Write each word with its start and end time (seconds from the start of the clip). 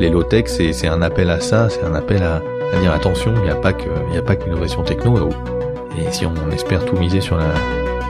les 0.00 0.10
low-tech, 0.10 0.46
c'est 0.48 0.88
un 0.88 1.02
appel 1.02 1.30
à 1.30 1.40
ça, 1.40 1.68
c'est 1.68 1.84
un 1.84 1.94
appel 1.94 2.22
à, 2.22 2.42
à, 2.72 2.80
dire 2.80 2.92
attention, 2.92 3.32
il 3.36 3.42
n'y 3.42 3.50
a 3.50 3.54
pas 3.54 3.72
que, 3.72 3.88
il 4.10 4.18
a 4.18 4.22
pas 4.22 4.36
que 4.36 4.44
l'innovation 4.44 4.82
techno. 4.82 5.28
Et 5.98 6.10
si 6.12 6.26
on 6.26 6.50
espère 6.50 6.84
tout 6.84 6.96
miser 6.96 7.20
sur 7.20 7.36
la, 7.36 7.54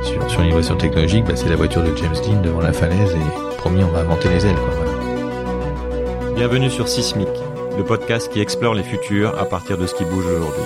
sur, 0.02 0.30
sur 0.30 0.42
l'innovation 0.42 0.76
technologique, 0.76 1.24
bah, 1.26 1.36
c'est 1.36 1.48
la 1.48 1.56
voiture 1.56 1.82
de 1.82 1.94
James 1.96 2.16
Dean 2.24 2.40
devant 2.40 2.60
la 2.60 2.72
falaise 2.72 3.14
et 3.14 3.56
promis, 3.58 3.84
on 3.84 3.88
va 3.88 4.00
inventer 4.00 4.28
les 4.30 4.46
ailes. 4.46 4.56
Quoi, 4.56 4.74
voilà. 4.76 6.34
Bienvenue 6.34 6.70
sur 6.70 6.88
Sismic, 6.88 7.28
le 7.76 7.84
podcast 7.84 8.32
qui 8.32 8.40
explore 8.40 8.74
les 8.74 8.82
futurs 8.82 9.38
à 9.38 9.44
partir 9.44 9.76
de 9.76 9.86
ce 9.86 9.94
qui 9.94 10.04
bouge 10.04 10.26
aujourd'hui. 10.26 10.64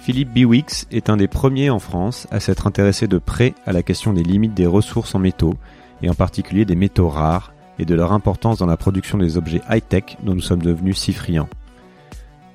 Philippe 0.00 0.32
Biwix 0.32 0.86
est 0.90 1.10
un 1.10 1.16
des 1.16 1.28
premiers 1.28 1.70
en 1.70 1.78
France 1.78 2.26
à 2.30 2.40
s'être 2.40 2.66
intéressé 2.66 3.06
de 3.06 3.18
près 3.18 3.54
à 3.66 3.72
la 3.72 3.82
question 3.82 4.12
des 4.12 4.22
limites 4.22 4.54
des 4.54 4.66
ressources 4.66 5.14
en 5.14 5.18
métaux, 5.18 5.54
et 6.02 6.08
en 6.08 6.14
particulier 6.14 6.64
des 6.64 6.76
métaux 6.76 7.08
rares, 7.08 7.52
et 7.80 7.86
de 7.86 7.94
leur 7.94 8.12
importance 8.12 8.58
dans 8.58 8.66
la 8.66 8.76
production 8.76 9.16
des 9.16 9.38
objets 9.38 9.62
high-tech 9.70 10.18
dont 10.22 10.34
nous 10.34 10.42
sommes 10.42 10.62
devenus 10.62 10.98
si 10.98 11.14
friands. 11.14 11.48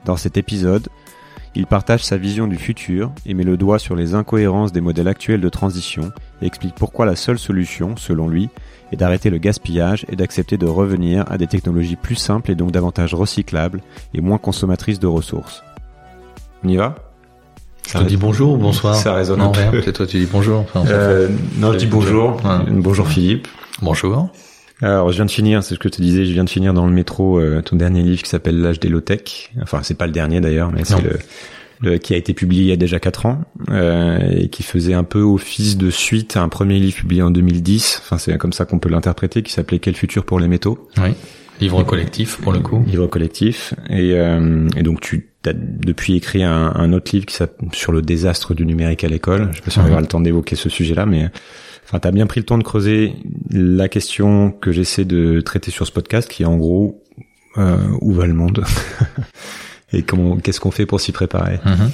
Dans 0.05 0.17
cet 0.17 0.37
épisode, 0.37 0.87
il 1.55 1.65
partage 1.65 2.03
sa 2.03 2.15
vision 2.15 2.47
du 2.47 2.57
futur 2.57 3.11
et 3.25 3.33
met 3.33 3.43
le 3.43 3.57
doigt 3.57 3.79
sur 3.79 3.95
les 3.95 4.13
incohérences 4.13 4.71
des 4.71 4.81
modèles 4.81 5.07
actuels 5.07 5.41
de 5.41 5.49
transition 5.49 6.11
et 6.41 6.45
explique 6.45 6.75
pourquoi 6.75 7.07
la 7.07 7.15
seule 7.15 7.39
solution, 7.39 7.97
selon 7.97 8.27
lui, 8.27 8.49
est 8.91 8.97
d'arrêter 8.97 9.31
le 9.31 9.39
gaspillage 9.39 10.05
et 10.09 10.15
d'accepter 10.15 10.57
de 10.57 10.67
revenir 10.67 11.25
à 11.31 11.39
des 11.39 11.47
technologies 11.47 11.95
plus 11.95 12.15
simples 12.15 12.51
et 12.51 12.55
donc 12.55 12.71
davantage 12.71 13.15
recyclables 13.15 13.81
et 14.13 14.21
moins 14.21 14.37
consommatrices 14.37 14.99
de 14.99 15.07
ressources. 15.07 15.63
On 16.63 16.69
y 16.69 16.75
va? 16.75 16.95
Ça 17.87 17.99
je 17.99 18.03
te 18.03 18.09
dis 18.09 18.17
bonjour 18.17 18.53
ou 18.53 18.57
bonsoir 18.57 18.95
Ça 18.95 19.13
résonne 19.13 19.39
non, 19.39 19.51
un 19.53 19.71
peu. 19.71 19.81
Toi 19.91 20.07
tu 20.07 20.17
dis 20.17 20.27
bonjour. 20.31 20.61
Enfin, 20.61 20.85
euh, 20.87 21.29
non, 21.57 21.71
je 21.71 21.77
dis 21.77 21.85
bonjour. 21.87 22.35
Ouais. 22.43 22.71
Bonjour 22.71 23.07
Philippe. 23.07 23.47
Bonjour. 23.81 24.29
Alors, 24.81 25.11
je 25.11 25.15
viens 25.15 25.25
de 25.25 25.31
finir, 25.31 25.63
c'est 25.63 25.75
ce 25.75 25.79
que 25.79 25.89
je 25.89 25.93
te 25.93 26.01
disais, 26.01 26.25
je 26.25 26.33
viens 26.33 26.43
de 26.43 26.49
finir 26.49 26.73
dans 26.73 26.85
le 26.85 26.91
métro 26.91 27.39
euh, 27.39 27.61
ton 27.61 27.75
dernier 27.75 28.03
livre 28.03 28.21
qui 28.23 28.29
s'appelle 28.29 28.59
L'âge 28.59 28.79
des 28.79 28.89
low-tech. 28.89 29.51
Enfin, 29.61 29.81
c'est 29.83 29.97
pas 29.97 30.05
le 30.05 30.11
dernier 30.11 30.41
d'ailleurs, 30.41 30.71
mais 30.71 30.83
c'est 30.83 31.01
le, 31.01 31.17
le, 31.81 31.97
qui 31.97 32.13
a 32.13 32.17
été 32.17 32.33
publié 32.33 32.63
il 32.63 32.67
y 32.67 32.73
a 32.73 32.77
déjà 32.77 32.99
quatre 32.99 33.25
ans 33.25 33.41
euh, 33.69 34.19
et 34.31 34.49
qui 34.49 34.63
faisait 34.63 34.93
un 34.93 35.03
peu 35.03 35.21
office 35.21 35.77
de 35.77 35.89
suite 35.89 36.35
à 36.35 36.41
un 36.41 36.49
premier 36.49 36.79
livre 36.79 36.97
publié 36.97 37.21
en 37.21 37.31
2010. 37.31 38.01
Enfin, 38.03 38.17
c'est 38.17 38.37
comme 38.37 38.53
ça 38.53 38.65
qu'on 38.65 38.79
peut 38.79 38.89
l'interpréter, 38.89 39.43
qui 39.43 39.53
s'appelait 39.53 39.79
Quel 39.79 39.95
futur 39.95 40.25
pour 40.25 40.39
les 40.39 40.47
métaux. 40.47 40.89
Oui. 40.97 41.13
Livre 41.61 41.83
collectif 41.83 42.37
pour 42.41 42.51
le 42.51 42.59
coup. 42.59 42.83
Livre 42.85 43.07
collectif. 43.07 43.73
Et, 43.89 44.11
euh, 44.15 44.67
et 44.75 44.83
donc 44.83 44.99
tu 44.99 45.29
as 45.45 45.53
depuis 45.53 46.17
écrit 46.17 46.43
un, 46.43 46.73
un 46.75 46.91
autre 46.91 47.11
livre 47.13 47.25
qui 47.25 47.35
s'appelle 47.35 47.69
sur 47.71 47.93
le 47.93 48.01
désastre 48.01 48.53
du 48.53 48.65
numérique 48.65 49.05
à 49.05 49.07
l'école. 49.07 49.49
Je 49.51 49.57
sais 49.57 49.61
pas 49.61 49.71
si 49.71 49.79
on 49.79 49.89
aura 49.89 50.01
le 50.01 50.07
temps 50.07 50.19
d'évoquer 50.19 50.57
ce 50.57 50.67
sujet-là, 50.67 51.05
mais 51.05 51.29
Enfin, 51.85 51.99
t'as 51.99 52.11
bien 52.11 52.25
pris 52.25 52.39
le 52.39 52.45
temps 52.45 52.57
de 52.57 52.63
creuser 52.63 53.13
la 53.51 53.87
question 53.87 54.51
que 54.51 54.71
j'essaie 54.71 55.05
de 55.05 55.39
traiter 55.41 55.71
sur 55.71 55.85
ce 55.85 55.91
podcast, 55.91 56.29
qui 56.29 56.43
est 56.43 56.47
en 56.47 56.57
gros 56.57 57.03
euh, 57.57 57.77
où 58.01 58.11
va 58.11 58.25
le 58.25 58.33
monde 58.33 58.63
et 59.93 60.01
comment, 60.01 60.37
qu'est-ce 60.37 60.59
qu'on 60.59 60.71
fait 60.71 60.85
pour 60.85 60.99
s'y 60.99 61.11
préparer. 61.11 61.57
Mm-hmm. 61.57 61.89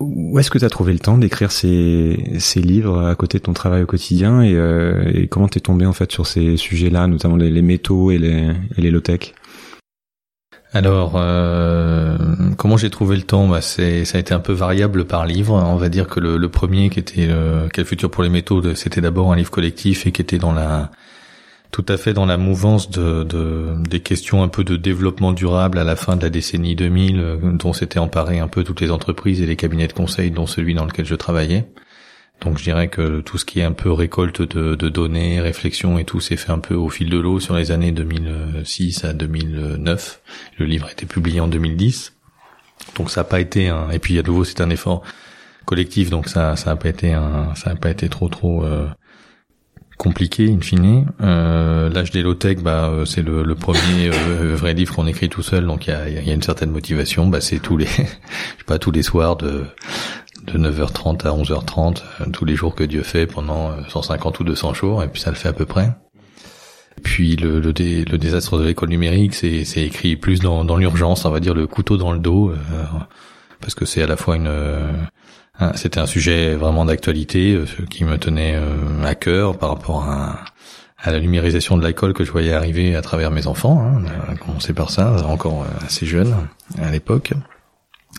Où 0.00 0.38
est-ce 0.38 0.50
que 0.50 0.58
tu 0.58 0.64
as 0.64 0.70
trouvé 0.70 0.92
le 0.92 0.98
temps 0.98 1.18
d'écrire 1.18 1.52
ces, 1.52 2.18
ces 2.38 2.60
livres 2.60 3.04
à 3.04 3.14
côté 3.14 3.38
de 3.38 3.44
ton 3.44 3.52
travail 3.52 3.82
au 3.82 3.86
quotidien 3.86 4.42
et, 4.42 4.54
euh, 4.54 5.10
et 5.12 5.28
comment 5.28 5.48
t'es 5.48 5.60
tombé 5.60 5.86
en 5.86 5.92
fait 5.92 6.10
sur 6.10 6.26
ces 6.26 6.56
sujets-là, 6.56 7.06
notamment 7.06 7.36
les, 7.36 7.50
les 7.50 7.62
métaux 7.62 8.10
et 8.10 8.18
les, 8.18 8.50
et 8.76 8.80
les 8.80 8.90
low-tech? 8.90 9.34
Alors, 10.74 11.12
euh, 11.14 12.18
comment 12.58 12.76
j'ai 12.76 12.90
trouvé 12.90 13.14
le 13.16 13.22
temps? 13.22 13.46
Bah, 13.46 13.60
c'est, 13.60 14.04
Ça 14.04 14.18
a 14.18 14.20
été 14.20 14.34
un 14.34 14.40
peu 14.40 14.52
variable 14.52 15.04
par 15.04 15.24
livre. 15.24 15.54
On 15.54 15.76
va 15.76 15.88
dire 15.88 16.08
que 16.08 16.18
le, 16.18 16.48
premier, 16.48 16.90
qui 16.90 16.98
était 16.98 17.26
le, 17.26 17.68
Quel 17.72 17.84
futur 17.84 18.10
pour 18.10 18.24
les 18.24 18.28
métaux, 18.28 18.74
c'était 18.74 19.00
d'abord 19.00 19.32
un 19.32 19.36
livre 19.36 19.52
collectif 19.52 20.04
et 20.06 20.12
qui 20.12 20.20
était 20.20 20.38
dans 20.38 20.52
la 20.52 20.90
tout 21.70 21.84
à 21.88 21.96
fait 21.96 22.12
dans 22.12 22.26
la 22.26 22.36
mouvance 22.36 22.88
de, 22.88 23.24
de, 23.24 23.74
des 23.88 23.98
questions 23.98 24.44
un 24.44 24.48
peu 24.48 24.62
de 24.62 24.76
développement 24.76 25.32
durable 25.32 25.76
à 25.78 25.82
la 25.82 25.96
fin 25.96 26.14
de 26.14 26.22
la 26.22 26.30
décennie 26.30 26.76
2000, 26.76 27.18
euh, 27.18 27.36
dont 27.52 27.72
s'étaient 27.72 27.98
emparées 27.98 28.38
un 28.38 28.46
peu 28.46 28.62
toutes 28.62 28.80
les 28.80 28.92
entreprises 28.92 29.40
et 29.40 29.46
les 29.46 29.56
cabinets 29.56 29.88
de 29.88 29.92
conseil, 29.92 30.30
dont 30.30 30.46
celui 30.46 30.74
dans 30.74 30.84
lequel 30.84 31.04
je 31.04 31.16
travaillais. 31.16 31.66
Donc 32.44 32.58
je 32.58 32.64
dirais 32.64 32.88
que 32.88 33.20
tout 33.20 33.38
ce 33.38 33.44
qui 33.44 33.60
est 33.60 33.64
un 33.64 33.72
peu 33.72 33.90
récolte 33.90 34.42
de, 34.42 34.74
de 34.74 34.88
données, 34.88 35.40
réflexion 35.40 35.98
et 35.98 36.04
tout 36.04 36.20
s'est 36.20 36.36
fait 36.36 36.52
un 36.52 36.58
peu 36.58 36.74
au 36.74 36.90
fil 36.90 37.08
de 37.08 37.18
l'eau 37.18 37.40
sur 37.40 37.56
les 37.56 37.70
années 37.70 37.92
2006 37.92 39.04
à 39.04 39.14
2009. 39.14 40.20
Le 40.58 40.66
livre 40.66 40.86
a 40.86 40.92
été 40.92 41.06
publié 41.06 41.40
en 41.40 41.48
2010. 41.48 42.12
Donc 42.96 43.10
ça 43.10 43.22
n'a 43.22 43.24
pas 43.24 43.40
été 43.40 43.68
un... 43.68 43.90
Et 43.90 43.98
puis 43.98 44.18
à 44.18 44.22
nouveau 44.22 44.44
c'est 44.44 44.60
un 44.60 44.68
effort 44.70 45.02
collectif, 45.64 46.10
donc 46.10 46.28
ça 46.28 46.56
ça 46.56 46.72
a 46.72 46.76
pas 46.76 46.90
été 46.90 47.14
un 47.14 47.54
ça 47.54 47.70
a 47.70 47.74
pas 47.74 47.90
été 47.90 48.10
trop 48.10 48.28
trop 48.28 48.62
euh, 48.64 48.86
compliqué 49.96 50.50
in 50.50 50.60
fine. 50.60 51.06
Euh, 51.20 51.88
L'âge 51.90 52.10
des 52.10 52.22
low 52.22 52.34
tech, 52.34 52.58
bah 52.58 52.88
euh, 52.88 53.04
c'est 53.04 53.22
le, 53.22 53.42
le, 53.42 53.54
premier 53.54 54.10
euh, 54.10 54.54
vrai 54.54 54.74
livre 54.74 54.94
qu'on 54.94 55.06
écrit 55.06 55.28
tout 55.28 55.42
seul, 55.42 55.66
donc 55.66 55.86
il 55.86 55.90
y 55.90 55.92
a, 55.92 56.08
y 56.08 56.30
a, 56.30 56.34
une 56.34 56.42
certaine 56.42 56.70
motivation. 56.70 57.26
Bah 57.26 57.40
c'est 57.40 57.58
tous 57.58 57.76
les 57.76 57.86
je 57.86 58.02
sais 58.02 58.08
pas 58.66 58.78
tous 58.78 58.90
les 58.90 59.02
soirs 59.02 59.36
de 59.36 59.64
de 60.46 60.58
9h30 60.58 61.26
à 61.26 61.30
11h30 61.30 62.02
euh, 62.20 62.30
tous 62.32 62.44
les 62.44 62.56
jours 62.56 62.74
que 62.74 62.84
Dieu 62.84 63.02
fait 63.02 63.26
pendant 63.26 63.72
150 63.88 64.34
euh, 64.34 64.38
ou 64.40 64.44
200 64.44 64.74
jours 64.74 65.02
et 65.02 65.08
puis 65.08 65.20
ça 65.20 65.30
le 65.30 65.36
fait 65.36 65.48
à 65.48 65.52
peu 65.52 65.66
près. 65.66 65.90
Puis 67.02 67.36
le, 67.36 67.60
le, 67.60 67.72
le 67.72 68.18
désastre 68.18 68.58
de 68.58 68.64
l'école 68.64 68.88
numérique, 68.88 69.34
c'est 69.34 69.64
écrit 69.76 70.16
plus 70.16 70.40
dans, 70.40 70.64
dans 70.64 70.76
l'urgence, 70.76 71.24
on 71.24 71.30
va 71.30 71.40
dire 71.40 71.54
le 71.54 71.66
couteau 71.66 71.96
dans 71.96 72.12
le 72.12 72.20
dos, 72.20 72.50
euh, 72.50 72.84
parce 73.60 73.74
que 73.74 73.84
c'est 73.84 74.02
à 74.02 74.06
la 74.06 74.16
fois 74.16 74.36
une, 74.36 74.50
c'était 75.74 75.98
un 75.98 76.06
sujet 76.06 76.54
vraiment 76.54 76.84
d'actualité 76.84 77.58
qui 77.90 78.04
me 78.04 78.16
tenait 78.16 78.56
à 79.04 79.14
cœur 79.16 79.58
par 79.58 79.70
rapport 79.70 80.04
à, 80.04 80.44
à 80.98 81.10
la 81.10 81.20
numérisation 81.20 81.76
de 81.76 81.84
l'école 81.84 82.14
que 82.14 82.24
je 82.24 82.30
voyais 82.30 82.52
arriver 82.52 82.94
à 82.94 83.02
travers 83.02 83.32
mes 83.32 83.48
enfants. 83.48 83.82
Hein, 83.82 84.04
on 84.28 84.32
a 84.32 84.36
commencé 84.36 84.72
par 84.72 84.90
ça, 84.90 85.16
encore 85.26 85.66
assez 85.84 86.06
jeune 86.06 86.34
à 86.80 86.90
l'époque. 86.90 87.32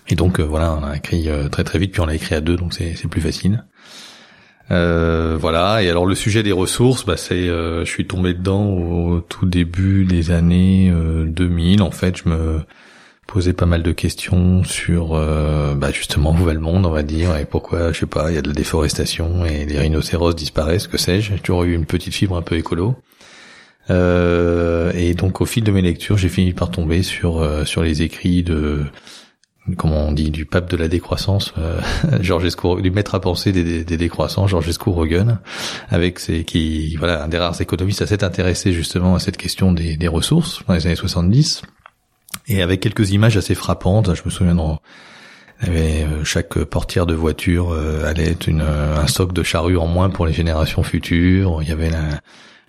Et 0.08 0.16
donc 0.16 0.40
euh, 0.40 0.44
voilà, 0.44 0.78
on 0.80 0.84
a 0.84 0.96
écrit 0.96 1.30
euh, 1.30 1.50
très 1.50 1.64
très 1.64 1.80
vite, 1.80 1.92
puis 1.92 2.02
on 2.02 2.06
l'a 2.06 2.16
écrit 2.16 2.36
à 2.36 2.42
deux, 2.42 2.56
donc 2.56 2.74
c'est 2.74 3.08
plus 3.08 3.22
facile. 3.22 3.64
Euh, 4.72 5.38
voilà. 5.40 5.84
Et 5.84 5.90
alors 5.90 6.06
le 6.06 6.16
sujet 6.16 6.44
des 6.44 6.52
ressources, 6.52 7.06
bah 7.06 7.18
c'est, 7.18 7.48
je 7.48 7.86
suis 7.86 8.06
tombé 8.08 8.34
dedans 8.34 8.66
au 8.66 9.20
tout 9.22 9.46
début 9.46 10.06
des 10.06 10.32
années 10.32 10.92
2000. 10.92 11.82
En 11.82 11.92
fait, 11.92 12.18
je 12.18 12.30
me 12.30 12.62
posais 13.28 13.54
pas 13.54 13.66
mal 13.66 13.84
de 13.84 13.92
questions 13.92 14.64
sur, 14.64 15.10
bah 15.76 15.92
justement 15.92 16.32
où 16.32 16.44
va 16.44 16.54
le 16.54 16.60
monde, 16.60 16.86
on 16.88 16.92
va 16.92 17.04
dire, 17.04 17.36
et 17.38 17.46
pourquoi, 17.46 17.92
je 17.92 18.00
sais 18.00 18.06
pas, 18.08 18.32
il 18.32 18.36
y 18.36 18.38
a 18.40 18.42
de 18.42 18.48
la 18.48 18.56
déforestation 18.56 19.46
et 19.46 19.66
les 19.66 19.78
rhinocéros 19.78 20.34
disparaissent, 20.34 20.88
que 20.88 20.98
sais-je. 20.98 21.34
J'ai 21.34 21.40
toujours 21.40 21.64
eu 21.64 21.76
une 21.76 21.86
petite 21.86 22.16
fibre 22.16 22.36
un 22.36 22.42
peu 22.42 22.56
écolo. 22.56 22.96
et 23.90 25.14
donc 25.16 25.42
au 25.42 25.46
fil 25.46 25.64
de 25.64 25.72
mes 25.72 25.84
lectures, 25.84 26.18
j'ai 26.18 26.30
fini 26.30 26.54
par 26.54 26.72
tomber 26.72 27.04
sur 27.04 27.48
sur 27.68 27.84
les 27.84 28.02
écrits 28.02 28.42
de 28.42 28.86
comment 29.78 30.08
on 30.08 30.12
dit, 30.12 30.30
du 30.30 30.46
pape 30.46 30.70
de 30.70 30.78
la 30.78 30.88
décroissance, 30.88 31.54
euh, 31.58 31.80
Georges 32.22 32.56
du 32.82 32.92
maître 32.92 33.16
à 33.16 33.20
penser 33.20 33.52
des, 33.52 33.64
des, 33.64 33.84
des 33.84 33.98
décroissants, 33.98 34.48
Georgescu 34.48 34.90
Rogan, 34.90 35.40
avec 35.90 36.20
qui, 36.46 36.96
voilà, 36.98 37.24
un 37.24 37.28
des 37.28 37.38
rares 37.38 37.60
économistes 37.60 38.02
à 38.02 38.08
s'être 38.08 38.24
intéressé 38.24 38.74
justement 38.74 39.16
à 39.16 39.20
cette 39.20 39.38
question 39.38 39.72
des, 39.72 40.08
ressources 40.08 40.64
dans 40.68 40.76
les 40.76 40.86
années 40.86 40.96
70, 40.96 41.64
et 42.48 42.62
avec 42.62 42.80
quelques 42.80 43.12
images 43.12 43.38
assez 43.38 43.56
frappantes. 43.56 44.14
Je 44.14 44.22
me 44.24 44.30
souviens 44.30 44.56
euh, 45.68 46.24
chaque 46.24 46.64
portière 46.66 47.06
de 47.08 47.16
voiture 47.16 47.72
euh, 47.72 48.06
allait 48.06 48.30
être 48.30 48.48
une, 48.48 48.62
un 48.62 49.08
stock 49.08 49.34
de 49.34 49.42
charrues 49.42 49.78
en 49.78 49.88
moins 49.88 50.10
pour 50.10 50.28
les 50.28 50.34
générations 50.34 50.84
futures. 50.84 51.60
Il 51.64 51.70
y 51.70 51.72
avait 51.72 51.90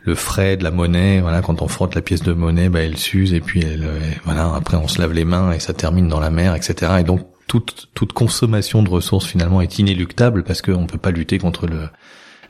le 0.06 0.14
frais 0.14 0.56
de 0.56 0.64
la 0.64 0.70
monnaie. 0.70 1.20
Voilà, 1.20 1.42
quand 1.42 1.60
on 1.60 1.68
frotte 1.68 1.94
la 1.94 2.00
pièce 2.00 2.22
de 2.22 2.32
monnaie, 2.32 2.70
bah, 2.70 2.80
elle 2.80 2.96
s'use 2.96 3.34
et 3.34 3.40
puis 3.40 3.60
elle, 3.60 3.84
euh, 3.84 4.00
voilà, 4.24 4.54
après 4.54 4.76
on 4.76 4.88
se 4.88 5.00
lave 5.00 5.12
les 5.12 5.24
mains 5.24 5.52
et 5.52 5.60
ça 5.60 5.74
termine 5.74 6.08
dans 6.08 6.20
la 6.20 6.30
mer, 6.30 6.54
etc. 6.54 6.92
Et 7.00 7.04
donc 7.04 7.26
toute 7.46 7.88
toute 7.94 8.12
consommation 8.12 8.82
de 8.82 8.88
ressources 8.88 9.26
finalement 9.26 9.60
est 9.60 9.78
inéluctable 9.78 10.42
parce 10.44 10.62
qu'on 10.62 10.86
peut 10.86 10.98
pas 10.98 11.10
lutter 11.10 11.38
contre 11.38 11.66
le 11.66 11.88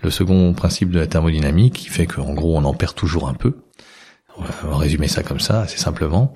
le 0.03 0.11
second 0.11 0.53
principe 0.53 0.91
de 0.91 1.01
la 1.01 1.07
thermodynamique 1.07 1.75
qui 1.75 1.89
fait 1.89 2.07
qu'en 2.07 2.35
gros 2.35 2.57
on 2.57 2.65
en 2.65 2.75
perd 2.75 2.95
toujours 2.95 3.29
un 3.29 3.35
peu. 3.35 3.55
On 4.39 4.69
va 4.69 4.77
résumer 4.77 5.09
ça 5.09 5.23
comme 5.23 5.41
ça, 5.41 5.63
assez 5.63 5.79
simplement. 5.79 6.35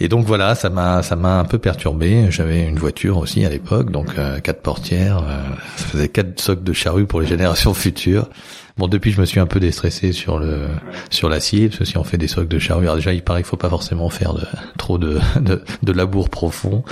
Et 0.00 0.08
donc 0.08 0.26
voilà, 0.26 0.54
ça 0.54 0.70
m'a 0.70 1.02
ça 1.02 1.16
m'a 1.16 1.38
un 1.40 1.44
peu 1.44 1.58
perturbé. 1.58 2.30
J'avais 2.30 2.64
une 2.64 2.78
voiture 2.78 3.18
aussi 3.18 3.44
à 3.44 3.48
l'époque, 3.48 3.90
donc 3.90 4.16
euh, 4.16 4.38
quatre 4.38 4.62
portières, 4.62 5.18
euh, 5.18 5.42
ça 5.76 5.86
faisait 5.86 6.08
quatre 6.08 6.40
socs 6.40 6.62
de 6.62 6.72
charrue 6.72 7.06
pour 7.06 7.20
les 7.20 7.26
générations 7.34 7.74
futures. 7.74 8.28
Bon, 8.76 8.86
depuis, 8.86 9.10
je 9.10 9.20
me 9.20 9.26
suis 9.26 9.40
un 9.40 9.46
peu 9.46 9.58
déstressé 9.58 10.12
sur 10.12 10.38
le 10.38 10.68
sur 11.10 11.28
l'acier, 11.28 11.68
parce 11.68 11.80
que 11.80 11.84
si 11.84 11.98
on 11.98 12.04
fait 12.04 12.18
des 12.18 12.28
socs 12.28 12.46
de 12.48 12.58
charrue, 12.60 12.84
alors 12.84 12.96
déjà, 12.96 13.12
il 13.12 13.22
paraît 13.22 13.40
qu'il 13.40 13.48
faut 13.48 13.56
pas 13.56 13.70
forcément 13.70 14.08
faire 14.08 14.34
de, 14.34 14.44
trop 14.76 14.98
de, 14.98 15.18
de, 15.40 15.62
de 15.82 15.92
labour 15.92 16.30
profond. 16.30 16.84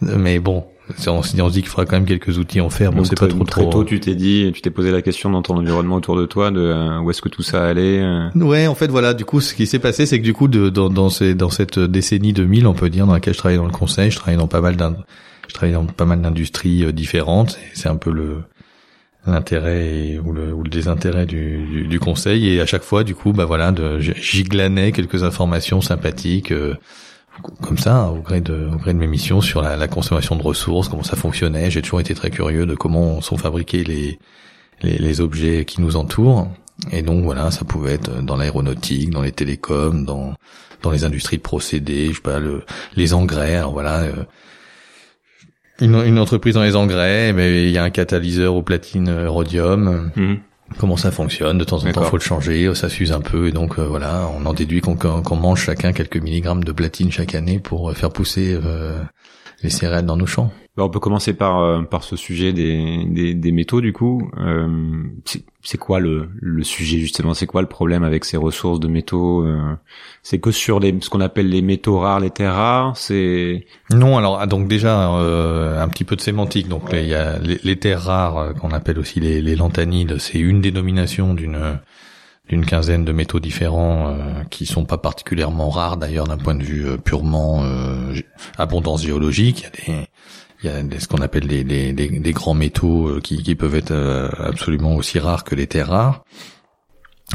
Mais 0.00 0.38
bon, 0.38 0.64
on, 1.06 1.22
se 1.22 1.32
dit 1.32 1.60
qu'il 1.60 1.68
faudra 1.68 1.86
quand 1.86 1.96
même 1.96 2.04
quelques 2.04 2.38
outils 2.38 2.60
en 2.60 2.70
fer. 2.70 2.92
Bon, 2.92 3.04
c'est 3.04 3.18
pas 3.18 3.26
trop 3.26 3.44
très 3.44 3.68
tôt. 3.68 3.84
Tu 3.84 4.00
t'es 4.00 4.14
dit, 4.14 4.50
tu 4.54 4.60
t'es 4.60 4.70
posé 4.70 4.90
la 4.90 5.02
question 5.02 5.30
dans 5.30 5.42
ton 5.42 5.56
environnement 5.56 5.96
autour 5.96 6.16
de 6.16 6.26
toi, 6.26 6.50
de 6.50 6.60
euh, 6.60 7.00
où 7.00 7.10
est-ce 7.10 7.22
que 7.22 7.28
tout 7.28 7.42
ça 7.42 7.64
allait. 7.64 8.00
Euh 8.00 8.28
ouais, 8.34 8.66
en 8.66 8.74
fait, 8.74 8.88
voilà. 8.88 9.14
Du 9.14 9.24
coup, 9.24 9.40
ce 9.40 9.54
qui 9.54 9.66
s'est 9.66 9.78
passé, 9.78 10.06
c'est 10.06 10.18
que 10.18 10.24
du 10.24 10.34
coup, 10.34 10.48
de, 10.48 10.68
dans 10.68 10.90
dans, 10.90 11.08
ces, 11.08 11.34
dans 11.34 11.50
cette 11.50 11.78
décennie 11.78 12.32
2000, 12.32 12.66
on 12.66 12.74
peut 12.74 12.90
dire, 12.90 13.06
dans 13.06 13.14
laquelle 13.14 13.34
je 13.34 13.38
travaillais 13.38 13.58
dans 13.58 13.66
le 13.66 13.72
conseil, 13.72 14.10
je 14.10 14.16
travaillais 14.16 14.38
dans 14.38 14.48
pas 14.48 14.60
mal 14.60 14.76
d'un, 14.76 14.96
je 15.48 15.54
travaillais 15.54 15.74
dans 15.74 15.86
pas 15.86 16.04
mal 16.04 16.20
d'industries 16.20 16.84
euh, 16.84 16.92
différentes. 16.92 17.58
C'est 17.72 17.88
un 17.88 17.96
peu 17.96 18.12
le 18.12 18.42
l'intérêt 19.26 20.18
ou 20.22 20.32
le, 20.32 20.52
ou 20.52 20.62
le 20.62 20.68
désintérêt 20.68 21.24
du, 21.24 21.64
du, 21.64 21.86
du, 21.86 21.98
conseil 21.98 22.46
et 22.48 22.60
à 22.60 22.66
chaque 22.66 22.82
fois 22.82 23.04
du 23.04 23.14
coup 23.14 23.32
bah 23.32 23.46
voilà 23.46 23.72
j'y 23.98 24.42
glanais 24.42 24.92
quelques 24.92 25.24
informations 25.24 25.80
sympathiques 25.80 26.52
euh, 26.52 26.74
comme 27.62 27.78
ça 27.78 28.08
au 28.10 28.20
gré 28.20 28.40
de 28.40 28.68
au 28.72 28.76
gré 28.76 28.92
de 28.92 28.98
mes 28.98 29.06
missions 29.06 29.40
sur 29.40 29.62
la, 29.62 29.76
la 29.76 29.88
consommation 29.88 30.36
de 30.36 30.42
ressources 30.42 30.88
comment 30.88 31.02
ça 31.02 31.16
fonctionnait 31.16 31.70
j'ai 31.70 31.82
toujours 31.82 32.00
été 32.00 32.14
très 32.14 32.30
curieux 32.30 32.66
de 32.66 32.74
comment 32.74 33.20
sont 33.20 33.36
fabriqués 33.36 33.84
les, 33.84 34.18
les, 34.82 34.98
les 34.98 35.20
objets 35.20 35.64
qui 35.64 35.80
nous 35.80 35.96
entourent 35.96 36.48
et 36.90 37.02
donc 37.02 37.24
voilà 37.24 37.50
ça 37.50 37.64
pouvait 37.64 37.94
être 37.94 38.22
dans 38.22 38.36
l'aéronautique 38.36 39.10
dans 39.10 39.22
les 39.22 39.32
télécoms 39.32 40.04
dans 40.04 40.34
dans 40.82 40.90
les 40.90 41.04
industries 41.04 41.38
de 41.38 41.42
procédés 41.42 42.08
je 42.08 42.14
sais 42.14 42.20
pas 42.20 42.38
le, 42.38 42.64
les 42.96 43.14
engrais 43.14 43.56
alors 43.56 43.72
voilà 43.72 44.00
euh, 44.00 44.24
une, 45.80 45.94
une, 46.06 46.18
entreprise 46.18 46.54
dans 46.54 46.62
les 46.62 46.76
engrais, 46.76 47.32
mais 47.32 47.64
il 47.64 47.70
y 47.70 47.78
a 47.78 47.82
un 47.82 47.90
catalyseur 47.90 48.54
au 48.54 48.62
platine 48.62 49.10
rhodium. 49.26 50.10
Mhm. 50.14 50.38
Comment 50.78 50.96
ça 50.96 51.10
fonctionne. 51.10 51.58
De 51.58 51.64
temps 51.64 51.84
en 51.84 51.92
temps, 51.92 52.02
faut 52.04 52.16
le 52.16 52.22
changer, 52.22 52.74
ça 52.74 52.88
s'use 52.88 53.12
un 53.12 53.20
peu, 53.20 53.48
et 53.48 53.52
donc 53.52 53.78
euh, 53.78 53.86
voilà, 53.86 54.28
on 54.36 54.44
en 54.46 54.52
déduit 54.52 54.80
qu'on 54.80 55.36
mange 55.36 55.62
chacun 55.62 55.92
quelques 55.92 56.16
milligrammes 56.16 56.64
de 56.64 56.72
platine 56.72 57.12
chaque 57.12 57.34
année 57.34 57.58
pour 57.58 57.90
euh, 57.90 57.94
faire 57.94 58.10
pousser 58.10 58.58
les 59.64 59.70
céréales 59.70 60.06
dans 60.06 60.16
nos 60.16 60.26
champs. 60.26 60.52
Bah, 60.76 60.82
on 60.84 60.90
peut 60.90 61.00
commencer 61.00 61.34
par 61.34 61.60
euh, 61.60 61.82
par 61.82 62.02
ce 62.02 62.16
sujet 62.16 62.52
des, 62.52 63.04
des, 63.06 63.34
des 63.34 63.52
métaux 63.52 63.80
du 63.80 63.92
coup. 63.92 64.30
Euh, 64.38 65.04
c'est 65.62 65.78
quoi 65.78 66.00
le, 66.00 66.28
le 66.40 66.62
sujet 66.64 66.98
justement? 66.98 67.32
C'est 67.32 67.46
quoi 67.46 67.62
le 67.62 67.68
problème 67.68 68.02
avec 68.02 68.24
ces 68.24 68.36
ressources 68.36 68.80
de 68.80 68.88
métaux 68.88 69.44
euh, 69.44 69.76
C'est 70.22 70.38
que 70.38 70.50
sur 70.50 70.80
les, 70.80 70.94
ce 71.00 71.08
qu'on 71.08 71.20
appelle 71.20 71.48
les 71.48 71.62
métaux 71.62 72.00
rares, 72.00 72.20
les 72.20 72.30
terres 72.30 72.54
rares. 72.54 72.96
C'est 72.96 73.66
non. 73.90 74.18
Alors 74.18 74.38
ah, 74.40 74.46
donc 74.46 74.68
déjà 74.68 75.14
euh, 75.14 75.80
un 75.82 75.88
petit 75.88 76.04
peu 76.04 76.16
de 76.16 76.20
sémantique. 76.20 76.68
Donc 76.68 76.88
il 76.92 77.06
y 77.06 77.14
a 77.14 77.38
les, 77.38 77.60
les 77.62 77.76
terres 77.76 78.02
rares 78.02 78.38
euh, 78.38 78.52
qu'on 78.52 78.70
appelle 78.70 78.98
aussi 78.98 79.20
les, 79.20 79.40
les 79.40 79.56
lanthanides. 79.56 80.18
C'est 80.18 80.40
une 80.40 80.60
dénomination 80.60 81.34
d'une 81.34 81.78
d'une 82.48 82.66
quinzaine 82.66 83.04
de 83.04 83.12
métaux 83.12 83.40
différents 83.40 84.08
euh, 84.08 84.44
qui 84.50 84.66
sont 84.66 84.84
pas 84.84 84.98
particulièrement 84.98 85.70
rares 85.70 85.96
d'ailleurs 85.96 86.26
d'un 86.26 86.36
point 86.36 86.54
de 86.54 86.62
vue 86.62 86.98
purement 86.98 87.64
abondance 88.58 89.02
géologique. 89.02 89.66
Il 89.86 89.92
y 89.92 89.96
a 89.96 90.00
des 90.00 90.08
il 90.64 90.70
y 90.70 90.96
a 90.96 91.00
ce 91.00 91.08
qu'on 91.08 91.20
appelle 91.20 91.46
les, 91.46 91.62
les, 91.62 91.92
les, 91.92 92.32
grands 92.32 92.54
métaux 92.54 93.08
euh, 93.08 93.20
qui, 93.20 93.42
qui 93.42 93.54
peuvent 93.54 93.74
être 93.74 93.90
euh, 93.90 94.28
absolument 94.38 94.94
aussi 94.94 95.18
rares 95.18 95.44
que 95.44 95.54
les 95.54 95.66
terres 95.66 95.88
rares. 95.88 96.24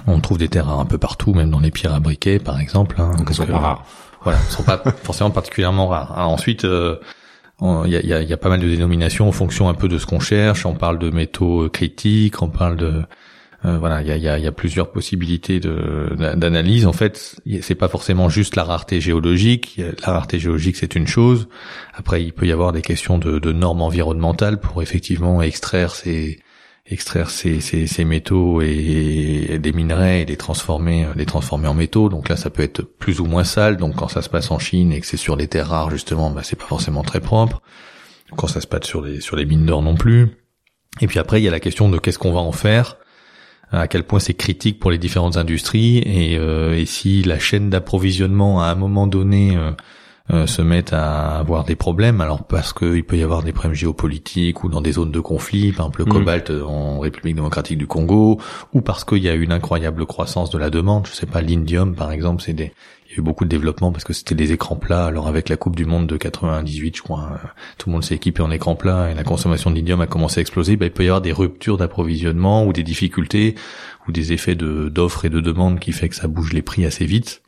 On 0.08 0.20
trouve 0.20 0.38
des 0.38 0.48
terres 0.48 0.66
rares 0.66 0.80
un 0.80 0.86
peu 0.86 0.98
partout, 0.98 1.34
même 1.34 1.52
dans 1.52 1.60
les 1.60 1.72
pierres 1.72 1.94
à 1.94 2.00
briquet, 2.00 2.40
par 2.40 2.60
exemple. 2.60 2.96
Hein, 3.00 3.12
Donc 3.18 3.28
elles 3.30 3.36
sont 3.36 3.46
pas 3.46 3.60
rares. 3.60 3.86
Voilà, 4.24 4.40
elles 4.40 4.52
sont 4.52 4.64
pas 4.64 4.82
forcément 5.04 5.30
particulièrement 5.30 5.88
rares. 5.88 6.18
ensuite, 6.18 6.66
euh, 6.66 6.98
il 7.62 7.92
y, 7.92 7.98
a, 7.98 8.02
y, 8.02 8.14
a, 8.14 8.22
y, 8.24 8.34
a, 8.34 8.38
pas 8.38 8.50
mal 8.50 8.62
de 8.62 8.68
dénominations 8.68 9.28
en 9.28 9.32
fonction 9.32 9.70
un 9.70 9.74
peu 9.74 9.88
de 9.88 9.98
ce 9.98 10.06
qu'on 10.06 10.20
cherche. 10.20 10.66
On 10.66 10.74
parle 10.74 10.98
de 10.98 11.12
métaux 11.12 11.70
critiques, 11.70 12.42
on 12.42 12.50
parle 12.50 12.78
de 12.78 13.04
euh, 13.66 13.78
voilà, 13.78 14.02
il 14.02 14.24
y 14.24 14.48
a, 14.48 14.52
plusieurs 14.54 14.92
possibilités 14.92 15.60
d'analyse. 15.60 16.86
En 16.86 16.94
fait, 16.94 17.36
c'est 17.62 17.76
pas 17.76 17.90
forcément 17.90 18.30
juste 18.30 18.56
la 18.56 18.64
rareté 18.64 19.02
géologique. 19.02 19.82
La 20.06 20.14
rareté 20.14 20.40
géologique, 20.40 20.78
c'est 20.78 20.96
une 20.96 21.08
chose. 21.08 21.50
Après, 21.94 22.24
il 22.24 22.32
peut 22.32 22.48
y 22.48 22.54
avoir 22.54 22.72
des 22.72 22.82
questions 22.82 23.18
de, 23.18 23.52
normes 23.52 23.82
environnementales 23.82 24.60
pour 24.60 24.82
effectivement 24.82 25.42
extraire 25.42 25.94
ces 25.96 26.40
extraire 26.92 27.30
ces, 27.30 27.62
ces, 27.62 28.04
métaux 28.04 28.62
et, 28.62 29.60
des 29.62 29.72
minerais 29.74 30.22
et 30.22 30.26
les 30.26 30.38
transformer 30.38 31.06
les 31.16 31.26
transformer 31.26 31.68
en 31.68 31.76
métaux. 31.76 32.10
Donc 32.10 32.30
là, 32.30 32.36
ça 32.36 32.50
peut 32.50 32.64
être 32.64 32.82
plus 32.82 33.20
ou 33.20 33.26
moins 33.26 33.44
sale. 33.44 33.78
Donc 33.78 33.96
quand 33.98 34.08
ça 34.08 34.24
se 34.24 34.30
passe 34.30 34.50
en 34.50 34.58
Chine 34.58 34.92
et 34.92 35.00
que 35.00 35.06
c'est 35.06 35.18
sur 35.18 35.36
les 35.36 35.48
terres 35.48 35.68
rares 35.68 35.92
justement, 35.92 36.32
bah, 36.32 36.42
c'est 36.44 36.56
pas 36.56 36.66
forcément 36.66 37.04
très 37.04 37.20
propre. 37.20 37.62
Quand 38.36 38.48
ça 38.48 38.62
se 38.62 38.68
passe 38.68 38.86
sur 38.86 39.02
les 39.02 39.22
sur 39.22 39.36
les 39.36 39.46
mines 39.46 39.66
d'or 39.66 39.84
non 39.84 39.96
plus. 39.96 40.30
Et 41.02 41.08
puis 41.08 41.20
après, 41.20 41.40
il 41.42 41.44
y 41.44 41.48
a 41.48 41.52
la 41.52 41.60
question 41.60 41.90
de 41.90 42.00
qu'est-ce 42.00 42.18
qu'on 42.18 42.34
va 42.34 42.40
en 42.40 42.54
faire 42.54 42.98
à 43.72 43.88
quel 43.88 44.04
point 44.04 44.20
c'est 44.20 44.34
critique 44.34 44.80
pour 44.80 44.92
les 44.92 44.98
différentes 44.98 45.38
industries 45.38 45.98
et, 46.00 46.38
euh, 46.38 46.76
et 46.76 46.86
si 46.86 47.24
la 47.24 47.40
chaîne 47.40 47.70
d'approvisionnement 47.70 48.62
à 48.62 48.68
un 48.68 48.76
moment 48.76 49.08
donné 49.08 49.56
euh, 49.56 49.72
euh, 50.32 50.46
se 50.46 50.62
met 50.62 50.94
à 50.94 51.40
avoir 51.40 51.64
des 51.64 51.76
problèmes, 51.76 52.22
alors 52.22 52.44
parce 52.44 52.72
qu'il 52.72 53.04
peut 53.04 53.18
y 53.18 53.24
avoir 53.24 53.42
des 53.42 53.52
problèmes 53.52 53.74
géopolitiques 53.74 54.64
ou 54.64 54.70
dans 54.70 54.82
des 54.82 54.92
zones 54.92 55.12
de 55.12 55.20
conflit, 55.20 55.72
par 55.72 55.88
exemple 55.88 56.02
le 56.02 56.06
mm. 56.06 56.10
cobalt 56.10 56.52
en 56.52 57.00
République 57.00 57.36
démocratique 57.36 57.80
du 57.80 57.88
Congo, 57.88 58.40
ou 58.74 58.82
parce 58.82 59.04
qu'il 59.04 59.24
y 59.24 59.30
a 59.30 59.34
une 59.34 59.52
incroyable 59.52 60.06
croissance 60.06 60.52
de 60.52 60.60
la 60.60 60.70
demande, 60.70 61.08
je 61.08 61.14
sais 61.14 61.26
pas, 61.26 61.42
l'indium 61.42 61.96
par 61.96 62.12
exemple, 62.12 62.44
c'est 62.44 62.54
des 62.54 62.74
il 63.10 63.14
y 63.14 63.16
a 63.16 63.20
eu 63.20 63.24
beaucoup 63.24 63.44
de 63.44 63.50
développement 63.50 63.92
parce 63.92 64.04
que 64.04 64.14
c'était 64.14 64.36
des 64.36 64.52
écrans 64.52 64.76
plats. 64.76 65.08
Alors 65.08 65.28
avec 65.28 65.50
la 65.50 65.58
Coupe 65.58 65.76
du 65.76 65.86
Monde 65.86 66.06
de 66.06 66.16
98, 66.16 66.96
je 66.96 67.02
crois, 67.02 67.32
euh, 67.34 67.48
tout 67.80 67.90
le 67.90 67.94
monde 67.94 68.04
s'est 68.04 68.14
équipé 68.14 68.44
en 68.44 68.52
écran 68.52 68.76
plat 68.76 69.10
et 69.10 69.16
la 69.16 69.24
consommation 69.24 69.72
d'indium 69.72 70.00
a 70.02 70.08
commencé 70.08 70.40
à 70.40 70.42
exploser. 70.42 70.78
Bah, 70.78 70.86
il 70.86 70.92
peut 70.92 71.04
y 71.04 71.08
avoir 71.08 71.22
des 71.22 71.32
ruptures 71.32 71.78
d'approvisionnement 71.78 72.66
ou 72.66 72.74
des 72.74 72.84
difficultés 72.84 73.56
ou 74.08 74.12
des 74.12 74.32
effets 74.32 74.54
de 74.54 74.90
d'offres 74.90 75.26
et 75.26 75.30
de 75.30 75.40
demande 75.40 75.80
qui 75.80 75.92
fait 75.92 76.08
que 76.08 76.16
ça 76.16 76.28
bouge 76.28 76.54
les 76.54 76.62
prix 76.62 76.86
assez 76.86 77.06
vite. 77.06 77.42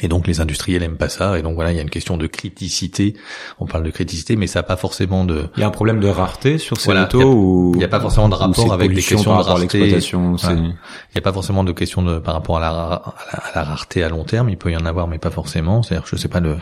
Et 0.00 0.08
donc 0.08 0.26
les 0.26 0.40
industriels 0.40 0.82
aiment 0.82 0.96
pas 0.96 1.08
ça. 1.08 1.38
Et 1.38 1.42
donc 1.42 1.54
voilà, 1.54 1.72
il 1.72 1.76
y 1.76 1.80
a 1.80 1.82
une 1.82 1.90
question 1.90 2.16
de 2.16 2.26
criticité. 2.26 3.14
On 3.58 3.66
parle 3.66 3.82
de 3.82 3.90
criticité, 3.90 4.36
mais 4.36 4.46
ça 4.46 4.60
n'a 4.60 4.62
pas 4.62 4.76
forcément 4.76 5.24
de. 5.24 5.48
Il 5.56 5.60
y 5.60 5.62
a 5.64 5.66
un 5.66 5.70
problème 5.70 5.98
de 5.98 6.08
rareté 6.08 6.58
sur 6.58 6.76
ces 6.80 6.94
métaux 6.94 7.32
ou 7.32 7.72
il 7.74 7.78
n'y 7.78 7.84
a 7.84 7.88
pas 7.88 8.00
forcément 8.00 8.28
de 8.28 8.34
rapport 8.34 8.72
avec 8.72 8.92
les 8.92 9.02
questions 9.02 9.38
de 9.38 9.42
rareté. 9.42 9.78
Il 9.78 9.88
n'y 9.88 11.18
a 11.18 11.20
pas 11.20 11.32
forcément 11.32 11.64
de 11.64 11.72
question 11.72 12.02
de 12.02 12.18
par 12.18 12.34
rapport 12.34 12.58
à 12.58 12.60
la, 12.60 12.68
à 12.70 13.52
la, 13.56 13.64
rareté 13.64 14.04
à 14.04 14.08
long 14.08 14.24
terme. 14.24 14.48
Il 14.50 14.56
peut 14.56 14.70
y 14.70 14.76
en 14.76 14.86
avoir, 14.86 15.08
mais 15.08 15.18
pas 15.18 15.30
forcément. 15.30 15.82
C'est-à-dire, 15.82 16.06
je 16.06 16.16
sais 16.16 16.28
pas 16.28 16.40
le, 16.40 16.58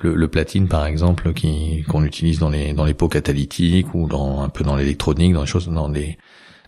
le, 0.00 0.14
le 0.14 0.28
platine 0.28 0.66
par 0.66 0.84
exemple 0.86 1.32
qui 1.34 1.84
qu'on 1.88 2.04
utilise 2.04 2.40
dans 2.40 2.50
les 2.50 2.72
dans 2.72 2.84
les 2.84 2.94
pots 2.94 3.08
catalytiques 3.08 3.94
ou 3.94 4.08
dans 4.08 4.42
un 4.42 4.48
peu 4.48 4.64
dans 4.64 4.74
l'électronique, 4.74 5.34
dans 5.34 5.42
les 5.42 5.46
choses 5.46 5.68
dans 5.68 5.88
les 5.88 6.18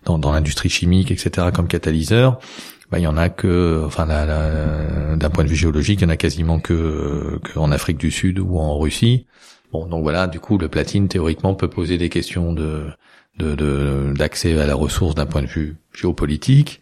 dans, 0.05 0.19
dans 0.19 0.33
l'industrie 0.33 0.69
chimique, 0.69 1.11
etc. 1.11 1.49
comme 1.53 1.67
catalyseur 1.67 2.39
bah, 2.91 2.99
il 2.99 3.03
y 3.03 3.07
en 3.07 3.17
a 3.17 3.29
que, 3.29 3.83
enfin, 3.85 4.07
d'un 4.07 5.31
point 5.31 5.45
de 5.45 5.49
vue 5.49 5.57
géologique, 5.57 6.01
il 6.01 6.05
y 6.05 6.07
en 6.07 6.11
a 6.11 6.17
quasiment 6.17 6.61
que, 6.61 7.41
que 7.43 7.59
en 7.59 7.73
Afrique 7.73 7.99
du 7.99 8.11
Sud 8.11 8.39
ou 8.39 8.59
en 8.59 8.79
Russie. 8.79 9.27
Bon, 9.73 9.87
donc 9.87 10.03
voilà, 10.03 10.27
du 10.27 10.41
coup, 10.41 10.59
le 10.59 10.69
platine 10.69 11.09
théoriquement 11.09 11.55
peut 11.55 11.69
poser 11.69 11.99
des 11.99 12.09
questions 12.09 12.53
de 12.53 12.87
d'accès 13.37 14.57
à 14.61 14.67
la 14.67 14.77
ressource 14.77 15.17
d'un 15.17 15.27
point 15.27 15.43
de 15.43 15.49
vue 15.49 15.77
géopolitique, 15.93 16.81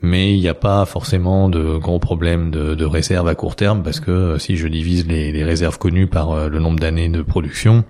mais 0.00 0.34
il 0.34 0.40
n'y 0.40 0.48
a 0.48 0.54
pas 0.54 0.84
forcément 0.84 1.48
de 1.48 1.78
gros 1.78 1.98
problèmes 1.98 2.50
de, 2.50 2.74
de 2.74 2.84
réserve 2.84 3.26
à 3.26 3.34
court 3.34 3.56
terme 3.56 3.82
parce 3.82 4.00
que 4.00 4.36
si 4.38 4.56
je 4.56 4.68
divise 4.68 5.06
les, 5.06 5.42
réserves 5.44 5.78
connues 5.78 6.06
par 6.06 6.32
euh, 6.32 6.48
le 6.48 6.58
nombre 6.58 6.78
d'années 6.78 7.08
de 7.08 7.22
production, 7.22 7.84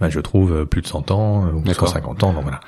bah, 0.00 0.08
je 0.08 0.20
trouve 0.20 0.66
plus 0.66 0.82
de 0.82 0.86
100 0.86 1.10
ans 1.10 1.44
ou 1.52 1.64
150 1.66 2.22
ans. 2.22 2.32
Donc 2.32 2.42
voilà 2.42 2.60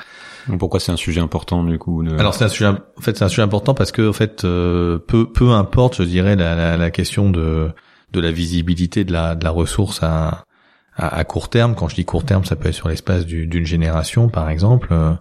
pourquoi 0.59 0.81
c'est 0.81 0.93
un 0.93 0.97
sujet 0.97 1.21
important 1.21 1.65
du 1.65 1.79
coup 1.79 2.03
Alors 2.19 2.35
c'est 2.35 2.45
un 2.45 2.49
sujet, 2.49 2.67
en 2.67 3.01
fait, 3.01 3.17
c'est 3.17 3.25
un 3.25 3.29
sujet 3.29 3.43
important 3.43 3.75
parce 3.75 3.93
que 3.93 4.09
en 4.09 4.13
fait, 4.13 4.45
euh, 4.45 4.99
peu 4.99 5.31
peu 5.31 5.51
importe, 5.51 5.97
je 5.97 6.03
dirais 6.03 6.37
la, 6.37 6.55
la, 6.55 6.77
la, 6.77 6.91
question 6.91 7.31
de 7.31 7.71
de 8.13 8.21
la 8.21 8.31
visibilité 8.31 9.05
de 9.05 9.13
la 9.13 9.35
de 9.35 9.45
la 9.45 9.51
ressource 9.51 10.03
à, 10.03 10.45
à, 10.97 11.17
à 11.17 11.25
court 11.25 11.49
terme. 11.51 11.75
Quand 11.75 11.89
je 11.89 11.95
dis 11.95 12.05
court 12.05 12.25
terme, 12.25 12.45
ça 12.45 12.57
peut 12.57 12.69
être 12.69 12.75
sur 12.75 12.89
l'espace 12.89 13.27
d'une 13.27 13.67
génération, 13.67 14.29
par 14.29 14.49
exemple. 14.51 14.89
Euh, 14.93 15.13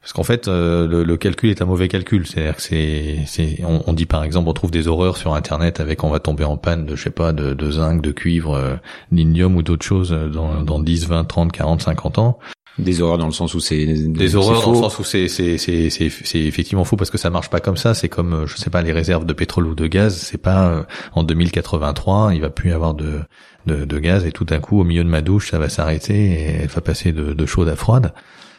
parce 0.00 0.12
qu'en 0.12 0.22
fait, 0.22 0.46
euh, 0.46 0.86
le, 0.86 1.02
le, 1.02 1.16
calcul 1.16 1.50
est 1.50 1.60
un 1.60 1.64
mauvais 1.66 1.88
calcul. 1.88 2.26
C'est-à-dire 2.26 2.56
que 2.56 2.62
c'est, 2.62 3.18
c'est, 3.26 3.58
on, 3.64 3.82
on, 3.86 3.92
dit 3.92 4.06
par 4.06 4.22
exemple, 4.22 4.48
on 4.48 4.52
trouve 4.52 4.70
des 4.70 4.86
horreurs 4.86 5.16
sur 5.16 5.34
Internet 5.34 5.80
avec 5.80 6.04
on 6.04 6.10
va 6.10 6.20
tomber 6.20 6.44
en 6.44 6.56
panne 6.56 6.86
de, 6.86 6.94
je 6.94 7.02
sais 7.02 7.10
pas, 7.10 7.32
de, 7.32 7.52
de 7.52 7.70
zinc, 7.70 8.00
de 8.00 8.12
cuivre, 8.12 8.78
d'indium 9.10 9.56
ou 9.56 9.62
d'autres 9.62 9.84
choses 9.84 10.10
dans, 10.10 10.62
dans 10.62 10.78
10, 10.78 11.08
20, 11.08 11.24
30, 11.24 11.52
40, 11.52 11.82
50 11.82 12.18
ans. 12.18 12.38
Des 12.78 13.02
horreurs 13.02 13.18
dans 13.18 13.26
le 13.26 13.32
sens 13.32 13.54
où 13.54 13.60
c'est 13.60 13.86
des 13.86 14.36
horreurs 14.36 14.62
dans 14.62 14.70
le 14.70 14.76
sens 14.76 15.00
où 15.00 15.04
c'est 15.04 15.26
c'est 15.26 15.58
c'est 15.58 15.90
c'est 15.90 16.38
effectivement 16.38 16.84
faux 16.84 16.94
parce 16.94 17.10
que 17.10 17.18
ça 17.18 17.28
marche 17.28 17.50
pas 17.50 17.58
comme 17.58 17.76
ça. 17.76 17.92
C'est 17.92 18.08
comme 18.08 18.46
je 18.46 18.56
sais 18.56 18.70
pas 18.70 18.82
les 18.82 18.92
réserves 18.92 19.26
de 19.26 19.32
pétrole 19.32 19.66
ou 19.66 19.74
de 19.74 19.88
gaz. 19.88 20.16
C'est 20.16 20.38
pas 20.38 20.68
euh, 20.68 20.82
en 21.12 21.24
2083 21.24 22.34
il 22.34 22.40
va 22.40 22.50
plus 22.50 22.70
y 22.70 22.72
avoir 22.72 22.94
de, 22.94 23.18
de 23.66 23.84
de, 23.84 23.98
gaz 23.98 24.24
et 24.24 24.30
tout 24.30 24.44
d'un 24.44 24.60
coup 24.60 24.80
au 24.80 24.84
milieu 24.84 25.02
de 25.02 25.08
ma 25.08 25.22
douche 25.22 25.50
ça 25.50 25.58
va 25.58 25.68
s'arrêter 25.68 26.14
et 26.14 26.42
elle 26.62 26.68
va 26.68 26.80
passer 26.80 27.10
de, 27.10 27.32
de 27.32 27.46
chaude 27.46 27.68
à 27.68 27.74
froide 27.74 28.12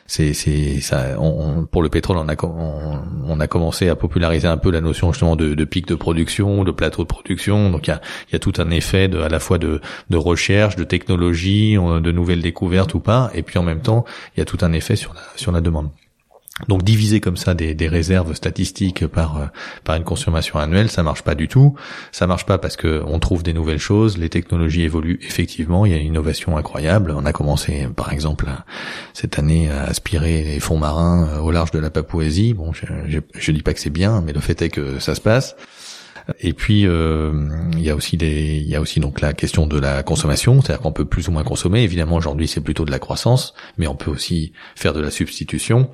c'est 0.09 0.33
c'est 0.33 0.81
ça 0.81 1.15
on, 1.19 1.65
pour 1.65 1.83
le 1.83 1.89
pétrole 1.89 2.17
on 2.17 2.27
a 2.27 2.35
on, 2.43 3.39
a 3.39 3.47
commencé 3.47 3.89
à 3.89 3.95
populariser 3.95 4.47
un 4.47 4.57
peu 4.57 4.71
la 4.71 4.81
notion 4.81 5.13
justement 5.13 5.35
de, 5.35 5.63
pic 5.65 5.87
de 5.87 5.93
production 5.93 6.63
de 6.63 6.71
plateau 6.71 7.03
de 7.03 7.07
production. 7.07 7.69
Donc 7.69 7.87
il 7.87 7.91
y 7.91 7.93
a 7.93 8.01
il 8.29 8.33
y 8.33 8.35
a 8.35 8.39
tout 8.39 8.53
un 8.57 8.71
effet 8.71 9.07
de 9.07 9.19
à 9.19 9.29
la 9.29 9.39
fois 9.39 9.59
de 9.59 9.81
de 10.09 10.17
recherche 10.17 10.75
de 10.75 10.83
technologie 10.83 11.75
de 11.75 12.11
nouvelles 12.11 12.41
découvertes 12.41 12.95
ou 12.95 12.99
pas. 12.99 13.29
Et 13.35 13.43
puis 13.43 13.59
en 13.59 13.63
même 13.63 13.81
temps 13.81 14.03
il 14.35 14.39
y 14.39 14.41
a 14.41 14.45
tout 14.45 14.57
un 14.61 14.73
effet 14.73 14.95
sur 14.95 15.13
la 15.13 15.21
sur 15.35 15.51
la 15.51 15.61
demande 15.61 15.89
donc 16.67 16.83
diviser 16.83 17.19
comme 17.19 17.37
ça 17.37 17.53
des, 17.53 17.87
réserves 17.87 18.33
statistiques 18.33 19.07
par 19.07 19.37
euh, 19.37 19.45
par 19.83 19.95
une 19.95 20.03
consommation 20.03 20.59
annuelle, 20.59 20.89
ça 20.89 21.03
marche 21.03 21.23
pas 21.23 21.35
du 21.35 21.47
tout. 21.47 21.75
Ça 22.11 22.27
marche 22.27 22.45
pas 22.45 22.57
parce 22.57 22.75
que 22.75 23.01
on 23.07 23.19
trouve 23.19 23.43
des 23.43 23.53
nouvelles 23.53 23.79
choses, 23.79 24.17
les 24.17 24.29
technologies 24.29 24.83
évoluent 24.83 25.19
effectivement, 25.21 25.85
il 25.85 25.91
y 25.91 25.95
a 25.95 25.97
une 25.97 26.07
innovation 26.07 26.57
incroyable. 26.57 27.13
On 27.15 27.25
a 27.25 27.33
commencé 27.33 27.87
par 27.95 28.11
exemple 28.11 28.47
cette 29.13 29.39
année 29.39 29.69
à 29.69 29.83
aspirer 29.83 30.43
les 30.43 30.59
fonds 30.59 30.77
marins 30.77 31.27
euh, 31.29 31.39
au 31.39 31.51
large 31.51 31.71
de 31.71 31.79
la 31.79 31.89
Papouasie. 31.89 32.53
Bon, 32.53 32.73
je, 32.73 32.85
je, 33.07 33.19
je 33.33 33.51
dis 33.51 33.61
pas 33.61 33.73
que 33.73 33.79
c'est 33.79 33.89
bien, 33.89 34.21
mais 34.21 34.33
le 34.33 34.41
fait 34.41 34.61
est 34.61 34.69
que 34.69 34.99
ça 34.99 35.15
se 35.15 35.21
passe. 35.21 35.55
Et 36.39 36.53
puis 36.53 36.85
euh, 36.85 37.33
il 37.73 37.81
y 37.81 37.89
a 37.89 37.95
aussi 37.95 38.17
des, 38.17 38.57
il 38.57 38.67
y 38.67 38.75
a 38.75 38.81
aussi 38.81 38.99
donc 38.99 39.21
la 39.21 39.33
question 39.33 39.67
de 39.67 39.79
la 39.79 40.03
consommation, 40.03 40.61
c'est-à-dire 40.61 40.81
qu'on 40.81 40.91
peut 40.91 41.05
plus 41.05 41.27
ou 41.27 41.31
moins 41.31 41.43
consommer. 41.43 41.83
Évidemment 41.83 42.15
aujourd'hui 42.15 42.47
c'est 42.47 42.61
plutôt 42.61 42.85
de 42.85 42.91
la 42.91 42.99
croissance, 42.99 43.53
mais 43.77 43.87
on 43.87 43.95
peut 43.95 44.11
aussi 44.11 44.53
faire 44.75 44.93
de 44.93 45.01
la 45.01 45.11
substitution 45.11 45.89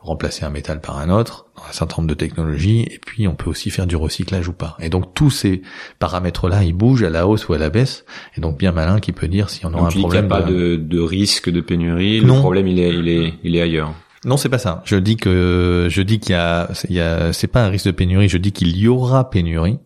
remplacer 0.00 0.44
un 0.44 0.50
métal 0.50 0.80
par 0.80 0.98
un 0.98 1.10
autre 1.10 1.46
dans 1.56 1.64
un 1.64 1.72
certain 1.72 1.96
nombre 1.98 2.08
de 2.08 2.14
technologies, 2.14 2.82
et 2.90 2.98
puis 3.04 3.28
on 3.28 3.34
peut 3.34 3.50
aussi 3.50 3.70
faire 3.70 3.86
du 3.86 3.96
recyclage 3.96 4.48
ou 4.48 4.52
pas. 4.52 4.76
Et 4.80 4.88
donc 4.88 5.14
tous 5.14 5.30
ces 5.30 5.62
paramètres-là, 5.98 6.64
ils 6.64 6.72
bougent 6.72 7.02
à 7.02 7.10
la 7.10 7.26
hausse 7.26 7.48
ou 7.48 7.52
à 7.52 7.58
la 7.58 7.70
baisse, 7.70 8.04
et 8.36 8.40
donc 8.40 8.58
bien 8.58 8.72
malin 8.72 9.00
qui 9.00 9.12
peut 9.12 9.28
dire 9.28 9.50
si 9.50 9.66
on 9.66 9.74
aura 9.74 9.88
un 9.88 9.90
problème. 9.90 10.24
Il 10.24 10.28
n'y 10.28 10.34
a 10.34 10.40
pas 10.40 10.42
de... 10.42 10.76
de, 10.76 11.00
risque 11.00 11.50
de 11.50 11.60
pénurie. 11.60 12.20
Le 12.20 12.32
problème, 12.32 12.66
il 12.66 12.80
est, 12.80 12.94
il 12.94 13.08
est, 13.08 13.34
il 13.44 13.56
est 13.56 13.60
ailleurs. 13.60 13.94
Non, 14.24 14.36
c'est 14.36 14.48
pas 14.48 14.58
ça. 14.58 14.82
Je 14.84 14.96
dis 14.96 15.16
que 15.16 15.86
je 15.90 16.02
dis 16.02 16.18
qu'il 16.18 16.32
y 16.32 16.38
a, 16.38 16.70
il 16.88 16.94
y 16.94 17.00
a, 17.00 17.32
c'est 17.32 17.46
pas 17.46 17.64
un 17.64 17.68
risque 17.68 17.86
de 17.86 17.92
pénurie. 17.92 18.28
Je 18.28 18.38
dis 18.38 18.52
qu'il 18.52 18.76
y 18.76 18.88
aura 18.88 19.30
pénurie. 19.30 19.78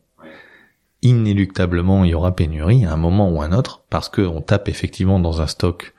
Inéluctablement, 1.02 2.04
il 2.04 2.12
y 2.12 2.14
aura 2.14 2.34
pénurie 2.34 2.84
à 2.84 2.92
un 2.92 2.96
moment 2.96 3.30
ou 3.30 3.42
à 3.42 3.44
un 3.44 3.52
autre, 3.52 3.84
parce 3.90 4.08
que 4.08 4.22
on 4.22 4.40
tape 4.40 4.68
effectivement 4.68 5.20
dans 5.20 5.42
un 5.42 5.46
stock 5.46 5.94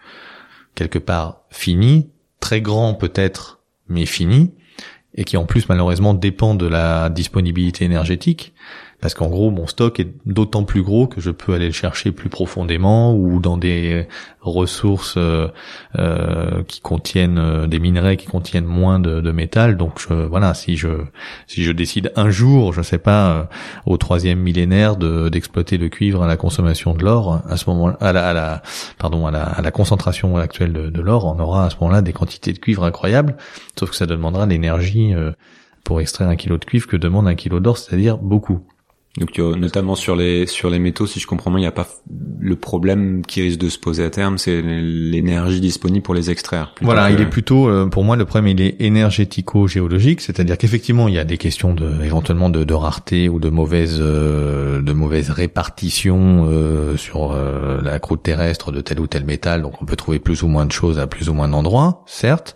quelque 0.73 0.99
part 0.99 1.43
fini, 1.49 2.09
très 2.39 2.59
grand 2.59 2.93
peut-être 2.95 3.54
mais 3.87 4.05
fini, 4.05 4.53
et 5.15 5.23
qui 5.23 5.37
en 5.37 5.45
plus 5.45 5.69
malheureusement 5.69 6.13
dépend 6.13 6.55
de 6.55 6.65
la 6.65 7.09
disponibilité 7.09 7.85
énergétique 7.85 8.53
parce 9.01 9.13
qu'en 9.13 9.27
gros 9.27 9.51
mon 9.51 9.67
stock 9.67 9.99
est 9.99 10.13
d'autant 10.25 10.63
plus 10.63 10.81
gros 10.81 11.07
que 11.07 11.21
je 11.21 11.31
peux 11.31 11.53
aller 11.53 11.67
le 11.67 11.73
chercher 11.73 12.11
plus 12.11 12.29
profondément 12.29 13.13
ou 13.13 13.39
dans 13.39 13.57
des 13.57 14.07
ressources 14.41 15.15
euh, 15.17 15.47
euh, 15.97 16.63
qui 16.67 16.81
contiennent 16.81 17.37
euh, 17.37 17.67
des 17.67 17.79
minerais 17.79 18.17
qui 18.17 18.27
contiennent 18.27 18.65
moins 18.65 18.99
de, 18.99 19.19
de 19.21 19.31
métal. 19.31 19.77
Donc 19.77 19.99
je, 19.99 20.13
voilà 20.13 20.53
si 20.53 20.77
je 20.77 20.89
si 21.47 21.63
je 21.63 21.71
décide 21.71 22.11
un 22.15 22.29
jour 22.29 22.73
je 22.73 22.81
sais 22.81 22.97
pas 22.97 23.49
au 23.85 23.97
troisième 23.97 24.39
millénaire 24.39 24.95
de 24.95 25.29
d'exploiter 25.29 25.77
le 25.77 25.89
cuivre 25.89 26.23
à 26.23 26.27
la 26.27 26.37
consommation 26.37 26.93
de 26.93 27.03
l'or 27.03 27.41
à 27.49 27.57
ce 27.57 27.69
moment 27.69 27.95
à 27.99 28.13
la, 28.13 28.29
à 28.29 28.33
la 28.33 28.61
pardon 28.97 29.27
à 29.27 29.31
la, 29.31 29.43
à 29.43 29.61
la 29.61 29.71
concentration 29.71 30.37
actuelle 30.37 30.73
de, 30.73 30.89
de 30.89 31.01
l'or 31.01 31.25
on 31.25 31.39
aura 31.39 31.65
à 31.65 31.69
ce 31.69 31.75
moment-là 31.81 32.01
des 32.01 32.13
quantités 32.13 32.53
de 32.53 32.59
cuivre 32.59 32.83
incroyables. 32.83 33.35
Sauf 33.77 33.89
que 33.89 33.95
ça 33.95 34.05
demandera 34.05 34.45
l'énergie 34.45 35.13
pour 35.83 35.99
extraire 36.01 36.29
un 36.29 36.35
kilo 36.35 36.57
de 36.57 36.65
cuivre 36.65 36.87
que 36.87 36.97
demande 36.97 37.27
un 37.27 37.35
kilo 37.35 37.59
d'or 37.59 37.77
c'est-à-dire 37.77 38.17
beaucoup 38.17 38.61
donc 39.17 39.37
notamment 39.37 39.95
sur 39.95 40.15
les 40.17 40.45
sur 40.45 40.69
les 40.69 40.77
métaux, 40.77 41.07
si 41.07 41.21
je 41.21 41.27
comprends 41.27 41.49
bien, 41.49 41.59
il 41.59 41.63
n'y 41.63 41.67
a 41.67 41.71
pas 41.71 41.87
le 42.39 42.55
problème 42.57 43.25
qui 43.25 43.41
risque 43.41 43.59
de 43.59 43.69
se 43.69 43.79
poser 43.79 44.03
à 44.03 44.09
terme, 44.09 44.37
c'est 44.37 44.61
l'énergie 44.61 45.61
disponible 45.61 46.03
pour 46.03 46.13
les 46.13 46.29
extraire. 46.31 46.75
Voilà, 46.81 47.09
il 47.11 47.21
est 47.21 47.25
plutôt 47.25 47.69
euh, 47.69 47.87
pour 47.87 48.03
moi 48.03 48.17
le 48.17 48.25
problème 48.25 48.57
il 48.57 48.61
est 48.61 48.75
énergético-géologique, 48.81 50.19
c'est-à-dire 50.19 50.57
qu'effectivement 50.57 51.07
il 51.07 51.13
y 51.13 51.19
a 51.19 51.23
des 51.23 51.37
questions 51.37 51.73
de 51.73 52.03
éventuellement 52.03 52.49
de, 52.49 52.65
de 52.65 52.73
rareté 52.73 53.29
ou 53.29 53.39
de 53.39 53.49
mauvaise 53.49 53.99
euh, 54.01 54.81
de 54.81 54.91
mauvaise 54.91 55.29
répartition 55.29 56.47
euh, 56.49 56.97
sur 56.97 57.35
la 57.35 57.99
croûte 57.99 58.23
terrestre 58.23 58.73
de 58.73 58.81
tel 58.81 58.99
ou 58.99 59.07
tel 59.07 59.23
métal, 59.23 59.61
donc 59.61 59.81
on 59.81 59.85
peut 59.85 59.95
trouver 59.95 60.19
plus 60.19 60.43
ou 60.43 60.47
moins 60.47 60.65
de 60.65 60.73
choses 60.73 60.99
à 60.99 61.07
plus 61.07 61.29
ou 61.29 61.33
moins 61.33 61.47
d'endroits, 61.47 62.03
certes. 62.05 62.55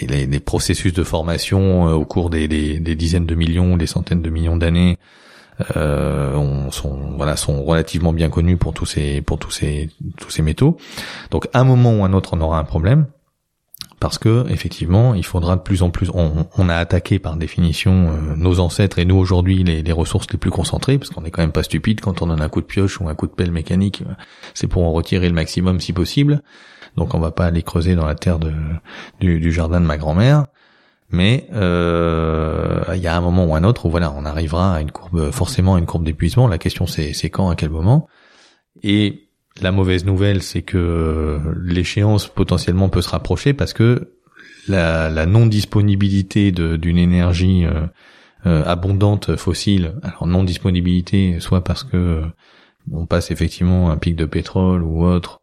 Il 0.00 0.14
y 0.14 0.22
a 0.22 0.26
des 0.26 0.40
processus 0.40 0.92
de 0.92 1.02
formation 1.02 1.84
au 1.86 2.04
cours 2.04 2.30
des, 2.30 2.46
des, 2.46 2.78
des 2.78 2.94
dizaines 2.94 3.26
de 3.26 3.34
millions, 3.34 3.76
des 3.76 3.86
centaines 3.86 4.22
de 4.22 4.30
millions 4.30 4.56
d'années 4.56 4.98
euh, 5.76 6.34
on, 6.34 6.70
sont 6.70 7.14
voilà 7.16 7.36
sont 7.36 7.64
relativement 7.64 8.12
bien 8.12 8.28
connus 8.28 8.56
pour 8.56 8.74
tous 8.74 8.86
ces 8.86 9.22
pour 9.22 9.38
tous 9.38 9.50
ces 9.50 9.90
tous 10.18 10.30
ces 10.30 10.42
métaux. 10.42 10.76
Donc 11.30 11.48
à 11.52 11.60
un 11.60 11.64
moment 11.64 11.94
ou 11.94 12.04
à 12.04 12.08
un 12.08 12.12
autre, 12.12 12.30
on 12.34 12.40
aura 12.40 12.58
un 12.58 12.64
problème 12.64 13.06
parce 14.00 14.18
que 14.18 14.44
effectivement, 14.50 15.14
il 15.14 15.24
faudra 15.24 15.56
de 15.56 15.62
plus 15.62 15.82
en 15.82 15.90
plus. 15.90 16.10
On, 16.12 16.46
on 16.56 16.68
a 16.68 16.76
attaqué 16.76 17.18
par 17.18 17.36
définition 17.36 18.10
euh, 18.10 18.36
nos 18.36 18.60
ancêtres 18.60 18.98
et 18.98 19.04
nous 19.04 19.16
aujourd'hui 19.16 19.64
les, 19.64 19.82
les, 19.82 19.92
ressources 19.92 20.26
les 20.30 20.38
plus 20.38 20.50
concentrées, 20.50 20.98
parce 20.98 21.10
qu'on 21.10 21.24
est 21.24 21.30
quand 21.30 21.42
même 21.42 21.52
pas 21.52 21.62
stupide 21.62 22.00
quand 22.00 22.20
on 22.20 22.26
donne 22.26 22.42
un 22.42 22.48
coup 22.48 22.60
de 22.60 22.66
pioche 22.66 23.00
ou 23.00 23.08
un 23.08 23.14
coup 23.14 23.26
de 23.26 23.32
pelle 23.32 23.52
mécanique, 23.52 24.02
c'est 24.52 24.66
pour 24.66 24.84
en 24.84 24.92
retirer 24.92 25.28
le 25.28 25.34
maximum 25.34 25.80
si 25.80 25.92
possible. 25.92 26.42
Donc 26.96 27.14
on 27.14 27.18
va 27.18 27.30
pas 27.30 27.46
aller 27.46 27.62
creuser 27.62 27.94
dans 27.94 28.06
la 28.06 28.14
terre 28.14 28.38
de, 28.38 28.52
du, 29.20 29.40
du 29.40 29.52
jardin 29.52 29.80
de 29.80 29.86
ma 29.86 29.96
grand-mère. 29.96 30.46
Mais 31.10 31.46
euh, 31.52 32.82
il 32.94 33.00
y 33.00 33.06
a 33.06 33.16
un 33.16 33.20
moment 33.20 33.44
ou 33.46 33.54
un 33.54 33.64
autre 33.64 33.86
où 33.86 33.90
voilà, 33.90 34.12
on 34.12 34.24
arrivera 34.24 34.76
à 34.76 34.80
une 34.80 34.90
courbe, 34.90 35.30
forcément 35.30 35.76
à 35.76 35.78
une 35.78 35.86
courbe 35.86 36.04
d'épuisement. 36.04 36.48
La 36.48 36.58
question 36.58 36.86
c'est 36.86 37.30
quand, 37.30 37.48
à 37.48 37.54
quel 37.54 37.70
moment? 37.70 38.08
Et 38.82 39.28
la 39.60 39.72
mauvaise 39.72 40.04
nouvelle, 40.04 40.42
c'est 40.42 40.62
que 40.62 41.40
l'échéance 41.62 42.26
potentiellement 42.28 42.88
peut 42.88 43.02
se 43.02 43.08
rapprocher 43.08 43.54
parce 43.54 43.72
que 43.72 44.16
la, 44.68 45.26
non 45.26 45.46
disponibilité 45.46 46.50
d'une 46.50 46.98
énergie 46.98 47.64
euh, 47.64 47.86
euh, 48.46 48.64
abondante 48.64 49.36
fossile, 49.36 49.94
alors 50.02 50.26
non 50.26 50.44
disponibilité, 50.44 51.38
soit 51.40 51.62
parce 51.62 51.84
que 51.84 52.22
on 52.92 53.06
passe 53.06 53.30
effectivement 53.30 53.90
un 53.90 53.96
pic 53.96 54.14
de 54.14 54.26
pétrole 54.26 54.82
ou 54.82 55.04
autre, 55.04 55.40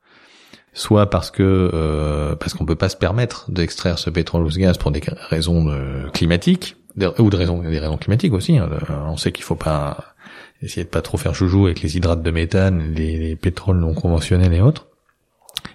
soit 0.74 1.10
parce 1.10 1.32
que 1.32 1.72
euh, 1.74 2.36
parce 2.36 2.54
qu'on 2.54 2.66
peut 2.66 2.76
pas 2.76 2.90
se 2.90 2.98
permettre 2.98 3.50
d'extraire 3.52 4.00
ce 4.00 4.10
pétrole 4.10 4.44
ou 4.44 4.50
ce 4.50 4.60
gaz 4.60 4.78
pour 4.78 4.92
des 4.92 5.02
raisons 5.30 5.66
de, 5.66 6.10
climatiques 6.12 6.76
ou 7.20 7.30
des 7.30 7.38
raisons 7.38 7.98
climatiques 7.98 8.34
aussi. 8.34 8.58
Hein. 8.58 8.70
On 9.08 9.18
sait 9.18 9.32
qu'il 9.32 9.44
faut 9.44 9.56
pas 9.56 10.16
essayer 10.62 10.84
de 10.84 10.90
pas 10.90 11.02
trop 11.02 11.18
faire 11.18 11.34
joujou 11.34 11.66
avec 11.66 11.82
les 11.82 11.98
hydrates 11.98 12.22
de 12.22 12.32
méthane, 12.32 12.94
les, 12.94 13.18
les 13.18 13.36
pétroles 13.36 13.80
non 13.80 13.94
conventionnels 13.94 14.54
et 14.54 14.62
autres. 14.62 14.88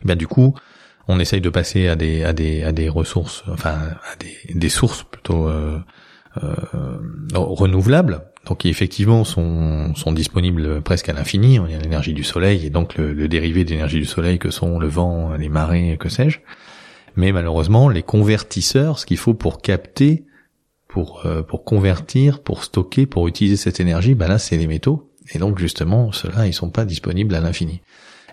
Et 0.03 0.07
bien 0.07 0.17
du 0.17 0.27
coup, 0.27 0.55
on 1.09 1.19
essaye 1.19 1.41
de 1.41 1.51
passer 1.51 1.89
à 1.89 1.97
des 1.97 2.25
à 2.25 2.33
des 2.33 2.63
à 2.63 2.73
des 2.73 2.89
ressources, 2.89 3.45
enfin 3.49 3.71
à 3.71 4.17
des, 4.19 4.55
des 4.55 4.69
sources 4.69 5.05
plutôt 5.05 5.49
euh, 5.49 5.79
euh, 6.43 6.99
renouvelables 7.35 8.28
donc 8.47 8.65
effectivement 8.65 9.25
sont, 9.25 9.95
sont 9.95 10.13
disponibles 10.13 10.81
presque 10.81 11.09
à 11.09 11.13
l'infini. 11.13 11.57
Il 11.67 11.73
y 11.73 11.75
a 11.75 11.79
l'énergie 11.79 12.15
du 12.15 12.25
soleil 12.25 12.65
et 12.65 12.71
donc 12.71 12.97
le, 12.97 13.29
dérivé 13.29 13.65
d'énergie 13.65 13.99
du 13.99 14.07
soleil 14.07 14.39
que 14.39 14.51
sont 14.51 14.79
le 14.79 14.87
vent, 14.87 15.35
les 15.35 15.49
marées, 15.49 15.97
que 15.99 16.09
sais-je. 16.09 16.41
Mais 17.17 17.33
malheureusement, 17.33 17.89
les 17.89 18.03
convertisseurs, 18.03 18.99
ce 18.99 19.07
qu'il 19.07 19.17
faut 19.17 19.35
pour 19.35 19.61
capter, 19.61 20.25
pour 20.87 21.27
euh, 21.27 21.43
pour 21.43 21.65
convertir, 21.65 22.41
pour 22.43 22.65
stocker, 22.65 23.07
pour 23.07 23.29
utiliser 23.29 23.57
cette 23.57 23.81
énergie, 23.81 24.15
ben 24.15 24.29
là 24.29 24.39
c'est 24.39 24.57
les 24.57 24.67
métaux. 24.67 25.11
Et 25.35 25.39
donc 25.39 25.59
justement, 25.59 26.13
ceux-là, 26.13 26.47
ils 26.47 26.55
sont 26.55 26.71
pas 26.71 26.85
disponibles 26.85 27.35
à 27.35 27.41
l'infini. 27.41 27.83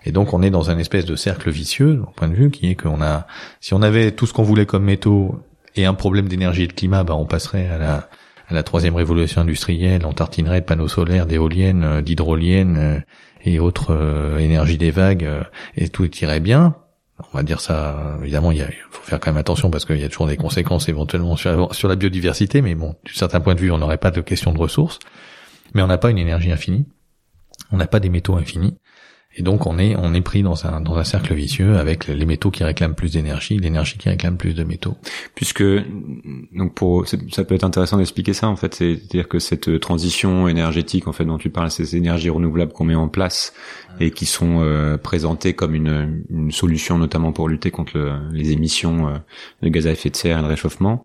Et 0.04 0.12
donc 0.12 0.32
on 0.32 0.40
est 0.40 0.50
dans 0.50 0.70
un 0.70 0.78
espèce 0.78 1.04
de 1.04 1.16
cercle 1.16 1.50
vicieux, 1.50 2.00
au 2.06 2.10
point 2.12 2.28
de 2.28 2.34
vue, 2.34 2.50
qui 2.50 2.70
est 2.70 2.76
qu'on 2.76 3.02
a, 3.02 3.26
si 3.60 3.74
on 3.74 3.82
avait 3.82 4.12
tout 4.12 4.26
ce 4.26 4.32
qu'on 4.32 4.44
voulait 4.44 4.66
comme 4.66 4.84
métaux 4.84 5.40
et 5.74 5.84
un 5.84 5.94
problème 5.94 6.28
d'énergie 6.28 6.62
et 6.62 6.68
de 6.68 6.72
climat, 6.72 7.02
ben 7.02 7.14
on 7.14 7.26
passerait 7.26 7.68
à 7.68 7.76
la 7.76 8.08
la 8.50 8.62
troisième 8.62 8.94
révolution 8.94 9.40
industrielle, 9.40 10.06
on 10.06 10.12
tartinerait 10.12 10.60
de 10.60 10.66
panneaux 10.66 10.88
solaires, 10.88 11.26
d'éoliennes, 11.26 11.84
euh, 11.84 12.02
d'hydroliennes 12.02 12.76
euh, 12.76 13.00
et 13.44 13.58
autres 13.58 13.92
euh, 13.92 14.38
énergies 14.38 14.78
des 14.78 14.90
vagues, 14.90 15.28
et 15.76 15.88
tout 15.88 16.08
irait 16.18 16.40
bien. 16.40 16.76
On 17.32 17.36
va 17.36 17.42
dire 17.42 17.60
ça, 17.60 18.18
évidemment, 18.22 18.52
il, 18.52 18.62
faut 18.90 19.02
faire 19.02 19.18
quand 19.18 19.30
même 19.30 19.38
attention 19.38 19.70
parce 19.70 19.84
qu'il 19.84 19.98
y 19.98 20.04
a 20.04 20.08
toujours 20.08 20.26
des 20.26 20.36
conséquences 20.36 20.88
éventuellement 20.88 21.36
sur, 21.36 21.74
sur 21.74 21.88
la 21.88 21.96
biodiversité, 21.96 22.60
mais 22.60 22.74
bon, 22.74 22.90
d'un 22.90 23.14
certain 23.14 23.40
point 23.40 23.54
de 23.54 23.60
vue, 23.60 23.70
on 23.70 23.78
n'aurait 23.78 23.96
pas 23.96 24.10
de 24.10 24.20
question 24.20 24.52
de 24.52 24.58
ressources, 24.58 24.98
mais 25.74 25.80
on 25.80 25.86
n'a 25.86 25.96
pas 25.96 26.10
une 26.10 26.18
énergie 26.18 26.52
infinie, 26.52 26.84
on 27.72 27.78
n'a 27.78 27.86
pas 27.86 28.00
des 28.00 28.10
métaux 28.10 28.36
infinis, 28.36 28.76
et 29.36 29.42
donc 29.42 29.66
on 29.66 29.78
est 29.78 29.94
on 29.96 30.14
est 30.14 30.22
pris 30.22 30.42
dans 30.42 30.66
un 30.66 30.80
dans 30.80 30.96
un 30.96 31.04
cercle 31.04 31.34
vicieux 31.34 31.76
avec 31.76 32.08
les 32.08 32.24
métaux 32.24 32.50
qui 32.50 32.64
réclament 32.64 32.94
plus 32.94 33.12
d'énergie, 33.12 33.58
l'énergie 33.58 33.98
qui 33.98 34.08
réclame 34.08 34.36
plus 34.36 34.54
de 34.54 34.64
métaux. 34.64 34.96
Puisque 35.34 35.62
donc 36.52 36.74
pour 36.74 37.06
ça 37.06 37.44
peut 37.44 37.54
être 37.54 37.64
intéressant 37.64 37.98
d'expliquer 37.98 38.32
ça 38.32 38.48
en 38.48 38.56
fait, 38.56 38.74
c'est-à-dire 38.74 39.28
que 39.28 39.38
cette 39.38 39.78
transition 39.80 40.48
énergétique 40.48 41.06
en 41.06 41.12
fait 41.12 41.26
dont 41.26 41.38
tu 41.38 41.50
parles, 41.50 41.70
ces 41.70 41.96
énergies 41.96 42.30
renouvelables 42.30 42.72
qu'on 42.72 42.84
met 42.84 42.94
en 42.94 43.08
place 43.08 43.52
et 44.00 44.10
qui 44.10 44.26
sont 44.26 44.60
euh, 44.60 44.96
présentées 44.96 45.54
comme 45.54 45.74
une, 45.74 46.24
une 46.30 46.50
solution 46.50 46.98
notamment 46.98 47.32
pour 47.32 47.48
lutter 47.48 47.70
contre 47.70 48.18
les 48.32 48.52
émissions 48.52 49.08
euh, 49.08 49.18
de 49.62 49.68
gaz 49.68 49.86
à 49.86 49.92
effet 49.92 50.10
de 50.10 50.16
serre 50.16 50.38
et 50.38 50.42
le 50.42 50.48
réchauffement. 50.48 51.04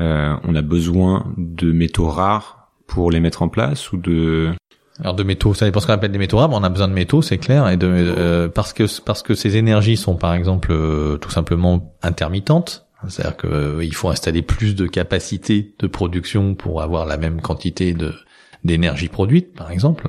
Euh, 0.00 0.34
on 0.42 0.54
a 0.54 0.62
besoin 0.62 1.32
de 1.36 1.70
métaux 1.70 2.08
rares 2.08 2.72
pour 2.86 3.10
les 3.10 3.20
mettre 3.20 3.42
en 3.42 3.48
place 3.48 3.92
ou 3.92 3.96
de 3.96 4.52
alors 5.00 5.14
de 5.14 5.24
métaux, 5.24 5.54
ça 5.54 5.66
dépend 5.66 5.80
ce 5.80 5.86
qu'on 5.86 5.92
appelle 5.92 6.12
des 6.12 6.18
métaux 6.18 6.38
rares. 6.38 6.50
On 6.52 6.62
a 6.62 6.68
besoin 6.68 6.86
de 6.86 6.92
métaux, 6.92 7.20
c'est 7.20 7.38
clair, 7.38 7.68
et 7.68 7.76
euh, 7.82 8.48
parce 8.48 8.72
que 8.72 8.84
parce 9.02 9.22
que 9.22 9.34
ces 9.34 9.56
énergies 9.56 9.96
sont 9.96 10.14
par 10.14 10.34
exemple 10.34 10.70
euh, 10.70 11.16
tout 11.16 11.30
simplement 11.30 11.94
intermittentes. 12.02 12.86
C'est-à-dire 13.08 13.36
qu'il 13.36 13.50
euh, 13.50 13.90
faut 13.92 14.08
installer 14.08 14.40
plus 14.40 14.74
de 14.74 14.86
capacité 14.86 15.74
de 15.78 15.86
production 15.86 16.54
pour 16.54 16.80
avoir 16.80 17.06
la 17.06 17.16
même 17.16 17.40
quantité 17.40 17.92
de 17.92 18.14
d'énergie 18.62 19.08
produite, 19.08 19.54
par 19.54 19.70
exemple, 19.70 20.08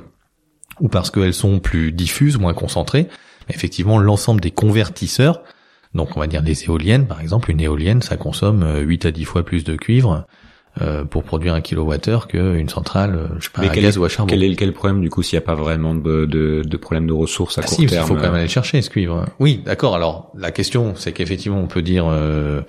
ou 0.80 0.88
parce 0.88 1.10
qu'elles 1.10 1.34
sont 1.34 1.58
plus 1.58 1.92
diffuses, 1.92 2.38
moins 2.38 2.54
concentrées. 2.54 3.08
Effectivement, 3.50 3.98
l'ensemble 3.98 4.40
des 4.40 4.50
convertisseurs, 4.50 5.42
donc 5.94 6.16
on 6.16 6.20
va 6.20 6.26
dire 6.26 6.42
des 6.42 6.64
éoliennes, 6.64 7.06
par 7.06 7.20
exemple, 7.20 7.50
une 7.50 7.60
éolienne, 7.60 8.00
ça 8.00 8.16
consomme 8.16 8.64
8 8.80 9.06
à 9.06 9.10
10 9.10 9.24
fois 9.24 9.44
plus 9.44 9.62
de 9.62 9.76
cuivre 9.76 10.26
euh, 10.82 11.06
pour 11.06 11.24
produire 11.24 11.54
un 11.54 11.62
kilowattheure 11.62 12.28
qu'une 12.28 12.68
centrale, 12.68 13.14
euh, 13.14 13.28
je 13.38 13.44
sais 13.44 13.50
pas, 13.50 13.62
à 13.62 13.68
gaz 13.68 13.96
ou 13.96 14.04
à 14.04 14.10
charbon. 14.10 14.28
Quel 14.28 14.42
est 14.42 14.60
le 14.60 14.72
problème 14.72 15.00
du 15.00 15.08
coup 15.08 15.22
s'il 15.22 15.38
n'y 15.38 15.42
a 15.42 15.46
pas 15.46 15.54
vraiment 15.54 15.94
de, 15.94 16.26
de, 16.26 16.62
de, 16.62 16.76
problème 16.76 17.06
de 17.06 17.14
ressources 17.14 17.56
à 17.56 17.62
ah 17.64 17.66
court 17.66 17.76
si, 17.76 17.86
terme 17.86 18.04
Il 18.04 18.08
faut 18.08 18.14
quand 18.14 18.20
même 18.20 18.34
euh 18.34 18.38
aller 18.40 18.48
chercher 18.48 18.82
ce 18.82 18.90
cuivre. 18.90 19.24
Oui, 19.38 19.62
d'accord. 19.64 19.94
Alors 19.94 20.30
la 20.36 20.50
question, 20.50 20.92
c'est 20.94 21.12
qu'effectivement, 21.12 21.58
on 21.58 21.66
peut 21.66 21.80
dire. 21.82 22.06
Euh, 22.10 22.60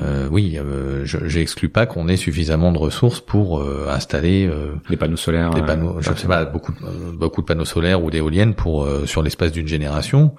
euh, 0.00 0.26
oui, 0.30 0.56
euh, 0.56 1.04
j'exclus 1.04 1.68
pas 1.68 1.84
qu'on 1.84 2.08
ait 2.08 2.16
suffisamment 2.16 2.72
de 2.72 2.78
ressources 2.78 3.20
pour 3.20 3.62
installer 3.86 4.50
des 4.88 4.96
panneaux 4.96 5.18
solaires, 5.18 5.50
des 5.50 5.60
panneaux, 5.60 6.00
je 6.00 6.10
sais 6.14 6.26
pas, 6.26 6.46
beaucoup, 6.46 6.72
beaucoup 7.12 7.42
de 7.42 7.46
panneaux 7.46 7.66
solaires 7.66 8.02
ou 8.02 8.10
d'éoliennes 8.10 8.54
pour 8.54 8.88
sur 9.04 9.22
l'espace 9.22 9.52
d'une 9.52 9.68
génération. 9.68 10.34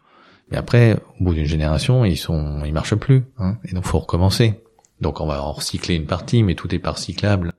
Mais 0.50 0.58
après, 0.58 0.98
au 1.20 1.26
bout 1.26 1.36
d'une 1.36 1.46
génération, 1.46 2.06
ils 2.06 2.18
sont, 2.18 2.64
ils 2.66 2.74
marchent 2.74 2.96
plus, 2.96 3.24
hein, 3.38 3.58
et 3.66 3.74
donc 3.76 3.86
faut 3.86 4.00
recommencer. 4.00 4.56
Donc 5.02 5.22
on 5.22 5.28
va 5.28 5.44
en 5.44 5.52
recycler 5.52 5.96
une 5.96 6.06
partie, 6.06 6.44
mais 6.44 6.56
tout 6.56 6.74
est 6.74 6.80
pas 6.80 6.92
recyclable 6.92 7.52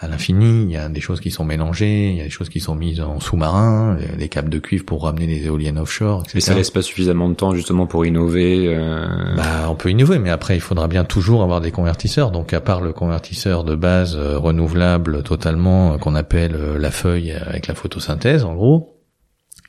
à 0.00 0.06
l'infini. 0.06 0.62
Il 0.62 0.70
y 0.70 0.76
a 0.76 0.88
des 0.88 1.00
choses 1.00 1.20
qui 1.20 1.30
sont 1.30 1.44
mélangées, 1.44 2.10
il 2.10 2.16
y 2.16 2.20
a 2.20 2.24
des 2.24 2.30
choses 2.30 2.48
qui 2.48 2.60
sont 2.60 2.74
mises 2.74 3.00
en 3.00 3.18
sous-marin, 3.18 3.98
des 4.16 4.28
câbles 4.28 4.48
de 4.48 4.58
cuivre 4.58 4.84
pour 4.84 5.04
ramener 5.04 5.26
des 5.26 5.46
éoliennes 5.46 5.78
offshore, 5.78 6.22
etc. 6.22 6.38
Et 6.38 6.40
ça 6.40 6.54
laisse 6.54 6.70
pas 6.70 6.82
suffisamment 6.82 7.28
de 7.28 7.34
temps 7.34 7.52
justement 7.52 7.86
pour 7.86 8.06
innover. 8.06 8.68
Euh... 8.68 9.34
Bah, 9.36 9.66
on 9.68 9.74
peut 9.74 9.90
innover, 9.90 10.18
mais 10.18 10.30
après 10.30 10.54
il 10.54 10.60
faudra 10.60 10.86
bien 10.86 11.04
toujours 11.04 11.42
avoir 11.42 11.60
des 11.60 11.72
convertisseurs. 11.72 12.30
Donc 12.30 12.52
à 12.52 12.60
part 12.60 12.80
le 12.80 12.92
convertisseur 12.92 13.64
de 13.64 13.74
base 13.74 14.16
euh, 14.16 14.38
renouvelable 14.38 15.22
totalement 15.24 15.94
euh, 15.94 15.98
qu'on 15.98 16.14
appelle 16.14 16.54
euh, 16.54 16.78
la 16.78 16.90
feuille 16.90 17.32
avec 17.32 17.66
la 17.66 17.74
photosynthèse, 17.74 18.44
en 18.44 18.54
gros 18.54 18.97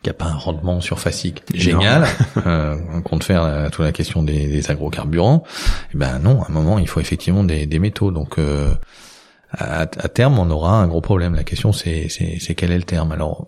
qui 0.01 0.09
a 0.09 0.13
pas 0.13 0.25
un 0.25 0.35
rendement 0.35 0.79
surfacique 0.79 1.43
génial, 1.53 2.05
euh, 2.45 3.01
compte 3.01 3.23
faire 3.23 3.43
à 3.43 3.69
toute 3.69 3.83
la 3.83 3.91
question 3.91 4.23
des, 4.23 4.47
des 4.47 4.71
agrocarburants, 4.71 5.43
et 5.45 5.91
eh 5.93 5.97
ben 5.97 6.19
non, 6.19 6.41
à 6.41 6.47
un 6.49 6.53
moment 6.53 6.79
il 6.79 6.87
faut 6.87 7.01
effectivement 7.01 7.43
des, 7.43 7.65
des 7.65 7.79
métaux. 7.79 8.11
Donc 8.11 8.37
euh, 8.39 8.73
à, 9.51 9.85
terme, 9.87 10.39
on 10.39 10.49
aura 10.49 10.79
un 10.81 10.87
gros 10.87 11.01
problème. 11.01 11.35
La 11.35 11.43
question, 11.43 11.73
c'est, 11.73 12.07
c'est, 12.09 12.55
quel 12.55 12.71
est 12.71 12.77
le 12.77 12.83
terme? 12.83 13.11
Alors, 13.11 13.47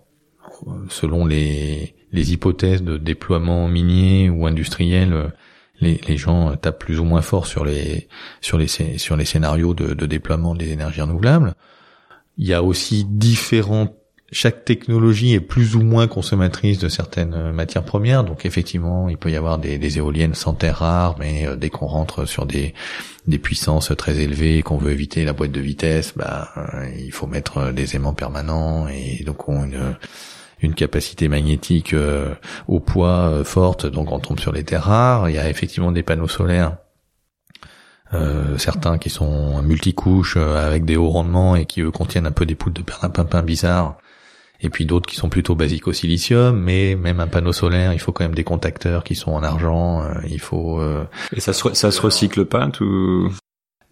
selon 0.88 1.26
les, 1.26 1.94
les 2.10 2.32
hypothèses 2.32 2.82
de 2.82 2.96
déploiement 2.96 3.68
minier 3.68 4.28
ou 4.28 4.46
industriel, 4.46 5.32
les, 5.80 6.00
les 6.08 6.16
gens 6.16 6.56
tapent 6.56 6.80
plus 6.80 6.98
ou 6.98 7.04
moins 7.04 7.22
fort 7.22 7.46
sur 7.46 7.64
les, 7.64 8.08
sur 8.40 8.58
les, 8.58 8.66
sur 8.66 9.16
les 9.16 9.24
scénarios 9.24 9.74
de, 9.74 9.94
de 9.94 10.06
déploiement 10.06 10.54
des 10.56 10.72
énergies 10.72 11.00
renouvelables. 11.00 11.54
Il 12.36 12.46
y 12.46 12.54
a 12.54 12.62
aussi 12.62 13.04
différentes 13.04 13.94
chaque 14.32 14.64
technologie 14.64 15.34
est 15.34 15.40
plus 15.40 15.76
ou 15.76 15.82
moins 15.82 16.08
consommatrice 16.08 16.78
de 16.78 16.88
certaines 16.88 17.34
euh, 17.34 17.52
matières 17.52 17.84
premières. 17.84 18.24
Donc 18.24 18.46
effectivement, 18.46 19.10
il 19.10 19.18
peut 19.18 19.30
y 19.30 19.36
avoir 19.36 19.58
des, 19.58 19.98
éoliennes 19.98 20.34
sans 20.34 20.54
terre 20.54 20.78
rare, 20.78 21.16
mais 21.18 21.46
euh, 21.46 21.54
dès 21.54 21.68
qu'on 21.68 21.86
rentre 21.86 22.24
sur 22.24 22.46
des, 22.46 22.72
des 23.26 23.38
puissances 23.38 23.92
très 23.96 24.18
élevées 24.20 24.58
et 24.58 24.62
qu'on 24.62 24.78
veut 24.78 24.90
éviter 24.90 25.26
la 25.26 25.34
boîte 25.34 25.52
de 25.52 25.60
vitesse, 25.60 26.14
bah, 26.16 26.48
euh, 26.56 26.88
il 26.98 27.12
faut 27.12 27.26
mettre 27.26 27.72
des 27.72 27.94
aimants 27.94 28.14
permanents 28.14 28.88
et 28.88 29.22
donc 29.24 29.48
on 29.48 29.64
une, 29.64 29.96
une 30.62 30.74
capacité 30.74 31.28
magnétique 31.28 31.94
au 32.68 32.80
poids 32.80 33.44
forte. 33.44 33.84
Donc 33.84 34.10
on 34.12 34.18
tombe 34.18 34.40
sur 34.40 34.52
les 34.52 34.64
terres 34.64 34.84
rares. 34.84 35.28
Il 35.28 35.36
y 35.36 35.38
a 35.38 35.50
effectivement 35.50 35.92
des 35.92 36.02
panneaux 36.02 36.28
solaires. 36.28 36.78
certains 38.56 38.98
qui 38.98 39.10
sont 39.10 39.62
multicouches 39.62 40.36
avec 40.36 40.84
des 40.84 40.96
hauts 40.96 41.10
rendements 41.10 41.54
et 41.54 41.66
qui 41.66 41.82
eux 41.82 41.90
contiennent 41.90 42.26
un 42.26 42.32
peu 42.32 42.46
des 42.46 42.54
poules 42.54 42.72
de 42.72 42.82
perlimpinpin 42.82 43.42
bizarres 43.42 43.98
et 44.62 44.70
puis 44.70 44.86
d'autres 44.86 45.06
qui 45.06 45.16
sont 45.16 45.28
plutôt 45.28 45.54
basiques 45.54 45.88
au 45.88 45.92
silicium, 45.92 46.58
mais 46.58 46.94
même 46.94 47.20
un 47.20 47.26
panneau 47.26 47.52
solaire, 47.52 47.92
il 47.92 47.98
faut 47.98 48.12
quand 48.12 48.24
même 48.24 48.34
des 48.34 48.44
contacteurs 48.44 49.02
qui 49.04 49.14
sont 49.14 49.32
en 49.32 49.42
argent, 49.42 50.02
euh, 50.02 50.14
il 50.28 50.40
faut... 50.40 50.80
Euh, 50.80 51.04
et 51.34 51.40
ça 51.40 51.52
se, 51.52 51.74
ça 51.74 51.90
se 51.90 52.00
recycle 52.00 52.44
pas 52.44 52.68
tout? 52.68 53.30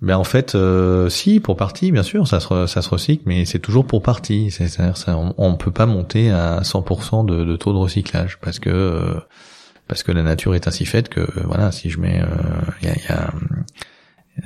Ben 0.00 0.16
en 0.16 0.24
fait, 0.24 0.54
euh, 0.54 1.10
si 1.10 1.40
pour 1.40 1.56
partie, 1.56 1.92
bien 1.92 2.02
sûr, 2.02 2.26
ça 2.26 2.40
se 2.40 2.66
ça 2.66 2.80
se 2.80 2.88
recycle, 2.88 3.24
mais 3.26 3.44
c'est 3.44 3.58
toujours 3.58 3.84
pour 3.84 4.02
partie. 4.02 4.50
C'est-à-dire, 4.50 4.96
ça, 4.96 5.14
on, 5.14 5.34
on, 5.36 5.56
peut 5.56 5.72
pas 5.72 5.84
monter 5.84 6.30
à 6.30 6.60
100% 6.62 7.26
de, 7.26 7.44
de, 7.44 7.56
taux 7.56 7.74
de 7.74 7.78
recyclage 7.78 8.38
parce 8.40 8.58
que 8.58 9.14
parce 9.88 10.02
que 10.02 10.10
la 10.10 10.22
nature 10.22 10.54
est 10.54 10.66
ainsi 10.66 10.86
faite 10.86 11.10
que 11.10 11.26
voilà, 11.44 11.70
si 11.70 11.90
je 11.90 12.00
mets, 12.00 12.22
il 12.80 12.88
y 12.88 12.90
a, 12.90 12.94
y 12.94 13.12
a 13.12 13.30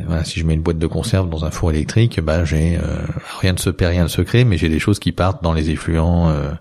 voilà, 0.07 0.25
si 0.25 0.41
je 0.41 0.45
mets 0.45 0.55
une 0.55 0.63
boîte 0.63 0.79
de 0.79 0.87
conserve 0.87 1.29
dans 1.29 1.45
un 1.45 1.51
four 1.51 1.71
électrique, 1.71 2.21
bah 2.21 2.45
j'ai 2.45 2.77
euh, 2.77 3.07
rien 3.41 3.53
ne 3.53 3.59
se 3.59 3.71
perd, 3.71 3.93
rien 3.93 4.05
ne 4.05 4.09
se 4.09 4.23
crée, 4.23 4.45
mais 4.45 4.57
j'ai 4.57 4.69
des 4.69 4.79
choses 4.79 4.99
qui 4.99 5.13
partent 5.13 5.43
dans 5.43 5.53
les 5.53 5.71
effluents 5.71 6.31
euh, 6.31 6.53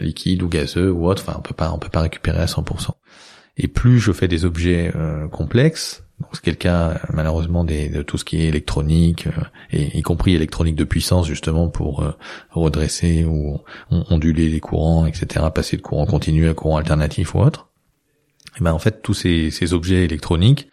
liquides 0.00 0.42
ou 0.42 0.48
gazeux 0.48 0.90
ou 0.90 1.06
autres. 1.06 1.22
Enfin, 1.26 1.36
on 1.38 1.42
peut 1.42 1.54
pas, 1.54 1.72
on 1.72 1.78
peut 1.78 1.88
pas 1.88 2.00
récupérer 2.00 2.40
à 2.40 2.46
100%. 2.46 2.90
Et 3.56 3.68
plus 3.68 4.00
je 4.00 4.12
fais 4.12 4.28
des 4.28 4.44
objets 4.44 4.90
euh, 4.96 5.28
complexes, 5.28 6.02
donc 6.20 6.34
ce 6.34 6.40
qui 6.40 6.48
est 6.48 6.52
le 6.52 6.58
cas 6.58 7.00
malheureusement 7.12 7.64
des, 7.64 7.88
de 7.88 8.02
tout 8.02 8.18
ce 8.18 8.24
qui 8.24 8.40
est 8.40 8.48
électronique, 8.48 9.28
et 9.70 9.96
y 9.96 10.02
compris 10.02 10.34
électronique 10.34 10.76
de 10.76 10.84
puissance 10.84 11.26
justement 11.26 11.68
pour 11.68 12.04
redresser 12.50 13.24
ou 13.24 13.60
onduler 13.90 14.48
les 14.48 14.60
courants, 14.60 15.06
etc., 15.06 15.46
passer 15.54 15.76
de 15.76 15.82
courant 15.82 16.06
continu 16.06 16.48
à 16.48 16.54
courant 16.54 16.78
alternatif 16.78 17.34
ou 17.34 17.40
autre. 17.40 17.68
Et 18.58 18.62
ben 18.62 18.72
en 18.72 18.78
fait 18.78 19.02
tous 19.02 19.14
ces, 19.14 19.50
ces 19.50 19.72
objets 19.72 20.04
électroniques 20.04 20.68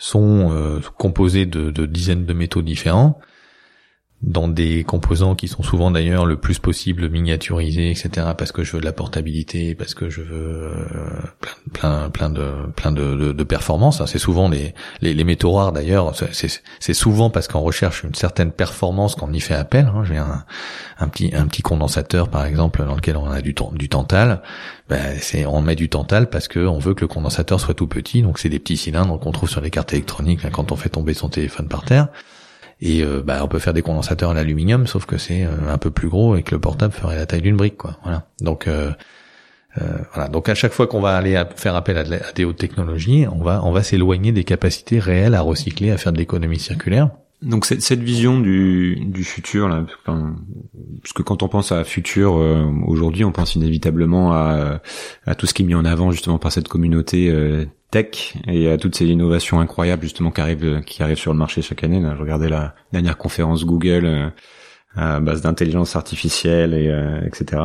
sont 0.00 0.50
euh, 0.50 0.80
composés 0.96 1.46
de, 1.46 1.70
de, 1.70 1.86
dizaines 1.86 2.24
de 2.24 2.32
métaux 2.32 2.62
différents 2.62 3.20
dans 4.22 4.48
des 4.48 4.84
composants 4.84 5.34
qui 5.34 5.48
sont 5.48 5.62
souvent 5.62 5.90
d'ailleurs 5.90 6.26
le 6.26 6.36
plus 6.36 6.58
possible 6.58 7.08
miniaturisés, 7.08 7.90
etc. 7.90 8.28
Parce 8.36 8.52
que 8.52 8.62
je 8.62 8.72
veux 8.72 8.80
de 8.80 8.84
la 8.84 8.92
portabilité, 8.92 9.74
parce 9.74 9.94
que 9.94 10.10
je 10.10 10.20
veux 10.20 10.72
euh, 10.72 10.72
plein, 11.40 12.10
plein, 12.10 12.10
plein 12.10 12.30
de, 12.30 12.52
plein 12.76 12.92
de, 12.92 13.32
de, 13.32 13.44
performances. 13.44 14.02
Hein. 14.02 14.06
C'est 14.06 14.18
souvent 14.18 14.50
les, 14.50 14.74
les, 15.00 15.14
les, 15.14 15.24
métaux 15.24 15.52
rares 15.52 15.72
d'ailleurs. 15.72 16.12
C'est 16.32 16.94
souvent 16.94 17.30
parce 17.30 17.48
qu'on 17.48 17.60
recherche 17.60 18.04
une 18.04 18.14
certaine 18.14 18.52
performance 18.52 19.14
qu'on 19.14 19.32
y 19.32 19.40
fait 19.40 19.54
appel. 19.54 19.86
Hein. 19.86 20.04
J'ai 20.04 20.18
un, 20.18 20.44
un 20.98 21.08
petit, 21.08 21.34
un 21.34 21.46
petit 21.46 21.62
condensateur 21.62 22.28
par 22.28 22.44
exemple 22.44 22.84
dans 22.84 22.96
lequel 22.96 23.16
on 23.16 23.30
a 23.30 23.40
du, 23.40 23.54
du 23.72 23.88
tantal. 23.88 24.42
Ben, 24.90 25.16
c'est 25.18 25.46
on 25.46 25.62
met 25.62 25.76
du 25.76 25.88
tantal 25.88 26.28
parce 26.28 26.46
que 26.46 26.60
on 26.60 26.78
veut 26.78 26.92
que 26.92 27.02
le 27.02 27.08
condensateur 27.08 27.58
soit 27.58 27.74
tout 27.74 27.86
petit. 27.86 28.20
Donc 28.20 28.38
c'est 28.38 28.50
des 28.50 28.58
petits 28.58 28.76
cylindres 28.76 29.18
qu'on 29.18 29.32
trouve 29.32 29.48
sur 29.48 29.62
les 29.62 29.70
cartes 29.70 29.94
électroniques 29.94 30.40
quand 30.50 30.72
on 30.72 30.76
fait 30.76 30.90
tomber 30.90 31.14
son 31.14 31.30
téléphone 31.30 31.68
par 31.68 31.84
terre. 31.84 32.08
Et 32.82 33.02
euh, 33.02 33.22
bah, 33.22 33.40
on 33.42 33.48
peut 33.48 33.58
faire 33.58 33.74
des 33.74 33.82
condensateurs 33.82 34.30
en 34.30 34.36
aluminium, 34.36 34.86
sauf 34.86 35.04
que 35.04 35.18
c'est 35.18 35.44
euh, 35.44 35.50
un 35.68 35.78
peu 35.78 35.90
plus 35.90 36.08
gros 36.08 36.36
et 36.36 36.42
que 36.42 36.54
le 36.54 36.60
portable 36.60 36.94
ferait 36.94 37.16
la 37.16 37.26
taille 37.26 37.42
d'une 37.42 37.56
brique, 37.56 37.76
quoi. 37.76 37.98
Voilà. 38.02 38.26
Donc 38.40 38.66
euh, 38.66 38.92
voilà. 40.14 40.28
Donc 40.28 40.48
à 40.48 40.54
chaque 40.54 40.72
fois 40.72 40.86
qu'on 40.86 41.00
va 41.00 41.16
aller 41.16 41.42
faire 41.56 41.74
appel 41.74 41.98
à, 41.98 42.32
des 42.32 42.44
hautes 42.44 42.56
technologies, 42.56 43.26
on 43.30 43.42
va 43.42 43.60
on 43.64 43.70
va 43.70 43.82
s'éloigner 43.82 44.32
des 44.32 44.44
capacités 44.44 44.98
réelles 44.98 45.34
à 45.34 45.42
recycler, 45.42 45.90
à 45.90 45.98
faire 45.98 46.12
de 46.12 46.18
l'économie 46.18 46.58
circulaire. 46.58 47.10
Donc 47.42 47.64
cette, 47.64 47.82
cette 47.82 48.00
vision 48.00 48.38
du, 48.38 48.96
du 49.06 49.24
futur, 49.24 49.68
là, 49.68 49.84
parce 50.04 51.12
que 51.14 51.22
quand 51.22 51.42
on 51.42 51.48
pense 51.48 51.72
à 51.72 51.84
futur 51.84 52.34
aujourd'hui, 52.86 53.24
on 53.24 53.32
pense 53.32 53.54
inévitablement 53.54 54.32
à, 54.34 54.80
à 55.24 55.34
tout 55.34 55.46
ce 55.46 55.54
qui 55.54 55.62
est 55.62 55.64
mis 55.64 55.74
en 55.74 55.86
avant 55.86 56.10
justement 56.10 56.38
par 56.38 56.52
cette 56.52 56.68
communauté 56.68 57.32
tech 57.90 58.34
et 58.46 58.70
à 58.70 58.78
toutes 58.78 58.94
ces 58.94 59.06
innovations 59.06 59.60
incroyables 59.60 60.02
justement 60.02 60.30
qui 60.30 60.40
arrivent 60.40 60.80
qui 60.84 61.02
arrivent 61.02 61.18
sur 61.18 61.32
le 61.32 61.38
marché 61.38 61.62
chaque 61.62 61.84
année. 61.84 62.00
Je 62.00 62.20
regardais 62.20 62.48
la 62.48 62.74
dernière 62.92 63.18
conférence 63.18 63.64
Google 63.64 64.04
euh, 64.04 64.30
à 64.96 65.20
base 65.20 65.42
d'intelligence 65.42 65.96
artificielle 65.96 66.74
et 66.74 66.88
euh, 66.88 67.20
etc. 67.26 67.62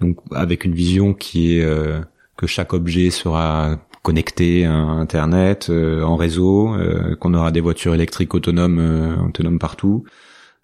Donc 0.00 0.18
avec 0.32 0.64
une 0.64 0.74
vision 0.74 1.14
qui 1.14 1.56
est 1.56 1.64
euh, 1.64 2.00
que 2.36 2.46
chaque 2.46 2.72
objet 2.72 3.10
sera 3.10 3.78
connecté 4.02 4.64
à 4.66 4.74
Internet, 4.74 5.70
en 5.70 6.16
réseau, 6.16 6.76
qu'on 7.20 7.34
aura 7.34 7.52
des 7.52 7.60
voitures 7.60 7.94
électriques 7.94 8.34
autonomes 8.34 9.24
autonomes 9.26 9.58
partout, 9.58 10.04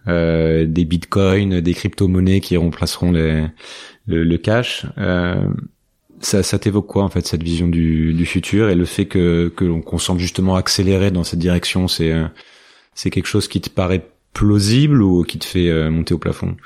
des 0.07 0.85
bitcoins, 0.85 1.61
des 1.61 1.73
crypto-monnaies 1.73 2.41
qui 2.41 2.57
remplaceront 2.57 3.11
les, 3.11 3.45
le, 4.07 4.23
le 4.23 4.37
cash. 4.37 4.85
Ça, 6.21 6.43
ça 6.43 6.59
t'évoque 6.59 6.87
quoi 6.87 7.03
en 7.03 7.09
fait 7.09 7.25
cette 7.25 7.43
vision 7.43 7.69
du, 7.69 8.13
du 8.13 8.25
futur 8.25 8.67
et 8.67 8.75
le 8.75 8.83
fait 8.83 9.05
que 9.05 9.47
que 9.55 9.63
l'on 9.63 9.81
consomme 9.81 10.19
justement 10.19 10.57
accélérer 10.57 11.11
dans 11.11 11.23
cette 11.23 11.39
direction, 11.39 11.87
c'est 11.87 12.11
euh, 12.11 12.25
c'est 12.93 13.09
quelque 13.09 13.27
chose 13.27 13.47
qui 13.47 13.61
te 13.61 13.69
paraît 13.69 14.05
plausible 14.33 15.01
ou 15.01 15.23
qui 15.23 15.39
te 15.39 15.45
fait 15.45 15.69
euh, 15.69 15.89
monter 15.89 16.13
au 16.13 16.17
plafond? 16.17 16.57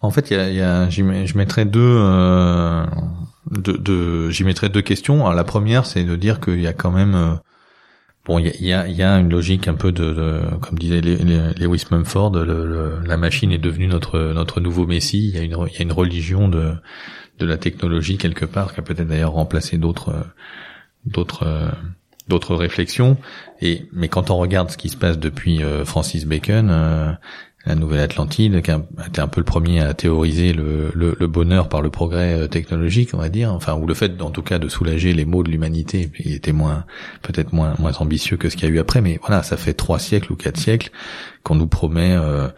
En 0.00 0.10
fait, 0.10 0.30
il 0.30 0.36
y 0.36 0.40
a, 0.40 0.48
y 0.50 0.60
a 0.60 0.88
je 0.88 1.36
mettrais 1.36 1.64
deux, 1.64 1.80
euh, 1.80 2.86
deux, 3.50 4.30
j'y 4.30 4.44
mettrais 4.44 4.68
deux 4.68 4.82
questions. 4.82 5.20
Alors, 5.20 5.34
la 5.34 5.44
première, 5.44 5.86
c'est 5.86 6.04
de 6.04 6.16
dire 6.16 6.40
qu'il 6.40 6.60
y 6.60 6.66
a 6.66 6.72
quand 6.72 6.90
même 6.90 7.14
euh, 7.14 7.34
Bon, 8.26 8.38
il 8.38 8.46
y 8.60 8.72
a, 8.74 8.86
y 8.86 9.02
a, 9.02 9.18
une 9.18 9.30
logique 9.30 9.66
un 9.66 9.74
peu 9.74 9.92
de, 9.92 10.12
de 10.12 10.42
comme 10.60 10.78
disait 10.78 11.00
Lewis 11.00 11.86
Mumford, 11.90 12.32
le, 12.32 13.00
la 13.02 13.16
machine 13.16 13.50
est 13.50 13.58
devenue 13.58 13.86
notre 13.86 14.18
notre 14.34 14.60
nouveau 14.60 14.86
messie. 14.86 15.30
Il 15.30 15.34
y 15.34 15.38
a 15.38 15.42
une, 15.42 15.56
il 15.68 15.74
y 15.74 15.78
a 15.78 15.82
une 15.82 15.92
religion 15.92 16.46
de 16.48 16.74
de 17.38 17.46
la 17.46 17.56
technologie 17.56 18.18
quelque 18.18 18.44
part, 18.44 18.74
qui 18.74 18.80
a 18.80 18.82
peut-être 18.82 19.08
d'ailleurs 19.08 19.32
remplacé 19.32 19.78
d'autres 19.78 20.14
d'autres 21.06 21.72
d'autres 22.28 22.54
réflexions. 22.54 23.16
Et 23.60 23.86
mais 23.92 24.08
quand 24.08 24.30
on 24.30 24.36
regarde 24.36 24.70
ce 24.70 24.76
qui 24.76 24.88
se 24.90 24.96
passe 24.96 25.18
depuis 25.18 25.62
euh, 25.62 25.84
Francis 25.84 26.26
Bacon, 26.26 26.68
euh, 26.70 27.12
la 27.66 27.74
Nouvelle 27.74 28.00
Atlantide, 28.00 28.62
qui 28.62 28.70
a 28.70 28.82
été 29.06 29.20
un 29.20 29.28
peu 29.28 29.40
le 29.40 29.44
premier 29.44 29.80
à 29.80 29.92
théoriser 29.92 30.52
le, 30.52 31.26
bonheur 31.26 31.68
par 31.68 31.82
le 31.82 31.90
progrès 31.90 32.34
euh, 32.34 32.48
technologique, 32.48 33.10
on 33.12 33.18
va 33.18 33.28
dire, 33.28 33.52
enfin 33.52 33.74
ou 33.74 33.86
le 33.86 33.94
fait 33.94 34.20
en 34.22 34.30
tout 34.30 34.42
cas 34.42 34.58
de 34.58 34.68
soulager 34.68 35.12
les 35.12 35.26
maux 35.26 35.42
de 35.42 35.50
l'humanité, 35.50 36.10
il 36.18 36.32
était 36.32 36.52
moins 36.52 36.84
peut-être 37.22 37.52
moins 37.52 37.74
moins 37.78 37.92
ambitieux 37.98 38.36
que 38.36 38.48
ce 38.48 38.56
qu'il 38.56 38.68
y 38.68 38.72
a 38.72 38.74
eu 38.74 38.78
après, 38.78 39.02
mais 39.02 39.18
voilà, 39.20 39.42
ça 39.42 39.56
fait 39.56 39.74
trois 39.74 39.98
siècles 39.98 40.32
ou 40.32 40.36
quatre 40.36 40.58
siècles 40.58 40.90
qu'on 41.42 41.54
nous 41.54 41.66
promet 41.66 42.12
euh, 42.12 42.48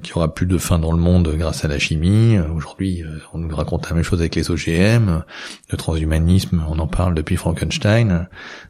qu'il 0.00 0.14
y 0.14 0.16
aura 0.16 0.34
plus 0.34 0.46
de 0.46 0.58
faim 0.58 0.78
dans 0.78 0.92
le 0.92 0.98
monde 0.98 1.34
grâce 1.36 1.64
à 1.64 1.68
la 1.68 1.78
chimie. 1.78 2.38
Aujourd'hui, 2.54 3.02
euh, 3.02 3.18
on 3.32 3.38
nous 3.38 3.54
raconte 3.54 3.88
la 3.88 3.94
même 3.94 4.02
chose 4.02 4.20
avec 4.20 4.34
les 4.34 4.50
OGM, 4.50 5.22
le 5.70 5.76
transhumanisme, 5.76 6.64
on 6.68 6.78
en 6.78 6.86
parle 6.86 7.14
depuis 7.14 7.36
Frankenstein. 7.36 8.28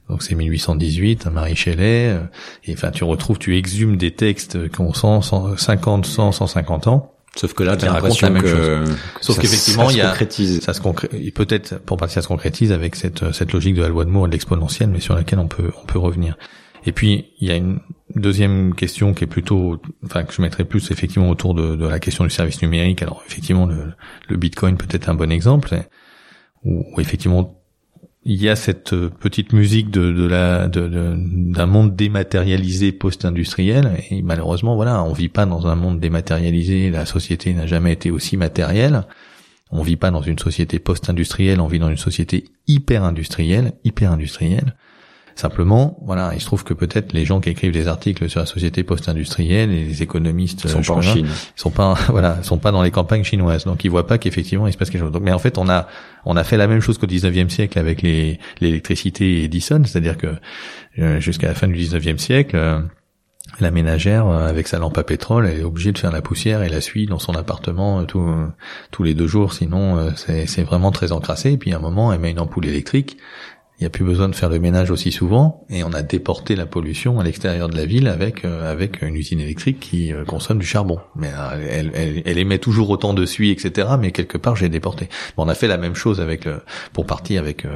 Donc 0.09 0.23
c'est 0.23 0.35
1818, 0.35 1.27
Marie 1.27 1.57
Shelley. 1.57 2.11
Euh, 2.11 2.21
et 2.65 2.75
enfin, 2.75 2.91
tu 2.91 3.05
retrouves, 3.05 3.39
tu 3.39 3.57
exhumes 3.57 3.97
des 3.97 4.13
textes 4.13 4.71
qui 4.71 4.81
ont 4.81 4.93
100, 4.93 5.57
50, 5.57 6.07
100, 6.07 6.33
150 6.33 6.87
ans. 6.89 7.15
Sauf 7.37 7.55
que 7.55 7.63
là, 7.63 7.77
tu 7.77 7.87
racontes 7.87 8.21
la 8.23 8.31
même 8.31 8.47
chose. 8.47 8.97
Sauf 9.21 9.39
qu'effectivement, 9.39 9.89
il 9.89 9.99
y 9.99 10.01
a, 10.01 10.09
concrétise. 10.11 10.61
ça 10.63 10.75
se 10.75 10.81
concrétise, 10.81 11.31
peut-être, 11.31 11.79
pour 11.79 11.97
partie, 11.97 12.15
ça 12.15 12.23
se 12.23 12.29
concrétise 12.29 12.73
avec 12.73 12.97
cette, 12.97 13.33
cette 13.33 13.53
logique 13.53 13.77
de 13.77 13.83
la 13.83 13.89
loi 13.89 14.05
de 14.05 14.11
Moore 14.11 14.27
et 14.27 14.29
de 14.29 14.33
l'exponentielle, 14.33 14.91
mais 14.91 14.99
sur 14.99 15.15
laquelle 15.15 15.39
on 15.39 15.47
peut, 15.47 15.71
on 15.81 15.87
peut 15.87 16.01
revenir. 16.01 16.37
Et 16.87 16.93
puis, 16.93 17.27
il 17.41 17.47
y 17.47 17.53
a 17.53 17.55
une, 17.55 17.79
deuxième 18.15 18.75
question 18.75 19.15
qui 19.15 19.25
est 19.25 19.27
plutôt, 19.27 19.81
enfin 20.05 20.25
que 20.25 20.33
je 20.33 20.43
mettrais 20.43 20.65
plus 20.65 20.91
effectivement 20.91 21.31
autour 21.31 21.55
de, 21.55 21.77
de 21.77 21.87
la 21.87 21.99
question 21.99 22.25
du 22.25 22.31
service 22.31 22.63
numérique. 22.63 23.03
Alors 23.03 23.23
effectivement, 23.27 23.67
le, 23.67 23.93
le 24.29 24.37
Bitcoin 24.37 24.77
peut 24.77 24.89
être 24.91 25.09
un 25.09 25.15
bon 25.15 25.31
exemple, 25.31 25.75
où, 26.65 26.85
effectivement 26.99 27.57
il 28.23 28.43
y 28.43 28.51
a 28.51 28.57
cette 28.57 28.95
petite 28.95 29.55
musique 29.55 29.91
de, 29.91 30.13
de 30.13 30.27
la 30.27 30.69
d'un 30.69 31.67
monde 31.67 31.97
dématérialisé 31.97 32.93
post-industriel. 32.93 33.93
Et 34.11 34.21
malheureusement 34.21 34.75
voilà 34.75 35.03
on 35.05 35.15
vit 35.15 35.31
pas 35.31 35.47
dans 35.47 35.67
un 35.67 35.75
monde 35.75 36.01
dématérialisé. 36.01 36.91
La 36.91 37.07
société 37.07 37.55
n'a 37.55 37.67
jamais 37.67 37.93
été 37.93 38.11
aussi 38.11 38.37
matérielle. 38.37 39.07
On 39.71 39.83
vit 39.83 39.97
pas 39.97 40.11
dans 40.11 40.21
une 40.21 40.39
société 40.39 40.79
post-industrielle 40.79 41.61
on 41.61 41.67
vit 41.67 41.79
dans 41.79 41.89
une 41.89 41.97
société 41.97 42.45
hyper 42.67 43.05
industrielle 43.05 43.73
hyper 43.85 44.13
industrielle 44.13 44.75
Simplement, 45.41 45.97
voilà, 46.03 46.33
il 46.35 46.41
se 46.41 46.45
trouve 46.45 46.65
que 46.65 46.75
peut-être 46.75 47.15
les 47.15 47.25
gens 47.25 47.41
qui 47.41 47.49
écrivent 47.49 47.73
des 47.73 47.89
articles 47.89 48.29
sur 48.29 48.41
la 48.41 48.45
société 48.45 48.83
post-industrielle 48.83 49.73
et 49.73 49.85
les 49.85 50.03
économistes 50.03 50.65
ils 50.65 50.69
sont 50.69 50.83
pas 50.83 50.93
en 50.93 51.01
Chine, 51.01 51.27
sont 51.57 51.71
pas 51.71 51.95
voilà, 52.11 52.43
sont 52.43 52.59
pas 52.59 52.73
dans 52.73 52.83
les 52.83 52.91
campagnes 52.91 53.25
chinoises, 53.25 53.65
donc 53.65 53.83
ils 53.83 53.91
voient 53.91 54.07
pas 54.07 54.19
qu'effectivement 54.19 54.67
il 54.67 54.75
se 54.75 54.77
passe 54.77 54.91
quelque 54.91 55.01
chose. 55.01 55.13
Donc, 55.13 55.23
mais 55.23 55.33
en 55.33 55.39
fait, 55.39 55.57
on 55.57 55.67
a 55.71 55.89
on 56.27 56.37
a 56.37 56.45
fait 56.45 56.59
la 56.59 56.67
même 56.67 56.81
chose 56.81 56.99
qu'au 56.99 57.07
19e 57.07 57.49
siècle 57.49 57.79
avec 57.79 58.03
les 58.03 58.39
l'électricité 58.61 59.43
Edison, 59.43 59.81
c'est-à-dire 59.87 60.19
que 60.19 60.35
euh, 60.99 61.21
jusqu'à 61.21 61.49
la 61.49 61.55
fin 61.55 61.69
du 61.69 61.75
19e 61.75 62.19
siècle. 62.19 62.57
Euh, 62.57 62.81
la 63.59 63.71
ménagère, 63.73 64.29
euh, 64.29 64.47
avec 64.47 64.69
sa 64.69 64.79
lampe 64.79 64.97
à 64.97 65.03
pétrole, 65.03 65.47
elle 65.47 65.61
est 65.61 65.65
obligée 65.65 65.91
de 65.91 65.99
faire 65.99 66.13
la 66.13 66.23
poussière 66.23 66.63
et 66.63 66.69
la 66.69 66.81
suie 66.81 67.07
dans 67.07 67.19
son 67.19 67.35
appartement 67.35 68.05
tous 68.05 69.03
les 69.03 69.15
deux 69.15 69.27
jours, 69.27 69.55
sinon 69.55 70.13
c'est 70.15 70.63
vraiment 70.63 70.93
très 70.93 71.11
encrassé. 71.11 71.53
Et 71.53 71.57
puis 71.57 71.73
à 71.73 71.79
un 71.79 71.81
moment, 71.81 72.13
elle 72.13 72.21
met 72.21 72.31
une 72.31 72.39
ampoule 72.39 72.67
électrique 72.67 73.17
il 73.81 73.85
n'y 73.85 73.87
a 73.87 73.91
plus 73.91 74.05
besoin 74.05 74.29
de 74.29 74.35
faire 74.35 74.51
le 74.51 74.61
ménage 74.61 74.91
aussi 74.91 75.11
souvent 75.11 75.65
et 75.71 75.83
on 75.85 75.93
a 75.95 76.03
déporté 76.03 76.55
la 76.55 76.67
pollution 76.67 77.19
à 77.19 77.25
l'extérieur 77.25 77.71
de 77.71 77.77
la 77.79 77.87
ville 77.87 78.09
avec 78.09 78.45
euh, 78.45 78.71
avec 78.71 79.01
une 79.01 79.17
usine 79.17 79.41
électrique 79.41 79.81
qui 79.81 80.13
euh, 80.13 80.23
consomme 80.27 80.59
du 80.59 80.67
charbon. 80.67 81.01
Mais 81.17 81.31
euh, 81.35 81.67
elle, 81.67 81.91
elle, 81.95 82.23
elle, 82.27 82.37
émet 82.37 82.59
toujours 82.59 82.91
autant 82.91 83.15
de 83.15 83.25
suie, 83.25 83.51
etc. 83.51 83.89
Mais 83.99 84.13
quelque 84.13 84.37
part 84.37 84.55
j'ai 84.55 84.69
déporté. 84.69 85.09
Bon, 85.35 85.47
on 85.47 85.49
a 85.49 85.55
fait 85.55 85.67
la 85.67 85.79
même 85.79 85.95
chose 85.95 86.21
avec 86.21 86.45
le, 86.45 86.61
pour 86.93 87.07
partie 87.07 87.39
avec 87.39 87.67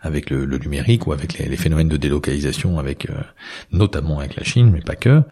avec 0.00 0.30
le, 0.30 0.44
le, 0.44 0.58
numérique 0.58 1.06
ou 1.06 1.12
avec 1.12 1.38
les, 1.38 1.48
les, 1.48 1.56
phénomènes 1.56 1.88
de 1.88 1.96
délocalisation, 1.96 2.80
avec 2.80 3.06
notamment 3.70 4.18
avec 4.18 4.34
la 4.34 4.42
Chine, 4.42 4.72
mais 4.72 4.80
pas 4.80 4.96
que. 4.96 5.22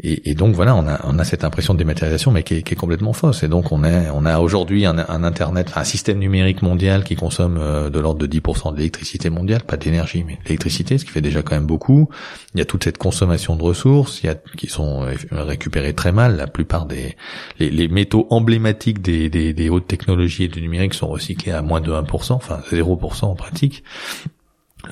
Et, 0.00 0.30
et, 0.30 0.34
donc 0.34 0.54
voilà, 0.54 0.76
on 0.76 0.86
a, 0.86 1.00
on 1.04 1.18
a 1.18 1.24
cette 1.24 1.42
impression 1.42 1.74
de 1.74 1.78
dématérialisation, 1.78 2.30
mais 2.30 2.44
qui 2.44 2.54
est, 2.54 2.62
qui 2.62 2.74
est 2.74 2.76
complètement 2.76 3.12
fausse. 3.12 3.42
Et 3.42 3.48
donc 3.48 3.72
on, 3.72 3.82
est, 3.82 4.08
on 4.10 4.24
a 4.24 4.38
aujourd'hui 4.38 4.86
un, 4.86 4.96
un, 4.96 5.24
internet, 5.24 5.72
un 5.74 5.82
système 5.82 6.18
numérique 6.18 6.62
mondial 6.62 7.02
qui 7.02 7.16
consomme 7.16 7.58
euh, 7.60 7.90
de 7.90 7.98
l'ordre 7.98 8.24
de 8.24 8.26
10% 8.28 8.72
de 8.72 8.76
l'électricité 8.76 9.28
mondiale, 9.28 9.62
pas 9.62 9.76
d'énergie, 9.76 10.22
mais 10.24 10.38
l'électricité, 10.44 10.98
ce 10.98 11.04
qui 11.04 11.10
fait 11.10 11.20
déjà 11.20 11.42
quand 11.42 11.56
même 11.56 11.66
beaucoup. 11.66 12.08
Il 12.54 12.58
y 12.58 12.62
a 12.62 12.64
toute 12.64 12.84
cette 12.84 12.98
consommation 12.98 13.56
de 13.56 13.62
ressources, 13.62 14.20
il 14.22 14.26
y 14.26 14.30
a 14.30 14.36
qui 14.56 14.68
sont 14.68 15.02
euh, 15.02 15.14
récupérées 15.32 15.94
très 15.94 16.12
mal. 16.12 16.36
La 16.36 16.46
plupart 16.46 16.86
des 16.86 17.16
les, 17.58 17.70
les 17.70 17.88
métaux 17.88 18.28
emblématiques 18.30 19.02
des, 19.02 19.28
des, 19.28 19.52
des, 19.52 19.68
hautes 19.68 19.88
technologies 19.88 20.44
et 20.44 20.48
du 20.48 20.60
numérique 20.60 20.94
sont 20.94 21.08
recyclés 21.08 21.52
à 21.52 21.62
moins 21.62 21.80
de 21.80 21.90
1%, 21.90 22.32
enfin 22.34 22.60
0% 22.70 23.24
en 23.24 23.34
pratique 23.34 23.82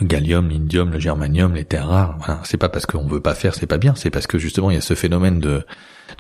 le 0.00 0.06
gallium, 0.06 0.48
l'indium, 0.50 0.90
le 0.90 0.98
germanium, 0.98 1.54
les 1.54 1.64
terres 1.64 1.88
rares. 1.88 2.16
Voilà. 2.18 2.40
C'est 2.44 2.56
pas 2.56 2.68
parce 2.68 2.86
qu'on 2.86 3.06
veut 3.06 3.20
pas 3.20 3.34
faire, 3.34 3.54
c'est 3.54 3.66
pas 3.66 3.78
bien. 3.78 3.94
C'est 3.94 4.10
parce 4.10 4.26
que 4.26 4.38
justement 4.38 4.70
il 4.70 4.74
y 4.74 4.78
a 4.78 4.82
ce 4.82 4.94
phénomène 4.94 5.40
de, 5.40 5.64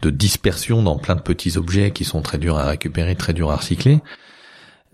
dispersion 0.04 0.82
dans 0.82 0.98
plein 0.98 1.16
de 1.16 1.20
petits 1.20 1.56
objets 1.56 1.90
qui 1.90 2.04
sont 2.04 2.22
très 2.22 2.38
durs 2.38 2.58
à 2.58 2.66
récupérer, 2.66 3.16
très 3.16 3.32
durs 3.32 3.50
à 3.50 3.56
recycler. 3.56 4.00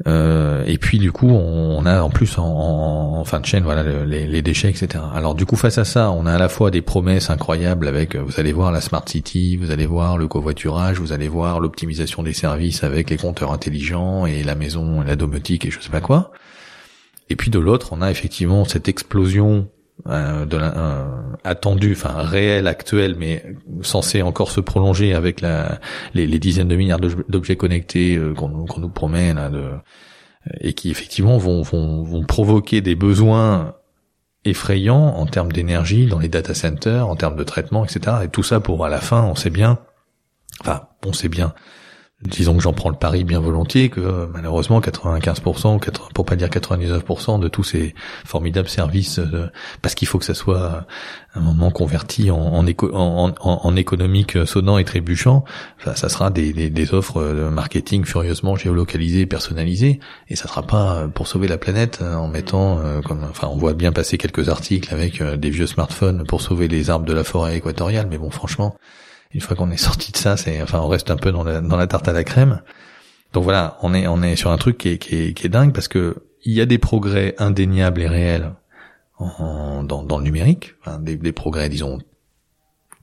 Euh, 0.08 0.64
et 0.66 0.78
puis 0.78 0.98
du 0.98 1.12
coup, 1.12 1.28
on 1.28 1.84
a 1.86 2.02
en 2.02 2.10
plus 2.10 2.38
en, 2.38 2.44
en 2.44 3.24
fin 3.24 3.40
de 3.40 3.46
chaîne, 3.46 3.62
voilà, 3.62 3.82
les, 4.04 4.26
les, 4.26 4.42
déchets, 4.42 4.70
etc. 4.70 5.04
Alors 5.14 5.34
du 5.34 5.46
coup, 5.46 5.54
face 5.54 5.78
à 5.78 5.84
ça, 5.84 6.10
on 6.10 6.26
a 6.26 6.32
à 6.32 6.38
la 6.38 6.48
fois 6.48 6.70
des 6.70 6.82
promesses 6.82 7.30
incroyables 7.30 7.86
avec, 7.86 8.16
vous 8.16 8.40
allez 8.40 8.52
voir 8.52 8.72
la 8.72 8.80
smart 8.80 9.04
city, 9.06 9.56
vous 9.56 9.70
allez 9.70 9.86
voir 9.86 10.18
le 10.18 10.26
covoiturage, 10.26 10.98
vous 10.98 11.12
allez 11.12 11.28
voir 11.28 11.60
l'optimisation 11.60 12.22
des 12.22 12.32
services 12.32 12.82
avec 12.82 13.10
les 13.10 13.16
compteurs 13.16 13.52
intelligents 13.52 14.26
et 14.26 14.42
la 14.42 14.56
maison, 14.56 15.02
la 15.02 15.14
domotique 15.14 15.66
et 15.66 15.70
je 15.70 15.78
sais 15.78 15.90
pas 15.90 16.00
quoi. 16.00 16.32
Et 17.32 17.36
puis 17.36 17.50
de 17.50 17.58
l'autre, 17.58 17.94
on 17.94 18.02
a 18.02 18.10
effectivement 18.10 18.66
cette 18.66 18.90
explosion 18.90 19.70
euh, 20.06 20.44
de 20.44 20.58
la, 20.58 20.76
euh, 20.76 21.04
attendue, 21.44 21.92
enfin 21.92 22.12
réelle, 22.20 22.66
actuelle, 22.66 23.16
mais 23.18 23.56
censée 23.80 24.20
encore 24.20 24.50
se 24.50 24.60
prolonger 24.60 25.14
avec 25.14 25.40
la, 25.40 25.80
les, 26.12 26.26
dizaines 26.38 26.68
de 26.68 26.76
milliards 26.76 27.00
d'objets 27.00 27.56
connectés 27.56 28.16
euh, 28.16 28.34
qu'on 28.34 28.50
nous 28.50 28.88
promet 28.90 29.32
là, 29.32 29.48
de, 29.48 29.64
et 30.60 30.74
qui 30.74 30.90
effectivement 30.90 31.38
vont, 31.38 31.62
vont, 31.62 32.02
vont 32.02 32.22
provoquer 32.22 32.82
des 32.82 32.96
besoins 32.96 33.76
effrayants 34.44 35.14
en 35.16 35.24
termes 35.24 35.52
d'énergie 35.52 36.04
dans 36.04 36.18
les 36.18 36.28
data 36.28 36.52
centers, 36.52 37.08
en 37.08 37.16
termes 37.16 37.36
de 37.36 37.44
traitement, 37.44 37.86
etc. 37.86 38.16
Et 38.24 38.28
tout 38.28 38.42
ça 38.42 38.60
pour 38.60 38.84
à 38.84 38.90
la 38.90 39.00
fin, 39.00 39.22
on 39.22 39.36
sait 39.36 39.48
bien, 39.48 39.78
enfin 40.60 40.82
on 41.06 41.14
sait 41.14 41.30
bien, 41.30 41.54
disons 42.24 42.56
que 42.56 42.62
j'en 42.62 42.72
prends 42.72 42.90
le 42.90 42.96
pari 42.96 43.24
bien 43.24 43.40
volontiers 43.40 43.88
que 43.88 44.28
malheureusement 44.32 44.80
95%, 44.80 45.80
pour 46.14 46.24
pas 46.24 46.36
dire 46.36 46.48
99% 46.48 47.40
de 47.40 47.48
tous 47.48 47.64
ces 47.64 47.94
formidables 48.24 48.68
services, 48.68 49.18
euh, 49.18 49.50
parce 49.80 49.94
qu'il 49.94 50.08
faut 50.08 50.18
que 50.18 50.24
ça 50.24 50.34
soit 50.34 50.86
un 51.34 51.40
moment 51.40 51.70
converti 51.70 52.30
en, 52.30 52.66
économique 53.76 54.38
sonnant 54.46 54.78
et 54.78 54.84
trébuchant, 54.84 55.44
ça, 55.84 56.08
sera 56.08 56.30
des, 56.30 56.94
offres 56.94 57.22
de 57.22 57.48
marketing 57.48 58.04
furieusement 58.04 58.56
géolocalisées, 58.56 59.26
personnalisées, 59.26 60.00
et 60.28 60.36
ça 60.36 60.48
sera 60.48 60.62
pas 60.62 61.08
pour 61.14 61.26
sauver 61.26 61.48
la 61.48 61.58
planète 61.58 62.02
en 62.02 62.28
mettant, 62.28 62.78
euh, 62.80 63.00
comme, 63.00 63.24
enfin 63.28 63.48
on 63.50 63.56
voit 63.56 63.74
bien 63.74 63.92
passer 63.92 64.18
quelques 64.18 64.48
articles 64.48 64.92
avec 64.92 65.20
euh, 65.20 65.36
des 65.36 65.50
vieux 65.50 65.66
smartphones 65.66 66.24
pour 66.26 66.40
sauver 66.40 66.68
les 66.68 66.90
arbres 66.90 67.06
de 67.06 67.12
la 67.12 67.24
forêt 67.24 67.56
équatoriale, 67.56 68.06
mais 68.10 68.18
bon 68.18 68.30
franchement 68.30 68.76
une 69.34 69.40
fois 69.40 69.56
qu'on 69.56 69.70
est 69.70 69.76
sorti 69.76 70.12
de 70.12 70.16
ça, 70.16 70.36
c'est 70.36 70.62
enfin 70.62 70.80
on 70.80 70.88
reste 70.88 71.10
un 71.10 71.16
peu 71.16 71.32
dans 71.32 71.44
la, 71.44 71.60
dans 71.60 71.76
la 71.76 71.86
tarte 71.86 72.08
à 72.08 72.12
la 72.12 72.24
crème. 72.24 72.62
Donc 73.32 73.44
voilà, 73.44 73.78
on 73.82 73.94
est 73.94 74.06
on 74.06 74.22
est 74.22 74.36
sur 74.36 74.50
un 74.50 74.58
truc 74.58 74.78
qui 74.78 74.90
est, 74.90 74.98
qui 74.98 75.16
est, 75.16 75.32
qui 75.34 75.46
est 75.46 75.50
dingue 75.50 75.72
parce 75.72 75.88
que 75.88 76.16
il 76.44 76.52
y 76.52 76.60
a 76.60 76.66
des 76.66 76.78
progrès 76.78 77.34
indéniables 77.38 78.02
et 78.02 78.08
réels 78.08 78.52
en, 79.18 79.84
dans, 79.84 80.02
dans 80.02 80.18
le 80.18 80.24
numérique, 80.24 80.74
des, 81.00 81.16
des, 81.16 81.32
progrès 81.32 81.68
disons 81.68 82.00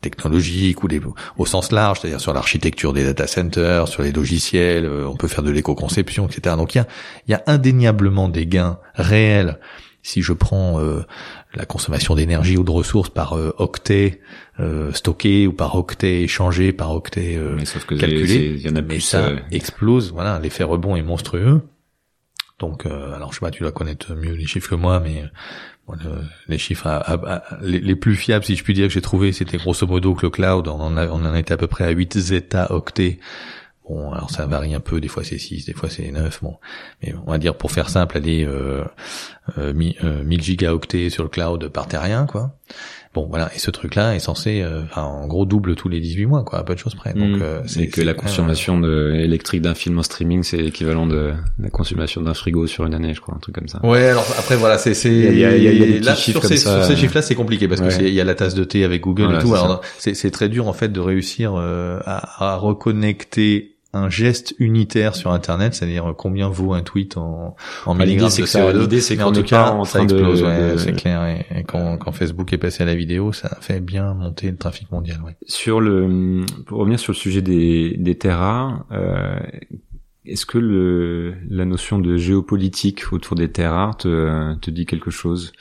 technologiques 0.01 0.83
ou 0.83 0.87
des, 0.87 1.01
au 1.37 1.45
sens 1.45 1.71
large, 1.71 1.99
c'est-à-dire 1.99 2.21
sur 2.21 2.33
l'architecture 2.33 2.93
des 2.93 3.03
data 3.03 3.27
centers, 3.27 3.87
sur 3.87 4.03
les 4.03 4.11
logiciels, 4.11 4.85
euh, 4.85 5.07
on 5.07 5.15
peut 5.15 5.27
faire 5.27 5.43
de 5.43 5.51
l'éco-conception, 5.51 6.27
etc. 6.27 6.55
Donc 6.55 6.75
il 6.75 6.79
y 6.79 6.81
a, 6.81 6.87
il 7.27 7.31
y 7.31 7.33
a 7.33 7.43
indéniablement 7.47 8.29
des 8.29 8.45
gains 8.45 8.79
réels 8.95 9.59
si 10.01 10.21
je 10.21 10.33
prends 10.33 10.79
euh, 10.79 11.01
la 11.53 11.65
consommation 11.65 12.15
d'énergie 12.15 12.57
ou 12.57 12.63
de 12.63 12.71
ressources 12.71 13.09
par 13.09 13.33
euh, 13.33 13.53
octet 13.57 14.21
euh, 14.59 14.91
stocké 14.93 15.47
ou 15.47 15.53
par 15.53 15.75
octet 15.75 16.21
échangé, 16.21 16.71
par 16.71 16.91
octet 16.91 17.35
euh, 17.37 17.55
mais 17.57 17.65
sauf 17.65 17.85
que 17.85 17.95
calculé, 17.95 18.59
y 18.59 18.69
en 18.69 18.75
a 18.75 18.81
mais 18.81 18.99
ça 18.99 19.31
explose. 19.51 20.11
Voilà, 20.11 20.39
l'effet 20.39 20.63
rebond 20.63 20.95
est 20.95 21.03
monstrueux. 21.03 21.61
Donc, 22.59 22.85
alors 22.85 23.31
je 23.31 23.39
sais 23.39 23.45
pas, 23.45 23.51
tu 23.51 23.63
dois 23.63 23.71
connaître 23.71 24.13
mieux 24.13 24.33
les 24.33 24.45
chiffres 24.45 24.69
que 24.69 24.75
moi, 24.75 24.99
mais 24.99 25.23
les 26.49 26.57
chiffres 26.57 27.01
les, 27.61 27.95
plus 27.95 28.17
fiables, 28.17 28.43
si 28.43 28.57
je 28.57 28.63
puis 28.65 28.73
dire, 28.73 28.87
que 28.87 28.93
j'ai 28.93 29.01
trouvé, 29.01 29.31
c'était 29.31 29.55
grosso 29.55 29.87
modo 29.87 30.13
que 30.13 30.25
le 30.25 30.29
cloud, 30.29 30.67
on 30.67 30.73
en, 30.73 30.97
on 30.97 31.25
en 31.25 31.35
était 31.35 31.53
à 31.53 31.57
peu 31.57 31.67
près 31.67 31.85
à 31.85 31.91
8 31.91 32.19
zeta 32.19 32.73
octets 32.73 33.19
Bon, 33.89 34.11
alors 34.11 34.29
ça 34.29 34.45
varie 34.45 34.75
un 34.75 34.79
peu, 34.79 35.01
des 35.01 35.07
fois 35.07 35.23
c'est 35.23 35.39
6, 35.39 35.65
des 35.65 35.73
fois 35.73 35.89
c'est 35.89 36.11
9, 36.11 36.43
bon. 36.43 36.57
Mais 37.01 37.13
on 37.25 37.31
va 37.31 37.39
dire 37.39 37.55
pour 37.55 37.71
faire 37.71 37.89
simple, 37.89 38.17
aller 38.17 38.45
euh, 38.45 38.83
euh, 39.57 39.73
1000 39.73 39.95
euh, 40.03 40.39
gigaoctets 40.39 41.09
sur 41.09 41.23
le 41.23 41.29
cloud 41.29 41.67
par 41.69 41.87
terrien, 41.87 42.25
quoi. 42.27 42.55
Bon, 43.15 43.25
voilà, 43.27 43.49
et 43.55 43.57
ce 43.57 43.71
truc-là 43.71 44.13
est 44.13 44.19
censé, 44.19 44.61
euh, 44.61 44.83
en 44.95 45.25
gros, 45.25 45.47
double 45.47 45.75
tous 45.75 45.89
les 45.89 45.99
18 45.99 46.27
mois, 46.27 46.43
quoi, 46.43 46.59
à 46.59 46.63
peu 46.63 46.75
de 46.75 46.79
choses 46.79 46.93
près. 46.93 47.11
Donc, 47.15 47.39
mmh. 47.39 47.41
euh, 47.41 47.61
c'est 47.65 47.87
que 47.87 48.01
la 48.01 48.13
consommation 48.13 48.79
de, 48.79 49.15
électrique 49.15 49.63
d'un 49.63 49.73
film 49.73 49.97
en 49.97 50.03
streaming, 50.03 50.43
c'est 50.43 50.57
l'équivalent 50.57 51.07
de 51.07 51.33
la 51.57 51.69
consommation 51.71 52.21
d'un 52.21 52.35
frigo 52.35 52.67
sur 52.67 52.85
une 52.85 52.93
année, 52.93 53.15
je 53.15 53.21
crois, 53.21 53.33
un 53.33 53.39
truc 53.39 53.55
comme 53.55 53.67
ça. 53.67 53.83
Ouais, 53.83 54.09
alors 54.09 54.27
après, 54.37 54.55
voilà, 54.57 54.77
c'est, 54.77 54.93
c'est, 54.93 55.09
il 55.09 55.39
y 55.39 55.43
a, 55.43 55.57
y 55.57 55.67
a, 55.67 55.71
y 55.71 55.83
a 55.83 55.99
des 55.99 56.15
chiffres 56.17 56.41
sur, 56.41 56.45
ces, 56.45 56.57
sur 56.57 56.83
ces 56.85 56.95
chiffres-là, 56.95 57.23
c'est 57.23 57.33
compliqué 57.33 57.67
parce 57.67 57.81
que 57.81 57.99
il 57.99 58.13
y 58.13 58.21
a 58.21 58.23
la 58.23 58.35
tasse 58.35 58.53
de 58.53 58.63
thé 58.63 58.83
avec 58.83 59.01
Google 59.01 59.35
et 59.35 59.39
tout. 59.39 59.55
Alors, 59.55 59.81
c'est 59.97 60.31
très 60.31 60.47
dur 60.47 60.67
en 60.67 60.73
fait 60.73 60.89
de 60.89 60.99
réussir 60.99 61.55
à, 61.55 62.51
à 62.51 62.55
reconnecter 62.57 63.78
un 63.93 64.09
geste 64.09 64.53
unitaire 64.59 65.15
sur 65.15 65.31
Internet, 65.31 65.73
c'est-à-dire 65.73 66.13
combien 66.17 66.47
vaut 66.47 66.73
un 66.73 66.83
tweet 66.83 67.17
en, 67.17 67.55
en 67.85 67.95
milligrammes 67.95 68.29
de 68.29 68.45
CO2. 68.45 68.79
L'idée, 68.79 69.01
c'est 69.01 69.17
qu'en 69.17 69.31
tout 69.31 69.43
cas, 69.43 69.71
en 69.71 69.83
ça 69.83 70.03
explose, 70.03 70.43
ouais, 70.43 70.75
c'est 70.77 70.93
clair. 70.93 71.25
Et, 71.25 71.63
quand, 71.63 71.97
quand, 71.97 72.11
Facebook 72.11 72.53
est 72.53 72.57
passé 72.57 72.83
à 72.83 72.85
la 72.85 72.95
vidéo, 72.95 73.33
ça 73.33 73.49
a 73.51 73.61
fait 73.61 73.79
bien 73.79 74.13
monter 74.13 74.51
le 74.51 74.57
trafic 74.57 74.91
mondial. 74.91 75.19
Ouais. 75.25 75.35
Sur 75.47 75.81
le, 75.81 76.45
pour 76.67 76.79
revenir 76.79 76.99
sur 76.99 77.13
le 77.13 77.17
sujet 77.17 77.41
des, 77.41 77.95
des 77.97 78.15
terres 78.15 78.83
euh, 78.91 79.39
est-ce 80.25 80.45
que 80.45 80.57
le, 80.57 81.35
la 81.49 81.65
notion 81.65 81.99
de 81.99 82.17
géopolitique 82.17 83.11
autour 83.11 83.35
des 83.35 83.51
terres 83.51 83.71
rares 83.71 83.97
te, 83.97 84.55
te 84.55 84.69
dit 84.69 84.85
quelque 84.85 85.11
chose? 85.11 85.51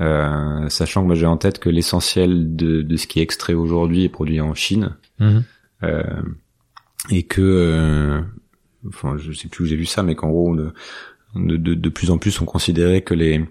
Euh, 0.00 0.68
Sachant 0.68 1.02
que 1.02 1.06
moi 1.06 1.14
j'ai 1.14 1.26
en 1.26 1.36
tête 1.36 1.58
que 1.58 1.68
l'essentiel 1.68 2.56
de, 2.56 2.82
de 2.82 2.96
ce 2.96 3.06
qui 3.06 3.20
est 3.20 3.22
extrait 3.22 3.54
aujourd'hui 3.54 4.04
est 4.04 4.08
produit 4.08 4.40
en 4.40 4.54
Chine. 4.54 4.96
Mm-hmm. 5.20 5.42
euh, 5.84 6.02
et 7.10 7.22
que 7.22 7.40
euh, 7.40 8.20
enfin 8.88 9.16
je 9.18 9.32
sais 9.32 9.48
plus 9.48 9.64
où 9.64 9.66
j'ai 9.66 9.76
vu 9.76 9.86
ça 9.86 10.02
mais 10.02 10.14
qu'en 10.14 10.28
gros 10.28 10.54
de, 10.54 10.72
de, 11.34 11.74
de, 11.74 11.88
plus 11.88 12.10
en 12.10 12.18
plus 12.18 12.40
on 12.40 12.44
considérait 12.44 13.02
que 13.02 13.14
les 13.14 13.44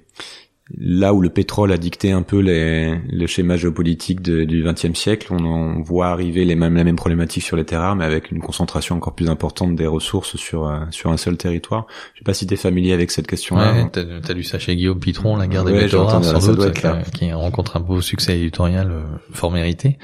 là 0.75 1.13
où 1.13 1.21
le 1.21 1.30
pétrole 1.30 1.71
a 1.71 1.77
dicté 1.77 2.12
un 2.12 2.23
peu 2.23 2.39
les, 2.39 2.99
le 3.10 3.27
schéma 3.27 3.56
géopolitique 3.56 4.21
de, 4.21 4.43
du 4.43 4.63
XXe 4.63 4.97
siècle, 4.97 5.27
on, 5.32 5.43
on, 5.43 5.82
voit 5.82 6.08
arriver 6.08 6.43
les 6.43 6.56
mêmes, 6.56 6.75
la 6.75 6.84
même 6.84 6.95
problématique 6.95 7.43
sur 7.43 7.56
les 7.56 7.63
terres 7.63 7.82
rares, 7.82 7.95
mais 7.95 8.06
avec 8.06 8.32
une 8.32 8.39
concentration 8.39 8.95
encore 8.95 9.15
plus 9.15 9.30
importante 9.30 9.75
des 9.75 9.88
ressources 9.88 10.36
sur 10.36 10.67
euh, 10.67 10.80
sur 10.91 11.12
un 11.12 11.17
seul 11.17 11.38
territoire. 11.38 11.88
Je 12.13 12.19
sais 12.19 12.23
pas 12.23 12.34
si 12.34 12.45
tu 12.45 12.53
es 12.53 12.58
familier 12.58 12.93
avec 12.93 13.12
cette 13.12 13.27
question-là. 13.27 13.73
Ouais, 13.73 13.89
t'as, 13.91 14.01
as 14.01 14.34
lu 14.34 14.43
ça 14.43 14.60
chez 14.60 14.75
Guillaume 14.75 14.99
Pitron, 14.99 15.38
la 15.38 15.47
guerre 15.47 15.63
des 15.63 15.73
métaux 15.73 16.03
rares, 16.03 16.23
sans 16.23 16.53
doute, 16.53 16.73
qui, 16.73 17.12
qui, 17.12 17.34
rencontre 17.34 17.77
un 17.77 17.82
beau 17.82 18.01
succès 18.01 18.38
éditorial 18.38 18.91
euh, 18.91 19.03
fort 19.32 19.51
mérité. 19.51 19.97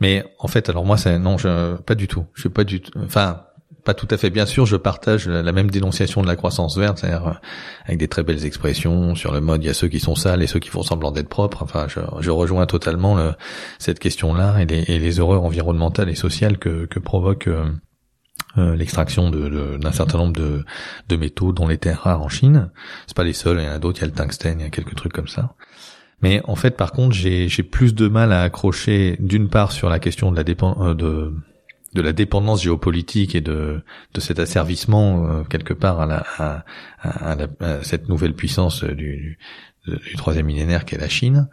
Mais 0.00 0.24
en 0.38 0.48
fait, 0.48 0.68
alors 0.68 0.84
moi, 0.84 0.96
c'est 0.96 1.18
non, 1.18 1.38
je, 1.38 1.76
pas 1.76 1.94
du 1.94 2.08
tout. 2.08 2.24
Je 2.34 2.42
suis 2.42 2.50
pas 2.50 2.64
du 2.64 2.80
tout. 2.80 2.98
Enfin 3.04 3.42
pas 3.90 3.94
tout 3.94 4.06
à 4.12 4.16
fait. 4.16 4.30
Bien 4.30 4.46
sûr, 4.46 4.66
je 4.66 4.76
partage 4.76 5.26
la 5.26 5.50
même 5.50 5.68
dénonciation 5.68 6.22
de 6.22 6.28
la 6.28 6.36
croissance 6.36 6.78
verte, 6.78 6.98
c'est-à-dire 6.98 7.26
euh, 7.26 7.32
avec 7.86 7.98
des 7.98 8.06
très 8.06 8.22
belles 8.22 8.44
expressions 8.44 9.16
sur 9.16 9.32
le 9.32 9.40
mode. 9.40 9.64
Il 9.64 9.66
y 9.66 9.70
a 9.70 9.74
ceux 9.74 9.88
qui 9.88 9.98
sont 9.98 10.14
sales 10.14 10.44
et 10.44 10.46
ceux 10.46 10.60
qui 10.60 10.68
font 10.68 10.84
semblant 10.84 11.10
d'être 11.10 11.28
propres. 11.28 11.64
Enfin, 11.64 11.86
je, 11.88 11.98
je 12.20 12.30
rejoins 12.30 12.66
totalement 12.66 13.16
le, 13.16 13.32
cette 13.80 13.98
question-là 13.98 14.60
et 14.60 14.66
les, 14.66 14.82
et 14.82 15.00
les, 15.00 15.18
horreurs 15.18 15.42
environnementales 15.42 16.08
et 16.08 16.14
sociales 16.14 16.58
que, 16.58 16.86
que 16.86 17.00
provoque 17.00 17.48
euh, 17.48 17.64
euh 18.58 18.76
l'extraction 18.76 19.30
de, 19.30 19.76
d'un 19.76 19.92
certain 19.92 20.18
nombre 20.18 20.34
de, 20.34 20.64
de 21.08 21.16
métaux, 21.16 21.52
dont 21.52 21.66
les 21.66 21.78
terres 21.78 22.02
rares 22.02 22.22
en 22.22 22.28
Chine. 22.28 22.70
C'est 23.08 23.16
pas 23.16 23.24
les 23.24 23.32
seuls. 23.32 23.58
Il 23.58 23.64
y 23.64 23.68
en 23.68 23.72
a 23.72 23.80
d'autres. 23.80 23.98
Il 23.98 24.02
y 24.02 24.04
a 24.04 24.08
le 24.08 24.14
tungstène, 24.14 24.60
il 24.60 24.62
y 24.62 24.66
a 24.66 24.70
quelques 24.70 24.94
trucs 24.94 25.12
comme 25.12 25.28
ça. 25.28 25.56
Mais 26.22 26.42
en 26.44 26.54
fait, 26.54 26.76
par 26.76 26.92
contre, 26.92 27.16
j'ai, 27.16 27.48
plus 27.64 27.94
de 27.94 28.06
mal 28.06 28.32
à 28.32 28.42
accrocher 28.42 29.16
d'une 29.18 29.48
part 29.48 29.72
sur 29.72 29.88
la 29.88 29.98
question 29.98 30.30
de 30.30 30.36
la 30.36 30.44
dépend, 30.44 30.76
euh, 30.80 30.94
de 30.94 31.34
de 31.94 32.02
la 32.02 32.12
dépendance 32.12 32.62
géopolitique 32.62 33.34
et 33.34 33.40
de, 33.40 33.82
de 34.14 34.20
cet 34.20 34.38
asservissement 34.38 35.26
euh, 35.26 35.42
quelque 35.44 35.74
part 35.74 36.00
à, 36.00 36.06
la, 36.06 36.24
à, 37.02 37.82
cette 37.82 38.08
nouvelle 38.08 38.34
puissance 38.34 38.84
du, 38.84 38.94
du, 39.86 39.96
du, 39.96 40.16
troisième 40.16 40.46
millénaire 40.46 40.84
qu'est 40.84 40.98
la 40.98 41.08
Chine. 41.08 41.48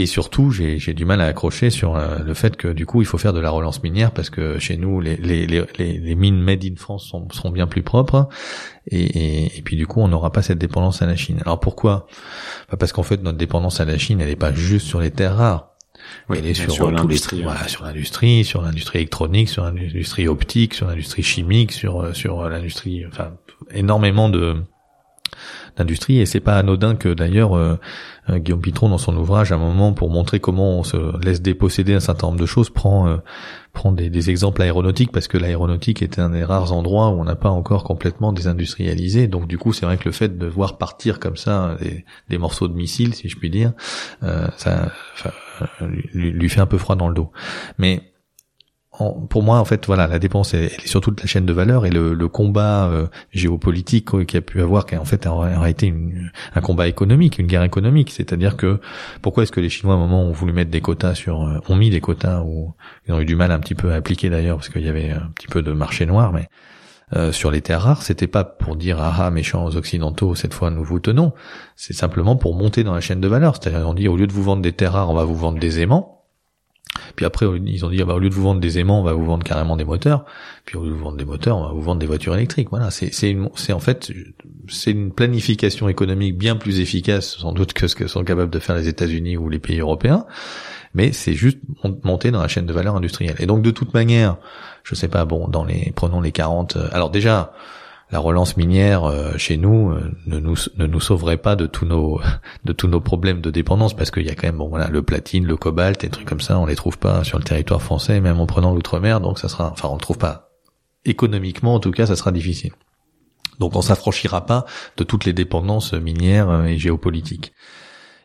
Et 0.00 0.06
surtout, 0.06 0.52
j'ai 0.52 0.94
du 0.94 1.04
mal 1.04 1.20
à 1.20 1.24
accrocher 1.24 1.70
sur 1.70 1.96
euh, 1.96 2.18
le 2.20 2.32
fait 2.32 2.56
que 2.56 2.68
du 2.68 2.86
coup, 2.86 3.02
il 3.02 3.04
faut 3.04 3.18
faire 3.18 3.32
de 3.32 3.40
la 3.40 3.50
relance 3.50 3.82
minière 3.82 4.12
parce 4.12 4.30
que 4.30 4.58
chez 4.60 4.76
nous, 4.76 5.00
les, 5.00 5.16
les, 5.16 5.44
les, 5.46 5.66
les 5.76 6.14
mines 6.14 6.40
made 6.40 6.64
in 6.64 6.76
France 6.76 7.04
sont, 7.04 7.28
seront 7.32 7.50
bien 7.50 7.66
plus 7.66 7.82
propres. 7.82 8.28
Et, 8.86 9.02
et, 9.02 9.58
et 9.58 9.62
puis 9.62 9.74
du 9.74 9.88
coup, 9.88 10.00
on 10.00 10.06
n'aura 10.06 10.30
pas 10.30 10.42
cette 10.42 10.58
dépendance 10.58 11.02
à 11.02 11.06
la 11.06 11.16
Chine. 11.16 11.40
Alors 11.44 11.58
pourquoi? 11.58 12.06
Bah, 12.70 12.76
Parce 12.78 12.92
qu'en 12.92 13.02
fait, 13.02 13.20
notre 13.22 13.38
dépendance 13.38 13.80
à 13.80 13.84
la 13.84 13.98
Chine, 13.98 14.20
elle 14.20 14.28
n'est 14.28 14.36
pas 14.36 14.52
juste 14.52 14.86
sur 14.86 15.00
les 15.00 15.10
terres 15.10 15.36
rares 15.36 15.74
oui, 16.28 16.38
elle 16.40 16.46
est 16.46 16.54
sur, 16.54 16.70
sur 16.70 16.90
l'industrie, 16.90 17.42
voilà, 17.42 17.66
sur 17.68 17.84
l'industrie, 17.84 18.44
sur 18.44 18.62
l'industrie 18.62 18.98
électronique, 18.98 19.48
sur 19.48 19.64
l'industrie 19.64 20.28
optique, 20.28 20.74
sur 20.74 20.86
l'industrie 20.86 21.22
chimique, 21.22 21.72
sur 21.72 22.00
euh, 22.00 22.12
sur 22.12 22.48
l'industrie, 22.48 23.06
enfin 23.06 23.32
énormément 23.72 24.28
de 24.28 24.56
d'industrie. 25.76 26.20
Et 26.20 26.26
c'est 26.26 26.40
pas 26.40 26.56
anodin 26.56 26.96
que 26.96 27.08
d'ailleurs 27.08 27.56
euh, 27.56 27.78
euh, 28.28 28.38
Guillaume 28.38 28.60
Pitron 28.60 28.88
dans 28.88 28.98
son 28.98 29.16
ouvrage 29.16 29.52
à 29.52 29.54
un 29.54 29.58
moment 29.58 29.92
pour 29.92 30.10
montrer 30.10 30.40
comment 30.40 30.78
on 30.78 30.84
se 30.84 31.24
laisse 31.24 31.40
déposséder 31.40 31.94
un 31.94 32.00
certain 32.00 32.28
nombre 32.28 32.40
de 32.40 32.46
choses 32.46 32.70
prend 32.70 33.18
prend 33.78 33.92
des, 33.92 34.10
des, 34.10 34.30
exemples 34.30 34.60
aéronautiques 34.62 35.12
parce 35.12 35.28
que 35.28 35.38
l'aéronautique 35.38 36.02
est 36.02 36.18
un 36.18 36.30
des 36.30 36.44
rares 36.44 36.72
endroits 36.72 37.08
où 37.10 37.20
on 37.20 37.24
n'a 37.24 37.36
pas 37.36 37.50
encore 37.50 37.84
complètement 37.84 38.32
désindustrialisé 38.32 39.28
donc 39.28 39.46
du 39.46 39.56
coup 39.56 39.72
c'est 39.72 39.86
vrai 39.86 39.96
que 39.96 40.04
le 40.06 40.12
fait 40.12 40.36
de 40.36 40.46
voir 40.46 40.78
partir 40.78 41.20
comme 41.20 41.36
ça 41.36 41.76
des, 42.28 42.38
morceaux 42.38 42.66
de 42.66 42.74
missiles 42.74 43.14
si 43.14 43.28
je 43.28 43.36
puis 43.36 43.50
dire 43.50 43.72
ça 44.56 44.90
lui, 46.14 46.30
lui, 46.30 46.48
fait 46.48 46.60
un 46.60 46.66
peu 46.66 46.78
froid 46.78 46.96
dans 46.96 47.08
le 47.08 47.14
dos. 47.14 47.30
Mais 47.78 48.07
pour 49.28 49.42
moi, 49.42 49.58
en 49.58 49.64
fait, 49.64 49.86
voilà, 49.86 50.06
la 50.06 50.18
dépense, 50.18 50.54
est 50.54 50.86
surtout 50.86 51.10
de 51.10 51.20
la 51.20 51.26
chaîne 51.26 51.46
de 51.46 51.52
valeur 51.52 51.86
et 51.86 51.90
le, 51.90 52.14
le 52.14 52.28
combat 52.28 52.88
euh, 52.88 53.06
géopolitique 53.32 54.26
qui 54.26 54.36
a 54.36 54.40
pu 54.40 54.60
avoir, 54.60 54.86
qui 54.86 54.96
en 54.96 55.04
fait 55.04 55.26
aurait 55.26 55.70
été 55.70 55.86
une, 55.86 56.30
un 56.54 56.60
combat 56.60 56.88
économique, 56.88 57.38
une 57.38 57.46
guerre 57.46 57.62
économique. 57.62 58.10
C'est-à-dire 58.10 58.56
que 58.56 58.80
pourquoi 59.22 59.44
est-ce 59.44 59.52
que 59.52 59.60
les 59.60 59.68
Chinois, 59.68 59.94
à 59.94 59.96
un 59.96 60.00
moment, 60.00 60.22
ont 60.22 60.32
voulu 60.32 60.52
mettre 60.52 60.70
des 60.70 60.80
quotas 60.80 61.14
sur, 61.14 61.42
euh, 61.42 61.58
ont 61.68 61.76
mis 61.76 61.90
des 61.90 62.00
quotas 62.00 62.42
ou 62.42 62.74
ils 63.06 63.14
ont 63.14 63.20
eu 63.20 63.24
du 63.24 63.36
mal 63.36 63.52
un 63.52 63.60
petit 63.60 63.74
peu 63.74 63.92
à 63.92 63.96
appliquer 63.96 64.30
d'ailleurs 64.30 64.56
parce 64.56 64.68
qu'il 64.68 64.84
y 64.84 64.88
avait 64.88 65.10
un 65.10 65.30
petit 65.34 65.48
peu 65.48 65.62
de 65.62 65.72
marché 65.72 66.04
noir, 66.04 66.32
mais 66.32 66.48
euh, 67.16 67.32
sur 67.32 67.50
les 67.50 67.62
terres 67.62 67.82
rares, 67.82 68.02
c'était 68.02 68.26
pas 68.26 68.44
pour 68.44 68.76
dire 68.76 68.98
ah 69.00 69.14
ah 69.18 69.30
méchants 69.30 69.64
aux 69.64 69.76
occidentaux 69.76 70.34
cette 70.34 70.52
fois 70.52 70.70
nous 70.70 70.84
vous 70.84 71.00
tenons, 71.00 71.32
c'est 71.74 71.94
simplement 71.94 72.36
pour 72.36 72.54
monter 72.54 72.84
dans 72.84 72.94
la 72.94 73.00
chaîne 73.00 73.20
de 73.20 73.28
valeur. 73.28 73.56
C'est-à-dire 73.56 73.88
on 73.88 73.94
dit 73.94 74.08
au 74.08 74.16
lieu 74.16 74.26
de 74.26 74.32
vous 74.32 74.42
vendre 74.42 74.62
des 74.62 74.72
terres 74.72 74.92
rares, 74.92 75.10
on 75.10 75.14
va 75.14 75.24
vous 75.24 75.36
vendre 75.36 75.58
des 75.58 75.80
aimants. 75.80 76.17
Puis 77.16 77.26
après 77.26 77.46
ils 77.64 77.84
ont 77.84 77.90
dit 77.90 78.00
ah 78.02 78.04
bah, 78.04 78.14
au 78.14 78.18
lieu 78.18 78.28
de 78.28 78.34
vous 78.34 78.42
vendre 78.42 78.60
des 78.60 78.78
aimants, 78.78 79.00
on 79.00 79.04
va 79.04 79.12
vous 79.12 79.24
vendre 79.24 79.44
carrément 79.44 79.76
des 79.76 79.84
moteurs. 79.84 80.24
Puis 80.64 80.76
au 80.76 80.84
lieu 80.84 80.90
de 80.90 80.94
vous 80.94 81.04
vendre 81.04 81.16
des 81.16 81.24
moteurs, 81.24 81.58
on 81.58 81.66
va 81.66 81.72
vous 81.72 81.82
vendre 81.82 82.00
des 82.00 82.06
voitures 82.06 82.34
électriques. 82.34 82.68
Voilà, 82.70 82.90
c'est 82.90 83.12
c'est 83.12 83.72
en 83.72 83.80
fait 83.80 84.12
c'est 84.68 84.90
une 84.90 85.12
planification 85.12 85.88
économique 85.88 86.36
bien 86.36 86.56
plus 86.56 86.80
efficace 86.80 87.36
sans 87.38 87.52
doute 87.52 87.72
que 87.72 87.88
ce 87.88 87.94
que 87.94 88.06
sont 88.06 88.24
capables 88.24 88.50
de 88.50 88.58
faire 88.58 88.76
les 88.76 88.88
États-Unis 88.88 89.36
ou 89.36 89.48
les 89.48 89.58
pays 89.58 89.80
européens 89.80 90.26
mais 90.94 91.12
c'est 91.12 91.34
juste 91.34 91.58
monter 92.02 92.30
dans 92.30 92.40
la 92.40 92.48
chaîne 92.48 92.66
de 92.66 92.72
valeur 92.72 92.96
industrielle. 92.96 93.36
Et 93.38 93.46
donc 93.46 93.62
de 93.62 93.70
toute 93.70 93.94
manière, 93.94 94.36
je 94.82 94.94
sais 94.94 95.08
pas, 95.08 95.24
bon, 95.24 95.48
dans 95.48 95.64
les 95.64 95.92
prenons 95.94 96.20
les 96.20 96.32
40. 96.32 96.76
Euh, 96.76 96.88
alors 96.92 97.10
déjà, 97.10 97.52
la 98.10 98.18
relance 98.18 98.56
minière 98.56 99.04
euh, 99.04 99.36
chez 99.36 99.56
nous 99.56 99.90
euh, 99.90 100.12
ne 100.26 100.38
nous 100.38 100.56
ne 100.76 100.86
nous 100.86 101.00
sauverait 101.00 101.36
pas 101.36 101.56
de 101.56 101.66
tous 101.66 101.84
nos 101.84 102.20
de 102.64 102.72
tous 102.72 102.88
nos 102.88 103.00
problèmes 103.00 103.40
de 103.40 103.50
dépendance 103.50 103.94
parce 103.94 104.10
qu'il 104.10 104.26
y 104.26 104.30
a 104.30 104.34
quand 104.34 104.46
même 104.46 104.58
bon 104.58 104.68
voilà 104.68 104.88
le 104.88 105.02
platine, 105.02 105.46
le 105.46 105.56
cobalt, 105.56 106.02
et 106.04 106.08
trucs 106.08 106.28
comme 106.28 106.40
ça, 106.40 106.58
on 106.58 106.66
les 106.66 106.76
trouve 106.76 106.98
pas 106.98 107.24
sur 107.24 107.38
le 107.38 107.44
territoire 107.44 107.82
français, 107.82 108.20
même 108.20 108.40
en 108.40 108.46
prenant 108.46 108.74
l'outre-mer, 108.74 109.20
donc 109.20 109.38
ça 109.38 109.48
sera, 109.48 109.70
enfin 109.70 109.88
on 109.88 109.94
le 109.94 110.00
trouve 110.00 110.18
pas 110.18 110.50
économiquement 111.04 111.74
en 111.74 111.80
tout 111.80 111.90
cas, 111.90 112.06
ça 112.06 112.16
sera 112.16 112.32
difficile. 112.32 112.72
Donc 113.58 113.74
on 113.74 113.82
s'affranchira 113.82 114.46
pas 114.46 114.66
de 114.96 115.04
toutes 115.04 115.24
les 115.24 115.32
dépendances 115.32 115.92
minières 115.92 116.64
et 116.64 116.78
géopolitiques. 116.78 117.52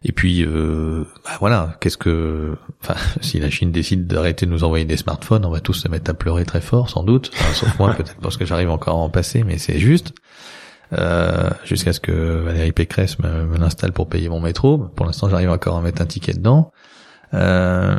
Et 0.06 0.12
puis, 0.12 0.44
euh, 0.46 1.06
bah 1.24 1.32
voilà, 1.40 1.78
qu'est-ce 1.80 1.98
que, 1.98 2.56
enfin, 2.82 2.96
si 3.22 3.40
la 3.40 3.50
Chine 3.50 3.72
décide 3.72 4.08
d'arrêter 4.08 4.46
de 4.46 4.52
nous 4.52 4.64
envoyer 4.64 4.86
des 4.86 4.98
smartphones, 4.98 5.46
on 5.46 5.50
va 5.50 5.62
tous 5.62 5.74
se 5.74 5.88
mettre 5.88 6.12
à 6.12 6.14
pleurer 6.14 6.46
très 6.46 6.62
fort, 6.62 6.90
sans 6.90 7.04
doute. 7.04 7.32
sauf 7.54 7.78
moi, 7.80 7.94
peut-être 7.98 8.18
parce 8.22 8.38
que 8.38 8.46
j'arrive 8.46 8.70
encore 8.70 8.96
à 8.96 9.00
en 9.00 9.10
passer, 9.10 9.44
mais 9.44 9.58
c'est 9.58 9.80
juste. 9.80 10.14
Euh, 10.92 11.50
jusqu'à 11.64 11.92
ce 11.92 12.00
que 12.00 12.42
Valérie 12.42 12.72
Pécresse 12.72 13.18
me, 13.18 13.46
me 13.46 13.58
l'installe 13.58 13.94
pour 13.94 14.10
payer 14.10 14.30
mon 14.30 14.40
métro. 14.40 14.78
Pour 14.78 15.06
l'instant, 15.06 15.30
j'arrive 15.30 15.50
encore 15.50 15.78
à 15.78 15.82
mettre 15.82 16.02
un 16.02 16.06
ticket 16.06 16.34
dedans. 16.34 16.72
Euh, 17.34 17.98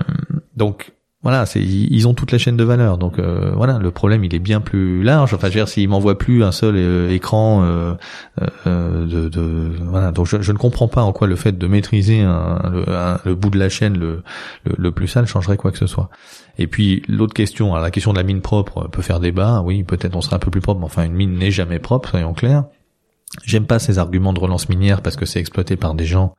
donc, 0.55 0.93
voilà, 1.25 1.47
c'est 1.47 1.63
ils 1.63 2.07
ont 2.07 2.13
toute 2.13 2.33
la 2.33 2.39
chaîne 2.39 2.59
de 2.59 2.65
valeur. 2.65 2.99
Donc 2.99 3.19
euh, 3.19 3.51
voilà, 3.57 3.79
le 3.79 3.91
problème 3.91 4.25
il 4.25 4.35
est 4.35 4.39
bien 4.39 4.61
plus 4.61 5.03
large. 5.03 5.33
Enfin, 5.33 5.49
je 5.49 5.55
veux 5.55 5.61
dire, 5.61 5.69
s'ils 5.69 5.89
m'envoient 5.89 6.19
plus 6.19 6.45
un 6.45 6.53
seul 6.53 6.75
euh, 6.77 7.11
écran 7.11 7.65
euh, 7.65 7.95
euh, 8.67 9.07
de, 9.07 9.73
voilà, 9.87 10.13
donc 10.13 10.27
je, 10.27 10.53
ne 10.53 10.59
comprends 10.59 10.87
pas 10.87 11.01
en 11.03 11.13
quoi 11.13 11.27
le 11.27 11.35
fait 11.35 11.57
de 11.57 11.67
maîtriser 11.67 12.21
un, 12.21 13.19
le, 13.25 13.35
bout 13.35 13.49
de 13.49 13.59
la 13.59 13.71
chaîne 13.71 13.99
le, 13.99 14.23
le, 14.67 14.93
plus 14.93 15.09
sale 15.09 15.27
changerait 15.27 15.57
quoi 15.57 15.73
que 15.73 15.79
ce 15.79 15.87
soit. 15.87 16.11
Et 16.59 16.67
puis 16.67 17.03
l'autre 17.09 17.33
question, 17.33 17.73
alors 17.73 17.83
la 17.83 17.91
question 17.91 18.13
de 18.13 18.19
la 18.19 18.23
mine 18.23 18.43
propre 18.43 18.89
peut 18.89 19.03
faire 19.03 19.19
débat. 19.19 19.63
Oui, 19.65 19.83
peut-être 19.83 20.15
on 20.17 20.21
serait 20.21 20.37
un 20.37 20.41
peu 20.41 20.51
plus 20.51 20.61
propre, 20.61 20.81
mais 20.81 20.87
enfin 20.87 21.05
une 21.05 21.15
mine 21.15 21.39
n'est 21.39 21.51
jamais 21.51 21.79
propre, 21.79 22.11
soyons 22.11 22.35
clairs. 22.35 22.65
J'aime 23.47 23.67
pas 23.67 23.79
ces 23.79 23.99
arguments 23.99 24.35
de 24.35 24.41
relance 24.41 24.69
minière 24.69 25.01
parce 25.01 25.17
que 25.17 25.25
c'est 25.25 25.41
exploité 25.41 25.77
par 25.77 25.95
des 25.95 26.05
gens 26.05 26.35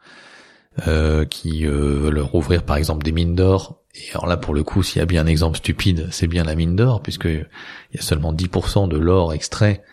qui 1.30 1.66
veulent 1.66 2.20
rouvrir 2.20 2.64
par 2.64 2.76
exemple 2.76 3.04
des 3.04 3.14
mines 3.14 3.34
d'or 3.34 3.82
et 3.96 4.12
alors 4.12 4.28
là, 4.28 4.38
pour 4.38 4.54
le 4.54 4.64
coup, 4.64 4.84
s'il 4.84 5.00
y 5.00 5.02
a 5.02 5.06
bien 5.06 5.24
un 5.24 5.28
exemple 5.28 5.58
stupide, 5.58 6.08
c'est 6.12 6.28
bien 6.28 6.44
la 6.44 6.56
mine 6.56 6.76
d'or, 6.76 7.02
puisque 7.02 7.26
il 7.26 7.46
y 7.94 7.98
a 7.98 8.02
seulement 8.02 8.34
10% 8.34 8.90
de 8.90 8.98
l'or 8.98 9.34
extrait 9.34 9.84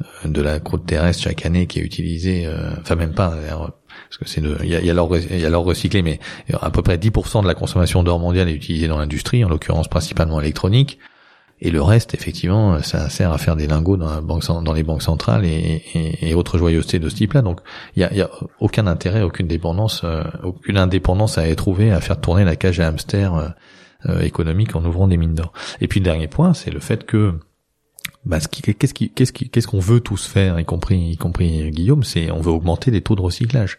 euh, 0.00 0.28
de 0.28 0.40
la 0.40 0.60
croûte 0.60 0.86
terrestre 0.86 1.24
chaque 1.24 1.44
année 1.44 1.66
qui 1.66 1.80
est 1.80 1.82
utilisé, 1.82 2.46
euh, 2.46 2.70
enfin 2.80 2.94
même 2.94 3.14
pas, 3.14 3.34
parce 3.48 4.18
que 4.18 4.28
c'est 4.28 4.40
il 4.40 4.68
y 4.68 4.76
a, 4.76 4.80
y 4.80 4.90
a 4.90 4.94
l'or 5.50 5.64
recyclé, 5.64 6.02
mais 6.02 6.20
à 6.60 6.70
peu 6.70 6.82
près 6.82 6.96
10% 6.98 7.42
de 7.42 7.48
la 7.48 7.54
consommation 7.54 8.02
d'or 8.02 8.20
mondiale 8.20 8.48
est 8.48 8.54
utilisée 8.54 8.86
dans 8.86 8.98
l'industrie, 8.98 9.44
en 9.44 9.48
l'occurrence 9.48 9.88
principalement 9.88 10.40
électronique. 10.40 10.98
Et 11.60 11.70
le 11.70 11.82
reste, 11.82 12.14
effectivement, 12.14 12.80
ça 12.82 13.08
sert 13.08 13.32
à 13.32 13.38
faire 13.38 13.56
des 13.56 13.66
lingots 13.66 13.96
dans, 13.96 14.72
les 14.72 14.82
banques 14.82 15.02
centrales 15.02 15.44
et, 15.44 16.34
autres 16.34 16.58
joyeusetés 16.58 16.98
de 16.98 17.08
ce 17.08 17.16
type-là. 17.16 17.42
Donc, 17.42 17.60
il 17.96 18.02
y 18.02 18.22
a, 18.22 18.30
aucun 18.60 18.86
intérêt, 18.86 19.22
aucune 19.22 19.48
dépendance, 19.48 20.02
euh, 20.04 20.22
aucune 20.44 20.78
indépendance 20.78 21.36
à 21.36 21.52
trouver 21.56 21.90
à 21.90 22.00
faire 22.00 22.20
tourner 22.20 22.44
la 22.44 22.54
cage 22.54 22.78
à 22.78 22.86
hamster 22.86 23.34
euh, 23.34 23.48
euh, 24.06 24.20
économique 24.20 24.76
en 24.76 24.84
ouvrant 24.84 25.08
des 25.08 25.16
mines 25.16 25.34
d'or. 25.34 25.52
Et 25.80 25.88
puis, 25.88 25.98
le 25.98 26.04
dernier 26.04 26.28
point, 26.28 26.54
c'est 26.54 26.70
le 26.70 26.80
fait 26.80 27.04
que 27.04 27.34
bah, 28.24 28.38
qu'est-ce 28.40 29.66
qu'on 29.66 29.78
veut 29.78 30.00
tous 30.00 30.26
faire, 30.26 30.58
y 30.58 30.64
compris, 30.64 31.10
y 31.10 31.16
compris 31.16 31.70
Guillaume, 31.70 32.02
c'est 32.02 32.30
on 32.30 32.40
veut 32.40 32.50
augmenter 32.50 32.90
les 32.90 33.00
taux 33.00 33.14
de 33.14 33.22
recyclage. 33.22 33.78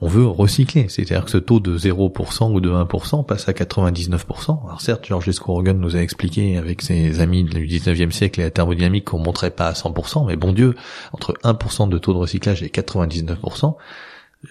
On 0.00 0.08
veut 0.08 0.26
recycler, 0.26 0.88
c'est-à-dire 0.88 1.24
que 1.24 1.30
ce 1.30 1.38
taux 1.38 1.60
de 1.60 1.76
0% 1.76 2.52
ou 2.52 2.60
de 2.60 2.70
1% 2.70 3.26
passe 3.26 3.48
à 3.48 3.52
99%. 3.52 4.66
Alors 4.66 4.80
certes, 4.80 5.06
Georges 5.06 5.30
Scorogan 5.32 5.78
nous 5.78 5.96
a 5.96 6.00
expliqué 6.00 6.56
avec 6.56 6.82
ses 6.82 7.20
amis 7.20 7.44
du 7.44 7.66
19e 7.66 8.10
siècle 8.10 8.40
et 8.40 8.44
la 8.44 8.50
thermodynamique 8.50 9.06
qu'on 9.06 9.18
montrait 9.18 9.50
pas 9.50 9.68
à 9.68 9.72
100%, 9.72 10.26
mais 10.26 10.36
bon 10.36 10.52
Dieu, 10.52 10.74
entre 11.12 11.34
1% 11.42 11.88
de 11.88 11.98
taux 11.98 12.12
de 12.12 12.18
recyclage 12.18 12.62
et 12.62 12.68
99%, 12.68 13.74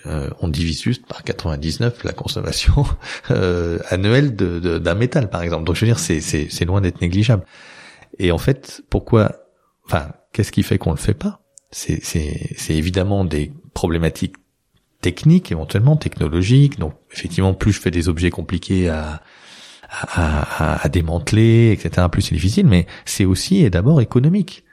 euh, 0.06 0.30
on 0.42 0.48
divise 0.48 0.82
juste 0.82 1.06
par 1.06 1.24
99 1.24 2.04
la 2.04 2.14
consommation 2.14 2.86
euh, 3.32 3.80
annuelle 3.90 4.36
d'un 4.36 4.80
de, 4.80 4.94
métal, 4.94 5.30
par 5.30 5.44
exemple. 5.44 5.64
Donc 5.64 5.76
je 5.76 5.86
veux 5.86 5.92
dire, 5.92 6.00
c'est 6.00 6.66
loin 6.66 6.82
d'être 6.82 7.02
négligeable. 7.02 7.44
Et 8.20 8.32
en 8.32 8.38
fait, 8.38 8.84
pourquoi, 8.90 9.48
enfin, 9.86 10.12
qu'est-ce 10.32 10.52
qui 10.52 10.64
fait 10.64 10.78
qu'on 10.78 10.92
le 10.92 10.98
fait 10.98 11.14
pas? 11.14 11.42
C'est 11.72 12.00
évidemment 12.70 13.26
des 13.26 13.52
problématiques 13.74 14.36
technique 15.02 15.52
éventuellement, 15.52 15.98
technologique. 15.98 16.80
Donc 16.80 16.94
effectivement, 17.12 17.54
plus 17.54 17.74
je 17.74 17.82
fais 17.82 17.92
des 17.92 18.10
objets 18.10 18.30
compliqués 18.32 18.90
à, 18.90 19.22
à, 19.90 20.74
à, 20.76 20.86
à 20.86 20.90
démanteler, 20.90 21.72
etc., 21.72 22.08
plus 22.12 22.22
c'est 22.22 22.36
difficile. 22.36 22.66
Mais 22.68 22.88
c'est 23.06 23.26
aussi 23.26 23.64
et 23.64 23.70
d'abord 23.70 24.02
économique. 24.02 24.64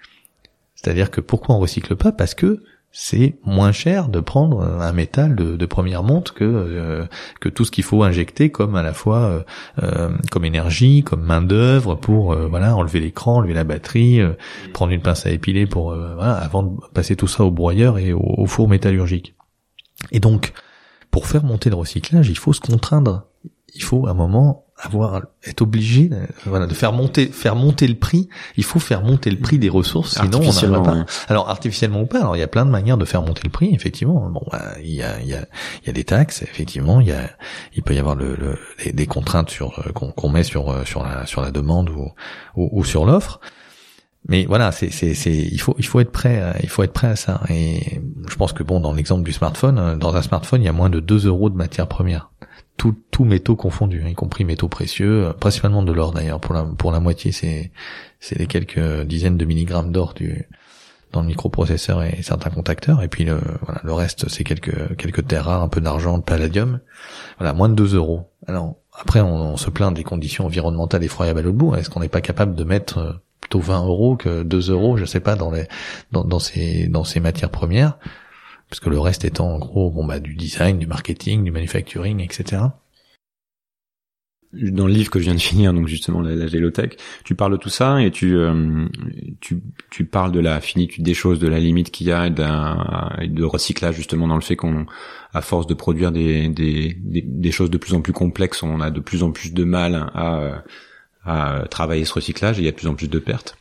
C'est-à-dire 0.74 1.10
que 1.10 1.20
pourquoi 1.20 1.56
on 1.56 1.58
recycle 1.58 1.96
pas? 1.96 2.12
Parce 2.12 2.34
que 2.34 2.62
c'est 2.92 3.36
moins 3.44 3.70
cher 3.70 4.08
de 4.08 4.18
prendre 4.18 4.62
un 4.62 4.92
métal 4.92 5.36
de, 5.36 5.56
de 5.56 5.66
première 5.66 6.02
monte 6.02 6.32
que 6.32 6.44
euh, 6.44 7.06
que 7.40 7.48
tout 7.48 7.64
ce 7.64 7.70
qu'il 7.70 7.84
faut 7.84 8.02
injecter 8.02 8.50
comme 8.50 8.74
à 8.74 8.82
la 8.82 8.92
fois 8.92 9.18
euh, 9.18 9.42
euh 9.82 10.10
comme 10.30 10.44
énergie, 10.44 11.04
comme 11.04 11.22
main 11.22 11.40
d'œuvre 11.40 11.94
pour 11.94 12.32
euh, 12.32 12.48
voilà 12.48 12.74
enlever 12.74 12.98
l'écran, 12.98 13.36
enlever 13.36 13.54
la 13.54 13.64
batterie, 13.64 14.20
prendre 14.72 14.92
une 14.92 15.02
pince 15.02 15.24
à 15.24 15.30
épiler 15.30 15.66
pour 15.66 15.94
voilà, 15.94 16.34
avant 16.34 16.64
de 16.64 16.70
passer 16.92 17.14
tout 17.14 17.28
ça 17.28 17.44
au 17.44 17.52
broyeur 17.52 17.98
et 17.98 18.12
au, 18.12 18.20
au 18.20 18.46
four 18.46 18.68
métallurgique. 18.68 19.34
Et 20.10 20.18
donc 20.18 20.52
pour 21.12 21.26
faire 21.26 21.44
monter 21.44 21.70
le 21.70 21.76
recyclage, 21.76 22.28
il 22.28 22.38
faut 22.38 22.52
se 22.52 22.60
contraindre. 22.60 23.26
Il 23.74 23.82
faut 23.82 24.08
à 24.08 24.10
un 24.10 24.14
moment 24.14 24.66
avoir 24.82 25.22
être 25.44 25.62
obligé 25.62 26.10
voilà 26.46 26.66
de 26.66 26.74
faire 26.74 26.92
monter 26.92 27.26
faire 27.26 27.56
monter 27.56 27.86
le 27.86 27.94
prix. 27.94 28.28
Il 28.56 28.64
faut 28.64 28.78
faire 28.78 29.02
monter 29.02 29.30
le 29.30 29.38
prix 29.38 29.58
des 29.58 29.68
ressources 29.68 30.18
sinon 30.20 30.40
on 30.42 30.52
n'arrive 30.52 30.82
pas. 30.82 31.04
alors 31.28 31.48
artificiellement 31.48 32.02
ou 32.02 32.06
pas 32.06 32.20
alors 32.20 32.36
il 32.36 32.40
y 32.40 32.42
a 32.42 32.48
plein 32.48 32.64
de 32.64 32.70
manières 32.70 32.96
de 32.96 33.04
faire 33.04 33.22
monter 33.22 33.42
le 33.44 33.50
prix 33.50 33.74
effectivement. 33.74 34.28
Bon 34.30 34.42
bah, 34.50 34.74
il 34.82 34.92
y 34.92 35.02
a 35.02 35.20
il 35.20 35.28
y 35.28 35.34
a 35.34 35.46
il 35.82 35.86
y 35.86 35.90
a 35.90 35.92
des 35.92 36.04
taxes 36.04 36.42
effectivement. 36.42 37.00
Il 37.00 37.08
y 37.08 37.12
a 37.12 37.30
il 37.74 37.82
peut 37.82 37.94
y 37.94 37.98
avoir 37.98 38.16
le, 38.16 38.36
le 38.36 38.58
des, 38.92 39.06
contraintes 39.06 39.50
sur 39.50 39.78
euh, 39.80 39.92
qu'on 39.92 40.28
met 40.28 40.42
sur 40.42 40.70
euh, 40.70 40.84
sur 40.84 41.02
la 41.02 41.26
sur 41.26 41.42
la 41.42 41.50
demande 41.50 41.90
ou 41.90 42.10
ou, 42.56 42.68
ou 42.72 42.84
sur 42.84 43.04
l'offre. 43.04 43.40
Mais 44.28 44.44
voilà, 44.44 44.70
c'est 44.72 44.90
c'est 44.90 45.14
c'est 45.14 45.34
il 45.34 45.60
faut 45.60 45.74
il 45.78 45.86
faut 45.86 46.00
être 46.00 46.12
prêt 46.12 46.54
il 46.62 46.68
faut 46.68 46.82
être 46.82 46.92
prêt 46.92 47.08
à 47.08 47.16
ça. 47.16 47.40
Et 47.48 48.00
je 48.28 48.36
pense 48.36 48.52
que 48.52 48.62
bon 48.62 48.80
dans 48.80 48.92
l'exemple 48.92 49.24
du 49.24 49.32
smartphone 49.32 49.98
dans 49.98 50.16
un 50.16 50.22
smartphone 50.22 50.62
il 50.62 50.66
y 50.66 50.68
a 50.68 50.72
moins 50.72 50.90
de 50.90 51.00
2 51.00 51.26
euros 51.26 51.48
de 51.50 51.56
matière 51.56 51.88
première 51.88 52.30
tout, 52.80 52.96
tout 53.10 53.24
métaux 53.24 53.56
confondus, 53.56 54.02
hein, 54.02 54.08
y 54.08 54.14
compris 54.14 54.42
métaux 54.42 54.68
précieux, 54.68 55.26
euh, 55.26 55.32
principalement 55.34 55.82
de 55.82 55.92
l'or 55.92 56.12
d'ailleurs. 56.12 56.40
Pour 56.40 56.54
la, 56.54 56.64
pour 56.64 56.92
la 56.92 56.98
moitié, 56.98 57.30
c'est, 57.30 57.72
c'est 58.20 58.38
les 58.38 58.46
quelques 58.46 59.02
dizaines 59.02 59.36
de 59.36 59.44
milligrammes 59.44 59.92
d'or 59.92 60.14
du, 60.14 60.48
dans 61.12 61.20
le 61.20 61.26
microprocesseur 61.26 62.02
et 62.02 62.22
certains 62.22 62.48
contacteurs. 62.48 63.02
Et 63.02 63.08
puis 63.08 63.26
le, 63.26 63.38
voilà, 63.66 63.82
le 63.84 63.92
reste, 63.92 64.30
c'est 64.30 64.44
quelques, 64.44 64.96
quelques 64.96 65.26
terres 65.26 65.44
rares, 65.44 65.62
un 65.62 65.68
peu 65.68 65.82
d'argent, 65.82 66.16
de 66.16 66.22
palladium. 66.22 66.80
Voilà, 67.36 67.52
moins 67.52 67.68
de 67.68 67.74
2 67.74 67.96
euros. 67.96 68.30
Alors, 68.46 68.76
après, 68.98 69.20
on, 69.20 69.58
se 69.58 69.68
plaint 69.68 69.92
des 69.92 70.02
conditions 70.02 70.46
environnementales 70.46 71.04
effroyables 71.04 71.40
à 71.40 71.42
l'autre 71.42 71.58
bout. 71.58 71.74
Est-ce 71.74 71.90
qu'on 71.90 72.00
n'est 72.00 72.08
pas 72.08 72.22
capable 72.22 72.54
de 72.54 72.64
mettre 72.64 72.96
euh, 72.96 73.12
plutôt 73.42 73.60
20 73.60 73.84
euros 73.84 74.16
que 74.16 74.42
2 74.42 74.70
euros, 74.70 74.96
je 74.96 75.04
sais 75.04 75.20
pas, 75.20 75.36
dans 75.36 75.50
les, 75.50 75.66
dans, 76.12 76.24
dans 76.24 76.38
ces, 76.38 76.86
dans 76.86 77.04
ces 77.04 77.20
matières 77.20 77.50
premières? 77.50 77.98
Parce 78.70 78.80
que 78.80 78.88
le 78.88 79.00
reste 79.00 79.24
étant 79.24 79.52
en 79.52 79.58
gros 79.58 79.90
bon 79.90 80.04
bah 80.06 80.20
du 80.20 80.34
design, 80.34 80.78
du 80.78 80.86
marketing, 80.86 81.42
du 81.44 81.50
manufacturing, 81.50 82.20
etc. 82.20 82.62
Dans 84.52 84.86
le 84.86 84.92
livre 84.92 85.10
que 85.10 85.20
je 85.20 85.24
viens 85.24 85.34
de 85.34 85.40
finir, 85.40 85.72
donc 85.72 85.86
justement 85.86 86.20
la, 86.20 86.34
la 86.34 86.46
Gélotech, 86.46 86.96
tu 87.24 87.34
parles 87.36 87.52
de 87.52 87.56
tout 87.56 87.68
ça 87.68 88.02
et 88.02 88.10
tu, 88.10 88.36
euh, 88.36 88.86
tu 89.40 89.62
tu 89.90 90.04
parles 90.04 90.32
de 90.32 90.40
la 90.40 90.60
finitude 90.60 91.04
des 91.04 91.14
choses, 91.14 91.38
de 91.38 91.46
la 91.46 91.60
limite 91.60 91.90
qu'il 91.90 92.08
y 92.08 92.12
a 92.12 92.26
et, 92.26 92.30
de 92.30 93.44
recyclage 93.44 93.94
justement 93.96 94.26
dans 94.26 94.34
le 94.36 94.40
fait 94.40 94.56
qu'on, 94.56 94.86
à 95.32 95.40
force 95.40 95.66
de 95.66 95.74
produire 95.74 96.10
des, 96.10 96.48
des, 96.48 96.96
des, 97.00 97.22
des, 97.22 97.52
choses 97.52 97.70
de 97.70 97.78
plus 97.78 97.94
en 97.94 98.00
plus 98.00 98.12
complexes, 98.12 98.62
on 98.62 98.80
a 98.80 98.90
de 98.90 99.00
plus 99.00 99.22
en 99.22 99.30
plus 99.30 99.52
de 99.52 99.64
mal 99.64 99.94
à, 100.14 100.64
à 101.24 101.64
travailler 101.70 102.04
ce 102.04 102.14
recyclage 102.14 102.58
et 102.58 102.62
il 102.62 102.64
y 102.64 102.68
a 102.68 102.72
de 102.72 102.76
plus 102.76 102.88
en 102.88 102.94
plus 102.94 103.08
de 103.08 103.18
pertes. 103.18 103.56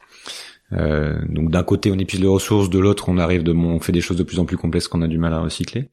Euh, 0.73 1.19
donc 1.27 1.49
d'un 1.49 1.63
côté 1.63 1.91
on 1.91 1.97
épuise 1.97 2.21
les 2.21 2.27
ressources, 2.27 2.69
de 2.69 2.79
l'autre 2.79 3.09
on 3.09 3.17
arrive 3.17 3.43
de, 3.43 3.53
on 3.53 3.79
fait 3.79 3.91
des 3.91 4.01
choses 4.01 4.17
de 4.17 4.23
plus 4.23 4.39
en 4.39 4.45
plus 4.45 4.57
complexes 4.57 4.87
qu'on 4.87 5.01
a 5.01 5.07
du 5.07 5.17
mal 5.17 5.33
à 5.33 5.39
recycler. 5.39 5.89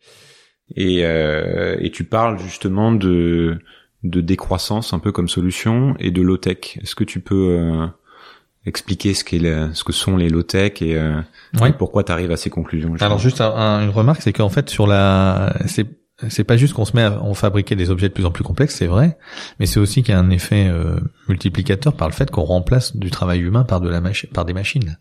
Et, 0.74 1.04
euh, 1.04 1.76
et 1.80 1.90
tu 1.90 2.04
parles 2.04 2.38
justement 2.38 2.92
de, 2.92 3.58
de 4.02 4.20
décroissance 4.20 4.92
un 4.92 4.98
peu 4.98 5.12
comme 5.12 5.28
solution 5.28 5.94
et 5.98 6.10
de 6.10 6.22
low 6.22 6.36
tech. 6.36 6.78
Est-ce 6.82 6.94
que 6.94 7.04
tu 7.04 7.20
peux 7.20 7.56
euh, 7.58 7.86
expliquer 8.64 9.14
ce 9.14 9.24
qu'est 9.24 9.38
ce 9.38 9.84
que 9.84 9.92
sont 9.92 10.16
les 10.16 10.28
low 10.28 10.42
tech 10.42 10.82
et, 10.82 10.96
euh, 10.96 11.20
pourquoi 11.78 12.02
tu 12.02 12.12
arrives 12.12 12.32
à 12.32 12.36
ces 12.36 12.50
conclusions 12.50 12.94
Alors 13.00 13.18
juste 13.18 13.40
une 13.40 13.90
remarque, 13.90 14.22
c'est 14.22 14.32
qu'en 14.32 14.48
fait 14.48 14.68
sur 14.68 14.86
la, 14.86 15.56
c'est 15.66 15.86
c'est 16.28 16.44
pas 16.44 16.56
juste 16.56 16.72
qu'on 16.72 16.84
se 16.84 16.96
met 16.96 17.02
à 17.02 17.20
on 17.22 17.34
fabriquer 17.34 17.76
des 17.76 17.90
objets 17.90 18.08
de 18.08 18.14
plus 18.14 18.24
en 18.24 18.30
plus 18.30 18.44
complexes, 18.44 18.74
c'est 18.74 18.86
vrai, 18.86 19.18
mais 19.60 19.66
c'est 19.66 19.80
aussi 19.80 20.02
qu'il 20.02 20.14
y 20.14 20.16
a 20.16 20.20
un 20.20 20.30
effet 20.30 20.66
euh, 20.68 20.96
multiplicateur 21.28 21.92
par 21.92 22.08
le 22.08 22.14
fait 22.14 22.30
qu'on 22.30 22.44
remplace 22.44 22.96
du 22.96 23.10
travail 23.10 23.40
humain 23.40 23.64
par 23.64 23.80
de 23.80 23.88
la 23.88 24.00
machine, 24.00 24.30
par 24.30 24.44
des 24.44 24.54
machines. 24.54 24.98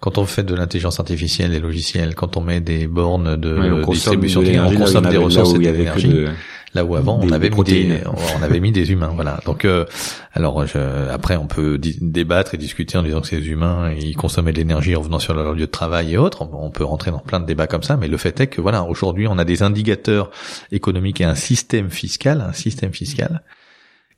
Quand 0.00 0.18
on 0.18 0.26
fait 0.26 0.44
de 0.44 0.54
l'intelligence 0.54 1.00
artificielle, 1.00 1.50
des 1.50 1.60
logiciels, 1.60 2.14
quand 2.14 2.36
on 2.36 2.40
met 2.40 2.60
des 2.60 2.86
bornes 2.86 3.36
de 3.36 3.84
distribution 3.90 4.42
d'énergie, 4.42 4.76
on 4.76 4.80
consomme 4.80 5.08
des 5.08 5.16
ressources 5.16 5.54
et 5.54 5.58
de 5.58 5.70
l'énergie. 5.70 6.26
Là 6.74 6.84
où 6.84 6.96
avant 6.96 7.20
on 7.22 7.30
avait 7.30 7.50
mis 7.50 7.62
des, 7.62 8.00
on 8.36 8.42
avait 8.42 8.58
mis 8.58 8.72
des 8.72 8.90
humains, 8.90 9.12
voilà. 9.14 9.38
Donc 9.46 9.64
euh, 9.64 9.84
alors 10.32 10.66
je, 10.66 11.08
après 11.08 11.36
on 11.36 11.46
peut 11.46 11.78
débattre 11.78 12.54
et 12.54 12.58
discuter 12.58 12.98
en 12.98 13.02
disant 13.02 13.20
que 13.20 13.28
ces 13.28 13.48
humains 13.48 13.92
ils 13.92 14.16
consommaient 14.16 14.52
de 14.52 14.58
l'énergie 14.58 14.96
en 14.96 15.00
venant 15.00 15.20
sur 15.20 15.34
leur 15.34 15.52
lieu 15.52 15.66
de 15.66 15.66
travail 15.66 16.14
et 16.14 16.16
autres. 16.16 16.42
On 16.42 16.70
peut 16.70 16.84
rentrer 16.84 17.12
dans 17.12 17.20
plein 17.20 17.38
de 17.38 17.46
débats 17.46 17.68
comme 17.68 17.84
ça, 17.84 17.96
mais 17.96 18.08
le 18.08 18.16
fait 18.16 18.40
est 18.40 18.48
que 18.48 18.60
voilà 18.60 18.82
aujourd'hui 18.82 19.28
on 19.28 19.38
a 19.38 19.44
des 19.44 19.62
indicateurs 19.62 20.30
économiques 20.72 21.20
et 21.20 21.24
un 21.24 21.36
système 21.36 21.90
fiscal, 21.90 22.40
un 22.40 22.52
système 22.52 22.92
fiscal 22.92 23.42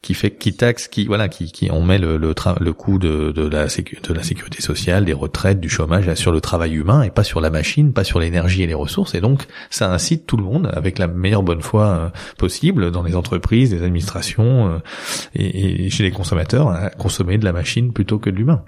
qui 0.07 0.15
fait 0.15 0.31
qui 0.31 0.55
taxe 0.55 0.87
qui 0.87 1.05
voilà 1.07 1.27
qui 1.27 1.51
qui 1.51 1.69
on 1.73 1.83
met 1.83 1.99
le 1.99 2.17
le, 2.17 2.33
le 2.61 2.73
coût 2.73 3.01
de 3.01 3.33
de 3.33 3.49
la 3.49 3.69
sécurité 3.69 4.63
sociale 4.63 5.05
des 5.05 5.13
retraites 5.13 5.59
du 5.59 5.69
chômage 5.69 6.15
sur 6.15 6.31
le 6.31 6.41
travail 6.41 6.75
humain 6.75 7.03
et 7.03 7.11
pas 7.11 7.25
sur 7.25 7.41
la 7.41 7.51
machine 7.51 7.93
pas 7.93 8.05
sur 8.05 8.21
l'énergie 8.21 8.63
et 8.63 8.69
les 8.69 8.75
ressources. 8.75 9.17
Et 9.17 9.21
donc 9.21 9.47
ça 9.69 9.93
incite 9.93 10.25
tout 10.25 10.37
le 10.37 10.45
monde 10.45 10.71
avec 10.73 11.01
la 11.01 11.09
meilleure 11.09 11.43
bonne 11.43 11.61
foi 11.61 11.87
euh, 11.87 12.09
possible 12.39 12.93
dans 12.93 13.03
les 13.03 13.17
entreprises 13.17 13.75
les 13.75 13.83
administrations 13.83 14.69
euh, 14.69 14.79
et 15.35 15.91
chez 15.91 16.05
les 16.05 16.13
consommateurs 16.13 16.69
à 16.69 16.91
consommer 16.91 17.37
de 17.37 17.45
la 17.45 17.53
machine 17.53 17.93
plutôt 17.93 18.21
que 18.21 18.31
de 18.31 18.37
l'humain 18.37 18.63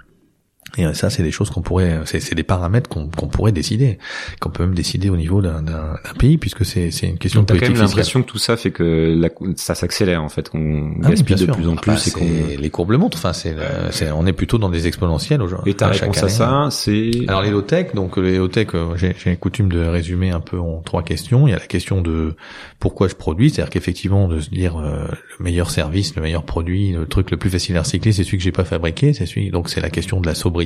et 0.76 0.84
euh, 0.84 0.92
ça, 0.92 1.10
c'est 1.10 1.22
des 1.22 1.30
choses 1.30 1.50
qu'on 1.50 1.62
pourrait, 1.62 2.00
c'est 2.04 2.34
des 2.34 2.42
paramètres 2.42 2.88
qu'on 2.90 3.08
pourrait 3.08 3.52
décider, 3.52 3.98
qu'on 4.40 4.50
peut 4.50 4.64
même 4.64 4.74
décider 4.74 5.08
au 5.08 5.16
niveau 5.16 5.40
d'un 5.40 5.96
pays, 6.18 6.36
puisque 6.36 6.64
c'est 6.64 6.90
une 7.02 7.18
question 7.18 7.40
Donc, 7.40 7.48
de 7.48 7.52
politique. 7.54 7.60
T'as 7.60 7.66
quand 7.66 7.72
même 7.72 7.82
l'impression 7.82 8.22
que 8.22 8.26
tout 8.26 8.38
ça 8.38 8.56
fait 8.56 8.70
que 8.70 9.16
la, 9.18 9.28
ça 9.56 9.74
s'accélère 9.74 10.22
en 10.22 10.28
fait, 10.28 10.50
qu'on 10.50 10.92
ah 11.02 11.10
gaspille 11.10 11.36
de 11.36 11.46
plus 11.46 11.68
en 11.68 11.76
ah 11.76 11.80
plus. 11.80 11.92
Bah, 11.92 12.00
et 12.06 12.10
qu'on 12.10 12.60
les 12.60 12.70
courbes 12.70 12.90
le 12.90 12.98
montrent. 12.98 13.18
Enfin, 13.18 13.32
c'est, 13.32 14.10
on 14.12 14.26
est 14.26 14.32
plutôt 14.32 14.58
dans 14.58 14.68
des 14.68 14.86
exponentiels 14.86 15.40
aujourd'hui. 15.40 15.72
Et 15.72 15.74
ta 15.74 15.88
réponse 15.88 16.22
à 16.22 16.28
ça, 16.28 16.68
c'est 16.70 17.10
alors 17.28 17.42
les 17.42 17.50
low-tech. 17.50 17.94
Donc 17.94 18.16
les 18.18 18.36
low-tech, 18.36 18.68
euh, 18.74 18.94
j'ai 18.96 19.36
coutume 19.36 19.70
de 19.70 19.80
résumer 19.80 20.30
un 20.30 20.40
peu 20.40 20.58
en 20.58 20.82
trois 20.82 21.02
questions. 21.02 21.46
Il 21.46 21.50
y 21.50 21.54
a 21.54 21.58
la 21.58 21.66
question 21.66 22.02
de 22.02 22.34
pourquoi 22.78 23.08
je 23.08 23.14
produis, 23.14 23.50
c'est-à-dire 23.50 23.70
qu'effectivement 23.70 24.28
de 24.28 24.40
se 24.40 24.50
dire 24.50 24.76
euh, 24.76 25.06
le 25.38 25.44
meilleur 25.44 25.70
service, 25.70 26.14
le 26.14 26.22
meilleur 26.22 26.44
produit, 26.44 26.92
le 26.92 27.06
truc 27.06 27.30
le 27.30 27.36
plus 27.36 27.50
facile 27.50 27.76
à 27.76 27.82
recycler, 27.82 28.12
c'est 28.12 28.24
celui 28.24 28.38
que 28.38 28.44
j'ai 28.44 28.52
pas 28.52 28.64
fabriqué, 28.64 29.12
c'est 29.12 29.26
celui. 29.26 29.50
Donc 29.50 29.70
c'est 29.70 29.80
la 29.80 29.90
question 29.90 30.20
de 30.20 30.26
la 30.26 30.34
sobriété 30.34 30.57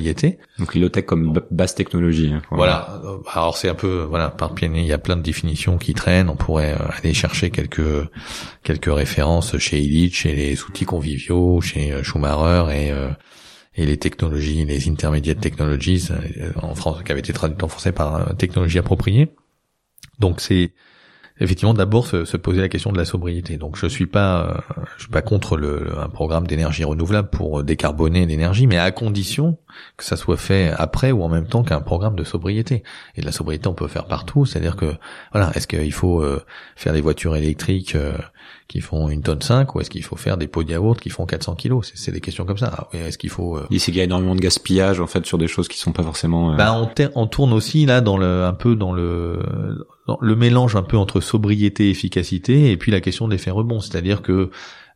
donc 0.59 0.75
l'IoTech 0.75 1.05
comme 1.05 1.39
basse 1.51 1.75
technologie. 1.75 2.31
Hein, 2.33 2.41
voilà. 2.51 3.01
Alors 3.31 3.57
c'est 3.57 3.69
un 3.69 3.75
peu 3.75 4.03
voilà 4.03 4.29
par 4.29 4.53
pied 4.53 4.69
il 4.73 4.85
y 4.85 4.93
a 4.93 4.97
plein 4.97 5.15
de 5.15 5.21
définitions 5.21 5.77
qui 5.77 5.93
traînent. 5.93 6.29
On 6.29 6.35
pourrait 6.35 6.73
euh, 6.73 6.85
aller 6.97 7.13
chercher 7.13 7.49
quelques 7.49 8.07
quelques 8.63 8.93
références 8.93 9.57
chez 9.57 9.79
Illich, 9.79 10.15
chez 10.15 10.33
les 10.33 10.61
outils 10.63 10.85
conviviaux, 10.85 11.61
chez 11.61 11.91
euh, 11.91 12.03
Schumacher 12.03 12.65
et 12.71 12.91
euh, 12.91 13.09
et 13.75 13.85
les 13.85 13.97
technologies, 13.97 14.65
les 14.65 14.87
intermediate 14.87 15.39
technologies 15.39 16.09
en 16.61 16.75
France 16.75 17.01
qui 17.03 17.11
avaient 17.11 17.21
été 17.21 17.33
traduites 17.33 17.63
en 17.63 17.67
français 17.67 17.91
par 17.91 18.35
technologie 18.37 18.77
appropriée. 18.77 19.33
Donc 20.19 20.41
c'est 20.41 20.73
effectivement 21.39 21.73
d'abord 21.73 22.07
se, 22.07 22.25
se, 22.25 22.37
poser 22.37 22.61
la 22.61 22.69
question 22.69 22.91
de 22.91 22.97
la 22.97 23.05
sobriété. 23.05 23.57
Donc 23.57 23.77
je 23.77 23.87
suis 23.87 24.05
pas 24.05 24.47
euh, 24.47 24.77
je 24.97 25.03
suis 25.03 25.11
pas 25.11 25.21
contre 25.21 25.57
le, 25.57 25.97
un 25.99 26.09
programme 26.09 26.47
d'énergie 26.47 26.83
renouvelable 26.83 27.29
pour 27.29 27.63
décarboner 27.63 28.25
l'énergie, 28.25 28.67
mais 28.67 28.77
à 28.77 28.91
condition 28.91 29.57
que 29.97 30.03
ça 30.03 30.15
soit 30.15 30.37
fait 30.37 30.71
après 30.77 31.11
ou 31.11 31.23
en 31.23 31.29
même 31.29 31.47
temps 31.47 31.63
qu'un 31.63 31.81
programme 31.81 32.15
de 32.15 32.23
sobriété. 32.23 32.83
Et 33.15 33.21
de 33.21 33.25
la 33.25 33.31
sobriété 33.31 33.67
on 33.67 33.73
peut 33.73 33.87
faire 33.87 34.05
partout, 34.05 34.45
c'est-à-dire 34.45 34.75
que 34.75 34.93
voilà, 35.31 35.51
est-ce 35.55 35.67
qu'il 35.67 35.93
faut 35.93 36.21
euh, 36.21 36.43
faire 36.75 36.93
des 36.93 37.01
voitures 37.01 37.35
électriques 37.35 37.95
euh, 37.95 38.17
qui 38.67 38.81
font 38.81 39.09
une 39.09 39.21
tonne 39.21 39.41
5 39.41 39.75
ou 39.75 39.81
est-ce 39.81 39.89
qu'il 39.89 40.03
faut 40.03 40.15
faire 40.15 40.37
des 40.37 40.47
pots 40.47 40.63
de 40.63 40.71
yaourt 40.71 40.99
qui 40.99 41.09
font 41.09 41.25
400 41.25 41.55
kilos? 41.55 41.91
C'est 41.95 42.11
des 42.11 42.21
questions 42.21 42.45
comme 42.45 42.57
ça. 42.57 42.89
Est-ce 42.93 43.17
qu'il 43.17 43.29
faut 43.29 43.59
Il 43.69 43.79
qu'il 43.79 43.95
y 43.95 44.01
a 44.01 44.03
énormément 44.03 44.35
de 44.35 44.41
gaspillage 44.41 44.99
en 44.99 45.07
fait 45.07 45.25
sur 45.25 45.37
des 45.37 45.47
choses 45.47 45.67
qui 45.67 45.77
sont 45.77 45.91
pas 45.91 46.03
forcément. 46.03 46.55
Bah 46.55 46.73
on, 46.73 46.89
on 47.15 47.27
tourne 47.27 47.53
aussi 47.53 47.85
là 47.85 48.01
dans 48.01 48.17
le 48.17 48.43
un 48.43 48.53
peu 48.53 48.75
dans 48.75 48.93
le 48.93 49.39
le 50.21 50.35
mélange 50.35 50.75
un 50.75 50.83
peu 50.83 50.97
entre 50.97 51.21
sobriété 51.21 51.87
et 51.87 51.89
efficacité 51.91 52.71
et 52.71 52.77
puis 52.77 52.91
la 52.91 53.01
question 53.01 53.27
de 53.27 53.31
l'effet 53.31 53.51
rebond, 53.51 53.79
c'est-à-dire 53.79 54.21
que 54.21 54.49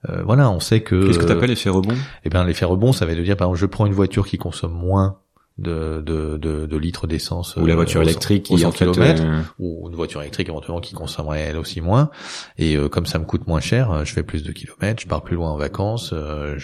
euh, 0.10 0.22
voilà, 0.24 0.50
on 0.52 0.60
sait 0.60 0.82
que 0.82 1.08
Qu'est-ce 1.08 1.20
que 1.20 1.26
tu 1.26 1.32
appelles 1.32 1.50
l'effet 1.50 1.70
rebond 1.70 1.96
Eh 2.24 2.30
bien 2.30 2.44
l'effet 2.44 2.66
rebond, 2.66 2.94
ça 2.94 3.06
veut 3.06 3.16
dire 3.16 3.38
par 3.38 3.48
exemple 3.48 3.60
je 3.60 3.66
prends 3.66 3.86
une 3.86 3.94
voiture 3.94 4.28
qui 4.28 4.38
consomme 4.38 4.74
moins 4.74 5.20
de, 5.58 6.02
de, 6.06 6.38
de, 6.38 6.66
de 6.66 6.78
litres 6.78 7.08
d'essence 7.08 7.56
ou 7.56 7.66
la 7.66 7.76
voiture 7.76 8.02
électrique 8.02 8.44
qui 8.44 8.66
en 8.66 8.72
kilomètres 8.72 9.24
ou 9.60 9.88
une 9.90 9.96
voiture 9.96 10.22
électrique 10.22 10.50
éventuellement 10.50 10.82
qui 10.82 10.94
consommerait 10.94 11.42
elle 11.42 11.58
aussi 11.58 11.82
moins. 11.82 12.10
Et 12.58 12.78
comme 12.90 13.06
ça 13.06 13.18
me 13.20 13.26
coûte 13.26 13.48
moins 13.48 13.60
cher 13.60 14.06
je 14.06 14.14
fais 14.14 14.24
plus 14.24 14.44
de 14.44 14.52
kilomètres 14.52 15.02
je 15.02 15.08
pars 15.08 15.24
plus 15.24 15.36
loin 15.36 15.52
en 15.52 15.58
vacances 15.58 16.14
je, 16.14 16.58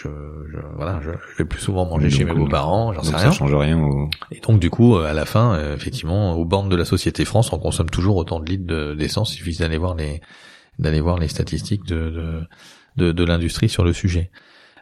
je 0.45 0.59
voilà 0.75 1.01
je, 1.03 1.11
vais 1.37 1.45
plus 1.45 1.59
souvent 1.59 1.85
manger 1.85 2.09
chez 2.09 2.23
mes 2.23 2.33
beaux-parents 2.33 2.93
j'en 2.93 3.03
sais 3.03 3.15
rien. 3.15 3.31
ça 3.31 3.37
change 3.37 3.55
rien 3.55 4.09
et 4.31 4.39
donc 4.39 4.59
du 4.59 4.69
coup 4.69 4.97
à 4.97 5.13
la 5.13 5.25
fin 5.25 5.73
effectivement 5.73 6.35
aux 6.35 6.45
bornes 6.45 6.69
de 6.69 6.75
la 6.75 6.85
société 6.85 7.25
France 7.25 7.51
on 7.51 7.59
consomme 7.59 7.89
toujours 7.89 8.17
autant 8.17 8.39
de 8.39 8.49
litres 8.49 8.93
d'essence. 8.93 9.33
Il 9.33 9.37
suffit 9.37 9.57
d'aller 9.57 9.77
voir 9.77 9.95
les 9.95 10.21
d'aller 10.79 11.01
voir 11.01 11.19
les 11.19 11.27
statistiques 11.27 11.85
de, 11.85 12.09
de, 12.09 12.41
de, 12.97 13.11
de 13.11 13.23
l'industrie 13.23 13.69
sur 13.69 13.83
le 13.83 13.93
sujet. 13.93 14.31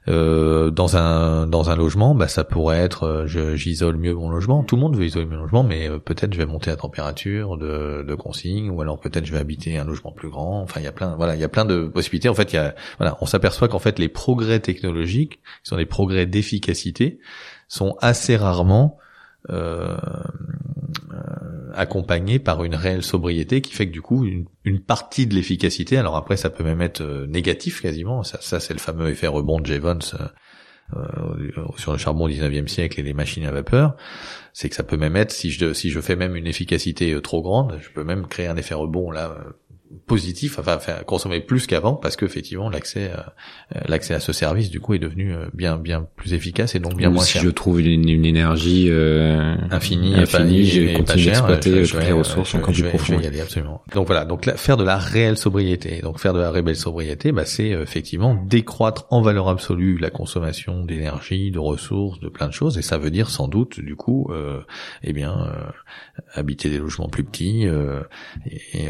Euh, 0.07 0.71
dans 0.71 0.97
un 0.97 1.45
dans 1.45 1.69
un 1.69 1.75
logement, 1.75 2.15
bah 2.15 2.27
ça 2.27 2.43
pourrait 2.43 2.79
être 2.79 3.03
euh, 3.03 3.55
j'isole 3.55 3.97
mieux 3.97 4.15
mon 4.15 4.31
logement. 4.31 4.63
Tout 4.63 4.75
le 4.75 4.81
monde 4.81 4.97
veut 4.97 5.05
isoler 5.05 5.27
mon 5.27 5.37
logement, 5.37 5.63
mais 5.63 5.87
euh, 5.87 5.99
peut-être 5.99 6.33
je 6.33 6.39
vais 6.39 6.47
monter 6.47 6.71
la 6.71 6.75
température 6.75 7.55
de, 7.57 8.15
consigne, 8.15 8.71
ou 8.71 8.81
alors 8.81 8.99
peut-être 8.99 9.25
je 9.25 9.31
vais 9.31 9.37
habiter 9.37 9.77
un 9.77 9.85
logement 9.85 10.11
plus 10.11 10.29
grand. 10.29 10.61
Enfin, 10.63 10.79
il 10.79 10.85
y 10.85 10.87
a 10.87 10.91
plein 10.91 11.15
voilà, 11.15 11.35
il 11.35 11.41
y 11.41 11.43
a 11.43 11.49
plein 11.49 11.65
de 11.65 11.85
possibilités. 11.85 12.29
En 12.29 12.33
fait, 12.33 12.57
voilà, 12.97 13.15
on 13.21 13.27
s'aperçoit 13.27 13.67
qu'en 13.67 13.79
fait 13.79 13.99
les 13.99 14.09
progrès 14.09 14.59
technologiques, 14.59 15.33
qui 15.33 15.69
sont 15.69 15.77
des 15.77 15.85
progrès 15.85 16.25
d'efficacité, 16.25 17.19
sont 17.67 17.95
assez 18.01 18.35
rarement 18.35 18.97
euh, 19.49 19.97
euh, 21.13 21.71
accompagné 21.73 22.37
par 22.37 22.63
une 22.63 22.75
réelle 22.75 23.01
sobriété 23.01 23.61
qui 23.61 23.73
fait 23.73 23.87
que 23.87 23.93
du 23.93 24.01
coup 24.01 24.25
une, 24.25 24.79
partie 24.81 25.25
de 25.25 25.33
l'efficacité, 25.33 25.97
alors 25.97 26.17
après 26.17 26.35
ça 26.35 26.49
peut 26.49 26.63
même 26.63 26.81
être 26.81 27.01
euh, 27.01 27.27
négatif 27.27 27.81
quasiment, 27.81 28.23
ça, 28.23 28.39
ça 28.41 28.59
c'est 28.59 28.73
le 28.73 28.79
fameux 28.79 29.09
effet 29.09 29.27
rebond 29.27 29.59
de 29.59 29.65
Jevons 29.65 29.99
euh, 30.93 30.99
sur 31.77 31.93
le 31.93 31.97
charbon 31.97 32.25
au 32.25 32.29
19e 32.29 32.67
siècle 32.67 32.99
et 32.99 33.03
les 33.03 33.13
machines 33.13 33.45
à 33.45 33.51
vapeur, 33.51 33.95
c'est 34.51 34.69
que 34.69 34.75
ça 34.75 34.83
peut 34.83 34.97
même 34.97 35.15
être 35.15 35.31
si 35.31 35.49
je 35.49 35.73
si 35.73 35.89
je 35.89 36.01
fais 36.01 36.17
même 36.17 36.35
une 36.35 36.47
efficacité 36.47 37.19
trop 37.21 37.41
grande, 37.41 37.79
je 37.81 37.89
peux 37.89 38.03
même 38.03 38.27
créer 38.27 38.47
un 38.47 38.57
effet 38.57 38.75
rebond 38.75 39.11
là 39.11 39.37
positif, 40.07 40.59
enfin, 40.59 40.77
consommer 41.05 41.39
plus 41.39 41.67
qu'avant 41.67 41.95
parce 41.95 42.15
que 42.15 42.25
effectivement 42.25 42.69
l'accès 42.69 43.11
euh, 43.11 43.79
l'accès 43.87 44.13
à 44.13 44.19
ce 44.19 44.33
service 44.33 44.69
du 44.69 44.79
coup 44.79 44.93
est 44.93 44.99
devenu 44.99 45.33
euh, 45.33 45.45
bien 45.53 45.77
bien 45.77 46.07
plus 46.15 46.33
efficace 46.33 46.75
et 46.75 46.79
donc 46.79 46.95
bien 46.95 47.09
moins 47.09 47.23
si 47.23 47.33
cher. 47.33 47.43
je 47.43 47.49
trouve 47.49 47.81
une, 47.81 48.09
une 48.09 48.25
énergie 48.25 48.87
euh, 48.89 49.55
infinie, 49.69 50.15
infinie, 50.15 50.65
je 50.65 50.97
continue 50.97 51.25
d'exploiter 51.25 51.83
toutes 51.83 52.03
les 52.03 52.11
ressources 52.11 52.55
encore 52.55 52.73
plus 52.73 52.83
profond. 52.83 53.13
Je 53.13 53.19
vais 53.19 53.23
y 53.23 53.27
aller 53.27 53.41
absolument. 53.41 53.81
Donc 53.93 54.07
voilà, 54.07 54.25
donc 54.25 54.49
faire 54.55 54.77
de 54.77 54.83
la 54.83 54.97
réelle 54.97 55.37
sobriété, 55.37 56.01
donc 56.01 56.19
faire 56.19 56.33
de 56.33 56.39
la 56.39 56.51
réelle 56.51 56.75
sobriété, 56.75 57.31
bah 57.31 57.45
c'est 57.45 57.73
euh, 57.73 57.83
effectivement 57.83 58.35
décroître 58.35 59.05
en 59.09 59.21
valeur 59.21 59.49
absolue 59.49 59.97
la 59.97 60.09
consommation 60.09 60.83
d'énergie, 60.83 61.51
de 61.51 61.59
ressources, 61.59 62.19
de 62.19 62.29
plein 62.29 62.47
de 62.47 62.53
choses 62.53 62.77
et 62.77 62.81
ça 62.81 62.97
veut 62.97 63.11
dire 63.11 63.29
sans 63.29 63.47
doute 63.47 63.79
du 63.79 63.95
coup 63.95 64.27
euh, 64.31 64.61
eh 65.03 65.13
bien 65.13 65.51
habiter 66.33 66.69
des 66.69 66.77
logements 66.77 67.09
plus 67.09 67.23
petits 67.23 67.63
et, 67.65 68.85
et 68.85 68.89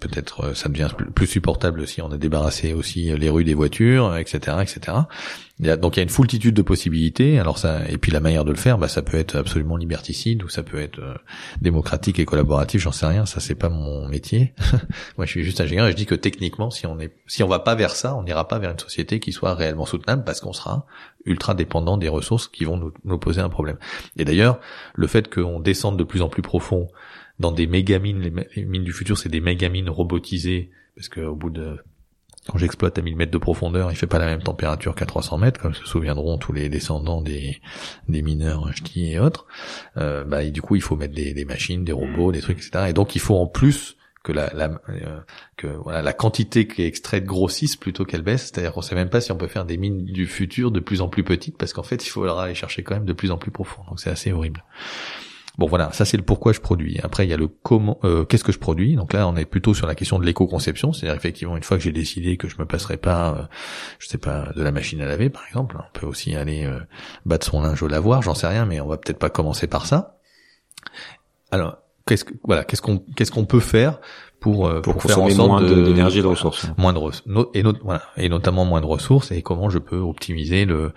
peut 0.00 0.08
être 0.12 0.13
euh, 0.40 0.54
ça 0.54 0.68
devient 0.68 0.88
plus 1.14 1.26
supportable 1.26 1.86
si 1.86 2.02
on 2.02 2.10
a 2.10 2.16
débarrassé 2.16 2.72
aussi 2.72 3.16
les 3.16 3.28
rues 3.28 3.44
des 3.44 3.54
voitures, 3.54 4.16
etc., 4.16 4.58
etc. 4.62 4.96
donc 5.76 5.96
il 5.96 5.98
y 5.98 6.00
a 6.00 6.02
une 6.02 6.08
foultitude 6.08 6.54
de 6.54 6.62
possibilités. 6.62 7.38
Alors 7.38 7.58
ça, 7.58 7.80
et 7.88 7.98
puis 7.98 8.12
la 8.12 8.20
manière 8.20 8.44
de 8.44 8.50
le 8.50 8.56
faire, 8.56 8.78
bah 8.78 8.88
ça 8.88 9.02
peut 9.02 9.16
être 9.16 9.36
absolument 9.36 9.76
liberticide 9.76 10.42
ou 10.42 10.48
ça 10.48 10.62
peut 10.62 10.80
être 10.80 10.98
euh, 10.98 11.14
démocratique 11.60 12.18
et 12.18 12.24
collaboratif. 12.24 12.82
J'en 12.82 12.92
sais 12.92 13.06
rien. 13.06 13.26
Ça 13.26 13.40
c'est 13.40 13.54
pas 13.54 13.68
mon 13.68 14.08
métier. 14.08 14.54
Moi 15.16 15.26
je 15.26 15.30
suis 15.30 15.44
juste 15.44 15.60
ingénieur 15.60 15.86
et 15.86 15.92
je 15.92 15.96
dis 15.96 16.06
que 16.06 16.14
techniquement, 16.14 16.70
si 16.70 16.86
on 16.86 16.98
est, 16.98 17.12
si 17.26 17.42
on 17.42 17.48
va 17.48 17.58
pas 17.58 17.74
vers 17.74 17.96
ça, 17.96 18.14
on 18.16 18.22
n'ira 18.22 18.48
pas 18.48 18.58
vers 18.58 18.70
une 18.70 18.78
société 18.78 19.20
qui 19.20 19.32
soit 19.32 19.54
réellement 19.54 19.86
soutenable 19.86 20.24
parce 20.24 20.40
qu'on 20.40 20.52
sera 20.52 20.86
ultra 21.24 21.54
dépendant 21.54 21.96
des 21.96 22.08
ressources 22.08 22.48
qui 22.48 22.64
vont 22.64 22.76
nous, 22.76 22.92
nous 23.04 23.18
poser 23.18 23.40
un 23.40 23.48
problème. 23.48 23.76
Et 24.16 24.24
d'ailleurs, 24.24 24.60
le 24.94 25.06
fait 25.06 25.32
qu'on 25.32 25.60
descende 25.60 25.98
de 25.98 26.04
plus 26.04 26.22
en 26.22 26.28
plus 26.28 26.42
profond 26.42 26.88
dans 27.38 27.52
des 27.52 27.66
mégamines, 27.66 28.20
les, 28.20 28.64
mines 28.64 28.84
du 28.84 28.92
futur, 28.92 29.18
c'est 29.18 29.28
des 29.28 29.40
mégamines 29.40 29.88
robotisées, 29.88 30.70
parce 30.94 31.08
que 31.08 31.20
au 31.20 31.34
bout 31.34 31.50
de 31.50 31.78
quand 32.46 32.58
j'exploite 32.58 32.98
à 32.98 33.02
1000 33.02 33.16
mètres 33.16 33.32
de 33.32 33.38
profondeur, 33.38 33.90
il 33.90 33.96
fait 33.96 34.06
pas 34.06 34.18
la 34.18 34.26
même 34.26 34.42
température 34.42 34.94
qu'à 34.94 35.06
300 35.06 35.38
mètres, 35.38 35.60
comme 35.60 35.74
se 35.74 35.86
souviendront 35.86 36.36
tous 36.36 36.52
les 36.52 36.68
descendants 36.68 37.22
des, 37.22 37.60
des 38.08 38.20
mineurs 38.20 38.70
ch'tis 38.74 39.12
et 39.12 39.18
autres. 39.18 39.46
Euh, 39.96 40.24
bah, 40.24 40.44
du 40.44 40.60
coup, 40.60 40.76
il 40.76 40.82
faut 40.82 40.96
mettre 40.96 41.14
des, 41.14 41.32
des, 41.32 41.46
machines, 41.46 41.84
des 41.84 41.92
robots, 41.92 42.32
des 42.32 42.40
trucs, 42.40 42.58
etc. 42.58 42.86
Et 42.90 42.92
donc, 42.92 43.14
il 43.14 43.20
faut 43.20 43.36
en 43.36 43.46
plus 43.46 43.96
que 44.22 44.32
la, 44.32 44.52
la 44.54 44.80
euh, 44.88 45.20
que 45.56 45.66
voilà 45.66 46.00
la 46.00 46.14
quantité 46.14 46.66
qui 46.66 46.82
est 46.82 46.86
extraite 46.86 47.24
grossisse 47.24 47.76
plutôt 47.76 48.04
qu'elle 48.04 48.22
baisse. 48.22 48.50
C'est-à-dire 48.52 48.72
qu'on 48.72 48.82
sait 48.82 48.94
même 48.94 49.10
pas 49.10 49.20
si 49.20 49.32
on 49.32 49.36
peut 49.36 49.48
faire 49.48 49.64
des 49.64 49.76
mines 49.76 50.04
du 50.04 50.26
futur 50.26 50.70
de 50.70 50.80
plus 50.80 51.00
en 51.00 51.08
plus 51.08 51.24
petites, 51.24 51.56
parce 51.56 51.72
qu'en 51.72 51.82
fait, 51.82 52.04
il 52.06 52.10
faudra 52.10 52.44
aller 52.44 52.54
chercher 52.54 52.82
quand 52.82 52.94
même 52.94 53.06
de 53.06 53.12
plus 53.14 53.30
en 53.30 53.38
plus 53.38 53.50
profond. 53.50 53.82
Donc, 53.88 54.00
c'est 54.00 54.10
assez 54.10 54.32
horrible. 54.32 54.64
Bon 55.56 55.66
voilà, 55.66 55.92
ça 55.92 56.04
c'est 56.04 56.16
le 56.16 56.24
pourquoi 56.24 56.52
je 56.52 56.60
produis. 56.60 56.98
Après 57.02 57.24
il 57.24 57.30
y 57.30 57.32
a 57.32 57.36
le 57.36 57.46
comment, 57.46 57.98
euh, 58.02 58.24
qu'est-ce 58.24 58.42
que 58.42 58.50
je 58.50 58.58
produis? 58.58 58.96
Donc 58.96 59.12
là 59.12 59.28
on 59.28 59.36
est 59.36 59.44
plutôt 59.44 59.72
sur 59.72 59.86
la 59.86 59.94
question 59.94 60.18
de 60.18 60.24
l'éco-conception, 60.24 60.92
c'est-à-dire 60.92 61.16
effectivement 61.16 61.56
une 61.56 61.62
fois 61.62 61.76
que 61.76 61.82
j'ai 61.84 61.92
décidé 61.92 62.36
que 62.36 62.48
je 62.48 62.56
me 62.58 62.64
passerai 62.64 62.96
pas, 62.96 63.30
euh, 63.30 63.42
je 64.00 64.08
sais 64.08 64.18
pas, 64.18 64.48
de 64.56 64.62
la 64.62 64.72
machine 64.72 65.00
à 65.00 65.06
laver 65.06 65.30
par 65.30 65.46
exemple, 65.46 65.76
on 65.78 65.98
peut 65.98 66.06
aussi 66.06 66.34
aller 66.34 66.64
euh, 66.64 66.80
battre 67.24 67.46
son 67.46 67.62
linge 67.62 67.82
au 67.84 67.88
lavoir, 67.88 68.20
j'en 68.20 68.34
sais 68.34 68.48
rien, 68.48 68.66
mais 68.66 68.80
on 68.80 68.88
va 68.88 68.96
peut-être 68.96 69.20
pas 69.20 69.30
commencer 69.30 69.68
par 69.68 69.86
ça. 69.86 70.18
Alors 71.52 71.78
qu'est-ce 72.04 72.24
que 72.24 72.34
voilà, 72.42 72.64
qu'est-ce 72.64 72.82
qu'on 72.82 73.04
qu'est-ce 73.14 73.30
qu'on 73.30 73.46
peut 73.46 73.60
faire 73.60 74.00
pour, 74.40 74.68
pour, 74.82 74.94
pour 74.94 75.02
faire 75.04 75.22
en 75.22 75.30
sorte 75.30 75.48
moins 75.48 75.62
d'énergie 75.62 76.18
et 76.18 76.22
de 76.22 76.26
ressources, 76.26 76.66
moins 76.76 76.92
de 76.92 77.00
et, 77.54 77.62
et 78.16 78.28
notamment 78.28 78.64
moins 78.66 78.82
de 78.82 78.86
ressources 78.86 79.30
et 79.30 79.40
comment 79.40 79.70
je 79.70 79.78
peux 79.78 79.96
optimiser 79.96 80.66
le 80.66 80.92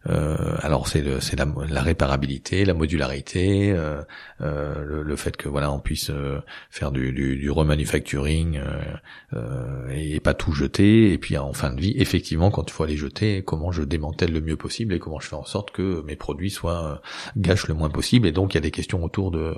alors 0.05 0.87
c'est 0.87 1.03
la, 1.03 1.45
la, 1.69 1.81
réparabilité, 1.81 2.65
la 2.65 2.73
modularité, 2.73 3.71
euh, 3.71 4.01
euh, 4.41 4.83
le, 4.83 5.03
le, 5.03 5.15
fait 5.15 5.37
que 5.37 5.47
voilà 5.47 5.71
on 5.71 5.79
puisse 5.79 6.09
euh, 6.09 6.39
faire 6.71 6.91
du, 6.91 7.11
du, 7.11 7.37
du 7.37 7.51
remanufacturing 7.51 8.59
euh, 9.33 9.89
et 9.91 10.19
pas 10.19 10.33
tout 10.33 10.53
jeter. 10.53 11.13
Et 11.13 11.17
puis 11.17 11.37
en 11.37 11.53
fin 11.53 11.71
de 11.71 11.79
vie, 11.79 11.93
effectivement, 11.97 12.49
quand 12.49 12.69
il 12.69 12.73
faut 12.73 12.83
aller 12.83 12.97
jeter, 12.97 13.43
comment 13.43 13.71
je 13.71 13.83
démantèle 13.83 14.33
le 14.33 14.41
mieux 14.41 14.55
possible 14.55 14.93
et 14.95 14.99
comment 14.99 15.19
je 15.19 15.27
fais 15.27 15.35
en 15.35 15.45
sorte 15.45 15.71
que 15.71 16.01
mes 16.07 16.15
produits 16.15 16.49
soient 16.49 17.01
gâchent 17.37 17.67
le 17.67 17.75
moins 17.75 17.89
possible. 17.89 18.27
Et 18.27 18.31
donc 18.31 18.53
il 18.53 18.55
y 18.55 18.57
a 18.57 18.61
des 18.61 18.71
questions 18.71 19.03
autour 19.03 19.29
de, 19.29 19.53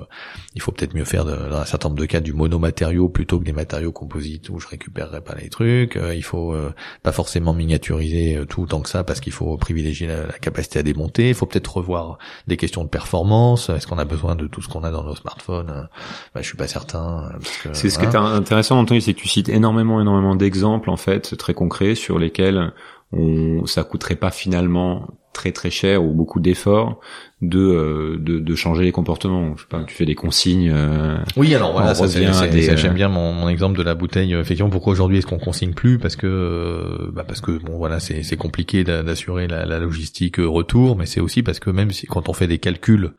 il 0.56 0.62
faut 0.62 0.74
peut-être 0.74 0.94
mieux 0.94 1.06
faire 1.06 1.24
de, 1.24 1.36
dans 1.36 1.60
un 1.60 1.66
certain 1.66 1.88
nombre 1.88 2.02
de 2.02 2.06
cas 2.06 2.20
du 2.20 2.34
monomatériau 2.34 3.08
plutôt 3.08 3.40
que 3.40 3.46
des 3.46 3.54
matériaux 3.54 3.94
composites 3.94 4.50
où 4.50 4.60
je 4.60 4.68
récupérerai 4.68 5.22
pas 5.22 5.36
les 5.36 5.50
trucs. 5.50 5.98
il 6.14 6.24
faut 6.24 6.54
pas 7.02 7.14
forcément 7.14 7.54
miniaturiser 7.54 8.42
tout 8.50 8.64
autant 8.64 8.82
que 8.82 8.90
ça 8.90 9.04
parce 9.06 9.22
qu'il 9.22 9.34
faut 9.34 9.56
privilégier 9.58 10.08
la, 10.08 10.33
la 10.34 10.40
capacité 10.40 10.80
à 10.80 10.84
démonter. 10.84 11.30
Il 11.30 11.36
faut 11.36 11.46
peut-être 11.46 11.78
revoir 11.78 12.18
des 12.48 12.58
questions 12.58 12.84
de 12.84 12.90
performance. 12.90 13.70
Est-ce 13.70 13.88
qu'on 13.88 14.00
a 14.00 14.06
besoin 14.06 14.36
de 14.36 14.48
tout 14.48 14.62
ce 14.62 14.68
qu'on 14.68 14.84
a 14.84 14.92
dans 14.92 15.04
nos 15.04 15.16
smartphones? 15.16 15.88
Bah, 16.34 16.42
Je 16.42 16.48
suis 16.48 16.58
pas 16.58 16.68
certain. 16.68 17.30
C'est 17.72 17.90
ce 17.90 18.00
qui 18.00 18.06
est 18.06 18.16
intéressant, 18.16 18.80
Anthony, 18.80 19.02
c'est 19.02 19.14
que 19.14 19.20
tu 19.20 19.30
cites 19.30 19.50
énormément, 19.50 20.02
énormément 20.02 20.36
d'exemples 20.36 20.90
en 20.90 20.98
fait 20.98 21.38
très 21.38 21.54
concrets 21.54 21.96
sur 21.96 22.20
lesquels 22.20 22.74
on, 23.14 23.66
ça 23.66 23.84
coûterait 23.84 24.16
pas 24.16 24.32
finalement 24.32 25.08
très 25.34 25.52
très 25.52 25.72
cher 25.72 26.04
ou 26.04 26.12
beaucoup 26.12 26.40
d'efforts 26.40 27.00
de, 27.42 27.60
euh, 27.60 28.18
de, 28.20 28.40
de 28.40 28.56
changer 28.56 28.84
les 28.84 28.92
comportements. 28.92 29.56
Je 29.56 29.62
sais 29.62 29.68
pas, 29.68 29.84
tu 29.84 29.96
fais 29.96 30.06
des 30.06 30.16
consignes. 30.16 30.72
Euh, 30.74 31.18
oui, 31.36 31.54
alors 31.56 31.74
voilà, 31.74 31.96
ça 31.96 32.06
vient. 32.06 32.32
J'aime 32.76 32.94
bien 32.94 33.10
mon, 33.10 33.34
mon, 33.34 33.50
exemple 33.50 33.78
de 33.78 33.84
la 33.84 33.96
bouteille. 33.96 34.34
Effectivement, 34.34 34.70
pourquoi 34.70 34.94
aujourd'hui 34.94 35.18
est-ce 35.18 35.28
qu'on 35.28 35.40
consigne 35.40 35.74
plus? 35.74 35.98
Parce 35.98 36.16
que 36.16 36.28
euh, 36.28 37.12
bah 37.12 37.26
parce 37.28 37.42
que 37.42 37.52
bon 37.52 37.78
voilà, 37.78 38.00
c'est 38.00 38.24
c'est 38.24 38.38
compliqué 38.38 38.84
d'assurer 38.84 39.48
la, 39.48 39.66
la 39.66 39.80
logistique 39.80 40.38
retour, 40.38 40.96
mais 40.96 41.06
c'est 41.06 41.20
aussi 41.20 41.44
parce 41.44 41.60
que 41.60 41.70
même 41.70 41.92
si 41.92 42.06
quand 42.06 42.30
on 42.30 42.34
fait 42.34 42.48
des 42.48 42.60
calculs 42.60 43.12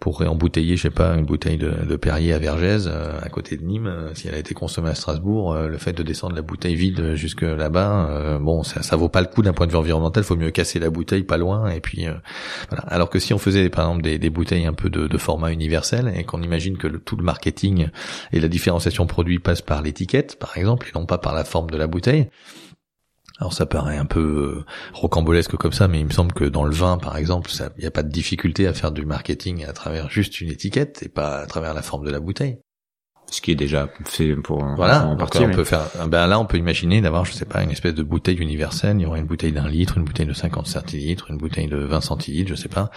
pour 0.00 0.18
réembouteiller, 0.18 0.76
je 0.76 0.82
sais 0.82 0.90
pas, 0.90 1.14
une 1.14 1.24
bouteille 1.24 1.56
de, 1.56 1.96
Perrier 1.96 2.34
à 2.34 2.38
Vergès, 2.38 2.86
euh, 2.86 3.18
à 3.22 3.28
côté 3.30 3.56
de 3.56 3.64
Nîmes, 3.64 3.86
euh, 3.86 4.14
si 4.14 4.28
elle 4.28 4.34
a 4.34 4.38
été 4.38 4.52
consommée 4.52 4.90
à 4.90 4.94
Strasbourg, 4.94 5.54
euh, 5.54 5.68
le 5.68 5.78
fait 5.78 5.92
de 5.94 6.02
descendre 6.02 6.34
la 6.34 6.42
bouteille 6.42 6.74
vide 6.74 7.14
jusque 7.14 7.42
là-bas, 7.42 8.38
bon, 8.40 8.62
ça, 8.62 8.82
ça 8.82 8.96
vaut 8.96 9.08
pas 9.08 9.22
le 9.22 9.28
coup 9.28 9.40
d'un 9.40 9.52
point 9.52 9.66
de 9.66 9.72
vue 9.72 9.78
environnemental. 9.78 10.24
Faut 10.24 10.36
mieux 10.36 10.50
casser 10.50 10.78
la 10.78 10.90
bouteille 10.90 11.22
pas 11.22 11.38
loin, 11.38 11.70
et 11.70 11.80
puis 11.80 12.06
voilà. 12.68 12.84
Alors 12.88 13.08
que 13.08 13.18
si 13.18 13.32
on 13.32 13.38
faisait 13.38 13.70
par 13.70 13.86
exemple 13.86 14.02
des, 14.02 14.18
des 14.18 14.30
bouteilles 14.30 14.66
un 14.66 14.74
peu 14.74 14.90
de, 14.90 15.06
de 15.06 15.18
format 15.18 15.52
universel 15.52 16.12
et 16.14 16.24
qu'on 16.24 16.42
imagine 16.42 16.76
que 16.76 16.86
le, 16.86 16.98
tout 16.98 17.16
le 17.16 17.24
marketing 17.24 17.88
et 18.32 18.40
la 18.40 18.48
différenciation 18.48 19.06
produit 19.06 19.38
passe 19.38 19.62
par 19.62 19.80
l'étiquette, 19.80 20.38
par 20.38 20.58
exemple, 20.58 20.88
et 20.88 20.98
non 20.98 21.06
pas 21.06 21.18
par 21.18 21.34
la 21.34 21.44
forme 21.44 21.70
de 21.70 21.76
la 21.76 21.86
bouteille, 21.86 22.28
alors 23.38 23.52
ça 23.52 23.66
paraît 23.66 23.96
un 23.96 24.06
peu 24.06 24.20
euh, 24.20 24.64
rocambolesque 24.92 25.56
comme 25.56 25.72
ça, 25.72 25.88
mais 25.88 26.00
il 26.00 26.06
me 26.06 26.12
semble 26.12 26.32
que 26.32 26.44
dans 26.44 26.64
le 26.64 26.74
vin, 26.74 26.98
par 26.98 27.16
exemple, 27.16 27.50
il 27.76 27.80
n'y 27.80 27.86
a 27.86 27.90
pas 27.90 28.04
de 28.04 28.10
difficulté 28.10 28.66
à 28.66 28.72
faire 28.72 28.92
du 28.92 29.04
marketing 29.04 29.64
à 29.64 29.72
travers 29.72 30.08
juste 30.08 30.40
une 30.40 30.50
étiquette 30.50 31.02
et 31.02 31.08
pas 31.08 31.38
à 31.38 31.46
travers 31.46 31.74
la 31.74 31.82
forme 31.82 32.04
de 32.04 32.10
la 32.10 32.20
bouteille 32.20 32.58
ce 33.34 33.40
qui 33.40 33.50
est 33.50 33.56
déjà 33.56 33.88
fait 34.04 34.36
pour 34.36 34.64
voilà. 34.76 35.06
en 35.06 35.16
partie 35.16 35.38
on 35.38 35.50
peut 35.50 35.64
faire 35.64 35.82
ben 36.08 36.28
là 36.28 36.38
on 36.38 36.46
peut 36.46 36.56
imaginer 36.56 37.00
d'avoir 37.00 37.24
je 37.24 37.32
sais 37.32 37.44
pas 37.44 37.62
une 37.62 37.70
espèce 37.70 37.94
de 37.94 38.02
bouteille 38.04 38.36
universelle. 38.36 38.96
Il 38.98 39.02
y 39.02 39.06
aurait 39.06 39.18
une 39.18 39.26
bouteille 39.26 39.52
d'un 39.52 39.68
litre 39.68 39.98
une 39.98 40.04
bouteille 40.04 40.26
de 40.26 40.32
50 40.32 40.68
centilitres 40.68 41.30
une 41.30 41.36
bouteille 41.36 41.66
de 41.66 41.78
20 41.78 42.00
centilitres 42.00 42.48
je 42.48 42.54
sais 42.54 42.68
pas. 42.68 42.90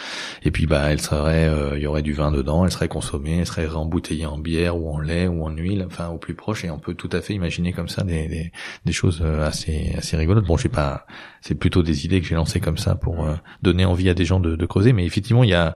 Et 0.43 0.51
puis 0.51 0.67
bah 0.67 0.91
elle 0.91 1.01
serait 1.01 1.47
euh, 1.47 1.75
il 1.75 1.81
y 1.81 1.87
aurait 1.87 2.03
du 2.03 2.13
vin 2.13 2.31
dedans 2.31 2.65
elle 2.65 2.71
serait 2.71 2.87
consommée 2.87 3.39
elle 3.39 3.47
serait 3.47 3.65
réembouteillée 3.65 4.27
en 4.27 4.37
bière 4.37 4.77
ou 4.77 4.93
en 4.93 4.99
lait 4.99 5.27
ou 5.27 5.43
en 5.43 5.49
huile 5.49 5.83
enfin 5.87 6.09
au 6.09 6.17
plus 6.17 6.35
proche. 6.35 6.63
Et 6.63 6.69
on 6.69 6.77
peut 6.77 6.93
tout 6.93 7.09
à 7.11 7.21
fait 7.21 7.33
imaginer 7.33 7.73
comme 7.73 7.89
ça 7.89 8.03
des 8.03 8.27
des, 8.27 8.51
des 8.85 8.93
choses 8.93 9.21
euh, 9.23 9.47
assez 9.47 9.95
assez 9.97 10.17
rigolotes. 10.17 10.45
Bon 10.45 10.57
je 10.57 10.63
sais 10.63 10.69
pas 10.69 11.07
c'est 11.41 11.55
plutôt 11.55 11.81
des 11.81 12.05
idées 12.05 12.21
que 12.21 12.27
j'ai 12.27 12.35
lancées 12.35 12.59
comme 12.59 12.77
ça 12.77 12.93
pour 12.93 13.25
euh, 13.25 13.33
donner 13.63 13.85
envie 13.85 14.09
à 14.09 14.13
des 14.13 14.25
gens 14.25 14.39
de, 14.39 14.55
de 14.55 14.65
creuser. 14.67 14.93
Mais 14.93 15.05
effectivement 15.05 15.43
il 15.43 15.49
y 15.49 15.55
a 15.55 15.75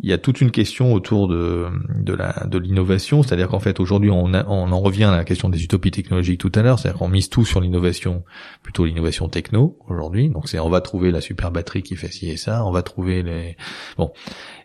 il 0.00 0.08
y 0.10 0.12
a 0.12 0.18
toute 0.18 0.40
une 0.40 0.50
question 0.50 0.92
autour 0.94 1.28
de 1.28 1.66
de 1.96 2.14
la 2.14 2.46
de 2.46 2.58
l'innovation, 2.58 3.22
c'est-à-dire 3.22 3.48
qu'en 3.48 3.60
fait 3.60 3.78
aujourd'hui 3.78 4.10
on, 4.10 4.32
on 4.32 4.72
en 4.72 4.80
revient 4.80 5.04
à 5.04 5.16
la 5.16 5.24
question 5.24 5.48
des 5.48 5.62
utopies 5.62 5.90
technologiques 5.90 6.40
tout 6.40 6.50
à 6.54 6.62
l'heure, 6.62 6.78
c'est-à-dire 6.78 6.98
qu'on 6.98 7.08
mise 7.08 7.28
tout 7.28 7.44
sur 7.44 7.60
l'innovation, 7.60 8.24
plutôt 8.62 8.84
l'innovation 8.84 9.28
techno 9.28 9.78
aujourd'hui. 9.88 10.28
Donc 10.28 10.48
c'est 10.48 10.58
on 10.58 10.70
va 10.70 10.80
trouver 10.80 11.10
la 11.10 11.20
super 11.20 11.50
batterie 11.50 11.82
qui 11.82 11.94
fait 11.94 12.10
ci 12.10 12.30
et 12.30 12.36
ça, 12.36 12.64
on 12.64 12.72
va 12.72 12.82
trouver 12.82 13.22
les 13.22 13.56
bon. 13.96 14.12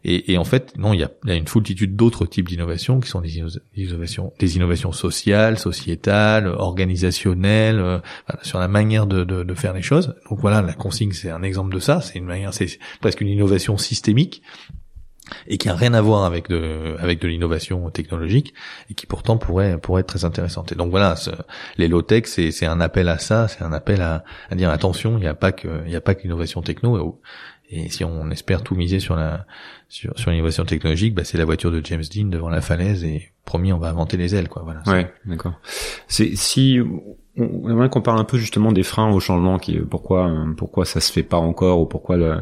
Et, 0.04 0.32
et 0.32 0.38
en 0.38 0.44
fait 0.44 0.76
non 0.78 0.94
il 0.94 1.02
y 1.02 1.04
a, 1.04 1.12
il 1.26 1.30
y 1.30 1.34
a 1.34 1.36
une 1.36 1.48
foultitude 1.48 1.96
d'autres 1.96 2.26
types 2.26 2.48
d'innovations 2.48 3.00
qui 3.00 3.10
sont 3.10 3.22
des 3.22 3.38
innovations 3.76 4.34
des 4.40 4.56
innovations 4.56 4.92
sociales, 4.92 5.60
sociétales, 5.60 6.48
organisationnelles, 6.48 7.80
euh, 7.80 8.00
sur 8.42 8.60
la 8.60 8.68
manière 8.68 9.06
de, 9.06 9.24
de, 9.24 9.44
de 9.44 9.54
faire 9.54 9.74
les 9.74 9.82
choses. 9.82 10.16
Donc 10.30 10.40
voilà 10.40 10.62
la 10.62 10.74
consigne 10.74 11.12
c'est 11.12 11.30
un 11.30 11.44
exemple 11.44 11.76
de 11.76 11.80
ça, 11.80 12.02
c'est 12.02 12.18
une 12.18 12.26
manière 12.26 12.54
c'est 12.54 12.80
presque 13.02 13.22
une 13.22 13.28
innovation 13.28 13.78
systémique 13.78 14.42
et 15.48 15.58
qui 15.58 15.70
a 15.70 15.76
rien 15.76 15.94
à 15.94 16.02
voir 16.02 16.24
avec 16.24 16.50
de 16.50 16.96
avec 17.00 17.22
de 17.22 17.28
l'innovation 17.28 17.90
technologique 17.90 18.54
et 18.90 18.94
qui 18.94 19.06
pourtant 19.06 19.38
pourrait 19.38 19.78
pourrait 19.78 20.02
être 20.02 20.08
très 20.08 20.26
intéressante. 20.26 20.72
Et 20.72 20.76
donc 20.76 20.92
voilà, 20.92 21.16
ce, 21.16 21.32
les 21.78 21.88
low 21.88 22.02
tech 22.02 22.24
c'est 22.26 22.52
c'est 22.52 22.66
un 22.66 22.80
appel 22.80 23.10
à 23.10 23.18
ça, 23.18 23.48
c'est 23.48 23.64
un 23.64 23.74
appel 23.74 24.02
à, 24.02 24.24
à 24.50 24.56
dire 24.56 24.70
attention, 24.70 25.18
il 25.18 25.22
n'y 25.22 25.28
a 25.28 25.34
pas 25.34 25.52
que 25.52 25.68
il 25.86 25.92
y 25.92 25.96
a 25.96 26.02
pas 26.02 26.16
que 26.16 26.24
l'innovation 26.24 26.62
techno 26.62 27.20
et, 27.70 27.90
si 27.90 28.06
on 28.06 28.32
espère 28.32 28.64
tout 28.64 28.76
miser 28.76 29.02
sur 29.02 29.18
la 29.18 29.46
sur 29.90 30.18
sur 30.18 30.32
l'innovation 30.32 30.64
technologique, 30.64 31.14
bah 31.14 31.26
c'est 31.26 31.38
la 31.38 31.44
voiture 31.44 31.72
de 31.72 31.82
James 31.84 32.04
Dean 32.14 32.26
devant 32.26 32.50
la 32.50 32.62
falaise 32.62 33.04
et 33.04 33.32
promis 33.44 33.74
on 33.74 33.78
va 33.78 33.90
inventer 33.90 34.16
les 34.16 34.36
ailes 34.36 34.48
quoi. 34.48 34.64
Voilà. 34.64 34.82
Ouais, 34.88 35.12
d'accord. 35.26 35.60
C'est 36.08 36.36
si 36.36 36.80
on 37.38 37.70
aimerait 37.70 37.90
qu'on 37.90 38.02
parle 38.02 38.20
un 38.20 38.24
peu 38.24 38.38
justement 38.38 38.72
des 38.72 38.84
freins 38.84 39.12
au 39.12 39.20
changement, 39.20 39.60
qui 39.60 39.78
pourquoi 39.80 40.32
pourquoi 40.56 40.86
ça 40.86 41.00
se 41.00 41.12
fait 41.12 41.24
pas 41.24 41.38
encore 41.38 41.82
ou 41.82 41.86
pourquoi 41.86 42.18
le 42.18 42.42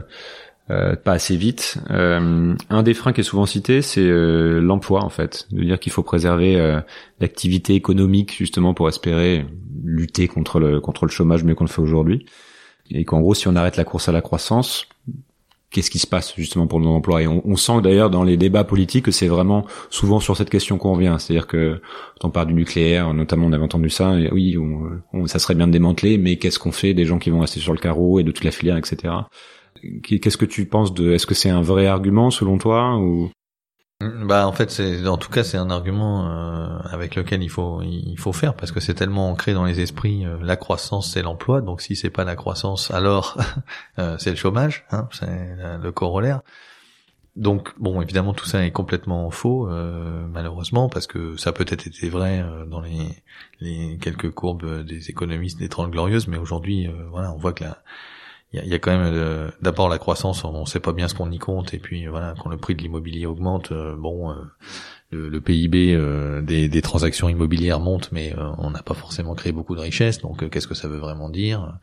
euh, 0.71 0.95
pas 0.95 1.13
assez 1.13 1.37
vite. 1.37 1.77
Euh, 1.91 2.55
un 2.69 2.83
des 2.83 2.93
freins 2.93 3.13
qui 3.13 3.21
est 3.21 3.25
souvent 3.25 3.45
cité, 3.45 3.81
c'est 3.81 4.01
euh, 4.01 4.59
l'emploi 4.59 5.03
en 5.03 5.09
fait, 5.09 5.47
de 5.51 5.63
dire 5.63 5.79
qu'il 5.79 5.91
faut 5.91 6.03
préserver 6.03 6.55
euh, 6.55 6.81
l'activité 7.19 7.75
économique 7.75 8.35
justement 8.35 8.73
pour 8.73 8.89
espérer 8.89 9.45
lutter 9.83 10.27
contre 10.27 10.59
le 10.59 10.79
contre 10.79 11.05
le 11.05 11.11
chômage 11.11 11.43
mieux 11.43 11.53
qu'on 11.53 11.65
le 11.65 11.69
fait 11.69 11.81
aujourd'hui. 11.81 12.25
Et 12.89 13.05
qu'en 13.05 13.21
gros, 13.21 13.33
si 13.33 13.47
on 13.47 13.55
arrête 13.55 13.77
la 13.77 13.83
course 13.83 14.09
à 14.09 14.11
la 14.11 14.21
croissance, 14.21 14.87
qu'est-ce 15.69 15.91
qui 15.91 15.99
se 15.99 16.07
passe 16.07 16.33
justement 16.35 16.67
pour 16.67 16.79
nos 16.79 16.89
emplois? 16.89 17.21
Et 17.21 17.27
on, 17.27 17.55
sent 17.55 17.81
d'ailleurs 17.81 18.09
dans 18.11 18.23
les 18.23 18.37
débats 18.37 18.63
politiques 18.63 19.05
que 19.05 19.11
c'est 19.11 19.27
vraiment 19.27 19.65
souvent 19.89 20.19
sur 20.19 20.37
cette 20.37 20.51
question 20.51 20.77
qu'on 20.77 20.93
revient. 20.93 21.15
C'est-à-dire 21.19 21.47
que 21.47 21.81
quand 22.19 22.27
on 22.27 22.31
parle 22.31 22.47
du 22.47 22.53
nucléaire, 22.53 23.11
notamment 23.13 23.47
on 23.47 23.53
avait 23.53 23.63
entendu 23.63 23.89
ça, 23.89 24.15
oui, 24.31 24.55
ça 25.25 25.39
serait 25.39 25.55
bien 25.55 25.65
de 25.65 25.71
démanteler, 25.71 26.19
mais 26.19 26.37
qu'est-ce 26.37 26.59
qu'on 26.59 26.71
fait 26.71 26.93
des 26.93 27.05
gens 27.05 27.17
qui 27.17 27.31
vont 27.31 27.39
rester 27.39 27.59
sur 27.59 27.73
le 27.73 27.79
carreau 27.79 28.19
et 28.19 28.23
de 28.23 28.31
toute 28.31 28.45
la 28.45 28.51
filière, 28.51 28.77
etc. 28.77 29.13
Qu'est-ce 30.03 30.37
que 30.37 30.45
tu 30.45 30.65
penses 30.65 30.93
de 30.93 31.11
Est-ce 31.11 31.25
que 31.25 31.35
c'est 31.35 31.49
un 31.49 31.61
vrai 31.61 31.87
argument 31.87 32.31
selon 32.31 32.57
toi 32.57 32.97
ou? 32.97 33.29
Bah 34.01 34.45
en 34.45 34.51
fait 34.51 34.71
c'est 34.71 35.07
en 35.07 35.17
tout 35.17 35.29
cas 35.29 35.45
c'est 35.45 35.57
un 35.57 35.69
argument 35.69 36.27
euh, 36.27 36.79
avec 36.91 37.15
lequel 37.15 37.41
il 37.41 37.49
faut 37.49 37.81
il 37.81 38.17
faut 38.19 38.33
faire 38.33 38.53
parce 38.53 38.73
que 38.73 38.81
c'est 38.81 38.93
tellement 38.93 39.29
ancré 39.29 39.53
dans 39.53 39.63
les 39.63 39.79
esprits 39.79 40.25
euh, 40.25 40.37
la 40.41 40.57
croissance 40.57 41.13
c'est 41.13 41.21
l'emploi. 41.21 41.61
Donc 41.61 41.79
si 41.79 41.95
c'est 41.95 42.09
pas 42.09 42.25
la 42.25 42.35
croissance 42.35 42.91
alors 42.91 43.37
euh, 43.99 44.17
c'est 44.19 44.31
le 44.31 44.35
chômage 44.35 44.85
hein, 44.91 45.07
c'est 45.13 45.55
le 45.81 45.91
corollaire. 45.93 46.41
Donc 47.37 47.69
bon 47.79 48.01
évidemment 48.01 48.33
tout 48.33 48.45
ça 48.45 48.65
est 48.65 48.71
complètement 48.71 49.29
faux 49.31 49.67
malheureusement 50.29 50.89
parce 50.89 51.07
que 51.07 51.37
ça 51.37 51.53
peut-être 51.53 51.87
été 51.87 52.09
vrai 52.09 52.45
dans 52.67 52.81
les 52.81 53.07
les 53.61 53.97
quelques 53.97 54.31
courbes 54.31 54.83
des 54.83 55.09
économistes 55.09 55.57
des 55.57 55.69
Trente 55.69 55.91
glorieuses 55.91 56.27
mais 56.27 56.37
aujourd'hui 56.37 56.89
voilà 57.11 57.31
on 57.33 57.37
voit 57.37 57.53
que 57.53 57.63
la 57.63 57.77
il 58.63 58.69
y, 58.69 58.73
a, 58.73 58.79
quand 58.79 58.91
même 58.91 59.13
euh, 59.13 59.49
d'abord 59.61 59.89
la 59.89 59.97
croissance, 59.97 60.43
on 60.43 60.61
ne 60.61 60.65
sait 60.65 60.79
pas 60.79 60.93
bien 60.93 61.07
ce 61.07 61.13
qu'on 61.13 61.31
y 61.31 61.39
compte, 61.39 61.73
et 61.73 61.79
puis 61.79 62.05
voilà, 62.05 62.33
quand 62.41 62.49
le 62.49 62.57
prix 62.57 62.75
de 62.75 62.81
l'immobilier 62.81 63.25
augmente, 63.25 63.71
euh, 63.71 63.95
bon, 63.95 64.31
euh, 64.31 64.35
le, 65.11 65.41
PIB 65.41 65.97
des, 66.43 66.67
des, 66.67 66.81
transactions 66.81 67.29
immobilières 67.29 67.79
monte, 67.79 68.11
mais 68.11 68.33
on 68.57 68.69
n'a 68.71 68.81
pas 68.81 68.95
forcément 68.95 69.33
créé 69.33 69.53
beaucoup 69.53 69.75
de 69.75 69.79
richesses, 69.79 70.19
donc 70.19 70.49
qu'est-ce 70.49 70.67
que 70.67 70.73
ça 70.73 70.89
veut 70.89 70.97
vraiment 70.97 71.29
dire? 71.29 71.77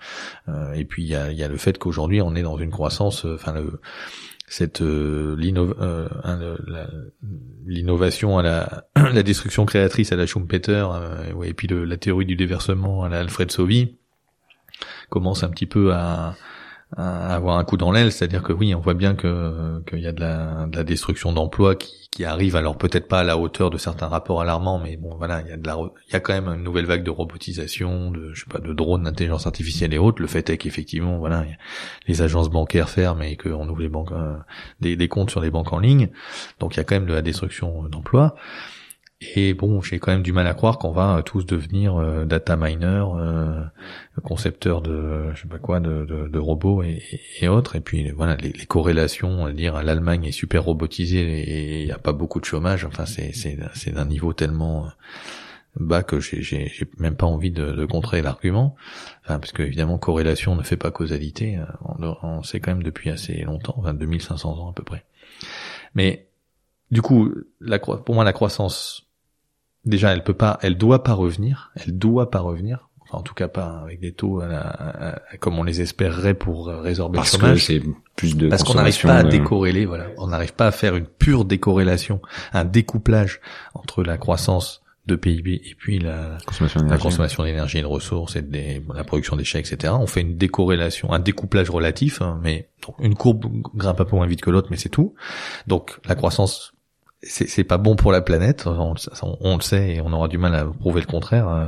Et 0.74 0.84
puis 0.84 1.04
il 1.04 1.08
y 1.08 1.14
a, 1.14 1.32
y 1.32 1.42
a, 1.42 1.48
le 1.48 1.56
fait 1.56 1.78
qu'aujourd'hui 1.78 2.20
on 2.20 2.34
est 2.34 2.42
dans 2.42 2.58
une 2.58 2.70
croissance, 2.70 3.24
enfin 3.24 3.54
le 3.54 3.80
cette 4.48 4.82
l'innovation 7.66 8.38
à 8.38 8.42
la, 8.42 8.84
la 8.96 9.22
destruction 9.22 9.64
créatrice 9.64 10.12
à 10.12 10.16
la 10.16 10.26
Schumpeter, 10.26 10.86
et 11.42 11.54
puis 11.54 11.68
le, 11.68 11.86
la 11.86 11.96
théorie 11.96 12.26
du 12.26 12.36
déversement 12.36 13.04
à 13.04 13.08
la 13.08 13.20
Alfred 13.20 13.50
Sauvy 13.50 13.96
commence 15.08 15.42
un 15.42 15.48
petit 15.48 15.66
peu 15.66 15.94
à 15.94 16.34
avoir 16.96 17.58
un 17.58 17.64
coup 17.64 17.76
dans 17.76 17.90
l'aile, 17.90 18.12
c'est-à-dire 18.12 18.42
que 18.42 18.52
oui, 18.52 18.74
on 18.74 18.80
voit 18.80 18.94
bien 18.94 19.14
que 19.14 19.82
qu'il 19.88 20.00
y 20.00 20.06
a 20.06 20.12
de 20.12 20.20
la, 20.20 20.66
de 20.66 20.76
la 20.76 20.84
destruction 20.84 21.32
d'emplois 21.32 21.74
qui, 21.74 22.02
qui 22.12 22.26
arrive, 22.26 22.56
alors 22.56 22.76
peut-être 22.76 23.08
pas 23.08 23.20
à 23.20 23.24
la 23.24 23.38
hauteur 23.38 23.70
de 23.70 23.78
certains 23.78 24.06
rapports 24.06 24.42
alarmants, 24.42 24.78
mais 24.78 24.98
bon, 24.98 25.16
voilà, 25.16 25.40
il 25.40 25.48
y 25.48 25.52
a 25.52 25.56
de 25.56 25.66
la, 25.66 25.78
il 26.08 26.12
y 26.12 26.16
a 26.16 26.20
quand 26.20 26.34
même 26.34 26.48
une 26.48 26.62
nouvelle 26.62 26.84
vague 26.84 27.02
de 27.02 27.10
robotisation, 27.10 28.10
de, 28.10 28.34
je 28.34 28.40
sais 28.40 28.50
pas, 28.50 28.58
de 28.58 28.74
drones, 28.74 29.04
d'intelligence 29.04 29.46
artificielle 29.46 29.94
et 29.94 29.98
autres. 29.98 30.20
Le 30.20 30.28
fait 30.28 30.50
est 30.50 30.58
qu'effectivement, 30.58 31.18
voilà, 31.18 31.46
les 32.06 32.20
agences 32.20 32.50
bancaires 32.50 32.90
ferment 32.90 33.22
et 33.22 33.38
qu'on 33.38 33.66
ouvre 33.66 33.80
les 33.80 33.88
banques, 33.88 34.12
euh, 34.12 34.36
des, 34.80 34.94
des 34.94 35.08
comptes 35.08 35.30
sur 35.30 35.40
des 35.40 35.50
banques 35.50 35.72
en 35.72 35.78
ligne, 35.78 36.10
donc 36.60 36.74
il 36.74 36.76
y 36.76 36.80
a 36.80 36.84
quand 36.84 36.96
même 36.96 37.06
de 37.06 37.14
la 37.14 37.22
destruction 37.22 37.84
d'emplois. 37.84 38.34
Et 39.34 39.54
bon, 39.54 39.80
j'ai 39.82 39.98
quand 39.98 40.12
même 40.12 40.22
du 40.22 40.32
mal 40.32 40.46
à 40.46 40.54
croire 40.54 40.78
qu'on 40.78 40.90
va 40.90 41.18
euh, 41.18 41.22
tous 41.22 41.46
devenir 41.46 41.96
euh, 41.96 42.24
data 42.24 42.56
miner, 42.56 43.04
euh, 43.16 43.62
concepteurs 44.24 44.82
de 44.82 45.32
je 45.34 45.42
sais 45.42 45.48
pas 45.48 45.58
quoi, 45.58 45.80
de, 45.80 46.04
de, 46.04 46.28
de 46.28 46.38
robots 46.38 46.82
et, 46.82 47.02
et, 47.40 47.48
autres. 47.48 47.76
Et 47.76 47.80
puis 47.80 48.10
voilà, 48.10 48.36
les, 48.36 48.52
les 48.52 48.66
corrélations, 48.66 49.48
dire 49.50 49.82
l'Allemagne 49.82 50.24
est 50.24 50.32
super 50.32 50.64
robotisée 50.64 51.40
et 51.40 51.80
il 51.80 51.86
n'y 51.86 51.92
a 51.92 51.98
pas 51.98 52.12
beaucoup 52.12 52.40
de 52.40 52.44
chômage. 52.44 52.84
Enfin, 52.84 53.06
c'est 53.06 53.32
c'est 53.32 53.92
d'un 53.92 54.06
niveau 54.06 54.32
tellement 54.32 54.88
bas 55.76 56.02
que 56.02 56.20
j'ai 56.20 56.70
même 56.98 57.16
pas 57.16 57.26
envie 57.26 57.50
de, 57.50 57.72
de 57.72 57.84
contrer 57.86 58.22
l'argument. 58.22 58.74
Enfin, 59.24 59.38
parce 59.38 59.52
que 59.52 59.62
évidemment 59.62 59.98
corrélation 59.98 60.56
ne 60.56 60.62
fait 60.62 60.76
pas 60.76 60.90
causalité. 60.90 61.58
On, 61.84 62.16
on 62.22 62.42
sait 62.42 62.60
quand 62.60 62.72
même 62.72 62.82
depuis 62.82 63.10
assez 63.10 63.42
longtemps, 63.42 63.74
enfin 63.78 63.94
2500 63.94 64.58
ans 64.58 64.70
à 64.70 64.72
peu 64.72 64.82
près. 64.82 65.04
Mais 65.94 66.26
du 66.90 67.00
coup, 67.00 67.32
la, 67.60 67.78
pour 67.78 68.14
moi, 68.14 68.22
la 68.22 68.34
croissance 68.34 69.01
déjà 69.84 70.12
elle 70.12 70.24
peut 70.24 70.34
pas, 70.34 70.58
elle 70.62 70.76
doit 70.76 71.02
pas 71.02 71.14
revenir, 71.14 71.72
elle 71.76 71.98
doit 71.98 72.30
pas 72.30 72.40
revenir. 72.40 72.88
Enfin, 73.02 73.18
en 73.18 73.22
tout 73.22 73.34
cas 73.34 73.48
pas 73.48 73.80
avec 73.82 74.00
des 74.00 74.12
taux 74.12 74.40
à, 74.40 75.20
comme 75.40 75.58
on 75.58 75.64
les 75.64 75.80
espérerait 75.80 76.34
pour 76.34 76.68
résorber 76.68 77.18
le 77.18 77.24
chômage. 77.24 77.50
Parce 77.50 77.60
que 77.60 77.66
c'est 77.66 77.82
plus 78.16 78.36
de 78.36 78.48
Parce 78.48 78.62
qu'on 78.62 78.74
n'arrive 78.74 79.02
pas 79.02 79.16
à 79.16 79.24
décorréler, 79.24 79.86
voilà. 79.86 80.06
On 80.18 80.28
n'arrive 80.28 80.54
pas 80.54 80.68
à 80.68 80.72
faire 80.72 80.96
une 80.96 81.06
pure 81.06 81.44
décorrélation, 81.44 82.20
un 82.52 82.64
découplage 82.64 83.40
entre 83.74 84.02
la 84.02 84.18
croissance 84.18 84.82
de 85.06 85.16
PIB 85.16 85.60
et 85.64 85.74
puis 85.74 85.98
la 85.98 86.38
consommation 86.46 87.42
d'énergie 87.42 87.78
et 87.78 87.82
de 87.82 87.86
ressources 87.86 88.36
et 88.36 88.82
la 88.94 89.04
production 89.04 89.34
déchets, 89.36 89.58
etc. 89.58 89.92
On 89.98 90.06
fait 90.06 90.20
une 90.20 90.36
décorrélation, 90.36 91.12
un 91.12 91.18
découplage 91.18 91.70
relatif, 91.70 92.22
hein, 92.22 92.38
mais 92.42 92.68
une 93.00 93.16
courbe 93.16 93.46
grimpe 93.74 94.00
un 94.00 94.04
peu 94.04 94.16
moins 94.16 94.26
vite 94.26 94.42
que 94.42 94.50
l'autre, 94.50 94.68
mais 94.70 94.76
c'est 94.76 94.88
tout. 94.88 95.14
Donc 95.66 95.98
la 96.04 96.14
croissance 96.14 96.72
c'est 97.24 97.64
pas 97.64 97.78
bon 97.78 97.94
pour 97.94 98.10
la 98.10 98.20
planète, 98.20 98.66
on, 98.66 98.94
le 98.94 99.60
sait 99.60 99.94
et 99.94 100.00
on 100.00 100.12
aura 100.12 100.26
du 100.26 100.38
mal 100.38 100.54
à 100.54 100.64
prouver 100.64 101.00
le 101.00 101.06
contraire, 101.06 101.48
euh, 101.48 101.66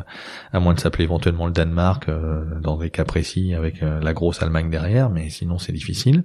à 0.53 0.59
moins 0.59 0.75
de 0.75 0.81
s'appeler 0.81 1.05
éventuellement 1.05 1.47
le 1.47 1.53
Danemark 1.53 2.09
euh, 2.09 2.45
dans 2.61 2.77
des 2.77 2.91
cas 2.91 3.05
précis 3.05 3.55
avec 3.55 3.83
euh, 3.83 4.01
la 4.01 4.13
grosse 4.15 4.43
Allemagne 4.43 4.69
derrière, 4.69 5.11
mais 5.11 5.31
sinon 5.31 5.59
c'est 5.59 5.73
difficile. 5.73 6.25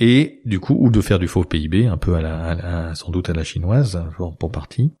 Et 0.00 0.40
du 0.44 0.58
coup, 0.58 0.76
ou 0.80 0.90
de 0.90 1.00
faire 1.00 1.20
du 1.20 1.28
faux 1.28 1.44
PIB, 1.44 1.86
un 1.86 1.96
peu 1.96 2.16
à 2.16 2.20
la, 2.20 2.94
sans 2.96 3.12
doute 3.12 3.30
à 3.30 3.34
la 3.34 3.44
chinoise 3.44 4.04
pour, 4.16 4.36
pour 4.36 4.50
partie. 4.50 4.92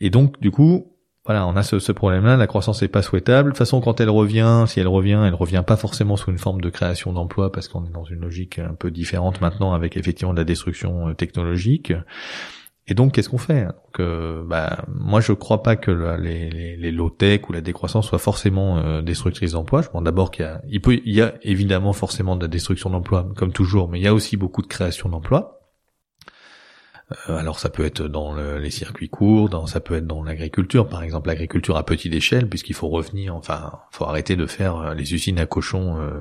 Et 0.00 0.10
donc 0.10 0.38
du 0.40 0.52
coup, 0.52 0.92
voilà, 1.30 1.46
on 1.46 1.54
a 1.54 1.62
ce, 1.62 1.92
problème-là, 1.92 2.36
la 2.36 2.48
croissance 2.48 2.82
n'est 2.82 2.88
pas 2.88 3.02
souhaitable. 3.02 3.50
De 3.50 3.52
toute 3.52 3.58
façon, 3.58 3.80
quand 3.80 4.00
elle 4.00 4.10
revient, 4.10 4.64
si 4.66 4.80
elle 4.80 4.88
revient, 4.88 5.22
elle 5.24 5.34
revient 5.34 5.62
pas 5.64 5.76
forcément 5.76 6.16
sous 6.16 6.32
une 6.32 6.38
forme 6.38 6.60
de 6.60 6.70
création 6.70 7.12
d'emplois 7.12 7.52
parce 7.52 7.68
qu'on 7.68 7.84
est 7.86 7.92
dans 7.92 8.02
une 8.02 8.18
logique 8.18 8.58
un 8.58 8.74
peu 8.74 8.90
différente 8.90 9.40
maintenant 9.40 9.72
avec 9.72 9.96
effectivement 9.96 10.32
de 10.32 10.38
la 10.38 10.44
destruction 10.44 11.10
euh, 11.10 11.14
technologique. 11.14 11.92
Et 12.88 12.94
donc, 12.94 13.12
qu'est-ce 13.12 13.28
qu'on 13.28 13.38
fait? 13.38 13.66
Donc, 13.66 14.00
euh, 14.00 14.42
bah, 14.44 14.84
Moi, 14.88 15.20
je 15.20 15.32
crois 15.32 15.62
pas 15.62 15.76
que 15.76 15.92
les, 16.20 16.50
les, 16.50 16.76
les 16.76 16.90
low-tech 16.90 17.48
ou 17.48 17.52
la 17.52 17.60
décroissance 17.60 18.08
soit 18.08 18.18
forcément 18.18 18.78
euh, 18.78 19.00
destructrice 19.00 19.52
d'emplois. 19.52 19.82
Je 19.82 19.88
pense 19.88 20.02
d'abord 20.02 20.32
qu'il 20.32 20.44
y 20.44 20.48
a, 20.48 20.60
y 21.04 21.20
a 21.20 21.34
évidemment 21.42 21.92
forcément 21.92 22.34
de 22.34 22.42
la 22.42 22.48
destruction 22.48 22.90
d'emplois, 22.90 23.28
comme 23.36 23.52
toujours, 23.52 23.88
mais 23.88 24.00
il 24.00 24.02
y 24.02 24.08
a 24.08 24.14
aussi 24.14 24.36
beaucoup 24.36 24.62
de 24.62 24.66
création 24.66 25.08
d'emplois. 25.08 25.59
Euh, 27.28 27.36
alors 27.36 27.58
ça 27.58 27.68
peut 27.68 27.84
être 27.84 28.02
dans 28.02 28.34
les 28.34 28.70
circuits 28.70 29.08
courts, 29.08 29.48
dans, 29.48 29.66
ça 29.66 29.80
peut 29.80 29.94
être 29.94 30.06
dans 30.06 30.22
l'agriculture, 30.22 30.88
par 30.88 31.02
exemple 31.02 31.28
l'agriculture 31.28 31.76
à 31.76 31.84
petite 31.84 32.12
échelle, 32.12 32.48
puisqu'il 32.48 32.74
faut 32.74 32.88
revenir, 32.88 33.34
enfin, 33.34 33.80
faut 33.90 34.04
arrêter 34.04 34.36
de 34.36 34.46
faire 34.46 34.76
euh, 34.76 34.94
les 34.94 35.12
usines 35.14 35.38
à 35.38 35.46
cochons 35.46 36.00
euh, 36.00 36.20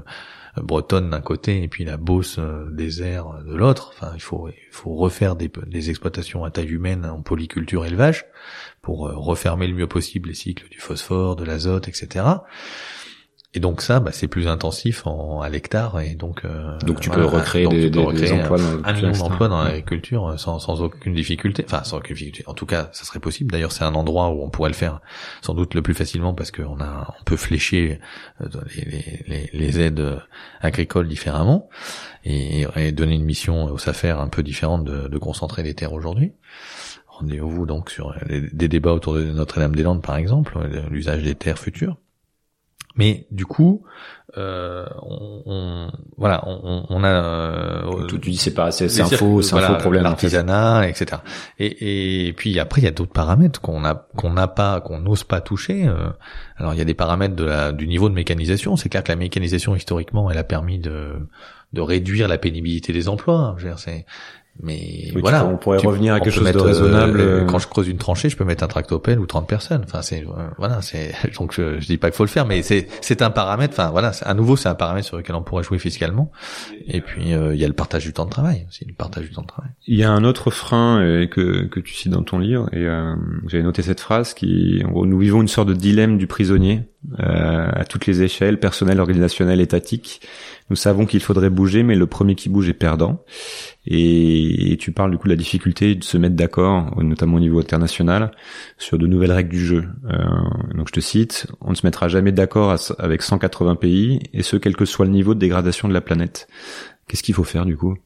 bretonnes 0.61 1.11
d'un 1.11 1.21
côté 1.21 1.61
et 1.61 1.67
puis 1.67 1.85
la 1.85 1.97
Beauce 1.97 2.39
désert 2.71 3.43
de 3.45 3.55
l'autre. 3.55 3.93
Enfin, 3.93 4.11
il 4.15 4.21
faut, 4.21 4.49
il 4.49 4.71
faut 4.71 4.95
refaire 4.95 5.35
des, 5.35 5.49
des, 5.67 5.89
exploitations 5.89 6.43
à 6.43 6.51
taille 6.51 6.71
humaine 6.71 7.05
en 7.05 7.21
polyculture 7.21 7.85
élevage 7.85 8.25
pour 8.81 9.11
refermer 9.11 9.67
le 9.67 9.75
mieux 9.75 9.87
possible 9.87 10.29
les 10.29 10.35
cycles 10.35 10.67
du 10.69 10.79
phosphore, 10.79 11.35
de 11.35 11.45
l'azote, 11.45 11.87
etc. 11.87 12.25
Et 13.55 13.59
donc 13.59 13.81
ça, 13.81 13.99
bah, 13.99 14.11
c'est 14.13 14.27
plus 14.27 14.47
intensif 14.47 15.07
en, 15.07 15.41
à 15.41 15.49
l'hectare 15.49 15.99
et 16.01 16.13
donc 16.13 16.45
euh, 16.45 16.77
donc 16.85 16.99
tu 16.99 17.09
peux 17.09 17.25
recréer 17.25 17.67
des, 17.67 17.89
des, 17.89 18.31
emplois 18.31 18.59
dans 18.59 18.83
un 18.83 18.93
million 18.93 19.11
d'emplois 19.11 19.47
dans 19.47 19.63
l'agriculture 19.63 20.27
euh, 20.27 20.37
sans, 20.37 20.59
sans 20.59 20.83
aucune 20.83 21.15
difficulté. 21.15 21.65
Enfin, 21.65 21.83
sans 21.83 21.97
aucune 21.97 22.15
difficulté. 22.15 22.43
En 22.45 22.53
tout 22.53 22.67
cas, 22.67 22.89
ça 22.91 23.05
serait 23.05 23.19
possible. 23.19 23.51
D'ailleurs, 23.51 23.71
c'est 23.71 23.83
un 23.83 23.95
endroit 23.95 24.29
où 24.29 24.43
on 24.43 24.51
pourrait 24.51 24.69
le 24.69 24.75
faire 24.75 25.01
sans 25.41 25.55
doute 25.55 25.73
le 25.73 25.81
plus 25.81 25.95
facilement 25.95 26.35
parce 26.35 26.51
qu'on 26.51 26.79
a 26.79 27.15
on 27.19 27.23
peut 27.23 27.37
flécher 27.37 27.99
euh, 28.41 28.47
les, 28.75 29.23
les, 29.27 29.49
les 29.51 29.79
aides 29.79 30.19
agricoles 30.61 31.07
différemment 31.07 31.69
et, 32.25 32.67
et, 32.75 32.91
donner 32.91 33.15
une 33.15 33.25
mission 33.25 33.63
au 33.63 33.79
SAFER 33.79 34.11
un 34.11 34.27
peu 34.27 34.43
différente 34.43 34.83
de, 34.83 35.07
de 35.07 35.17
concentrer 35.17 35.63
les 35.63 35.73
terres 35.73 35.93
aujourd'hui. 35.93 36.33
Rendez-vous 37.07 37.65
donc 37.65 37.89
sur 37.89 38.15
des 38.29 38.67
débats 38.67 38.93
autour 38.93 39.15
de 39.15 39.23
Notre-Dame-des-Landes, 39.23 40.03
par 40.03 40.17
exemple, 40.17 40.59
l'usage 40.91 41.23
des 41.23 41.33
terres 41.33 41.57
futures. 41.57 41.97
Mais 42.95 43.27
du 43.31 43.45
coup, 43.45 43.83
euh, 44.37 44.85
on, 45.01 45.41
on, 45.45 45.91
voilà, 46.17 46.43
on, 46.47 46.85
on 46.89 47.03
a. 47.03 47.07
Euh, 47.07 48.07
tu, 48.07 48.17
dis 48.19 48.37
c'est 48.37 48.53
pas, 48.53 48.71
c'est 48.71 48.85
un 49.01 49.05
faux, 49.05 49.41
c'est 49.41 49.55
un 49.55 49.61
faux 49.61 49.75
problème. 49.75 50.03
L'artisanat, 50.03 50.87
etc. 50.87 51.21
Et, 51.57 52.27
et 52.27 52.33
puis 52.33 52.59
après, 52.59 52.81
il 52.81 52.85
y 52.85 52.87
a 52.87 52.91
d'autres 52.91 53.11
paramètres 53.13 53.61
qu'on 53.61 53.85
a, 53.85 53.95
qu'on 54.15 54.31
n'a 54.31 54.47
pas, 54.47 54.81
qu'on 54.81 54.99
n'ose 54.99 55.23
pas 55.23 55.41
toucher. 55.41 55.87
Euh. 55.87 56.09
Alors 56.57 56.73
il 56.73 56.77
y 56.77 56.81
a 56.81 56.85
des 56.85 56.93
paramètres 56.93 57.35
de 57.35 57.45
la, 57.45 57.71
du 57.71 57.87
niveau 57.87 58.09
de 58.09 58.13
mécanisation. 58.13 58.75
C'est 58.75 58.89
clair 58.89 59.03
que 59.03 59.11
la 59.11 59.15
mécanisation 59.15 59.75
historiquement, 59.75 60.29
elle 60.29 60.37
a 60.37 60.43
permis 60.43 60.79
de 60.79 61.15
de 61.73 61.81
réduire 61.81 62.27
la 62.27 62.37
pénibilité 62.37 62.93
des 62.93 63.09
emplois. 63.09 63.55
Je 63.57 63.67
veux 63.67 63.69
dire, 63.69 63.79
mais 64.61 65.11
voilà, 65.15 65.45
on 65.45 65.55
pourrait 65.55 65.77
revenir 65.77 66.13
à 66.13 66.19
quelque 66.19 66.33
chose 66.33 66.51
de 66.51 66.59
raisonnable. 66.59 67.21
Euh, 67.21 67.45
quand 67.45 67.59
je 67.59 67.67
creuse 67.67 67.87
une 67.87 67.97
tranchée, 67.97 68.27
je 68.29 68.35
peux 68.35 68.43
mettre 68.43 68.63
un 68.63 68.67
tractopelle 68.67 69.19
ou 69.19 69.25
30 69.25 69.47
personnes. 69.47 69.81
Enfin, 69.85 70.01
c'est 70.01 70.25
euh, 70.25 70.47
voilà, 70.57 70.81
c'est 70.81 71.13
donc 71.39 71.53
je, 71.53 71.79
je, 71.79 71.85
dis 71.85 71.97
pas 71.97 72.09
qu'il 72.09 72.17
faut 72.17 72.25
le 72.25 72.29
faire, 72.29 72.45
mais 72.45 72.61
c'est 72.61 72.87
c'est 73.01 73.21
un 73.21 73.29
paramètre. 73.29 73.73
Enfin 73.73 73.91
voilà, 73.91 74.11
à 74.23 74.33
nouveau 74.33 74.57
c'est 74.57 74.67
un 74.67 74.75
paramètre 74.75 75.07
sur 75.07 75.15
lequel 75.15 75.35
on 75.35 75.43
pourrait 75.43 75.63
jouer 75.63 75.79
fiscalement. 75.79 76.31
Et 76.87 76.99
puis 76.99 77.33
euh, 77.33 77.55
il 77.55 77.61
y 77.61 77.63
a 77.63 77.67
le 77.67 77.73
partage 77.73 78.03
du 78.03 78.11
temps 78.11 78.25
de 78.25 78.31
travail 78.31 78.65
aussi, 78.67 78.83
le 78.85 78.93
partage 78.93 79.23
du 79.23 79.31
temps 79.31 79.43
de 79.43 79.47
travail. 79.47 79.71
Il 79.87 79.97
y 79.97 80.03
a 80.03 80.11
un 80.11 80.25
autre 80.25 80.51
frein 80.51 81.25
que 81.31 81.63
que 81.63 81.79
tu 81.79 81.93
cites 81.93 82.11
dans 82.11 82.23
ton 82.23 82.39
livre 82.39 82.69
et 82.73 82.85
j'avais 83.47 83.63
noté 83.63 83.81
cette 83.81 84.01
phrase 84.01 84.33
qui 84.33 84.83
en 84.85 84.91
gros, 84.91 85.05
nous 85.05 85.19
vivons 85.19 85.41
une 85.41 85.47
sorte 85.47 85.69
de 85.69 85.73
dilemme 85.73 86.17
du 86.17 86.27
prisonnier 86.27 86.83
à 87.17 87.85
toutes 87.85 88.07
les 88.07 88.23
échelles, 88.23 88.59
personnelles, 88.59 88.99
organisationnelles, 88.99 89.61
étatiques 89.61 90.21
nous 90.69 90.75
savons 90.75 91.05
qu'il 91.05 91.19
faudrait 91.19 91.49
bouger, 91.49 91.83
mais 91.83 91.95
le 91.95 92.05
premier 92.05 92.35
qui 92.35 92.49
bouge 92.49 92.69
est 92.69 92.73
perdant. 92.73 93.23
Et, 93.85 94.77
tu 94.79 94.91
parles 94.91 95.11
du 95.11 95.17
coup 95.17 95.27
de 95.27 95.33
la 95.33 95.37
difficulté 95.37 95.95
de 95.95 96.03
se 96.03 96.17
mettre 96.17 96.35
d'accord, 96.35 97.01
notamment 97.01 97.37
au 97.37 97.39
niveau 97.39 97.59
international, 97.59 98.31
sur 98.77 98.97
de 98.97 99.07
nouvelles 99.07 99.31
règles 99.31 99.49
du 99.49 99.65
jeu. 99.65 99.87
Euh, 100.05 100.17
donc 100.75 100.87
je 100.89 100.93
te 100.93 100.99
cite, 100.99 101.47
on 101.61 101.71
ne 101.71 101.75
se 101.75 101.85
mettra 101.85 102.07
jamais 102.07 102.31
d'accord 102.31 102.75
avec 102.99 103.21
180 103.23 103.75
pays, 103.75 104.19
et 104.33 104.43
ce 104.43 104.57
quel 104.57 104.75
que 104.75 104.85
soit 104.85 105.05
le 105.05 105.11
niveau 105.11 105.33
de 105.33 105.39
dégradation 105.39 105.87
de 105.87 105.93
la 105.93 106.01
planète. 106.01 106.47
Qu'est-ce 107.07 107.23
qu'il 107.23 107.35
faut 107.35 107.43
faire 107.43 107.65
du 107.65 107.75
coup? 107.75 107.97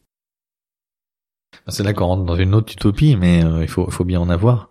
C'est 1.68 1.84
là 1.84 1.94
qu'on 1.94 2.06
rentre 2.06 2.24
dans 2.24 2.36
une 2.36 2.56
autre 2.56 2.74
utopie, 2.74 3.16
mais 3.16 3.44
euh, 3.44 3.62
il 3.62 3.68
faut, 3.68 4.06
bien 4.06 4.20
en 4.20 4.30
avoir. 4.30 4.70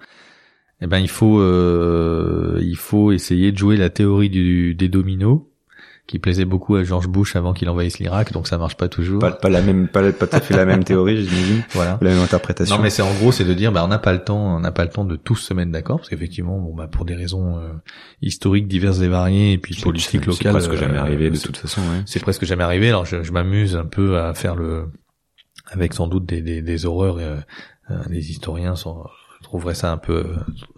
Eh 0.80 0.86
ben 0.86 0.98
il 0.98 1.08
faut, 1.08 1.40
euh, 1.40 2.58
il 2.60 2.76
faut 2.76 3.12
essayer 3.12 3.52
de 3.52 3.58
jouer 3.58 3.76
la 3.76 3.88
théorie 3.88 4.30
des 4.30 4.88
dominos 4.88 5.42
qui 6.06 6.18
plaisait 6.18 6.44
beaucoup 6.44 6.74
à 6.74 6.84
George 6.84 7.08
Bush 7.08 7.36
avant 7.36 7.52
qu'il 7.52 7.68
envahisse 7.68 7.98
l'Irak, 7.98 8.32
donc 8.32 8.48
ça 8.48 8.58
marche 8.58 8.76
pas 8.76 8.88
toujours. 8.88 9.20
Pas, 9.20 9.32
pas 9.32 9.48
la 9.48 9.62
même, 9.62 9.88
pas, 9.88 10.12
pas 10.12 10.26
tout 10.26 10.36
à 10.36 10.40
fait 10.40 10.54
la 10.54 10.64
même 10.64 10.84
théorie, 10.84 11.24
j'imagine. 11.24 11.62
Voilà. 11.72 11.98
La 12.02 12.10
même 12.10 12.22
interprétation. 12.22 12.76
Non, 12.76 12.82
mais 12.82 12.90
c'est 12.90 13.02
en 13.02 13.14
gros, 13.14 13.32
c'est 13.32 13.44
de 13.44 13.54
dire, 13.54 13.72
bah, 13.72 13.82
on 13.84 13.88
n'a 13.88 13.98
pas 13.98 14.12
le 14.12 14.22
temps, 14.22 14.56
on 14.56 14.60
n'a 14.60 14.72
pas 14.72 14.84
le 14.84 14.90
temps 14.90 15.04
de 15.04 15.16
tous 15.16 15.36
se 15.36 15.54
mettre 15.54 15.70
d'accord, 15.70 15.98
parce 15.98 16.08
qu'effectivement, 16.08 16.58
bon, 16.58 16.74
bah, 16.74 16.88
pour 16.88 17.04
des 17.04 17.14
raisons 17.14 17.56
euh, 17.58 17.72
historiques 18.20 18.68
diverses 18.68 19.00
et 19.00 19.08
variées, 19.08 19.52
et 19.52 19.58
puis 19.58 19.74
politiques 19.80 20.26
locales. 20.26 20.52
C'est 20.60 20.68
presque 20.68 20.74
jamais 20.74 20.98
arrivé 20.98 21.30
de 21.30 21.38
toute 21.38 21.56
façon. 21.56 21.80
Ouais. 21.80 22.02
C'est 22.04 22.20
presque 22.20 22.44
jamais 22.44 22.64
arrivé. 22.64 22.88
Alors, 22.88 23.06
je, 23.06 23.22
je 23.22 23.32
m'amuse 23.32 23.76
un 23.76 23.86
peu 23.86 24.18
à 24.18 24.34
faire 24.34 24.56
le, 24.56 24.88
avec 25.70 25.94
sans 25.94 26.08
doute 26.08 26.26
des, 26.26 26.42
des, 26.42 26.62
des 26.62 26.86
horreurs. 26.86 27.18
Euh, 27.18 27.36
euh 27.90 28.02
les 28.10 28.30
historiens 28.30 28.76
sont 28.76 29.04
trouverais 29.52 29.74
ça 29.74 29.92
un 29.92 29.98
peu 29.98 30.14
euh, 30.14 30.36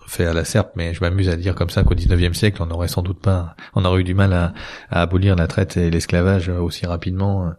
fait 0.08 0.26
à 0.26 0.32
la 0.32 0.44
serpe, 0.44 0.72
mais 0.74 0.94
je 0.94 1.00
m'amuse 1.00 1.28
à 1.28 1.36
dire 1.36 1.54
comme 1.54 1.70
ça 1.70 1.84
qu'au 1.84 1.94
19e 1.94 2.34
siècle, 2.34 2.60
on 2.60 2.66
n'aurait 2.66 2.88
sans 2.88 3.02
doute 3.02 3.20
pas, 3.20 3.54
on 3.76 3.84
aurait 3.84 4.00
eu 4.00 4.04
du 4.04 4.14
mal 4.14 4.32
à, 4.32 4.52
à 4.90 5.02
abolir 5.02 5.36
la 5.36 5.46
traite 5.46 5.76
et 5.76 5.90
l'esclavage 5.90 6.48
aussi 6.48 6.84
rapidement, 6.84 7.46
euh, 7.46 7.50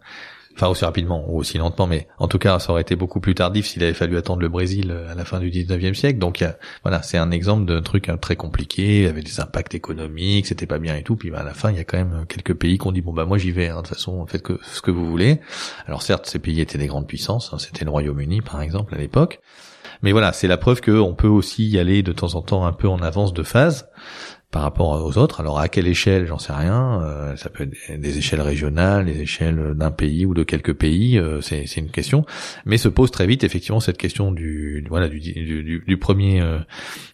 enfin 0.54 0.68
aussi 0.68 0.84
rapidement 0.84 1.24
ou 1.26 1.38
aussi 1.38 1.56
lentement, 1.56 1.86
mais 1.86 2.06
en 2.18 2.28
tout 2.28 2.38
cas, 2.38 2.58
ça 2.58 2.70
aurait 2.70 2.82
été 2.82 2.96
beaucoup 2.96 3.20
plus 3.20 3.34
tardif 3.34 3.66
s'il 3.66 3.82
avait 3.82 3.94
fallu 3.94 4.18
attendre 4.18 4.42
le 4.42 4.50
Brésil 4.50 4.90
euh, 4.90 5.10
à 5.10 5.14
la 5.14 5.24
fin 5.24 5.40
du 5.40 5.48
19e 5.48 5.94
siècle. 5.94 6.18
Donc 6.18 6.44
voilà, 6.82 7.00
c'est 7.02 7.16
un 7.16 7.30
exemple 7.30 7.64
d'un 7.64 7.80
truc 7.80 8.10
très 8.20 8.36
compliqué, 8.36 9.06
avec 9.06 9.24
des 9.24 9.40
impacts 9.40 9.74
économiques, 9.74 10.46
c'était 10.46 10.66
pas 10.66 10.78
bien 10.78 10.96
et 10.96 11.02
tout. 11.02 11.16
Puis 11.16 11.30
bah, 11.30 11.38
à 11.40 11.44
la 11.44 11.54
fin, 11.54 11.70
il 11.70 11.78
y 11.78 11.80
a 11.80 11.84
quand 11.84 11.96
même 11.96 12.26
quelques 12.28 12.52
pays 12.52 12.76
qui 12.76 12.86
ont 12.86 12.92
dit 12.92 13.00
bon 13.00 13.14
bah 13.14 13.24
moi 13.24 13.38
j'y 13.38 13.52
vais, 13.52 13.68
hein, 13.68 13.76
de 13.76 13.86
toute 13.86 13.96
façon 13.96 14.26
faites 14.26 14.42
que 14.42 14.60
ce 14.70 14.82
que 14.82 14.90
vous 14.90 15.06
voulez. 15.06 15.40
Alors 15.86 16.02
certes, 16.02 16.26
ces 16.26 16.40
pays 16.40 16.60
étaient 16.60 16.76
des 16.76 16.88
grandes 16.88 17.06
puissances, 17.06 17.54
hein, 17.54 17.58
c'était 17.58 17.86
le 17.86 17.90
Royaume-Uni 17.90 18.42
par 18.42 18.60
exemple 18.60 18.94
à 18.94 18.98
l'époque. 18.98 19.40
Mais 20.02 20.12
voilà, 20.12 20.32
c'est 20.32 20.48
la 20.48 20.56
preuve 20.56 20.80
qu'on 20.80 21.14
peut 21.14 21.28
aussi 21.28 21.66
y 21.68 21.78
aller 21.78 22.02
de 22.02 22.12
temps 22.12 22.34
en 22.34 22.42
temps 22.42 22.66
un 22.66 22.72
peu 22.72 22.88
en 22.88 22.98
avance 22.98 23.32
de 23.32 23.42
phase 23.42 23.88
par 24.52 24.62
rapport 24.62 25.04
aux 25.04 25.18
autres. 25.18 25.40
Alors 25.40 25.58
à 25.58 25.68
quelle 25.68 25.86
échelle, 25.86 26.26
j'en 26.26 26.38
sais 26.38 26.52
rien. 26.52 27.02
Euh, 27.02 27.36
ça 27.36 27.50
peut 27.50 27.64
être 27.64 28.00
des 28.00 28.16
échelles 28.18 28.40
régionales, 28.40 29.04
des 29.04 29.20
échelles 29.20 29.74
d'un 29.74 29.90
pays 29.90 30.24
ou 30.24 30.34
de 30.34 30.44
quelques 30.44 30.72
pays. 30.72 31.18
Euh, 31.18 31.40
c'est, 31.40 31.76
une 31.76 31.90
question, 31.90 32.24
mais 32.64 32.78
se 32.78 32.88
pose 32.88 33.10
très 33.10 33.26
vite 33.26 33.44
effectivement 33.44 33.80
cette 33.80 33.98
question 33.98 34.32
du 34.32 34.84
voilà 34.88 35.08
du, 35.08 35.20
du, 35.20 35.82
du 35.86 35.96
premier 35.98 36.40
euh, 36.40 36.58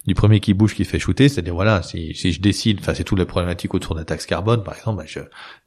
du 0.07 0.13
premier 0.13 0.39
qui 0.39 0.53
bouge 0.53 0.73
qui 0.73 0.85
fait 0.85 0.99
shooter, 0.99 1.27
c'est-à-dire 1.27 1.53
voilà 1.53 1.81
si, 1.81 2.13
si 2.15 2.31
je 2.31 2.39
décide, 2.39 2.79
enfin 2.79 2.93
c'est 2.93 3.03
toute 3.03 3.19
la 3.19 3.25
problématique 3.25 3.73
autour 3.73 3.95
de 3.95 3.99
la 3.99 4.05
taxe 4.05 4.25
carbone 4.25 4.63
par 4.63 4.75
exemple, 4.75 4.99
bah, 4.99 5.05
je, 5.05 5.19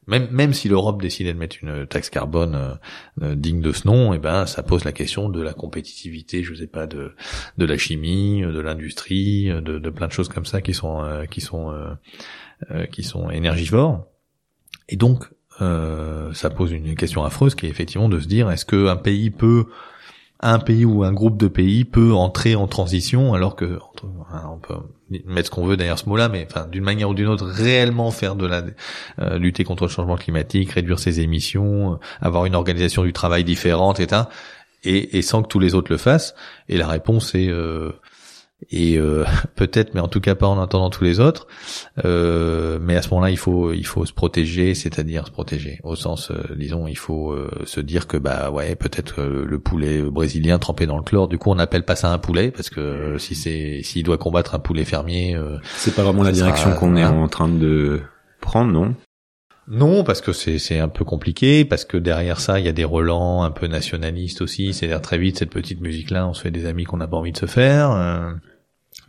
même 0.07 0.27
même 0.31 0.53
si 0.53 0.69
l'Europe 0.69 1.01
décidait 1.01 1.33
de 1.33 1.37
mettre 1.37 1.57
une 1.61 1.85
taxe 1.85 2.09
carbone 2.09 2.55
euh, 2.55 2.73
euh, 3.21 3.35
digne 3.35 3.61
de 3.61 3.71
ce 3.71 3.87
nom, 3.87 4.13
eh 4.13 4.19
ben 4.19 4.45
ça 4.45 4.63
pose 4.63 4.83
la 4.85 4.91
question 4.91 5.29
de 5.29 5.41
la 5.41 5.53
compétitivité, 5.53 6.43
je 6.43 6.53
sais 6.53 6.67
pas 6.67 6.87
de 6.87 7.13
de 7.57 7.65
la 7.65 7.77
chimie, 7.77 8.41
de 8.41 8.59
l'industrie, 8.59 9.49
de, 9.49 9.77
de 9.79 9.89
plein 9.89 10.07
de 10.07 10.13
choses 10.13 10.29
comme 10.29 10.45
ça 10.45 10.61
qui 10.61 10.73
sont 10.73 11.03
euh, 11.03 11.25
qui 11.25 11.41
sont 11.41 11.73
qui 12.91 13.03
sont 13.03 13.29
énergivores. 13.29 14.05
Et 14.89 14.95
donc 14.95 15.29
ça 15.59 16.49
pose 16.49 16.71
une 16.71 16.95
question 16.95 17.23
affreuse 17.23 17.55
qui 17.55 17.65
est 17.65 17.69
effectivement 17.69 18.09
de 18.09 18.19
se 18.19 18.27
dire 18.27 18.49
est-ce 18.49 18.65
qu'un 18.65 18.95
pays 18.95 19.29
peut 19.29 19.65
un 20.39 20.59
pays 20.59 20.85
ou 20.85 21.03
un 21.03 21.13
groupe 21.13 21.37
de 21.37 21.47
pays 21.47 21.83
peut 21.83 22.13
entrer 22.13 22.55
en 22.55 22.67
transition 22.67 23.33
alors 23.33 23.55
que 23.55 23.79
on 24.03 24.57
peut 24.59 24.75
mettre 25.25 25.47
ce 25.47 25.51
qu'on 25.51 25.65
veut 25.65 25.77
derrière 25.77 25.97
ce 25.97 26.07
mot-là, 26.09 26.29
mais 26.29 26.47
d'une 26.71 26.83
manière 26.83 27.09
ou 27.09 27.13
d'une 27.13 27.27
autre 27.27 27.45
réellement 27.45 28.11
faire 28.11 28.35
de 28.35 28.45
la 28.45 28.63
euh, 29.19 29.37
lutter 29.37 29.63
contre 29.63 29.83
le 29.83 29.89
changement 29.89 30.17
climatique, 30.17 30.71
réduire 30.71 30.99
ses 30.99 31.21
émissions, 31.21 31.93
euh, 31.93 31.95
avoir 32.21 32.45
une 32.45 32.55
organisation 32.55 33.03
du 33.03 33.13
travail 33.13 33.43
différente, 33.43 33.99
etc. 33.99 34.23
Et, 34.83 35.17
et, 35.17 35.21
sans 35.21 35.41
que 35.41 35.47
tous 35.47 35.59
les 35.59 35.73
autres 35.73 35.91
le 35.91 35.97
fassent. 35.97 36.35
Et 36.69 36.77
la 36.77 36.87
réponse 36.87 37.33
est 37.35 37.47
euh, 37.47 37.93
et 38.69 38.97
euh, 38.97 39.23
peut-être, 39.55 39.93
mais 39.93 39.99
en 39.99 40.07
tout 40.07 40.19
cas 40.19 40.35
pas 40.35 40.47
en 40.47 40.61
attendant 40.61 40.89
tous 40.89 41.03
les 41.03 41.19
autres. 41.19 41.47
Euh, 42.05 42.79
mais 42.81 42.95
à 42.95 43.01
ce 43.01 43.09
moment-là, 43.09 43.29
il 43.29 43.37
faut 43.37 43.71
il 43.73 43.85
faut 43.85 44.05
se 44.05 44.13
protéger, 44.13 44.73
c'est-à-dire 44.75 45.27
se 45.27 45.31
protéger 45.31 45.79
au 45.83 45.95
sens, 45.95 46.31
euh, 46.31 46.55
disons, 46.55 46.87
il 46.87 46.97
faut 46.97 47.31
euh, 47.31 47.49
se 47.65 47.79
dire 47.79 48.07
que 48.07 48.17
bah 48.17 48.49
ouais, 48.51 48.75
peut-être 48.75 49.21
le 49.21 49.59
poulet 49.59 50.01
brésilien 50.01 50.59
trempé 50.59 50.85
dans 50.85 50.97
le 50.97 51.03
chlore. 51.03 51.27
Du 51.27 51.37
coup, 51.37 51.51
on 51.51 51.55
n'appelle 51.55 51.83
pas 51.83 51.95
ça 51.95 52.11
un 52.11 52.17
poulet 52.17 52.51
parce 52.51 52.69
que 52.69 53.17
si 53.17 53.35
c'est 53.35 53.81
s'il 53.83 54.03
doit 54.03 54.17
combattre 54.17 54.55
un 54.55 54.59
poulet 54.59 54.85
fermier, 54.85 55.37
c'est 55.75 55.95
pas 55.95 56.03
vraiment 56.03 56.23
la 56.23 56.31
direction 56.31 56.73
qu'on 56.73 56.95
est 56.95 57.05
en 57.05 57.27
train 57.27 57.49
de 57.49 58.01
prendre, 58.41 58.71
non? 58.71 58.95
Non, 59.69 60.05
parce 60.05 60.21
que 60.21 60.31
c'est 60.31 60.79
un 60.79 60.87
peu 60.87 61.03
compliqué, 61.03 61.65
parce 61.65 61.83
que 61.83 61.97
derrière 61.97 62.39
ça, 62.39 62.57
il 62.59 62.65
y 62.65 62.69
a 62.69 62.73
des 62.73 62.85
relents 62.85 63.43
un 63.43 63.51
peu 63.51 63.67
nationalistes 63.67 64.41
aussi. 64.41 64.73
C'est-à-dire 64.73 65.01
très 65.01 65.17
vite 65.17 65.39
cette 65.39 65.49
petite 65.49 65.81
musique-là, 65.81 66.25
on 66.25 66.33
se 66.33 66.41
fait 66.41 66.51
des 66.51 66.65
amis 66.65 66.85
qu'on 66.85 66.97
n'a 66.97 67.07
pas 67.07 67.17
envie 67.17 67.33
de 67.33 67.37
se 67.37 67.47
faire. 67.47 67.91
Euh. 67.91 68.31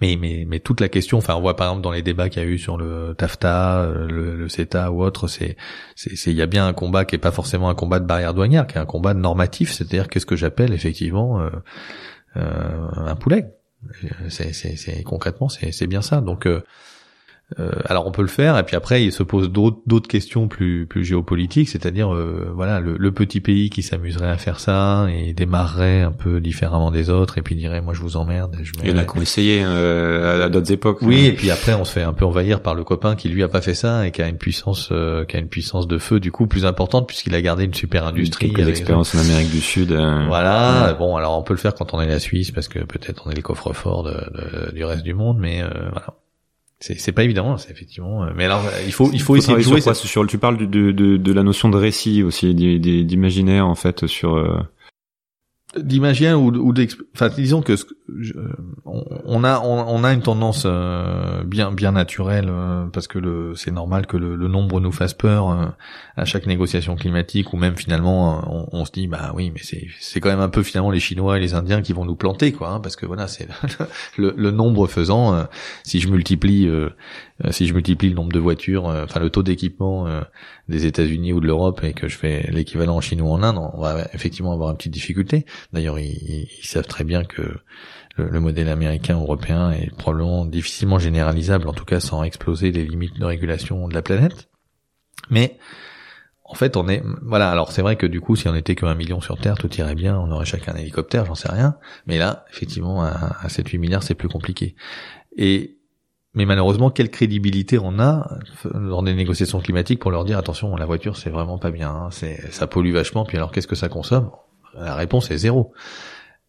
mais 0.01 0.17
mais 0.21 0.45
mais 0.49 0.59
toute 0.59 0.81
la 0.81 0.89
question, 0.89 1.19
enfin, 1.19 1.37
on 1.37 1.41
voit 1.41 1.55
par 1.55 1.69
exemple 1.69 1.83
dans 1.83 1.93
les 1.93 2.03
débats 2.03 2.29
qu'il 2.29 2.43
y 2.43 2.45
a 2.45 2.49
eu 2.49 2.59
sur 2.59 2.77
le 2.77 3.15
TAFTA, 3.17 3.83
euh, 3.83 4.09
le, 4.09 4.37
le 4.37 4.49
CETA 4.49 4.91
ou 4.91 5.03
autre, 5.03 5.29
c'est 5.29 5.57
c'est 5.95 6.31
il 6.33 6.37
y 6.37 6.43
a 6.43 6.47
bien 6.47 6.67
un 6.67 6.73
combat 6.73 7.05
qui 7.05 7.15
est 7.15 7.19
pas 7.19 7.31
forcément 7.31 7.69
un 7.69 7.75
combat 7.77 8.01
de 8.01 8.07
barrière 8.07 8.35
douanière, 8.35 8.67
qui 8.67 8.77
est 8.79 8.81
un 8.81 8.87
combat 8.87 9.15
normatif. 9.15 9.73
C'est-à-dire 9.73 10.09
qu'est-ce 10.09 10.27
que 10.27 10.37
j'appelle 10.37 10.73
effectivement 10.73 11.41
euh, 11.41 11.51
euh, 12.37 12.89
un 12.97 13.15
poulet? 13.15 13.55
C'est 14.29 15.05
concrètement 15.05 15.49
c'est 15.49 15.71
c'est 15.71 15.87
bien 15.87 16.03
ça. 16.03 16.21
Donc 16.21 16.49
euh, 17.59 17.71
alors 17.87 18.07
on 18.07 18.11
peut 18.11 18.21
le 18.21 18.29
faire 18.29 18.59
et 18.59 18.63
puis 18.63 18.77
après 18.77 19.03
il 19.03 19.11
se 19.11 19.23
pose 19.23 19.51
d'autres 19.51 20.07
questions 20.07 20.49
plus 20.49 20.87
plus 20.87 21.03
géopolitiques, 21.03 21.71
c'est-à-dire 21.71 22.15
euh, 22.15 22.53
voilà 22.55 22.79
le, 22.79 23.11
petit 23.11 23.41
pays 23.41 23.71
qui 23.71 23.83
s'amuserait 23.83 24.29
à 24.29 24.37
faire 24.37 24.61
ça 24.61 25.07
et 25.11 25.33
démarrerait 25.33 26.03
un 26.03 26.13
peu 26.13 26.43
différemment 26.43 26.91
des 26.91 27.09
autres 27.09 27.39
et 27.39 27.43
puis 27.43 27.57
dirait 27.57 27.81
moi 27.81 27.95
je 27.95 28.03
vous 28.03 28.19
emmerde. 28.19 28.59
Je 28.63 28.73
il 28.83 28.91
y 28.91 28.93
en 28.93 28.99
a 28.99 29.05
qui 29.05 29.19
ont 29.19 29.23
essayé 29.23 29.63
euh, 29.65 30.45
à, 30.45 30.51
d'autres 30.51 30.71
époques. 30.73 31.01
Oui 31.01 31.25
et 31.25 31.33
puis 31.33 31.51
après 31.51 31.73
on 31.73 31.87
se 31.87 31.93
fait 31.93 32.03
un 32.03 32.13
peu 32.13 32.27
envahir 32.27 32.61
par 32.61 32.75
le 32.75 32.85
copain 32.85 33.17
qui 33.17 33.31
lui 33.31 33.43
a 33.43 33.49
pas 33.49 33.63
fait 33.63 33.75
ça 33.75 34.07
et 34.07 34.11
qui 34.11 34.21
a 34.21 34.29
une 34.29 34.37
puissance 34.37 34.93
qui 35.27 35.37
a 35.37 35.39
une 35.39 35.49
puissance 35.49 35.89
de 35.89 35.97
feu 35.97 36.21
du 36.21 36.31
coup 36.31 36.47
plus 36.47 36.67
importante 36.67 37.07
puisqu'il 37.07 37.35
a 37.35 37.41
gardé 37.41 37.65
une 37.65 37.75
super 37.75 38.07
industrie. 38.07 38.53
Quelques 38.53 38.69
expériences 38.69 39.15
en 39.15 39.21
Amérique 39.21 39.51
du 39.51 39.63
Sud. 39.63 39.93
Voilà 39.93 40.95
bon 40.99 41.17
alors 41.17 41.39
on 41.39 41.43
peut 41.43 41.55
le 41.55 41.59
faire 41.59 41.75
quand 41.75 41.95
on 41.95 42.01
est 42.03 42.09
la 42.09 42.21
Suisse 42.21 42.51
parce 42.51 42.69
que 42.69 42.81
peut-être 42.81 43.23
on 43.27 43.31
est 43.31 43.37
les 43.37 43.43
coffres 43.43 43.73
forts 43.73 44.03
de, 44.03 44.71
du 44.75 44.85
reste 44.85 45.03
du 45.03 45.15
monde 45.15 45.39
mais 45.41 45.63
voilà. 45.93 46.15
C'est 46.81 47.13
pas 47.13 47.25
évident, 47.25 47.57
c'est 47.57 47.71
effectivement. 47.71 48.27
Mais 48.35 48.45
alors, 48.45 48.63
il 48.87 48.93
faut 48.93 49.11
il 49.13 49.21
faut, 49.21 49.37
essayer 49.37 49.57
de 49.57 49.63
jouer 49.63 49.81
sur, 49.81 49.97
sur 49.97 50.27
tu 50.27 50.39
parles 50.39 50.59
de, 50.59 50.93
de, 50.93 51.17
de, 51.17 51.33
la 51.33 51.43
notion 51.43 51.69
de 51.69 51.77
récit 51.77 52.23
aussi, 52.23 52.55
d'imaginaire 52.55 53.67
en 53.67 53.75
fait 53.75 54.07
sur. 54.07 54.37
Euh, 54.37 54.59
d'imaginaire 55.77 56.41
ou, 56.41 56.51
ou 56.51 56.73
enfin 57.15 57.29
disons 57.29 57.63
que 57.63 57.75
on 58.85 59.45
a 59.45 59.61
on, 59.61 60.05
a 60.05 60.13
une 60.13 60.23
tendance 60.23 60.63
euh, 60.67 61.43
bien 61.45 61.73
bien 61.73 61.93
naturelle 61.93 62.49
euh, 62.49 62.87
parce 62.87 63.07
que 63.07 63.19
le 63.19 63.55
c'est 63.55 63.71
normal 63.71 64.07
que 64.07 64.17
le, 64.17 64.35
le, 64.35 64.49
nombre 64.49 64.81
nous 64.81 64.93
fasse 64.93 65.13
peur 65.13 65.51
euh, 65.51 65.67
à 66.17 66.25
chaque 66.25 66.47
négociation 66.47 66.97
climatique 66.97 67.53
ou 67.53 67.57
même 67.57 67.77
finalement 67.77 68.43
on, 68.51 68.69
on 68.73 68.85
se 68.85 68.93
dit 68.93 69.09
bah 69.09 69.33
oui 69.35 69.51
mais 69.53 69.61
c'est 69.63 69.89
c'est 70.01 70.21
quand 70.21 70.31
même 70.31 70.41
un 70.41 70.49
peu 70.49 70.63
finalement 70.63 70.91
les 70.91 71.01
Chinois 71.01 71.37
et 71.37 71.41
les 71.41 71.55
Indiens 71.55 71.83
qui 71.83 71.93
vont 71.93 72.07
nous 72.07 72.17
planter 72.17 72.53
quoi 72.53 72.71
hein, 72.71 72.81
parce 72.81 72.97
que 72.97 73.05
voilà 73.05 73.29
c'est 73.29 73.49
le, 74.17 74.35
le, 74.37 74.51
nombre 74.51 74.87
faisant 74.87 75.47
si 75.83 76.01
je 76.01 76.09
multiplie 76.09 76.69
si 77.51 77.67
je 77.67 77.75
multiplie 77.75 78.09
le 78.09 78.15
nombre 78.15 78.33
de 78.33 78.41
voitures 78.41 78.87
enfin 78.87 79.21
le 79.21 79.29
taux 79.29 79.43
d'équipement 79.43 80.07
des 80.69 80.87
États-Unis 80.87 81.33
ou 81.33 81.41
de 81.41 81.47
l'Europe 81.47 81.83
et 81.85 81.93
que 81.93 82.09
je 82.09 82.17
fais 82.17 82.49
l'équivalent 82.51 82.97
en 82.97 83.01
Chine 83.01 83.21
ou 83.21 83.29
en 83.29 83.43
Inde 83.43 83.59
on 83.59 83.81
va 83.81 84.07
effectivement 84.15 84.53
avoir 84.53 84.71
une 84.71 84.77
petite 84.77 84.93
difficulté. 84.93 85.45
D'ailleurs 85.73 85.99
ils, 85.99 86.49
ils 86.63 86.67
savent 86.67 86.87
très 86.87 87.05
bien 87.05 87.25
que 87.25 87.43
le, 88.19 88.41
modèle 88.41 88.69
américain 88.69 89.17
européen 89.17 89.71
est 89.71 89.95
probablement 89.97 90.45
difficilement 90.45 90.99
généralisable, 90.99 91.69
en 91.69 91.73
tout 91.73 91.85
cas 91.85 92.01
sans 92.01 92.23
exploser 92.23 92.73
les 92.73 92.85
limites 92.85 93.19
de 93.19 93.25
régulation 93.25 93.89
de 93.89 93.95
la 93.95 94.03
planète. 94.03 94.49
Mais 95.31 95.59
en 96.45 96.55
fait, 96.55 96.77
on 96.77 96.89
est 96.89 97.03
voilà. 97.23 97.51
Alors 97.51 97.73
c'est 97.73 97.83
vrai 97.83 97.97
que 97.97 98.07
du 98.07 98.21
coup, 98.21 98.37
si 98.37 98.49
on 98.49 98.55
était 98.55 98.75
qu'un 98.75 98.95
million 98.95 99.21
sur 99.21 99.39
Terre, 99.39 99.57
tout 99.57 99.73
irait 99.77 99.95
bien. 99.95 100.19
On 100.19 100.31
aurait 100.31 100.47
chacun 100.47 100.73
un 100.75 100.77
hélicoptère, 100.77 101.27
j'en 101.27 101.35
sais 101.35 101.51
rien. 101.51 101.77
Mais 102.07 102.19
là, 102.19 102.45
effectivement, 102.51 103.03
à, 103.03 103.37
à 103.41 103.49
7-8 103.49 103.79
milliards, 103.79 104.03
c'est 104.03 104.15
plus 104.15 104.29
compliqué. 104.29 104.75
Et 105.37 105.79
mais 106.35 106.47
malheureusement, 106.47 106.91
quelle 106.91 107.11
crédibilité 107.11 107.79
on 107.79 107.99
a 107.99 108.39
dans 108.73 109.03
des 109.03 109.15
négociations 109.15 109.61
climatiques 109.61 109.99
pour 109.99 110.11
leur 110.11 110.25
dire 110.25 110.39
attention, 110.39 110.77
la 110.77 110.87
voiture 110.87 111.17
c'est 111.17 111.31
vraiment 111.31 111.59
pas 111.59 111.71
bien, 111.71 111.91
hein. 111.91 112.09
c'est 112.11 112.53
ça 112.53 112.67
pollue 112.67 112.93
vachement. 112.93 113.25
Puis 113.25 113.37
alors 113.37 113.51
qu'est-ce 113.51 113.67
que 113.67 113.75
ça 113.75 113.89
consomme? 113.89 114.31
La 114.75 114.95
réponse 114.95 115.31
est 115.31 115.39
zéro 115.39 115.73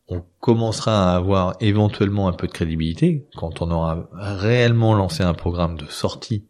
on 0.09 0.23
commencera 0.39 1.11
à 1.11 1.15
avoir 1.15 1.55
éventuellement 1.59 2.27
un 2.27 2.33
peu 2.33 2.47
de 2.47 2.51
crédibilité 2.51 3.27
quand 3.35 3.61
on 3.61 3.69
aura 3.69 4.09
réellement 4.11 4.95
lancé 4.95 5.23
un 5.23 5.35
programme 5.35 5.77
de 5.77 5.85
sortie 5.85 6.45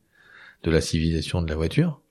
de 0.64 0.72
la 0.72 0.82
civilisation 0.82 1.42
de 1.42 1.50
la 1.50 1.56
voiture 1.56 2.02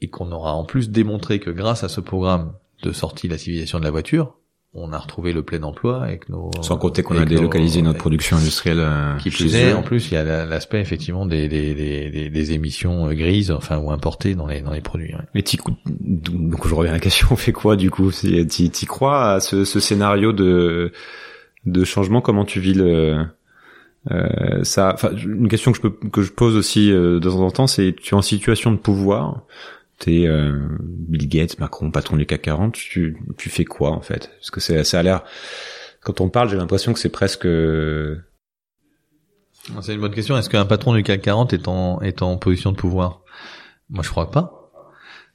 et 0.00 0.10
qu'on 0.10 0.32
aura 0.32 0.52
en 0.54 0.64
plus 0.64 0.90
démontré 0.90 1.38
que 1.38 1.50
grâce 1.50 1.84
à 1.84 1.88
ce 1.88 2.00
programme 2.00 2.54
de 2.82 2.92
sortie 2.92 3.28
de 3.28 3.32
la 3.32 3.38
civilisation 3.38 3.78
de 3.78 3.84
la 3.84 3.92
voiture, 3.92 4.36
on 4.74 4.92
a 4.92 4.98
retrouvé 4.98 5.34
le 5.34 5.42
plein 5.42 5.62
emploi 5.62 6.02
avec 6.02 6.30
nos 6.30 6.50
sans 6.62 6.78
compter 6.78 7.02
qu'on 7.02 7.18
a 7.18 7.26
délocalisé 7.26 7.82
notre 7.82 7.98
production 7.98 8.38
industrielle 8.38 8.80
euh, 8.80 9.16
qui 9.18 9.30
plus 9.30 9.54
est 9.54 9.74
en 9.74 9.82
plus 9.82 10.10
il 10.10 10.14
y 10.14 10.16
a 10.16 10.46
l'aspect 10.46 10.80
effectivement 10.80 11.26
des, 11.26 11.46
des, 11.46 11.74
des, 11.74 12.30
des, 12.30 12.52
émissions 12.52 13.08
euh, 13.08 13.12
grises 13.12 13.50
enfin 13.50 13.76
ou 13.78 13.90
importées 13.90 14.34
dans 14.34 14.46
les 14.46 14.62
dans 14.62 14.72
les 14.72 14.80
produits 14.80 15.14
ouais. 15.14 15.20
mais 15.34 15.44
donc 15.84 16.66
je 16.66 16.74
reviens 16.74 16.92
à 16.92 16.96
la 16.96 17.00
question 17.00 17.28
on 17.32 17.36
fait 17.36 17.52
quoi 17.52 17.76
du 17.76 17.90
coup 17.90 18.10
tu 18.12 18.28
y 18.28 18.86
crois 18.86 19.32
à 19.32 19.40
ce, 19.40 19.64
ce 19.64 19.78
scénario 19.78 20.32
de 20.32 20.92
de 21.66 21.84
changement 21.84 22.22
comment 22.22 22.46
tu 22.46 22.58
vis 22.58 22.74
le 22.74 23.26
euh, 24.10 24.64
ça? 24.64 24.92
Enfin 24.94 25.10
une 25.14 25.48
question 25.48 25.70
que 25.70 25.76
je 25.76 25.82
peux 25.82 26.08
que 26.08 26.22
je 26.22 26.32
pose 26.32 26.56
aussi 26.56 26.90
euh, 26.90 27.20
de 27.20 27.30
temps 27.30 27.40
en 27.40 27.50
temps 27.50 27.66
c'est 27.66 27.94
tu 28.00 28.14
es 28.14 28.18
en 28.18 28.22
situation 28.22 28.72
de 28.72 28.76
pouvoir 28.76 29.42
euh, 30.08 30.68
Bill 30.80 31.28
Gates, 31.28 31.58
Macron, 31.58 31.90
patron 31.90 32.16
du 32.16 32.26
CAC 32.26 32.42
40, 32.42 32.74
tu, 32.74 33.16
fais 33.38 33.64
quoi 33.64 33.90
en 33.90 34.00
fait? 34.00 34.30
Parce 34.38 34.50
que 34.50 34.60
c'est, 34.60 34.84
ça 34.84 35.00
a 35.00 35.02
l'air, 35.02 35.24
quand 36.00 36.20
on 36.20 36.28
parle, 36.28 36.48
j'ai 36.48 36.56
l'impression 36.56 36.92
que 36.92 36.98
c'est 36.98 37.08
presque. 37.08 37.46
C'est 39.80 39.94
une 39.94 40.00
bonne 40.00 40.14
question. 40.14 40.36
Est-ce 40.36 40.50
qu'un 40.50 40.66
patron 40.66 40.94
du 40.94 41.02
CAC 41.02 41.22
40 41.22 41.52
est 41.52 41.68
en 41.68 42.00
est 42.00 42.22
en 42.22 42.36
position 42.36 42.72
de 42.72 42.76
pouvoir? 42.76 43.22
Moi, 43.90 44.02
je 44.02 44.10
crois 44.10 44.30
pas. 44.30 44.61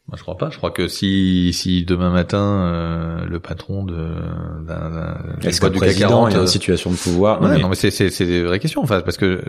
Moi, 0.10 0.16
je 0.16 0.22
crois 0.22 0.38
pas. 0.38 0.49
Je 0.49 0.55
crois 0.55 0.72
que 0.72 0.88
si 0.88 1.51
si 1.51 1.84
demain 1.84 2.10
matin 2.10 2.38
euh, 2.39 3.26
le 3.26 3.41
patron 3.41 3.84
de 3.84 4.08
d'un 4.66 5.18
est-ce 5.43 5.60
que 5.60 5.68
du 5.68 5.82
CAC 5.82 5.97
40 5.97 6.34
est 6.34 6.38
en 6.38 6.47
situation 6.47 6.91
de 6.91 6.95
pouvoir? 6.95 7.41
Ouais, 7.41 7.60
non 7.60 7.68
mais, 7.68 7.76
c'est 7.76 7.91
c'est 7.91 8.10
c'est 8.10 8.26
des 8.26 8.41
vraies 8.41 8.60
questions 8.60 8.82
en 8.82 8.88
fait 8.88 9.03
parce 9.03 9.18
que 9.18 9.26
euh, 9.26 9.41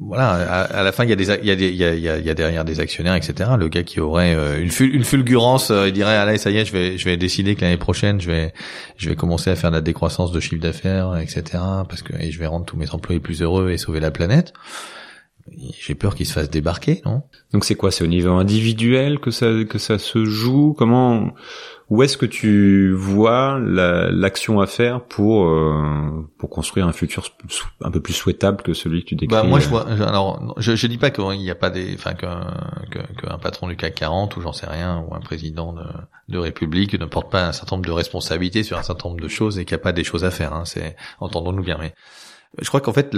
voilà 0.00 0.30
à, 0.30 0.82
la 0.82 0.90
fin 0.90 1.04
il 1.04 1.10
y 1.10 1.12
a 1.12 1.16
des 1.16 1.30
il 1.30 1.46
y 1.46 1.52
a 1.52 1.54
des 1.54 1.68
il 1.68 1.76
y 1.76 1.84
a, 1.84 1.94
il 1.94 2.26
y 2.26 2.30
a, 2.30 2.34
derrière 2.34 2.64
des 2.64 2.80
actionnaires 2.80 3.14
etc. 3.14 3.50
Le 3.56 3.68
gars 3.68 3.84
qui 3.84 4.00
aurait 4.00 4.34
euh, 4.34 4.60
une 4.60 4.72
une 4.92 5.04
fulgurance 5.04 5.70
il 5.70 5.92
dirait 5.92 6.16
allez 6.16 6.36
ça 6.36 6.50
y 6.50 6.56
est 6.56 6.64
je 6.64 6.72
vais 6.72 6.98
je 6.98 7.04
vais 7.04 7.16
décider 7.16 7.54
que 7.54 7.60
l'année 7.60 7.76
prochaine 7.76 8.20
je 8.20 8.28
vais 8.28 8.52
je 8.96 9.08
vais 9.08 9.14
commencer 9.14 9.50
à 9.50 9.54
faire 9.54 9.70
de 9.70 9.76
la 9.76 9.82
décroissance 9.82 10.32
de 10.32 10.40
chiffre 10.40 10.60
d'affaires 10.60 11.16
etc. 11.16 11.42
parce 11.88 12.02
que 12.02 12.12
et 12.20 12.32
je 12.32 12.40
vais 12.40 12.46
rendre 12.46 12.64
tous 12.64 12.76
mes 12.76 12.90
employés 12.90 13.20
plus 13.20 13.40
heureux 13.40 13.70
et 13.70 13.78
sauver 13.78 14.00
la 14.00 14.10
planète 14.10 14.52
j'ai 15.78 15.94
peur 15.94 16.14
qu'il 16.14 16.26
se 16.26 16.32
fasse 16.32 16.50
débarquer, 16.50 17.02
non? 17.04 17.22
Donc 17.52 17.64
c'est 17.64 17.74
quoi 17.74 17.90
C'est 17.90 18.04
au 18.04 18.08
niveau 18.08 18.30
individuel 18.30 19.18
que 19.18 19.30
ça 19.30 19.46
que 19.68 19.78
ça 19.78 19.98
se 19.98 20.24
joue? 20.24 20.74
Comment 20.76 21.32
Où 21.90 22.02
est-ce 22.02 22.16
que 22.16 22.26
tu 22.26 22.92
vois 22.92 23.58
l'action 23.58 24.60
à 24.60 24.66
faire 24.66 25.04
pour 25.04 25.46
euh, 25.46 26.28
pour 26.38 26.48
construire 26.48 26.86
un 26.86 26.92
futur 26.92 27.24
un 27.82 27.90
peu 27.90 28.00
plus 28.00 28.12
souhaitable 28.12 28.62
que 28.62 28.72
celui 28.72 29.02
que 29.02 29.08
tu 29.08 29.16
décris 29.16 29.34
Bah 29.34 29.42
moi 29.42 29.58
je 29.58 29.66
euh 29.66 29.70
vois. 29.70 29.86
Alors 30.06 30.54
je, 30.58 30.76
je 30.76 30.86
dis 30.86 30.98
pas 30.98 31.10
qu'il 31.10 31.24
n'y 31.38 31.50
a 31.50 31.56
pas 31.56 31.70
des, 31.70 31.94
enfin 31.94 32.14
qu'un 32.14 33.38
patron 33.38 33.66
du 33.66 33.76
CAC 33.76 33.96
40 33.96 34.36
ou 34.36 34.40
j'en 34.40 34.52
sais 34.52 34.66
rien 34.66 35.04
ou 35.08 35.14
un 35.14 35.20
président 35.20 35.72
de, 35.72 35.84
de 36.28 36.38
République 36.38 36.98
ne 36.98 37.06
porte 37.06 37.30
pas 37.30 37.48
un 37.48 37.52
certain 37.52 37.76
nombre 37.76 37.86
de 37.86 37.92
responsabilités 37.92 38.62
sur 38.62 38.78
un 38.78 38.82
certain 38.82 39.08
nombre 39.08 39.20
de 39.20 39.28
choses 39.28 39.58
et 39.58 39.64
qu'il 39.64 39.76
n'y 39.76 39.80
a 39.80 39.84
pas 39.84 39.92
des 39.92 40.04
choses 40.04 40.24
à 40.24 40.30
faire. 40.30 40.52
Hein. 40.52 40.64
C'est 40.64 40.96
entendons-nous 41.20 41.62
bien, 41.62 41.78
mais 41.80 41.94
je 42.60 42.68
crois 42.68 42.82
qu'en 42.82 42.92
fait, 42.92 43.16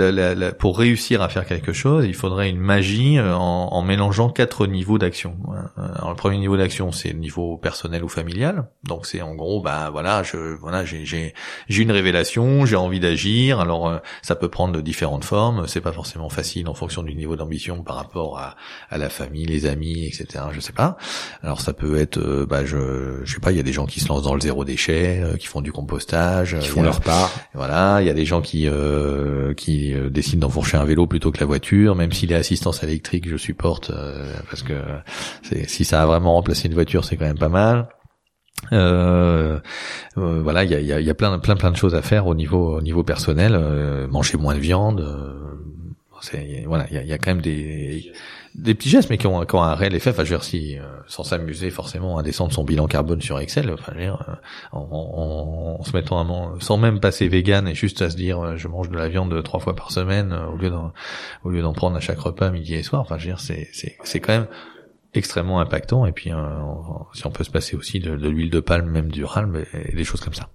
pour 0.58 0.78
réussir 0.78 1.20
à 1.20 1.28
faire 1.28 1.44
quelque 1.44 1.72
chose, 1.72 2.04
il 2.06 2.14
faudrait 2.14 2.48
une 2.48 2.60
magie 2.60 3.18
euh, 3.18 3.34
en, 3.34 3.82
mélangeant 3.82 4.30
quatre 4.30 4.68
niveaux 4.68 4.96
d'action. 4.96 5.36
Alors, 5.76 6.10
le 6.10 6.14
premier 6.16 6.38
niveau 6.38 6.56
d'action, 6.56 6.92
c'est 6.92 7.08
le 7.08 7.18
niveau 7.18 7.56
personnel 7.56 8.04
ou 8.04 8.08
familial. 8.08 8.68
Donc, 8.84 9.06
c'est 9.06 9.22
en 9.22 9.34
gros, 9.34 9.60
bah 9.60 9.90
voilà, 9.90 10.22
je 10.22 10.36
voilà, 10.36 10.84
j'ai 10.84 11.04
j'ai 11.04 11.34
j'ai 11.68 11.82
une 11.82 11.90
révélation, 11.90 12.64
j'ai 12.64 12.76
envie 12.76 13.00
d'agir. 13.00 13.58
Alors, 13.58 13.88
euh, 13.88 13.98
ça 14.22 14.36
peut 14.36 14.48
prendre 14.48 14.72
de 14.72 14.80
différentes 14.80 15.24
formes. 15.24 15.66
C'est 15.66 15.80
pas 15.80 15.92
forcément 15.92 16.28
facile 16.28 16.68
en 16.68 16.74
fonction 16.74 17.02
du 17.02 17.16
niveau 17.16 17.34
d'ambition 17.34 17.82
par 17.82 17.96
rapport 17.96 18.38
à, 18.38 18.54
à 18.88 18.98
la 18.98 19.08
famille, 19.08 19.46
les 19.46 19.66
amis, 19.66 20.04
etc. 20.06 20.44
Je 20.52 20.60
sais 20.60 20.72
pas. 20.72 20.96
Alors, 21.42 21.60
ça 21.60 21.72
peut 21.72 21.98
être, 21.98 22.18
euh, 22.18 22.46
bah 22.46 22.64
je 22.64 23.20
je 23.24 23.34
sais 23.34 23.40
pas, 23.40 23.50
il 23.50 23.56
y 23.56 23.60
a 23.60 23.64
des 23.64 23.72
gens 23.72 23.86
qui 23.86 23.98
se 23.98 24.08
lancent 24.08 24.22
dans 24.22 24.34
le 24.34 24.40
zéro 24.40 24.64
déchet, 24.64 25.24
qui 25.40 25.48
font 25.48 25.60
du 25.60 25.72
compostage, 25.72 26.56
qui 26.60 26.68
font 26.68 26.82
leur 26.82 27.00
part. 27.00 27.32
Voilà, 27.54 28.00
il 28.00 28.06
y 28.06 28.10
a 28.10 28.14
des 28.14 28.26
gens 28.26 28.40
qui 28.40 28.68
euh, 28.68 29.23
qui 29.56 29.94
euh, 29.94 30.10
décide 30.10 30.40
d'enfourcher 30.40 30.76
un 30.76 30.84
vélo 30.84 31.06
plutôt 31.06 31.30
que 31.30 31.40
la 31.40 31.46
voiture, 31.46 31.94
même 31.94 32.12
s'il 32.12 32.32
est 32.32 32.36
assistance 32.36 32.82
électrique, 32.82 33.28
je 33.28 33.36
supporte 33.36 33.90
euh, 33.90 34.32
parce 34.48 34.62
que 34.62 34.74
si 35.66 35.84
ça 35.84 36.02
a 36.02 36.06
vraiment 36.06 36.34
remplacé 36.34 36.68
une 36.68 36.74
voiture, 36.74 37.04
c'est 37.04 37.16
quand 37.16 37.26
même 37.26 37.38
pas 37.38 37.48
mal. 37.48 37.88
Euh, 38.72 39.58
voilà, 40.16 40.64
il 40.64 40.70
y 40.70 40.92
a, 40.92 41.00
y 41.00 41.10
a, 41.10 41.14
plein, 41.14 41.38
plein, 41.38 41.56
plein 41.56 41.70
de 41.70 41.76
choses 41.76 41.94
à 41.94 42.02
faire 42.02 42.26
au 42.26 42.34
niveau, 42.34 42.78
au 42.78 42.80
niveau 42.80 43.02
personnel. 43.02 43.58
manger 44.08 44.38
moins 44.38 44.54
de 44.54 44.60
viande. 44.60 45.04
voilà, 46.66 46.86
il 46.90 46.96
y 46.96 46.98
a, 46.98 47.02
y 47.04 47.12
a, 47.12 47.18
quand 47.18 47.32
même 47.32 47.42
des, 47.42 48.12
des 48.54 48.74
petits 48.74 48.88
gestes, 48.88 49.10
mais 49.10 49.18
qui 49.18 49.26
ont, 49.26 49.44
qui 49.44 49.54
ont 49.54 49.62
un 49.62 49.74
réel 49.74 49.94
effet. 49.94 50.10
Enfin, 50.10 50.24
je 50.24 50.30
veux 50.30 50.36
dire, 50.36 50.44
si, 50.44 50.78
euh, 50.78 50.82
sans 51.06 51.24
s'amuser 51.24 51.70
forcément 51.70 52.18
à 52.18 52.22
descendre 52.22 52.52
son 52.52 52.62
bilan 52.62 52.86
carbone 52.86 53.20
sur 53.20 53.38
Excel, 53.40 53.70
enfin, 53.72 53.92
je 53.94 53.98
veux 53.98 54.04
dire, 54.04 54.24
euh, 54.28 54.78
en, 54.78 55.76
en, 55.80 55.84
se 55.84 55.92
mettant 55.92 56.20
à 56.20 56.60
sans 56.60 56.76
même 56.76 57.00
passer 57.00 57.28
vegan 57.28 57.66
et 57.66 57.74
juste 57.74 58.00
à 58.02 58.10
se 58.10 58.16
dire, 58.16 58.40
euh, 58.40 58.56
je 58.56 58.68
mange 58.68 58.90
de 58.90 58.96
la 58.96 59.08
viande 59.08 59.42
trois 59.42 59.60
fois 59.60 59.74
par 59.74 59.90
semaine 59.90 60.32
au 60.32 60.56
lieu 60.56 60.70
d'en, 60.70 60.92
au 61.42 61.50
lieu 61.50 61.62
d'en 61.62 61.72
prendre 61.72 61.96
à 61.96 62.00
chaque 62.00 62.18
repas 62.18 62.50
midi 62.50 62.74
et 62.74 62.82
soir. 62.82 63.02
Enfin, 63.02 63.18
je 63.18 63.24
veux 63.24 63.30
dire, 63.32 63.40
c'est, 63.40 63.68
c'est, 63.72 63.96
c'est 64.04 64.20
quand 64.20 64.32
même 64.32 64.46
extrêmement 65.14 65.60
impactant. 65.60 66.06
Et 66.06 66.12
puis, 66.12 66.30
si 67.12 67.26
on 67.26 67.30
peut 67.30 67.44
se 67.44 67.50
passer 67.50 67.76
aussi 67.76 67.98
de, 67.98 68.16
de 68.16 68.28
l'huile 68.28 68.50
de 68.50 68.60
palme, 68.60 68.88
même 68.88 69.10
du 69.10 69.24
ralme, 69.24 69.64
et 69.72 69.94
des 69.94 70.04
choses 70.04 70.20
comme 70.20 70.34
ça. 70.34 70.48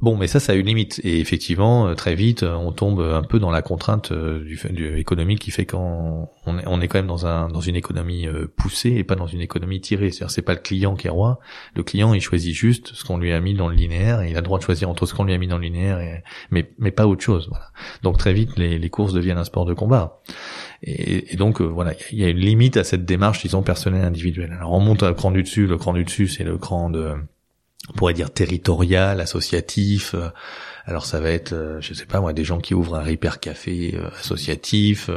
Bon, 0.00 0.16
mais 0.16 0.28
ça, 0.28 0.38
ça 0.38 0.52
a 0.52 0.54
une 0.54 0.66
limite. 0.66 1.00
Et 1.02 1.18
effectivement, 1.18 1.88
euh, 1.88 1.94
très 1.94 2.14
vite, 2.14 2.44
euh, 2.44 2.54
on 2.54 2.70
tombe 2.70 3.00
un 3.00 3.22
peu 3.22 3.40
dans 3.40 3.50
la 3.50 3.62
contrainte 3.62 4.12
euh, 4.12 4.44
du, 4.44 4.56
du 4.70 4.96
économique 4.96 5.40
qui 5.40 5.50
fait 5.50 5.66
qu'on 5.66 6.28
on 6.46 6.58
est, 6.58 6.62
on 6.68 6.80
est 6.80 6.86
quand 6.86 6.98
même 6.98 7.08
dans 7.08 7.26
un 7.26 7.48
dans 7.48 7.60
une 7.60 7.74
économie 7.74 8.28
poussée 8.56 8.90
et 8.90 9.02
pas 9.02 9.16
dans 9.16 9.26
une 9.26 9.40
économie 9.40 9.80
tirée. 9.80 10.12
C'est-à-dire, 10.12 10.30
c'est 10.30 10.42
pas 10.42 10.54
le 10.54 10.60
client 10.60 10.94
qui 10.94 11.08
est 11.08 11.10
roi. 11.10 11.40
Le 11.74 11.82
client, 11.82 12.14
il 12.14 12.20
choisit 12.20 12.54
juste 12.54 12.94
ce 12.94 13.04
qu'on 13.04 13.18
lui 13.18 13.32
a 13.32 13.40
mis 13.40 13.54
dans 13.54 13.68
le 13.68 13.74
linéaire 13.74 14.22
et 14.22 14.30
il 14.30 14.36
a 14.36 14.40
le 14.40 14.44
droit 14.44 14.58
de 14.58 14.64
choisir 14.64 14.88
entre 14.88 15.04
ce 15.04 15.14
qu'on 15.14 15.24
lui 15.24 15.34
a 15.34 15.38
mis 15.38 15.48
dans 15.48 15.58
le 15.58 15.64
linéaire, 15.64 15.98
et, 15.98 16.22
mais 16.52 16.70
mais 16.78 16.92
pas 16.92 17.08
autre 17.08 17.22
chose. 17.22 17.48
Voilà. 17.50 17.66
Donc 18.04 18.18
très 18.18 18.32
vite, 18.32 18.56
les, 18.56 18.78
les 18.78 18.90
courses 18.90 19.12
deviennent 19.12 19.38
un 19.38 19.44
sport 19.44 19.64
de 19.64 19.74
combat. 19.74 20.22
Et, 20.84 21.36
donc 21.36 21.60
voilà, 21.60 21.94
il 22.12 22.20
y 22.20 22.24
a 22.24 22.28
une 22.28 22.38
limite 22.38 22.76
à 22.76 22.84
cette 22.84 23.04
démarche, 23.04 23.42
disons 23.42 23.62
personnelle 23.62 24.04
individuelle. 24.04 24.52
Alors 24.52 24.72
on 24.72 24.80
monte 24.80 25.02
un 25.02 25.12
cran 25.12 25.32
du 25.32 25.42
dessus. 25.42 25.66
Le 25.66 25.76
cran 25.76 25.92
du 25.92 26.04
dessus, 26.04 26.28
c'est 26.28 26.44
le 26.44 26.56
cran 26.56 26.88
de 26.88 27.16
on 27.88 27.92
pourrait 27.92 28.14
dire 28.14 28.30
territorial, 28.30 29.20
associatif. 29.20 30.14
Euh, 30.14 30.28
alors 30.86 31.04
ça 31.04 31.20
va 31.20 31.30
être, 31.30 31.52
euh, 31.52 31.80
je 31.80 31.92
sais 31.92 32.06
pas 32.06 32.20
moi, 32.20 32.32
des 32.32 32.44
gens 32.44 32.60
qui 32.60 32.72
ouvrent 32.72 32.94
un 32.94 33.02
Repair 33.02 33.40
Café 33.40 33.94
euh, 33.94 34.08
associatif, 34.18 35.10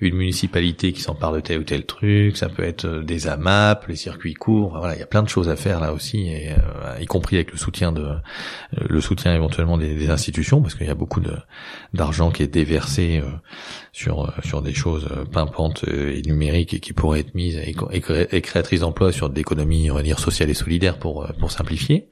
une 0.00 0.16
municipalité 0.16 0.92
qui 0.92 1.00
s'empare 1.00 1.32
de 1.32 1.40
tel 1.40 1.60
ou 1.60 1.62
tel 1.64 1.86
truc. 1.86 2.36
Ça 2.36 2.48
peut 2.48 2.64
être 2.64 2.86
des 2.86 3.26
AMAP, 3.26 3.86
les 3.88 3.96
circuits 3.96 4.34
courts. 4.34 4.76
voilà, 4.78 4.94
il 4.94 5.00
y 5.00 5.02
a 5.02 5.06
plein 5.06 5.22
de 5.22 5.28
choses 5.28 5.48
à 5.48 5.56
faire 5.56 5.80
là 5.80 5.92
aussi, 5.92 6.28
et, 6.28 6.54
y 7.00 7.06
compris 7.06 7.36
avec 7.36 7.52
le 7.52 7.58
soutien 7.58 7.92
de, 7.92 8.06
le 8.88 9.00
soutien 9.00 9.34
éventuellement 9.34 9.78
des, 9.78 10.10
institutions, 10.10 10.60
parce 10.60 10.74
qu'il 10.74 10.86
y 10.86 10.90
a 10.90 10.94
beaucoup 10.94 11.20
de 11.20 11.34
d'argent 11.94 12.30
qui 12.30 12.42
est 12.42 12.48
déversé 12.48 13.22
sur 13.94 14.34
sur 14.44 14.60
des 14.60 14.74
choses 14.74 15.08
pimpantes 15.30 15.84
et 15.86 16.20
numériques 16.22 16.74
et 16.74 16.80
qui 16.80 16.92
pourraient 16.92 17.20
être 17.20 17.34
mises 17.34 17.56
et, 17.56 18.40
créatrices 18.42 18.80
d'emplois 18.80 19.12
sur 19.12 19.30
d'économies 19.30 19.88
on 19.92 19.94
va 19.94 20.02
dire 20.02 20.18
sociales 20.18 20.50
et 20.50 20.54
solidaires 20.54 20.98
pour 20.98 21.26
pour 21.38 21.52
simplifier. 21.52 22.08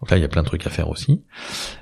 Donc 0.00 0.10
là 0.10 0.18
il 0.18 0.20
y 0.20 0.24
a 0.24 0.28
plein 0.28 0.42
de 0.42 0.46
trucs 0.46 0.66
à 0.66 0.70
faire 0.70 0.90
aussi. 0.90 1.22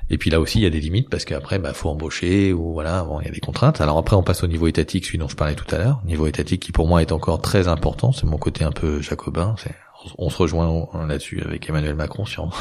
Et 0.09 0.19
puis 0.19 0.31
là 0.31 0.39
aussi 0.39 0.59
il 0.59 0.63
y 0.63 0.67
a 0.67 0.71
des 0.71 0.79
limites 0.79 1.11
parce 1.11 1.25
qu'après 1.25 1.59
bah 1.59 1.75
faut 1.75 1.89
embaucher 1.89 2.53
ou 2.53 2.73
voilà 2.73 3.03
bon 3.03 3.21
il 3.21 3.27
y 3.27 3.29
a 3.29 3.33
des 3.33 3.41
contraintes. 3.41 3.81
Alors 3.81 3.99
après 3.99 4.15
on 4.15 4.23
passe 4.23 4.45
au 4.45 4.47
niveau 4.47 4.69
étatique 4.69 5.05
celui 5.05 5.19
dont 5.19 5.29
je 5.29 5.37
parlais 5.37 5.57
tout 5.57 5.75
à 5.75 5.79
l'heure, 5.79 6.01
niveau 6.05 6.29
étatique 6.29 6.63
qui 6.63 6.71
pour 6.71 6.87
moi 6.87 7.03
est 7.03 7.11
encore 7.11 7.43
très 7.43 7.67
important. 7.67 8.13
C'est 8.13 8.27
mon 8.27 8.39
côté 8.39 8.63
un 8.63 8.73
peu 8.73 9.03
jacobin. 9.03 9.57
On 10.17 10.31
se 10.31 10.37
rejoint 10.37 10.89
là-dessus 11.09 11.43
avec 11.43 11.69
Emmanuel 11.69 11.97
Macron 11.97 12.25
sûrement 12.25 12.53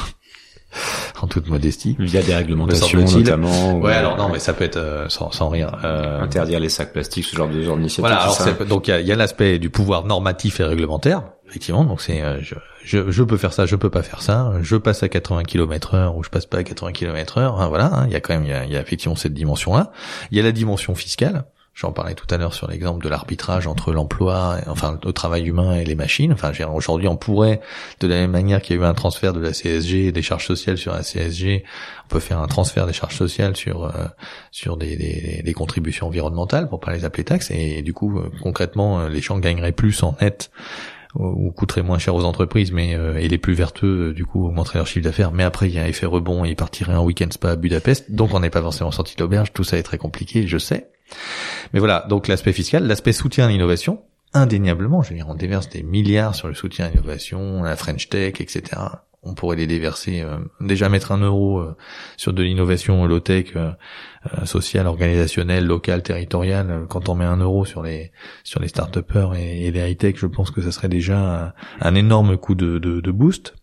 en 1.22 1.26
toute 1.26 1.48
modestie. 1.48 1.96
Via 1.98 2.22
des 2.22 2.34
réglementations 2.34 3.00
notamment. 3.00 3.78
Ouais, 3.78 3.94
alors 3.94 4.16
non, 4.16 4.28
mais 4.28 4.38
ça 4.38 4.52
peut 4.52 4.64
être 4.64 4.76
euh, 4.76 5.08
sans, 5.08 5.30
sans 5.30 5.48
rien. 5.48 5.70
Euh... 5.84 6.20
Interdire 6.22 6.60
les 6.60 6.68
sacs 6.68 6.92
plastiques, 6.92 7.24
ce 7.24 7.36
genre 7.36 7.48
de 7.48 7.62
genre 7.62 7.76
d'initiative. 7.76 8.02
Voilà, 8.02 8.22
alors 8.22 8.66
donc 8.66 8.88
il 8.88 9.06
y 9.06 9.12
a, 9.12 9.16
l'aspect 9.16 9.58
du 9.58 9.70
pouvoir 9.70 10.04
normatif 10.04 10.60
et 10.60 10.64
réglementaire, 10.64 11.22
effectivement. 11.48 11.84
Donc 11.84 12.00
c'est 12.00 12.22
euh, 12.22 12.40
je, 12.40 12.54
je, 12.84 13.10
je, 13.10 13.22
peux 13.22 13.36
faire 13.36 13.52
ça, 13.52 13.66
je 13.66 13.76
peux 13.76 13.90
pas 13.90 14.02
faire 14.02 14.22
ça. 14.22 14.52
Je 14.62 14.76
passe 14.76 15.02
à 15.02 15.08
80 15.08 15.44
km 15.44 15.94
heure 15.94 16.16
ou 16.16 16.22
je 16.22 16.30
passe 16.30 16.46
pas 16.46 16.58
à 16.58 16.62
80 16.62 16.92
km 16.92 17.38
heure. 17.38 17.60
Hein, 17.60 17.68
voilà, 17.68 17.86
hein, 17.86 18.04
il 18.06 18.12
y 18.12 18.16
a 18.16 18.20
quand 18.20 18.34
même 18.34 18.44
il 18.44 18.50
y 18.50 18.54
a, 18.54 18.64
y 18.64 18.76
a 18.76 18.80
effectivement 18.80 19.16
cette 19.16 19.34
dimension-là. 19.34 19.90
Il 20.30 20.36
y 20.36 20.40
a 20.40 20.44
la 20.44 20.52
dimension 20.52 20.94
fiscale. 20.94 21.44
J'en 21.72 21.92
parlais 21.92 22.14
tout 22.14 22.26
à 22.30 22.36
l'heure 22.36 22.52
sur 22.52 22.68
l'exemple 22.68 23.02
de 23.02 23.08
l'arbitrage 23.08 23.66
entre 23.66 23.92
l'emploi, 23.92 24.58
enfin 24.66 24.98
le 25.02 25.12
travail 25.12 25.46
humain 25.46 25.76
et 25.76 25.84
les 25.84 25.94
machines. 25.94 26.32
Enfin, 26.32 26.52
aujourd'hui, 26.74 27.08
on 27.08 27.16
pourrait, 27.16 27.60
de 28.00 28.08
la 28.08 28.16
même 28.16 28.32
manière 28.32 28.60
qu'il 28.60 28.76
y 28.76 28.78
a 28.78 28.82
eu 28.82 28.84
un 28.84 28.92
transfert 28.92 29.32
de 29.32 29.40
la 29.40 29.52
CSG 29.52 30.12
des 30.12 30.22
charges 30.22 30.46
sociales 30.46 30.76
sur 30.76 30.92
la 30.92 31.02
CSG, 31.02 31.64
on 32.04 32.08
peut 32.08 32.20
faire 32.20 32.40
un 32.40 32.48
transfert 32.48 32.86
des 32.86 32.92
charges 32.92 33.16
sociales 33.16 33.56
sur 33.56 33.84
euh, 33.84 33.90
sur 34.50 34.76
des, 34.76 34.96
des, 34.96 35.42
des, 35.42 35.52
contributions 35.54 36.08
environnementales, 36.08 36.68
pour 36.68 36.80
pas 36.80 36.92
les 36.92 37.04
appeler 37.04 37.24
taxes. 37.24 37.50
Et, 37.50 37.82
du 37.82 37.94
coup, 37.94 38.18
euh, 38.18 38.30
concrètement, 38.42 39.00
euh, 39.00 39.08
les 39.08 39.20
gens 39.20 39.38
gagneraient 39.38 39.72
plus 39.72 40.02
en 40.02 40.16
net 40.20 40.50
ou 41.14 41.50
coûteraient 41.50 41.82
moins 41.82 41.98
cher 41.98 42.14
aux 42.14 42.24
entreprises, 42.24 42.70
mais 42.70 42.90
et 42.90 43.26
les 43.26 43.38
plus 43.38 43.54
vertueux 43.54 44.12
du 44.12 44.24
coup 44.24 44.46
augmenteraient 44.46 44.78
leur 44.78 44.86
chiffre 44.86 45.02
d'affaires. 45.02 45.32
Mais 45.32 45.42
après 45.42 45.68
il 45.68 45.74
y 45.74 45.78
a 45.80 45.82
un 45.82 45.86
effet 45.86 46.06
rebond 46.06 46.44
et 46.44 46.50
ils 46.50 46.54
partiraient 46.54 46.92
un 46.92 47.00
week-end 47.00 47.26
spa 47.32 47.50
à 47.50 47.56
Budapest, 47.56 48.12
donc 48.12 48.32
on 48.32 48.38
n'est 48.38 48.48
pas 48.48 48.62
forcément 48.62 48.92
sorti 48.92 49.16
de 49.16 49.20
l'auberge. 49.20 49.52
Tout 49.52 49.64
ça 49.64 49.76
est 49.76 49.82
très 49.82 49.98
compliqué, 49.98 50.46
je 50.46 50.56
sais. 50.56 50.88
Mais 51.72 51.78
voilà, 51.78 52.06
donc 52.08 52.28
l'aspect 52.28 52.52
fiscal, 52.52 52.86
l'aspect 52.86 53.12
soutien 53.12 53.46
à 53.46 53.48
l'innovation, 53.48 54.02
indéniablement, 54.32 55.02
je 55.02 55.10
veux 55.10 55.16
dire, 55.16 55.28
on 55.28 55.34
déverse 55.34 55.68
des 55.68 55.82
milliards 55.82 56.34
sur 56.34 56.48
le 56.48 56.54
soutien 56.54 56.86
à 56.86 56.90
l'innovation, 56.90 57.62
la 57.62 57.76
French 57.76 58.08
Tech, 58.08 58.40
etc. 58.40 58.62
On 59.22 59.34
pourrait 59.34 59.56
les 59.56 59.66
déverser, 59.66 60.22
euh, 60.22 60.38
déjà 60.60 60.88
mettre 60.88 61.12
un 61.12 61.18
euro 61.18 61.58
euh, 61.58 61.76
sur 62.16 62.32
de 62.32 62.42
l'innovation 62.42 63.04
low-tech, 63.06 63.54
euh, 63.54 63.72
sociale, 64.46 64.86
organisationnelle, 64.86 65.66
locale, 65.66 66.02
territoriale. 66.02 66.86
Quand 66.88 67.10
on 67.10 67.14
met 67.14 67.26
un 67.26 67.36
euro 67.36 67.66
sur 67.66 67.82
les 67.82 68.12
sur 68.44 68.60
les 68.60 68.68
start-upers 68.68 69.34
et, 69.34 69.70
les 69.70 69.90
high-tech, 69.90 70.16
je 70.16 70.26
pense 70.26 70.50
que 70.50 70.62
ça 70.62 70.72
serait 70.72 70.88
déjà 70.88 71.54
un, 71.80 71.94
énorme 71.94 72.38
coup 72.38 72.54
de, 72.54 73.10
boost. 73.10 73.54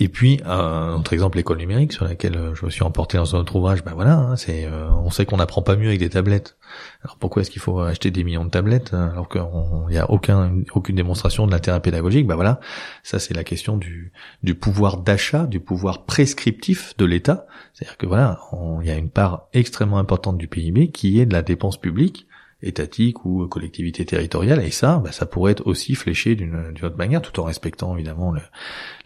Et 0.00 0.08
puis, 0.08 0.40
un 0.44 0.94
autre 0.94 1.12
exemple, 1.12 1.38
l'école 1.38 1.58
numérique, 1.58 1.92
sur 1.92 2.04
laquelle 2.04 2.36
euh, 2.36 2.54
je 2.54 2.64
me 2.64 2.70
suis 2.70 2.84
emporté 2.84 3.18
dans 3.18 3.34
un 3.34 3.40
autre 3.40 3.56
ouvrage, 3.56 3.82
ben 3.82 3.94
voilà, 3.94 4.16
hein, 4.16 4.36
c'est, 4.36 4.64
euh, 4.64 4.88
on 4.92 5.10
sait 5.10 5.26
qu'on 5.26 5.38
n'apprend 5.38 5.60
pas 5.60 5.74
mieux 5.74 5.88
avec 5.88 5.98
des 5.98 6.08
tablettes. 6.08 6.56
Alors 7.02 7.16
pourquoi 7.16 7.42
est-ce 7.42 7.50
qu'il 7.50 7.60
faut 7.60 7.80
acheter 7.80 8.12
des 8.12 8.22
millions 8.22 8.44
de 8.44 8.50
tablettes 8.50 8.94
hein, 8.94 9.10
alors 9.12 9.28
qu'il 9.28 9.42
n'y 9.88 9.98
a 9.98 10.08
aucun, 10.08 10.62
aucune 10.72 10.94
démonstration 10.94 11.48
de 11.48 11.50
l'intérêt 11.50 11.80
pédagogique? 11.80 12.28
Ben 12.28 12.36
voilà, 12.36 12.60
ça 13.02 13.18
c'est 13.18 13.34
la 13.34 13.42
question 13.42 13.76
du, 13.76 14.12
du 14.44 14.54
pouvoir 14.54 14.98
d'achat, 14.98 15.46
du 15.46 15.58
pouvoir 15.58 16.04
prescriptif 16.04 16.96
de 16.96 17.04
l'État. 17.04 17.46
C'est-à-dire 17.74 17.96
que 17.96 18.06
voilà, 18.06 18.38
il 18.80 18.86
y 18.86 18.90
a 18.90 18.96
une 18.96 19.10
part 19.10 19.48
extrêmement 19.52 19.98
importante 19.98 20.38
du 20.38 20.46
PIB 20.46 20.92
qui 20.92 21.20
est 21.20 21.26
de 21.26 21.32
la 21.32 21.42
dépense 21.42 21.76
publique 21.76 22.27
étatique 22.62 23.24
ou 23.24 23.46
collectivité 23.46 24.04
territoriale 24.04 24.64
et 24.64 24.72
ça 24.72 24.98
bah, 24.98 25.12
ça 25.12 25.26
pourrait 25.26 25.52
être 25.52 25.66
aussi 25.66 25.94
fléché 25.94 26.34
d'une 26.34 26.74
autre 26.82 26.96
manière 26.96 27.22
tout 27.22 27.38
en 27.38 27.44
respectant 27.44 27.94
évidemment 27.94 28.32
le, 28.32 28.40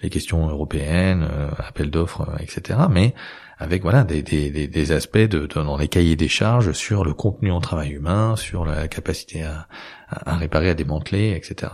les 0.03 0.09
questions 0.09 0.49
européennes 0.49 1.29
euh, 1.31 1.51
appel 1.59 1.91
d'offres 1.91 2.23
euh, 2.23 2.37
etc 2.41 2.79
mais 2.91 3.15
avec 3.59 3.83
voilà 3.83 4.05
des, 4.05 4.23
des, 4.23 4.51
des, 4.51 4.93
aspects 4.93 5.19
de, 5.19 5.47
dans 5.47 5.77
les 5.77 5.89
cahiers 5.89 6.17
des 6.17 6.29
charges 6.29 6.73
sur 6.73 7.05
le 7.05 7.13
contenu 7.13 7.53
en 7.53 7.61
travail 7.61 7.91
humain 7.91 8.37
sur 8.37 8.65
la 8.65 8.89
capacité 8.89 9.43
à, 9.43 9.69
à 10.09 10.37
réparer 10.37 10.71
à 10.71 10.75
démanteler 10.75 11.33
etc 11.37 11.73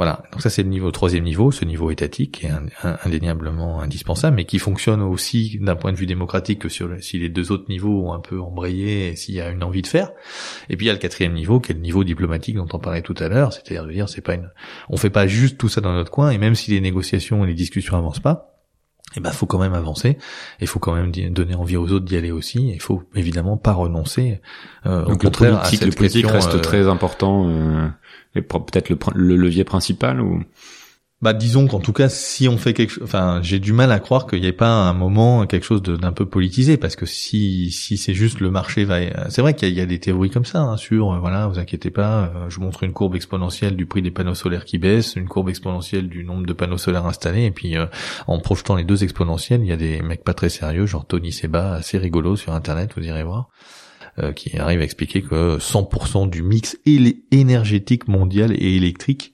voilà, 0.00 0.22
donc 0.32 0.40
ça 0.40 0.48
c'est 0.48 0.62
le 0.62 0.70
niveau 0.70 0.90
troisième 0.92 1.24
niveau, 1.24 1.50
ce 1.50 1.66
niveau 1.66 1.90
étatique 1.90 2.38
qui 2.38 2.46
est 2.46 2.52
indéniablement 3.04 3.82
indispensable, 3.82 4.34
mais 4.34 4.46
qui 4.46 4.58
fonctionne 4.58 5.02
aussi 5.02 5.58
d'un 5.60 5.76
point 5.76 5.92
de 5.92 5.98
vue 5.98 6.06
démocratique 6.06 6.60
que 6.60 6.70
si 6.70 7.18
les 7.18 7.28
deux 7.28 7.52
autres 7.52 7.66
niveaux 7.68 8.08
ont 8.08 8.14
un 8.14 8.20
peu 8.20 8.40
embrayé 8.40 9.14
s'il 9.14 9.34
y 9.34 9.42
a 9.42 9.50
une 9.50 9.62
envie 9.62 9.82
de 9.82 9.86
faire. 9.86 10.10
Et 10.70 10.78
puis 10.78 10.86
il 10.86 10.88
y 10.88 10.90
a 10.90 10.94
le 10.94 10.98
quatrième 10.98 11.34
niveau 11.34 11.60
qui 11.60 11.72
est 11.72 11.74
le 11.74 11.82
niveau 11.82 12.02
diplomatique 12.02 12.56
dont 12.56 12.66
on 12.72 12.78
parlait 12.78 13.02
tout 13.02 13.14
à 13.18 13.28
l'heure, 13.28 13.52
c'est-à-dire 13.52 13.84
de 13.84 13.92
dire 13.92 14.08
c'est 14.08 14.22
pas 14.22 14.36
une, 14.36 14.48
on 14.88 14.96
fait 14.96 15.10
pas 15.10 15.26
juste 15.26 15.58
tout 15.58 15.68
ça 15.68 15.82
dans 15.82 15.92
notre 15.92 16.10
coin 16.10 16.30
et 16.30 16.38
même 16.38 16.54
si 16.54 16.70
les 16.70 16.80
négociations 16.80 17.44
et 17.44 17.48
les 17.48 17.52
discussions 17.52 17.94
avancent 17.98 18.20
pas, 18.20 18.59
eh 19.16 19.20
ben 19.20 19.30
faut 19.32 19.46
quand 19.46 19.58
même 19.58 19.74
avancer, 19.74 20.18
il 20.60 20.66
faut 20.66 20.78
quand 20.78 20.94
même 20.94 21.10
donner 21.10 21.54
envie 21.54 21.76
aux 21.76 21.90
autres 21.90 22.04
d'y 22.04 22.16
aller 22.16 22.30
aussi. 22.30 22.70
Il 22.72 22.80
faut 22.80 23.02
évidemment 23.14 23.56
pas 23.56 23.72
renoncer. 23.72 24.40
Euh, 24.86 25.04
Donc 25.04 25.24
au 25.24 25.26
contraire, 25.26 25.52
le 25.52 25.58
politique, 25.58 25.84
le 25.84 25.90
politique 25.92 26.26
reste 26.26 26.54
euh, 26.54 26.60
très 26.60 26.86
important. 26.88 27.48
Euh 27.48 27.88
peut-être 28.34 28.90
le, 28.90 28.98
le, 29.14 29.36
levier 29.36 29.64
principal 29.64 30.20
ou? 30.20 30.42
Bah 31.22 31.34
disons 31.34 31.66
qu'en 31.66 31.80
tout 31.80 31.92
cas 31.92 32.08
si 32.08 32.48
on 32.48 32.56
fait 32.56 32.72
quelque 32.72 32.90
chose 32.90 33.04
enfin 33.04 33.40
j'ai 33.42 33.58
du 33.58 33.74
mal 33.74 33.92
à 33.92 34.00
croire 34.00 34.26
qu'il 34.26 34.40
n'y 34.40 34.46
ait 34.46 34.52
pas 34.52 34.70
un 34.70 34.94
moment 34.94 35.46
quelque 35.46 35.64
chose 35.64 35.82
d'un 35.82 36.12
peu 36.12 36.24
politisé 36.24 36.78
parce 36.78 36.96
que 36.96 37.04
si 37.04 37.70
si 37.70 37.98
c'est 37.98 38.14
juste 38.14 38.40
le 38.40 38.50
marché 38.50 38.84
va 38.84 39.28
c'est 39.28 39.42
vrai 39.42 39.54
qu'il 39.54 39.68
y, 39.74 39.80
a 39.80 39.86
des 39.86 39.98
théories 39.98 40.30
comme 40.30 40.46
ça 40.46 40.62
hein, 40.62 40.76
sur 40.78 41.12
euh, 41.12 41.18
voilà 41.18 41.46
vous 41.46 41.58
inquiétez 41.58 41.90
pas 41.90 42.32
euh, 42.34 42.48
je 42.48 42.60
montre 42.60 42.84
une 42.84 42.92
courbe 42.92 43.16
exponentielle 43.16 43.76
du 43.76 43.84
prix 43.84 44.00
des 44.00 44.10
panneaux 44.10 44.34
solaires 44.34 44.64
qui 44.64 44.78
baisse 44.78 45.14
une 45.14 45.28
courbe 45.28 45.50
exponentielle 45.50 46.08
du 46.08 46.24
nombre 46.24 46.46
de 46.46 46.52
panneaux 46.54 46.78
solaires 46.78 47.06
installés 47.06 47.44
et 47.44 47.50
puis 47.50 47.76
euh, 47.76 47.86
en 48.26 48.38
projetant 48.38 48.76
les 48.76 48.84
deux 48.84 49.04
exponentielles 49.04 49.60
il 49.60 49.68
y 49.68 49.72
a 49.72 49.76
des 49.76 50.00
mecs 50.00 50.24
pas 50.24 50.34
très 50.34 50.48
sérieux 50.48 50.86
genre 50.86 51.06
Tony 51.06 51.32
Seba 51.32 51.74
assez 51.74 51.98
rigolo 51.98 52.36
sur 52.36 52.54
internet 52.54 52.92
vous 52.96 53.04
irez 53.04 53.24
voir 53.24 53.50
euh, 54.18 54.32
qui 54.32 54.56
arrive 54.58 54.80
à 54.80 54.84
expliquer 54.84 55.22
que 55.22 55.58
100% 55.58 56.30
du 56.30 56.42
mix 56.42 56.78
énergétique 57.30 58.08
mondial 58.08 58.52
et 58.52 58.76
électrique 58.76 59.32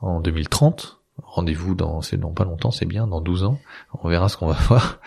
en 0.00 0.20
2030 0.20 0.99
rendez-vous 1.30 1.74
dans 1.74 2.02
c'est 2.02 2.20
pas 2.34 2.44
longtemps 2.44 2.70
c'est 2.70 2.86
bien 2.86 3.06
dans 3.06 3.20
12 3.20 3.44
ans. 3.44 3.58
On 4.02 4.08
verra 4.08 4.28
ce 4.28 4.36
qu'on 4.36 4.46
va 4.46 4.58
voir. 4.68 5.00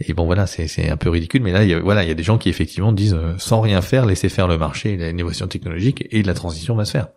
Et 0.00 0.12
bon 0.14 0.24
voilà 0.24 0.46
c'est 0.46 0.88
un 0.88 0.96
peu 0.96 1.10
ridicule 1.10 1.42
mais 1.42 1.52
là 1.52 1.62
il 1.64 1.70
y 1.70 1.74
a, 1.74 1.80
voilà 1.80 2.02
il 2.02 2.08
y 2.08 2.12
a 2.12 2.14
des 2.14 2.22
gens 2.22 2.38
qui 2.38 2.48
effectivement 2.48 2.92
disent 2.92 3.14
euh, 3.14 3.34
sans 3.38 3.60
rien 3.60 3.80
faire 3.82 4.06
laisser 4.06 4.28
faire 4.28 4.48
le 4.48 4.58
marché 4.58 4.96
l'innovation 4.96 5.46
technologique 5.46 6.06
et 6.10 6.22
la 6.22 6.34
transition 6.34 6.74
va 6.74 6.84
se 6.84 6.92
faire. 6.92 7.08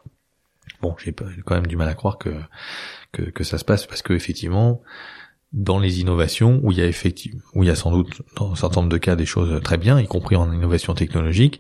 Bon 0.82 0.96
j'ai 1.00 1.14
quand 1.14 1.56
même 1.56 1.68
du 1.68 1.78
mal 1.78 1.90
à 1.90 1.94
croire 1.94 2.18
que 2.18 2.30
que, 3.12 3.24
que 3.24 3.44
ça 3.44 3.58
se 3.58 3.66
passe 3.66 3.88
parce 3.88 4.02
que 4.02 4.14
effectivement 4.14 4.82
dans 5.52 5.80
les 5.80 6.00
innovations 6.00 6.60
où 6.64 6.72
il 6.72 6.78
y 6.78 6.82
a 6.82 6.86
effectivement 6.86 7.42
où 7.56 7.64
il 7.64 7.68
y 7.68 7.72
a 7.72 7.76
sans 7.76 7.92
doute 7.92 8.22
dans 8.36 8.52
un 8.52 8.56
certain 8.56 8.82
nombre 8.82 8.92
de 8.92 8.98
cas 8.98 9.16
des 9.16 9.26
choses 9.26 9.62
très 9.64 9.78
bien, 9.78 10.00
y 10.00 10.08
compris 10.08 10.36
en 10.36 10.52
innovation 10.54 10.94
technologique, 10.94 11.60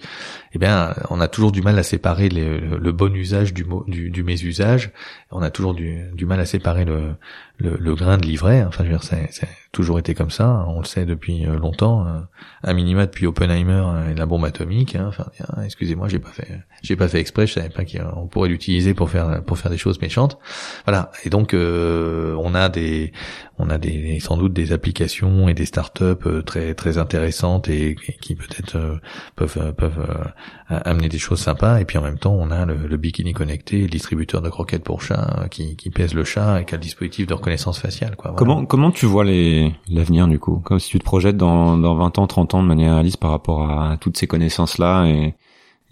eh 0.53 0.59
bien 0.59 0.93
on 1.09 1.19
a 1.21 1.27
toujours 1.27 1.51
du 1.51 1.61
mal 1.61 1.77
à 1.77 1.83
séparer 1.83 2.29
le, 2.29 2.91
bon 2.91 3.13
usage 3.15 3.53
du, 3.53 3.65
du, 3.87 4.09
du 4.09 4.23
mésusage. 4.23 4.91
On 5.31 5.41
a 5.41 5.51
toujours 5.51 5.73
du, 5.73 6.25
mal 6.25 6.39
à 6.39 6.45
séparer 6.45 6.85
le, 6.85 7.15
le, 7.59 7.95
grain 7.95 8.17
de 8.17 8.25
livret. 8.25 8.63
Enfin, 8.67 8.83
je 8.83 8.89
veux 8.89 8.97
dire, 8.97 9.03
c'est, 9.03 9.47
toujours 9.71 9.99
été 9.99 10.15
comme 10.15 10.31
ça. 10.31 10.65
On 10.67 10.79
le 10.79 10.85
sait 10.85 11.05
depuis 11.05 11.45
euh, 11.45 11.57
longtemps. 11.57 12.07
Euh, 12.07 12.19
un 12.63 12.73
minima 12.73 13.05
depuis 13.05 13.27
Oppenheimer 13.27 13.83
et 14.11 14.15
la 14.15 14.25
bombe 14.25 14.45
atomique. 14.45 14.95
Hein. 14.95 15.05
Enfin, 15.07 15.27
excusez-moi, 15.63 16.07
j'ai 16.07 16.19
pas 16.19 16.31
fait, 16.31 16.47
j'ai 16.81 16.95
pas 16.95 17.07
fait 17.07 17.19
exprès. 17.19 17.45
Je 17.45 17.53
savais 17.53 17.69
pas 17.69 17.85
qu'on 17.85 18.27
pourrait 18.27 18.49
l'utiliser 18.49 18.93
pour 18.93 19.09
faire 19.09 19.43
pour 19.43 19.57
faire 19.57 19.69
des 19.69 19.77
choses 19.77 20.01
méchantes. 20.01 20.39
Voilà. 20.85 21.11
Et 21.23 21.29
donc, 21.29 21.53
euh, 21.53 22.35
on 22.39 22.55
a 22.55 22.69
des, 22.69 23.13
on 23.59 23.69
a 23.69 23.77
des 23.77 24.19
sans 24.19 24.37
doute 24.37 24.53
des 24.53 24.71
applications 24.71 25.47
et 25.49 25.53
des 25.53 25.65
startups 25.65 26.43
très 26.45 26.73
très 26.73 26.97
intéressantes 26.97 27.69
et, 27.69 27.95
qui 28.21 28.35
peut-être 28.35 28.99
peuvent 29.35 29.73
peuvent 29.75 30.31
amener 30.67 31.09
des 31.09 31.17
choses 31.17 31.39
sympas. 31.39 31.79
Et 31.79 31.85
puis 31.85 31.97
en 31.97 32.01
même 32.01 32.17
temps, 32.17 32.33
on 32.33 32.51
a 32.51 32.65
le, 32.65 32.97
bikini 32.97 33.33
connecté, 33.33 33.81
le 33.81 33.87
distributeur 33.87 34.41
de 34.41 34.49
croquettes 34.49 34.83
pour 34.83 35.01
chat 35.01 35.47
qui, 35.49 35.75
qui 35.75 35.89
pèse 35.89 36.13
le 36.13 36.23
chat 36.23 36.55
avec 36.55 36.73
un 36.73 36.77
dispositif 36.77 37.27
de 37.27 37.33
reconnaissance 37.33 37.79
faciale. 37.79 38.15
Quoi, 38.15 38.33
Comment 38.37 38.65
comment 38.65 38.91
tu 38.91 39.05
vois 39.05 39.25
l'avenir 39.25 40.27
du 40.27 40.39
coup? 40.39 40.61
Comme 40.63 40.79
si 40.79 40.89
tu 40.89 40.99
te 40.99 41.03
projettes 41.03 41.37
dans, 41.37 41.77
dans 41.77 41.95
20 41.95 42.19
ans, 42.19 42.27
30 42.27 42.53
ans 42.55 42.63
de 42.63 42.67
manière 42.67 42.93
réaliste 42.93 43.17
par 43.17 43.31
rapport 43.31 43.69
à 43.69 43.97
toutes 43.97 44.17
ces 44.17 44.27
connaissances-là 44.27 45.05
et, 45.05 45.35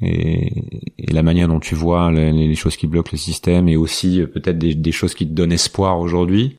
et, 0.01 1.11
la 1.11 1.23
manière 1.23 1.47
dont 1.47 1.59
tu 1.59 1.75
vois 1.75 2.11
les, 2.11 2.55
choses 2.55 2.77
qui 2.77 2.87
bloquent 2.87 3.11
le 3.11 3.17
système 3.17 3.67
et 3.67 3.77
aussi 3.77 4.21
euh, 4.21 4.27
peut-être 4.27 4.57
des 4.57 4.91
choses 4.91 5.13
qui 5.13 5.27
te 5.27 5.33
donnent 5.33 5.51
espoir 5.51 5.99
aujourd'hui 5.99 6.57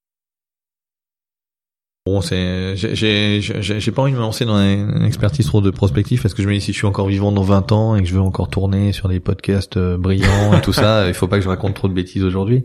Bon, 2.08 2.22
c'est, 2.22 2.74
j'ai, 2.74 3.42
j'ai, 3.42 3.92
pas 3.92 4.00
envie 4.00 4.12
de 4.12 4.16
me 4.16 4.22
lancer 4.22 4.46
dans 4.46 4.58
une 4.58 5.04
expertise 5.04 5.44
trop 5.44 5.60
de 5.60 5.68
prospectif 5.68 6.22
parce 6.22 6.32
que 6.32 6.42
je 6.42 6.48
me 6.48 6.54
dis 6.54 6.60
si 6.62 6.72
je 6.72 6.78
suis 6.78 6.86
encore 6.86 7.06
vivant 7.06 7.32
dans 7.32 7.42
20 7.42 7.70
ans 7.72 7.96
et 7.96 8.00
que 8.00 8.08
je 8.08 8.14
veux 8.14 8.20
encore 8.22 8.48
tourner 8.48 8.92
sur 8.92 9.10
des 9.10 9.20
podcasts 9.20 9.76
euh, 9.76 9.98
brillants 9.98 10.54
et 10.56 10.62
tout 10.62 10.72
ça, 10.72 11.06
il 11.08 11.12
faut 11.12 11.28
pas 11.28 11.36
que 11.36 11.44
je 11.44 11.50
raconte 11.50 11.74
trop 11.74 11.86
de 11.86 11.92
bêtises 11.92 12.24
aujourd'hui. 12.24 12.64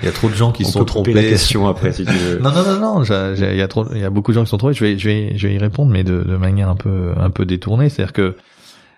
Il 0.00 0.06
y 0.06 0.08
a 0.08 0.12
trop 0.12 0.30
de 0.30 0.34
gens 0.34 0.52
qui 0.52 0.64
se 0.64 0.72
sont 0.72 0.86
trompés. 0.86 1.12
la 1.12 1.22
question 1.22 1.68
après 1.68 1.92
si 1.92 2.06
tu 2.06 2.12
veux. 2.12 2.38
non, 2.42 2.50
non, 2.50 2.62
non, 2.62 2.80
non, 2.80 3.02
il 3.02 3.56
y 3.56 3.60
a 3.60 3.68
trop, 3.68 3.84
il 3.92 4.00
y 4.00 4.04
a 4.04 4.10
beaucoup 4.10 4.30
de 4.30 4.36
gens 4.36 4.44
qui 4.44 4.50
sont 4.50 4.56
trompés. 4.56 4.72
Je 4.72 4.84
vais, 4.84 4.98
je 4.98 5.06
vais, 5.06 5.36
je 5.36 5.48
vais 5.48 5.54
y 5.54 5.58
répondre, 5.58 5.92
mais 5.92 6.02
de, 6.02 6.22
de 6.22 6.36
manière 6.38 6.70
un 6.70 6.76
peu, 6.76 7.12
un 7.14 7.28
peu 7.28 7.44
détournée. 7.44 7.90
C'est-à-dire 7.90 8.14
que 8.14 8.36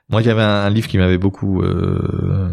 Moi, 0.09 0.23
j'avais 0.23 0.43
un, 0.43 0.67
un 0.67 0.71
livre 0.71 0.87
qui 0.87 0.99
m'avait 0.99 1.19
beaucoup 1.19 1.63
euh, 1.63 2.49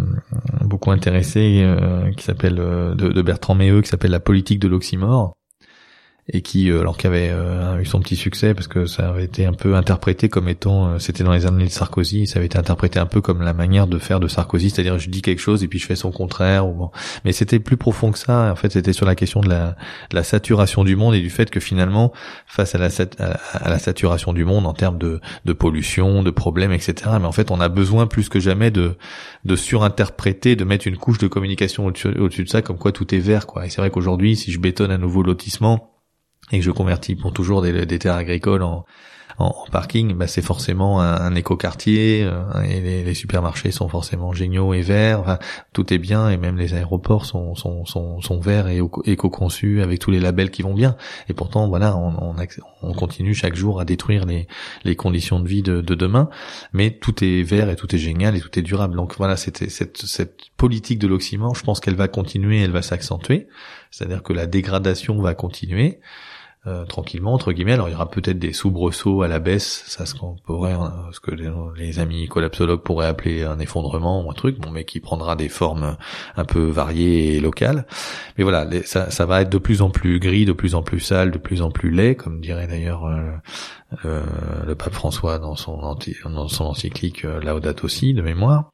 beaucoup 0.61 0.89
intéressé, 0.89 1.61
euh, 1.63 2.11
qui 2.13 2.23
s'appelle 2.23 2.57
euh, 2.57 2.95
de, 2.95 3.09
de 3.09 3.21
Bertrand 3.21 3.53
Méheux, 3.53 3.83
qui 3.83 3.89
s'appelle 3.89 4.11
La 4.11 4.19
politique 4.19 4.59
de 4.59 4.67
l'oxymore 4.67 5.35
et 6.29 6.41
qui, 6.41 6.69
euh, 6.69 6.81
alors 6.81 6.97
qu'il 6.97 7.07
avait 7.07 7.29
euh, 7.31 7.79
eu 7.79 7.85
son 7.85 7.99
petit 7.99 8.17
succès 8.17 8.53
parce 8.53 8.67
que 8.67 8.85
ça 8.85 9.09
avait 9.09 9.23
été 9.23 9.45
un 9.45 9.53
peu 9.53 9.75
interprété 9.75 10.27
comme 10.27 10.49
étant, 10.49 10.87
euh, 10.87 10.99
c'était 10.99 11.23
dans 11.23 11.31
les 11.31 11.45
années 11.45 11.65
de 11.65 11.69
Sarkozy, 11.69 12.27
ça 12.27 12.39
avait 12.39 12.47
été 12.47 12.57
interprété 12.57 12.99
un 12.99 13.05
peu 13.05 13.21
comme 13.21 13.41
la 13.41 13.53
manière 13.53 13.87
de 13.87 13.97
faire 13.97 14.19
de 14.19 14.27
Sarkozy, 14.27 14.69
c'est-à-dire 14.69 14.99
je 14.99 15.09
dis 15.09 15.21
quelque 15.21 15.39
chose 15.39 15.63
et 15.63 15.69
puis 15.69 15.79
je 15.79 15.85
fais 15.85 15.95
son 15.95 16.11
contraire. 16.11 16.67
Ou 16.67 16.73
bon. 16.73 16.91
Mais 17.23 17.31
c'était 17.31 17.59
plus 17.59 17.77
profond 17.77 18.11
que 18.11 18.19
ça. 18.19 18.51
En 18.51 18.55
fait, 18.57 18.73
c'était 18.73 18.91
sur 18.91 19.05
la 19.05 19.15
question 19.15 19.39
de 19.39 19.47
la, 19.47 19.77
de 20.09 20.15
la, 20.15 20.23
saturation 20.23 20.83
du 20.83 20.97
monde 20.97 21.15
et 21.15 21.21
du 21.21 21.29
fait 21.29 21.49
que 21.49 21.61
finalement, 21.61 22.11
face 22.45 22.75
à 22.75 22.77
la, 22.77 22.89
à 23.53 23.79
saturation 23.79 24.33
du 24.33 24.43
monde 24.43 24.65
en 24.65 24.73
termes 24.73 24.97
de, 24.97 25.21
de 25.45 25.53
pollution, 25.53 26.23
de 26.23 26.31
problèmes, 26.31 26.73
etc. 26.73 27.11
Mais 27.21 27.25
en 27.25 27.31
fait, 27.31 27.51
on 27.51 27.61
a 27.61 27.69
besoin 27.69 28.05
plus 28.05 28.27
que 28.27 28.41
jamais 28.41 28.69
de, 28.69 28.97
de 29.45 29.55
surinterpréter, 29.55 30.57
de 30.57 30.65
mettre 30.65 30.87
une 30.87 30.97
couche 30.97 31.19
de 31.19 31.27
communication 31.27 31.85
au-dessus, 31.85 32.43
de 32.43 32.49
ça, 32.49 32.61
comme 32.61 32.77
quoi 32.77 32.91
tout 32.91 33.15
est 33.15 33.19
vert, 33.19 33.47
quoi. 33.47 33.65
Et 33.65 33.69
c'est 33.69 33.79
vrai 33.79 33.91
qu'aujourd'hui, 33.91 34.35
si 34.35 34.51
je 34.51 34.59
bétonne 34.59 34.91
un 34.91 34.97
nouveau 34.97 35.23
lotissement 35.23 35.96
et 36.51 36.59
que 36.59 36.65
je 36.65 36.71
convertis 36.71 37.15
pour 37.15 37.33
toujours 37.33 37.61
des, 37.61 37.99
terres 37.99 38.15
agricoles 38.15 38.63
en, 38.63 38.85
en, 39.37 39.53
parking, 39.71 40.15
bah 40.15 40.27
c'est 40.27 40.41
forcément 40.41 41.01
un, 41.01 41.13
un 41.13 41.35
écoquartier 41.35 42.23
euh, 42.23 42.61
et 42.63 43.03
les, 43.03 43.13
supermarchés 43.13 43.71
sont 43.71 43.89
forcément 43.89 44.31
géniaux 44.31 44.73
et 44.73 44.81
verts. 44.81 45.19
Enfin, 45.19 45.39
tout 45.73 45.93
est 45.93 45.97
bien 45.97 46.29
et 46.29 46.37
même 46.37 46.57
les 46.57 46.73
aéroports 46.73 47.25
sont 47.25 47.53
sont 47.53 47.85
sont, 47.85 48.39
verts 48.39 48.67
et 48.67 48.79
éco-conçus 49.05 49.81
avec 49.81 49.99
tous 49.99 50.09
les 50.09 50.19
labels 50.19 50.49
qui 50.49 50.61
vont 50.61 50.73
bien. 50.73 50.95
Et 51.29 51.33
pourtant, 51.33 51.67
voilà, 51.67 51.97
on, 51.97 52.33
on, 52.33 52.35
on, 52.81 52.93
continue 52.93 53.33
chaque 53.33 53.55
jour 53.55 53.79
à 53.79 53.85
détruire 53.85 54.25
les 54.25 54.47
les 54.85 54.95
conditions 54.95 55.39
de 55.39 55.47
vie 55.47 55.63
de, 55.63 55.81
de, 55.81 55.95
demain. 55.95 56.29
Mais 56.71 56.91
tout 56.91 57.23
est 57.23 57.43
vert 57.43 57.69
et 57.69 57.75
tout 57.75 57.93
est 57.93 57.99
génial 57.99 58.37
et 58.37 58.39
tout 58.39 58.57
est 58.57 58.63
durable. 58.63 58.95
Donc 58.95 59.15
voilà, 59.17 59.35
c'était 59.35 59.69
cette 59.69 59.97
cette 59.97 60.45
politique 60.55 60.99
de 60.99 61.07
l'oxymore. 61.07 61.55
Je 61.55 61.63
pense 61.63 61.81
qu'elle 61.81 61.95
va 61.95 62.07
continuer, 62.07 62.61
elle 62.61 62.71
va 62.71 62.81
s'accentuer. 62.81 63.47
C'est-à-dire 63.91 64.23
que 64.23 64.33
la 64.33 64.47
dégradation 64.47 65.21
va 65.21 65.33
continuer. 65.33 65.99
Euh, 66.65 66.85
tranquillement 66.85 67.33
entre 67.33 67.53
guillemets. 67.53 67.73
Alors 67.73 67.87
il 67.87 67.93
y 67.93 67.95
aura 67.95 68.09
peut-être 68.09 68.39
des 68.39 68.51
soubresauts 68.51 69.21
à 69.21 69.29
la 69.29 69.39
baisse, 69.39 69.85
ça 69.87 70.05
ce 70.05 70.15
qu'on 70.15 70.35
pourrait, 70.35 70.73
hein, 70.73 70.91
ce 71.13 71.19
que 71.21 71.31
les, 71.31 71.99
amis 71.99 72.27
collapsologues 72.27 72.81
pourraient 72.81 73.07
appeler 73.07 73.43
un 73.43 73.59
effondrement 73.59 74.25
ou 74.25 74.31
un 74.31 74.33
truc, 74.33 74.59
bon 74.59 74.71
mais 74.71 74.83
qui 74.83 74.99
prendra 74.99 75.37
des 75.37 75.47
formes 75.47 75.95
un 76.35 76.45
peu 76.45 76.65
variées 76.65 77.35
et 77.35 77.39
locales. 77.39 77.85
Mais 78.37 78.43
voilà, 78.43 78.67
ça, 78.83 79.11
ça 79.11 79.25
va 79.25 79.43
être 79.43 79.49
de 79.49 79.59
plus 79.59 79.81
en 79.81 79.91
plus 79.91 80.19
gris, 80.19 80.43
de 80.43 80.51
plus 80.51 80.75
en 80.75 80.81
plus 80.81 80.99
sale, 80.99 81.31
de 81.31 81.37
plus 81.37 81.61
en 81.61 81.71
plus 81.71 81.89
laid, 81.91 82.15
comme 82.15 82.41
dirait 82.41 82.67
d'ailleurs 82.67 83.05
euh, 83.05 83.31
euh, 84.03 84.23
le 84.65 84.75
pape 84.75 84.93
François 84.93 85.39
dans 85.39 85.55
son 85.55 85.79
dans 86.25 86.47
son 86.49 86.65
encyclique 86.65 87.23
Laudato 87.23 87.85
aussi 87.85 88.13
de 88.13 88.21
mémoire. 88.21 88.71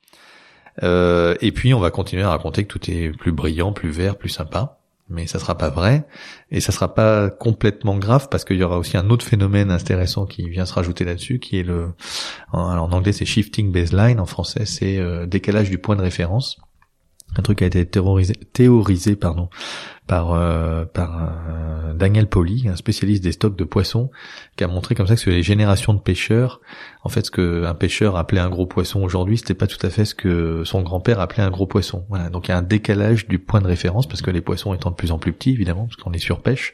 et 0.81 1.51
puis 1.53 1.73
on 1.75 1.79
va 1.79 1.91
continuer 1.91 2.23
à 2.23 2.29
raconter 2.29 2.63
que 2.63 2.69
tout 2.69 2.89
est 2.89 3.15
plus 3.15 3.33
brillant, 3.33 3.71
plus 3.71 3.91
vert, 3.91 4.15
plus 4.15 4.29
sympa 4.29 4.79
mais 5.13 5.27
ça 5.27 5.39
sera 5.39 5.57
pas 5.57 5.69
vrai. 5.69 6.05
Et 6.51 6.59
ça 6.59 6.71
sera 6.71 6.93
pas 6.93 7.29
complètement 7.29 7.97
grave 7.97 8.27
parce 8.29 8.43
qu'il 8.43 8.57
y 8.57 8.63
aura 8.63 8.77
aussi 8.77 8.97
un 8.97 9.09
autre 9.09 9.25
phénomène 9.25 9.71
intéressant 9.71 10.25
qui 10.25 10.49
vient 10.49 10.65
se 10.65 10.73
rajouter 10.73 11.05
là-dessus 11.05 11.39
qui 11.39 11.59
est 11.59 11.63
le 11.63 11.93
en 12.51 12.91
anglais 12.91 13.13
c'est 13.13 13.25
shifting 13.25 13.71
baseline. 13.71 14.19
En 14.19 14.25
français 14.25 14.65
c'est 14.65 14.97
euh, 14.97 15.25
décalage 15.25 15.69
du 15.69 15.77
point 15.77 15.95
de 15.95 16.01
référence. 16.01 16.57
Un 17.35 17.41
truc 17.41 17.59
qui 17.59 17.63
a 17.63 17.67
été 17.67 17.85
théorisé, 17.85 18.33
théorisé 18.33 19.15
pardon 19.15 19.49
par 20.07 20.33
euh, 20.33 20.85
par 20.85 21.23
euh, 21.23 21.93
Daniel 21.93 22.27
Poli, 22.27 22.67
un 22.67 22.75
spécialiste 22.75 23.23
des 23.23 23.31
stocks 23.31 23.55
de 23.55 23.63
poissons, 23.63 24.11
qui 24.57 24.63
a 24.63 24.67
montré 24.67 24.95
comme 24.95 25.07
ça 25.07 25.15
que 25.15 25.21
sur 25.21 25.31
les 25.31 25.43
générations 25.43 25.93
de 25.93 25.99
pêcheurs, 25.99 26.59
en 27.03 27.09
fait, 27.09 27.25
ce 27.25 27.31
que 27.31 27.65
un 27.65 27.73
pêcheur 27.73 28.17
appelait 28.17 28.41
un 28.41 28.49
gros 28.49 28.65
poisson 28.65 29.01
aujourd'hui, 29.01 29.37
c'était 29.37 29.53
pas 29.53 29.67
tout 29.67 29.83
à 29.85 29.89
fait 29.89 30.05
ce 30.05 30.15
que 30.15 30.63
son 30.65 30.81
grand-père 30.81 31.19
appelait 31.19 31.43
un 31.43 31.49
gros 31.49 31.67
poisson. 31.67 32.05
Voilà, 32.09 32.29
donc 32.29 32.47
il 32.47 32.51
y 32.51 32.53
a 32.53 32.57
un 32.57 32.63
décalage 32.63 33.27
du 33.27 33.39
point 33.39 33.61
de 33.61 33.67
référence 33.67 34.07
parce 34.07 34.21
que 34.21 34.31
les 34.31 34.41
poissons 34.41 34.73
étant 34.73 34.91
de 34.91 34.95
plus 34.95 35.11
en 35.11 35.19
plus 35.19 35.33
petits, 35.33 35.51
évidemment, 35.51 35.85
parce 35.85 35.95
qu'on 35.95 36.09
les 36.09 36.19
surpêche, 36.19 36.73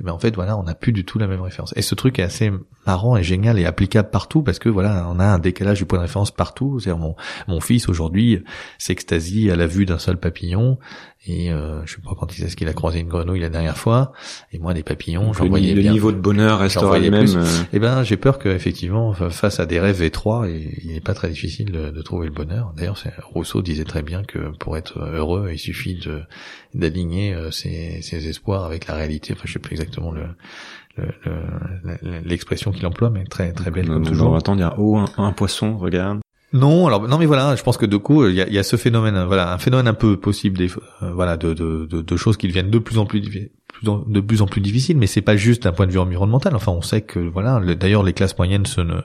et 0.00 0.02
ben 0.02 0.12
en 0.12 0.18
fait 0.18 0.34
voilà, 0.34 0.56
on 0.56 0.64
n'a 0.64 0.74
plus 0.74 0.92
du 0.92 1.04
tout 1.04 1.18
la 1.18 1.26
même 1.26 1.42
référence. 1.42 1.72
Et 1.76 1.82
ce 1.82 1.94
truc 1.94 2.18
est 2.18 2.22
assez 2.22 2.50
marrant 2.86 3.16
et 3.16 3.22
génial 3.22 3.58
et 3.58 3.66
applicable 3.66 4.10
partout 4.10 4.42
parce 4.42 4.58
que 4.58 4.68
voilà, 4.68 5.06
on 5.10 5.18
a 5.18 5.24
un 5.24 5.38
décalage 5.38 5.78
du 5.78 5.86
point 5.86 5.98
de 5.98 6.02
référence 6.02 6.30
partout. 6.30 6.78
C'est-à-dire 6.80 7.00
mon 7.00 7.14
mon 7.48 7.60
fils 7.60 7.88
aujourd'hui 7.88 8.42
s'extasie 8.78 9.50
à 9.50 9.56
la 9.56 9.66
vue 9.66 9.86
d'un 9.86 9.98
seul 9.98 10.16
papillon 10.16 10.78
et 11.26 11.50
euh, 11.50 11.84
je 11.86 11.94
sais 11.94 12.02
pas 12.02 12.14
quand 12.18 12.36
il 12.36 12.42
sait 12.42 12.50
ce 12.50 12.56
qu'il 12.56 12.68
a 12.68 12.74
croisé 12.74 13.00
une 13.00 13.08
grenouille 13.08 13.40
la 13.40 13.48
dernière 13.48 13.78
fois. 13.78 14.12
Et 14.52 14.58
moi, 14.58 14.74
des 14.74 14.82
papillons, 14.82 15.32
j'en 15.32 15.48
voyais 15.48 15.74
le 15.74 15.82
niveau 15.82 16.12
de 16.12 16.18
bonheur 16.18 16.58
restera 16.58 16.98
le 16.98 17.10
même. 17.10 17.26
Euh. 17.36 17.44
Eh 17.72 17.78
ben, 17.78 18.02
j'ai 18.02 18.18
peur 18.18 18.38
que 18.38 18.50
effectivement, 18.50 19.14
face 19.14 19.58
à 19.58 19.64
des 19.64 19.80
rêves 19.80 20.02
étroits, 20.02 20.46
il 20.48 20.92
n'est 20.92 21.00
pas 21.00 21.14
très 21.14 21.30
difficile 21.30 21.72
de, 21.72 21.90
de 21.90 22.02
trouver 22.02 22.26
le 22.26 22.32
bonheur. 22.32 22.74
D'ailleurs, 22.76 23.02
Rousseau 23.22 23.62
disait 23.62 23.84
très 23.84 24.02
bien 24.02 24.22
que 24.22 24.50
pour 24.58 24.76
être 24.76 24.98
heureux, 24.98 25.48
il 25.50 25.58
suffit 25.58 25.94
de 25.94 26.22
d'aligner 26.74 27.32
euh, 27.32 27.50
ses, 27.50 28.02
ses, 28.02 28.28
espoirs 28.28 28.64
avec 28.64 28.86
la 28.86 28.94
réalité. 28.94 29.32
Enfin, 29.32 29.44
je 29.46 29.52
sais 29.52 29.58
plus 29.60 29.72
exactement 29.72 30.12
le 30.12 30.26
l'expression 32.24 32.70
qu'il 32.70 32.86
emploie, 32.86 33.10
mais 33.10 33.24
très 33.24 33.52
très 33.52 33.70
belle. 33.70 33.86
Comme 33.88 34.06
toujours. 34.06 34.36
Attends, 34.36 34.54
il 34.54 34.60
y 34.60 34.62
a 34.62 34.74
oh 34.78 34.98
un, 34.98 35.08
un 35.16 35.32
poisson, 35.32 35.76
regarde. 35.76 36.20
Non, 36.54 36.86
alors 36.86 37.08
non 37.08 37.18
mais 37.18 37.26
voilà, 37.26 37.56
je 37.56 37.64
pense 37.64 37.76
que 37.76 37.84
de 37.84 37.96
coup 37.96 38.28
il 38.28 38.36
y 38.36 38.40
a, 38.40 38.48
y 38.48 38.58
a, 38.58 38.62
ce 38.62 38.76
phénomène, 38.76 39.24
voilà, 39.24 39.52
un 39.52 39.58
phénomène 39.58 39.88
un 39.88 39.94
peu 39.94 40.16
possible, 40.16 40.56
des, 40.56 40.70
euh, 41.02 41.10
voilà, 41.12 41.36
de, 41.36 41.52
de, 41.52 41.84
de, 41.84 42.16
choses 42.16 42.36
qui 42.36 42.46
deviennent 42.46 42.70
de 42.70 42.78
plus 42.78 42.98
en 42.98 43.06
plus 43.06 43.20
de 43.82 44.20
plus 44.20 44.40
en 44.40 44.46
plus 44.46 44.60
difficiles, 44.60 44.96
mais 44.96 45.08
c'est 45.08 45.20
pas 45.20 45.36
juste 45.36 45.64
d'un 45.64 45.72
point 45.72 45.86
de 45.86 45.90
vue 45.90 45.98
environnemental. 45.98 46.54
Enfin, 46.54 46.70
on 46.70 46.80
sait 46.80 47.02
que 47.02 47.18
voilà, 47.18 47.60
d'ailleurs 47.74 48.04
les 48.04 48.12
classes 48.12 48.38
moyennes 48.38 48.66
se 48.66 48.80
ne 48.80 49.00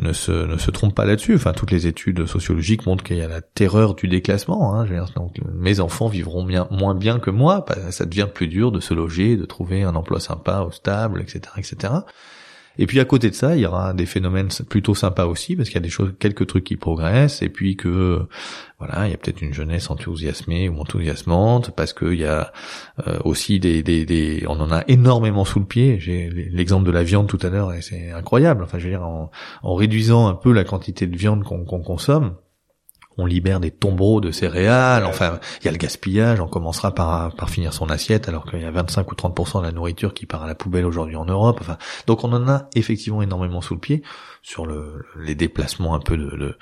ne 0.00 0.14
se 0.14 0.32
ne 0.32 0.56
se 0.56 0.70
trompent 0.70 0.94
pas 0.94 1.04
là-dessus. 1.04 1.34
Enfin, 1.34 1.52
toutes 1.52 1.72
les 1.72 1.86
études 1.86 2.24
sociologiques 2.24 2.86
montrent 2.86 3.04
qu'il 3.04 3.18
y 3.18 3.22
a 3.22 3.28
la 3.28 3.42
terreur 3.42 3.94
du 3.94 4.08
déclassement. 4.08 4.74
Hein. 4.74 4.86
Donc, 5.16 5.36
mes 5.54 5.80
enfants 5.80 6.08
vivront 6.08 6.44
bien, 6.44 6.66
moins 6.70 6.94
bien 6.94 7.18
que 7.18 7.30
moi. 7.30 7.66
Ça 7.90 8.06
devient 8.06 8.28
plus 8.32 8.48
dur 8.48 8.72
de 8.72 8.80
se 8.80 8.94
loger, 8.94 9.36
de 9.36 9.44
trouver 9.44 9.82
un 9.82 9.94
emploi 9.94 10.20
sympa, 10.20 10.66
stable, 10.72 11.20
etc., 11.20 11.40
etc. 11.58 11.92
Et 12.80 12.86
puis 12.86 12.98
à 12.98 13.04
côté 13.04 13.28
de 13.28 13.34
ça, 13.34 13.56
il 13.56 13.60
y 13.60 13.66
aura 13.66 13.92
des 13.92 14.06
phénomènes 14.06 14.48
plutôt 14.66 14.94
sympas 14.94 15.26
aussi 15.26 15.54
parce 15.54 15.68
qu'il 15.68 15.76
y 15.76 15.78
a 15.78 15.82
des 15.82 15.90
choses, 15.90 16.14
quelques 16.18 16.46
trucs 16.46 16.64
qui 16.64 16.76
progressent 16.76 17.42
et 17.42 17.50
puis 17.50 17.76
que 17.76 18.26
voilà, 18.78 19.06
il 19.06 19.10
y 19.10 19.14
a 19.14 19.18
peut-être 19.18 19.42
une 19.42 19.52
jeunesse 19.52 19.90
enthousiasmée 19.90 20.70
ou 20.70 20.80
enthousiasmante 20.80 21.72
parce 21.76 21.92
qu'il 21.92 22.14
y 22.14 22.24
a 22.24 22.54
euh, 23.06 23.18
aussi 23.26 23.60
des, 23.60 24.44
on 24.48 24.58
en 24.58 24.72
a 24.72 24.82
énormément 24.88 25.44
sous 25.44 25.60
le 25.60 25.66
pied. 25.66 26.00
J'ai 26.00 26.30
l'exemple 26.30 26.86
de 26.86 26.90
la 26.90 27.02
viande 27.02 27.26
tout 27.26 27.38
à 27.42 27.50
l'heure 27.50 27.74
et 27.74 27.82
c'est 27.82 28.12
incroyable. 28.12 28.64
Enfin, 28.64 28.78
je 28.78 28.84
veux 28.84 28.90
dire, 28.92 29.02
en 29.02 29.74
réduisant 29.74 30.26
un 30.28 30.34
peu 30.34 30.50
la 30.50 30.64
quantité 30.64 31.06
de 31.06 31.18
viande 31.18 31.44
qu'on 31.44 31.82
consomme, 31.82 32.36
on 33.20 33.26
libère 33.26 33.60
des 33.60 33.70
tombereaux 33.70 34.20
de 34.20 34.30
céréales, 34.30 35.04
enfin, 35.04 35.38
il 35.60 35.66
y 35.66 35.68
a 35.68 35.72
le 35.72 35.78
gaspillage, 35.78 36.40
on 36.40 36.48
commencera 36.48 36.94
par, 36.94 37.34
par 37.34 37.50
finir 37.50 37.72
son 37.72 37.90
assiette, 37.90 38.28
alors 38.28 38.44
qu'il 38.46 38.60
y 38.60 38.64
a 38.64 38.70
25 38.70 39.10
ou 39.10 39.14
30% 39.14 39.60
de 39.60 39.66
la 39.66 39.72
nourriture 39.72 40.14
qui 40.14 40.26
part 40.26 40.42
à 40.42 40.46
la 40.46 40.54
poubelle 40.54 40.86
aujourd'hui 40.86 41.16
en 41.16 41.24
Europe, 41.24 41.58
enfin, 41.60 41.78
donc 42.06 42.24
on 42.24 42.32
en 42.32 42.48
a 42.48 42.68
effectivement 42.74 43.22
énormément 43.22 43.60
sous 43.60 43.74
le 43.74 43.80
pied 43.80 44.02
sur 44.42 44.64
le, 44.64 45.04
les 45.18 45.34
déplacements 45.34 45.94
un 45.94 46.00
peu 46.00 46.16
de, 46.16 46.56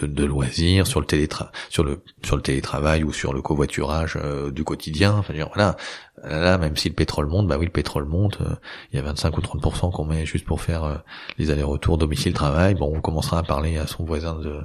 de, 0.00 0.06
de, 0.06 0.24
loisirs, 0.24 0.86
sur 0.86 1.00
le 1.00 1.06
télétra 1.06 1.50
sur 1.70 1.82
le 1.82 2.00
sur 2.22 2.36
le 2.36 2.42
télétravail 2.42 3.02
ou 3.02 3.12
sur 3.12 3.32
le 3.32 3.42
covoiturage 3.42 4.16
euh, 4.22 4.50
du 4.50 4.64
quotidien. 4.64 5.14
Enfin, 5.18 5.34
voilà, 5.34 5.76
là, 6.24 6.58
même 6.58 6.76
si 6.76 6.88
le 6.88 6.94
pétrole 6.94 7.26
monte, 7.26 7.46
bah 7.46 7.56
oui, 7.58 7.66
le 7.66 7.72
pétrole 7.72 8.04
monte. 8.04 8.40
Euh, 8.40 8.54
il 8.92 8.96
y 8.96 8.98
a 8.98 9.02
25 9.02 9.36
ou 9.38 9.40
30% 9.40 9.92
qu'on 9.92 10.04
met 10.04 10.26
juste 10.26 10.44
pour 10.44 10.60
faire 10.60 10.84
euh, 10.84 10.96
les 11.38 11.50
allers-retours 11.50 11.98
domicile-travail. 11.98 12.74
Bon, 12.74 12.92
on 12.94 13.00
commencera 13.00 13.38
à 13.38 13.42
parler 13.42 13.76
à 13.78 13.86
son 13.86 14.04
voisin 14.04 14.34
de, 14.34 14.60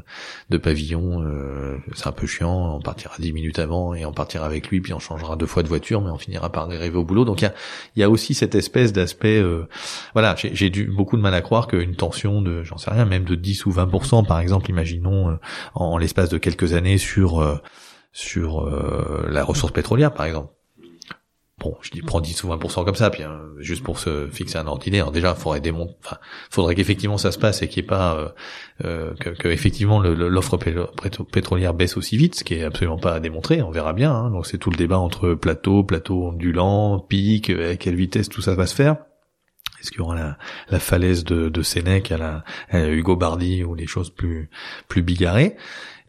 de 0.49 0.57
pavillon. 0.57 1.23
c'est 1.93 2.07
un 2.07 2.11
peu 2.11 2.27
chiant. 2.27 2.75
On 2.75 2.81
partira 2.81 3.15
10 3.19 3.33
minutes 3.33 3.59
avant 3.59 3.93
et 3.93 4.05
on 4.05 4.13
partira 4.13 4.45
avec 4.45 4.69
lui, 4.69 4.81
puis 4.81 4.93
on 4.93 4.99
changera 4.99 5.35
deux 5.35 5.45
fois 5.45 5.63
de 5.63 5.67
voiture, 5.67 6.01
mais 6.01 6.09
on 6.09 6.17
finira 6.17 6.51
par 6.51 6.63
arriver 6.63 6.97
au 6.97 7.03
boulot. 7.03 7.25
Donc 7.25 7.41
il 7.41 7.45
y 7.45 7.47
a, 7.47 7.53
y 7.95 8.03
a 8.03 8.09
aussi 8.09 8.33
cette 8.33 8.55
espèce 8.55 8.93
d'aspect. 8.93 9.43
voilà, 10.13 10.35
j'ai 10.37 10.69
dû 10.69 10.85
beaucoup 10.85 11.17
de 11.17 11.21
mal 11.21 11.33
à 11.33 11.41
croire 11.41 11.67
qu'une 11.67 11.95
tension 11.95 12.41
de 12.41 12.63
j'en 12.63 12.77
sais 12.77 12.91
rien, 12.91 13.05
même 13.05 13.23
de 13.23 13.35
10 13.35 13.65
ou 13.65 13.71
20%, 13.71 14.25
par 14.25 14.39
exemple, 14.39 14.69
imaginons 14.69 15.29
euh, 15.29 15.35
en, 15.75 15.97
l'espace 15.97 16.29
de 16.29 16.37
quelques 16.37 16.73
années 16.73 16.97
sur 16.97 17.41
euh, 17.41 17.57
sur 18.13 18.67
euh, 18.67 19.27
la 19.29 19.43
ressource 19.43 19.71
pétrolière, 19.71 20.13
par 20.13 20.25
exemple. 20.25 20.53
Bon, 21.61 21.77
je 21.81 21.91
dis 21.91 22.01
prends 22.01 22.21
10 22.21 22.43
ou 22.43 22.47
20% 22.47 22.85
comme 22.85 22.95
ça, 22.95 23.11
puis 23.11 23.21
hein, 23.21 23.39
juste 23.59 23.83
pour 23.83 23.99
se 23.99 24.27
fixer 24.27 24.57
un 24.57 24.65
ordinaire. 24.65 25.11
déjà, 25.11 25.35
faudrait 25.35 25.59
démontrer, 25.59 25.95
enfin, 26.03 26.17
faudrait 26.49 26.73
qu'effectivement 26.73 27.19
ça 27.19 27.31
se 27.31 27.37
passe 27.37 27.61
et 27.61 27.67
qu'il 27.67 27.83
n'y 27.83 27.85
ait 27.85 27.89
pas 27.89 28.33
euh, 28.83 29.13
que, 29.19 29.29
que, 29.29 29.47
effectivement 29.47 30.01
l'offre 30.01 30.57
pétrolière 30.57 31.75
baisse 31.75 31.97
aussi 31.97 32.17
vite, 32.17 32.33
ce 32.33 32.43
qui 32.43 32.55
est 32.55 32.63
absolument 32.63 32.97
pas 32.97 33.13
à 33.13 33.19
démontrer. 33.19 33.61
On 33.61 33.69
verra 33.69 33.93
bien. 33.93 34.11
Hein. 34.11 34.31
Donc 34.31 34.47
c'est 34.47 34.57
tout 34.57 34.71
le 34.71 34.75
débat 34.75 34.97
entre 34.97 35.35
plateau, 35.35 35.83
plateau 35.83 36.29
ondulant, 36.29 36.97
pic, 36.99 37.51
à 37.51 37.75
quelle 37.75 37.95
vitesse 37.95 38.27
tout 38.27 38.41
ça 38.41 38.55
va 38.55 38.65
se 38.65 38.73
faire. 38.73 38.95
Est-ce 39.79 39.91
qu'il 39.91 39.99
y 39.99 40.01
aura 40.01 40.15
la, 40.15 40.37
la 40.69 40.79
falaise 40.79 41.23
de, 41.23 41.49
de 41.49 41.61
Sénèque 41.61 42.11
à 42.11 42.17
la, 42.17 42.89
Hugo 42.89 43.15
Bardi 43.15 43.63
ou 43.63 43.75
des 43.75 43.87
choses 43.87 44.09
plus 44.09 44.49
plus 44.87 45.03
bigarrées? 45.03 45.57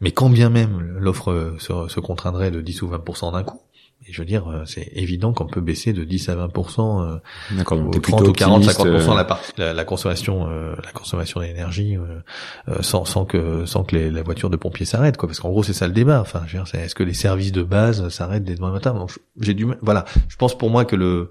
Mais 0.01 0.11
quand 0.11 0.31
bien 0.31 0.49
même 0.49 0.97
l'offre 0.99 1.55
se, 1.59 1.87
se 1.87 1.99
contraindrait 1.99 2.49
de 2.49 2.59
10 2.59 2.81
ou 2.81 2.89
20% 2.89 3.33
d'un 3.33 3.43
coup, 3.43 3.61
je 4.09 4.21
veux 4.21 4.25
dire, 4.25 4.47
euh, 4.49 4.63
c'est 4.65 4.89
évident 4.93 5.33
qu'on 5.33 5.45
peut 5.45 5.61
baisser 5.61 5.93
de 5.93 6.03
10 6.03 6.29
à 6.29 6.35
20 6.35 6.51
euh, 6.57 7.17
D'accord, 7.51 7.79
ou 7.79 7.89
30 7.91 8.27
ou 8.27 8.33
40, 8.33 8.63
50 8.63 8.85
euh, 8.87 9.15
la, 9.15 9.23
partie, 9.23 9.51
la, 9.57 9.85
consommation, 9.85 10.47
euh, 10.49 10.75
la 10.83 10.91
consommation 10.91 11.39
d'énergie, 11.39 11.97
euh, 11.97 12.81
sans, 12.81 13.05
sans 13.05 13.25
que 13.25 13.65
sans 13.65 13.83
que 13.83 13.95
les, 13.95 14.11
la 14.11 14.23
voiture 14.23 14.49
de 14.49 14.57
pompier 14.57 14.85
s'arrête, 14.85 15.17
quoi. 15.17 15.27
Parce 15.27 15.39
qu'en 15.39 15.49
gros, 15.49 15.63
c'est 15.63 15.73
ça 15.73 15.87
le 15.87 15.93
débat. 15.93 16.21
Enfin, 16.21 16.43
je 16.47 16.57
veux 16.57 16.63
dire, 16.63 16.75
est-ce 16.81 16.95
que 16.95 17.03
les 17.03 17.13
services 17.13 17.51
de 17.51 17.63
base 17.63 18.09
s'arrêtent 18.09 18.43
dès 18.43 18.55
demain 18.55 18.71
matin? 18.71 19.05
J'ai 19.39 19.53
du, 19.53 19.67
voilà. 19.81 20.05
Je 20.27 20.35
pense 20.35 20.57
pour 20.57 20.69
moi 20.69 20.85
que 20.85 20.95
le 20.95 21.29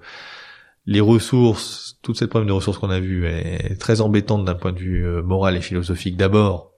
les 0.85 0.99
ressources, 0.99 1.97
toute 2.01 2.17
cette 2.17 2.29
problème 2.29 2.49
de 2.49 2.53
ressources 2.53 2.77
qu'on 2.77 2.89
a 2.89 2.99
vu 2.99 3.25
est 3.25 3.79
très 3.79 4.01
embêtante 4.01 4.43
d'un 4.43 4.55
point 4.55 4.73
de 4.73 4.79
vue 4.79 5.05
moral 5.23 5.55
et 5.55 5.61
philosophique. 5.61 6.17
D'abord, 6.17 6.71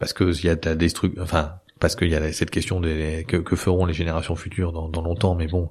parce 0.00 0.12
que 0.12 0.36
il 0.36 0.44
y 0.44 0.48
a 0.48 0.56
de 0.56 0.68
la 0.68 0.74
destruction, 0.74 1.22
enfin 1.22 1.52
parce 1.80 1.96
qu'il 1.96 2.08
y 2.08 2.14
a 2.14 2.32
cette 2.32 2.50
question 2.50 2.80
des 2.80 3.24
que, 3.26 3.36
que, 3.36 3.56
feront 3.56 3.86
les 3.86 3.94
générations 3.94 4.36
futures 4.36 4.72
dans, 4.72 4.88
dans 4.88 5.02
longtemps, 5.02 5.34
mais 5.34 5.46
bon, 5.46 5.70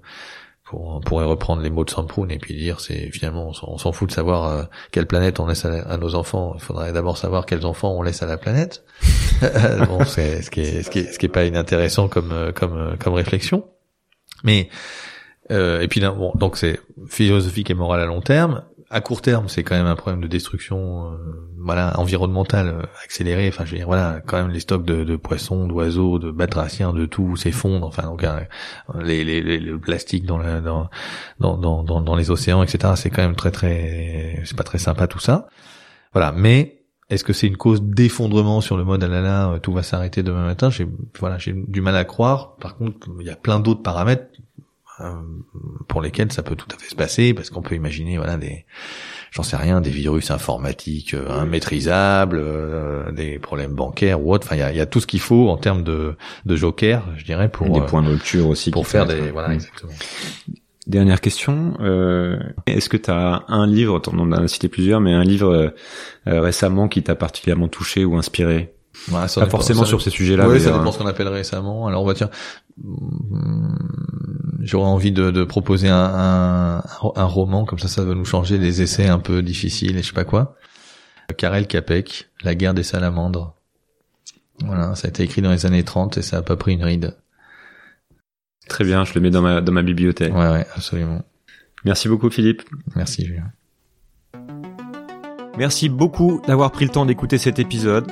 on 0.73 0.99
pourrait 0.99 1.25
reprendre 1.25 1.61
les 1.61 1.69
mots 1.69 1.85
de 1.85 1.89
Samproun 1.89 2.31
et 2.31 2.39
puis 2.39 2.55
dire 2.55 2.79
c'est 2.79 3.11
finalement 3.11 3.51
on 3.63 3.77
s'en 3.77 3.91
fout 3.91 4.09
de 4.09 4.13
savoir 4.13 4.49
euh, 4.49 4.63
quelle 4.91 5.05
planète 5.05 5.39
on 5.39 5.47
laisse 5.47 5.65
à, 5.65 5.97
nos 5.97 6.15
enfants. 6.15 6.53
Il 6.55 6.61
faudrait 6.61 6.91
d'abord 6.91 7.17
savoir 7.17 7.45
quels 7.45 7.65
enfants 7.65 7.95
on 7.95 8.01
laisse 8.01 8.23
à 8.23 8.25
la 8.25 8.37
planète. 8.37 8.83
bon, 9.87 10.03
c'est 10.05 10.41
ce 10.41 10.49
qui 10.49 10.61
est 10.61 10.83
ce 10.83 10.89
qui 10.89 10.99
est 10.99 11.11
ce 11.11 11.19
qui 11.19 11.27
est 11.27 11.29
pas 11.29 11.45
inintéressant 11.45 12.07
comme 12.07 12.31
euh, 12.31 12.51
comme 12.51 12.77
euh, 12.77 12.95
comme 12.97 13.13
réflexion. 13.13 13.65
Mais 14.43 14.69
euh, 15.51 15.81
et 15.81 15.87
puis 15.87 15.99
là, 15.99 16.11
bon, 16.11 16.31
donc 16.35 16.57
c'est 16.57 16.79
philosophique 17.07 17.69
et 17.69 17.75
moral 17.75 18.01
à 18.01 18.05
long 18.05 18.21
terme 18.21 18.63
à 18.89 19.01
court 19.01 19.21
terme, 19.21 19.49
c'est 19.49 19.63
quand 19.63 19.75
même 19.75 19.87
un 19.87 19.95
problème 19.95 20.21
de 20.21 20.27
destruction, 20.27 21.11
euh, 21.11 21.17
voilà, 21.57 21.99
environnementale 21.99 22.67
euh, 22.67 22.83
accélérée. 23.03 23.47
Enfin, 23.47 23.65
je 23.65 23.71
veux 23.71 23.77
dire, 23.77 23.87
voilà, 23.87 24.21
quand 24.25 24.37
même 24.37 24.51
les 24.51 24.59
stocks 24.59 24.85
de, 24.85 25.03
de 25.03 25.15
poissons, 25.15 25.67
d'oiseaux, 25.67 26.19
de 26.19 26.31
batraciens, 26.31 26.93
de 26.93 27.05
tout 27.05 27.35
s'effondrent. 27.35 27.87
Enfin, 27.87 28.03
donc 28.03 28.23
euh, 28.23 28.41
les, 29.01 29.23
les, 29.23 29.41
les, 29.41 29.59
le 29.59 29.79
plastique 29.79 30.25
dans, 30.25 30.37
la, 30.37 30.61
dans, 30.61 30.89
dans, 31.39 31.57
dans, 31.57 31.83
dans, 31.83 32.15
les 32.15 32.29
océans, 32.29 32.61
etc. 32.61 32.93
C'est 32.95 33.09
quand 33.09 33.23
même 33.23 33.35
très 33.35 33.51
très, 33.51 34.41
c'est 34.45 34.57
pas 34.57 34.63
très 34.63 34.77
sympa 34.77 35.07
tout 35.07 35.19
ça. 35.19 35.47
Voilà, 36.13 36.31
mais 36.31 36.83
est-ce 37.09 37.23
que 37.23 37.33
c'est 37.33 37.47
une 37.47 37.57
cause 37.57 37.81
d'effondrement 37.81 38.61
sur 38.61 38.77
le 38.77 38.83
mode 38.83 39.03
alala, 39.03 39.59
tout 39.61 39.73
va 39.73 39.83
s'arrêter 39.83 40.23
demain 40.23 40.45
matin? 40.45 40.69
J'ai 40.69 40.87
voilà, 41.19 41.37
j'ai 41.37 41.53
du 41.53 41.81
mal 41.81 41.95
à 41.95 42.05
croire. 42.05 42.55
Par 42.57 42.77
contre, 42.77 43.07
il 43.19 43.25
y 43.25 43.29
a 43.29 43.35
plein 43.35 43.59
d'autres 43.59 43.83
paramètres 43.83 44.27
euh, 44.31 44.44
pour 45.87 46.01
lesquels 46.01 46.31
ça 46.31 46.43
peut 46.43 46.55
tout 46.55 46.67
à 46.73 46.77
fait 46.77 46.89
se 46.89 46.95
passer, 46.95 47.33
parce 47.33 47.49
qu'on 47.49 47.61
peut 47.61 47.75
imaginer, 47.75 48.17
voilà, 48.17 48.37
des, 48.37 48.65
j'en 49.31 49.43
sais 49.43 49.57
rien, 49.57 49.81
des 49.81 49.89
virus 49.89 50.31
informatiques 50.31 51.13
euh, 51.13 51.43
immaîtrisables, 51.43 52.37
euh, 52.39 53.11
des 53.11 53.39
problèmes 53.39 53.73
bancaires 53.73 54.23
ou 54.23 54.33
autre. 54.33 54.47
Enfin, 54.47 54.55
il 54.55 54.59
y 54.59 54.63
a, 54.63 54.71
y 54.71 54.79
a, 54.79 54.85
tout 54.85 54.99
ce 54.99 55.07
qu'il 55.07 55.19
faut 55.19 55.49
en 55.49 55.57
termes 55.57 55.83
de, 55.83 56.15
de 56.45 56.55
joker, 56.55 57.03
je 57.17 57.25
dirais, 57.25 57.49
pour 57.49 57.69
des 57.69 57.85
points 57.85 58.01
de 58.01 58.09
rupture 58.09 58.47
aussi 58.47 58.71
pour 58.71 58.87
faire 58.87 59.05
des, 59.05 59.31
voilà, 59.31 59.53
exactement. 59.53 59.93
Dernière 60.87 61.19
question, 61.19 61.73
euh, 61.79 62.37
est-ce 62.67 62.89
que 62.89 62.97
tu 62.97 63.09
as 63.09 63.43
un 63.47 63.65
livre, 63.65 63.99
on 64.13 64.19
en 64.19 64.31
a 64.31 64.47
cité 64.47 64.69
plusieurs, 64.69 65.01
mais 65.01 65.13
un 65.13 65.23
livre 65.23 65.73
récemment 66.27 66.87
qui 66.87 67.01
t'a 67.01 67.15
particulièrement 67.15 67.67
touché 67.67 68.05
ou 68.05 68.17
inspiré? 68.17 68.74
Pas 69.11 69.27
forcément 69.47 69.85
sur 69.85 70.01
ces 70.01 70.09
sujets-là. 70.09 70.47
Oui, 70.47 70.59
ça 70.59 70.71
dépend 70.71 70.91
ce 70.91 70.97
qu'on 70.97 71.07
appelle 71.07 71.27
récemment. 71.27 71.87
Alors 71.87 72.03
on 72.03 72.05
va 72.05 72.13
dire, 72.13 72.29
j'aurais 74.61 74.89
envie 74.89 75.11
de, 75.11 75.31
de 75.31 75.43
proposer 75.43 75.89
un, 75.89 75.97
un, 75.97 76.83
un, 77.15 77.23
roman, 77.25 77.65
comme 77.65 77.79
ça 77.79 77.87
ça 77.87 78.03
va 78.03 78.13
nous 78.13 78.25
changer 78.25 78.57
des 78.57 78.81
essais 78.81 79.07
un 79.07 79.19
peu 79.19 79.41
difficiles 79.41 79.97
et 79.97 80.01
je 80.01 80.07
sais 80.07 80.13
pas 80.13 80.25
quoi. 80.25 80.55
Karel 81.37 81.67
Capek, 81.67 82.29
La 82.43 82.55
guerre 82.55 82.73
des 82.73 82.83
salamandres. 82.83 83.55
Voilà, 84.63 84.95
ça 84.95 85.07
a 85.07 85.09
été 85.09 85.23
écrit 85.23 85.41
dans 85.41 85.51
les 85.51 85.65
années 85.65 85.83
30 85.83 86.17
et 86.17 86.21
ça 86.21 86.37
a 86.37 86.41
pas 86.41 86.55
pris 86.55 86.73
une 86.73 86.83
ride. 86.83 87.17
Très 88.69 88.83
bien, 88.83 89.05
je 89.05 89.13
le 89.13 89.21
mets 89.21 89.29
dans 89.29 89.41
ma, 89.41 89.61
dans 89.61 89.71
ma 89.71 89.83
bibliothèque. 89.83 90.33
Ouais, 90.33 90.49
ouais, 90.49 90.65
absolument. 90.75 91.23
Merci 91.83 92.07
beaucoup 92.07 92.29
Philippe. 92.29 92.63
Merci 92.95 93.25
Julien. 93.25 93.51
Merci 95.57 95.87
beaucoup 95.87 96.41
d'avoir 96.47 96.71
pris 96.71 96.85
le 96.85 96.91
temps 96.91 97.05
d'écouter 97.05 97.37
cet 97.37 97.59
épisode. 97.59 98.11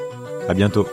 À 0.47 0.53
bientôt. 0.53 0.87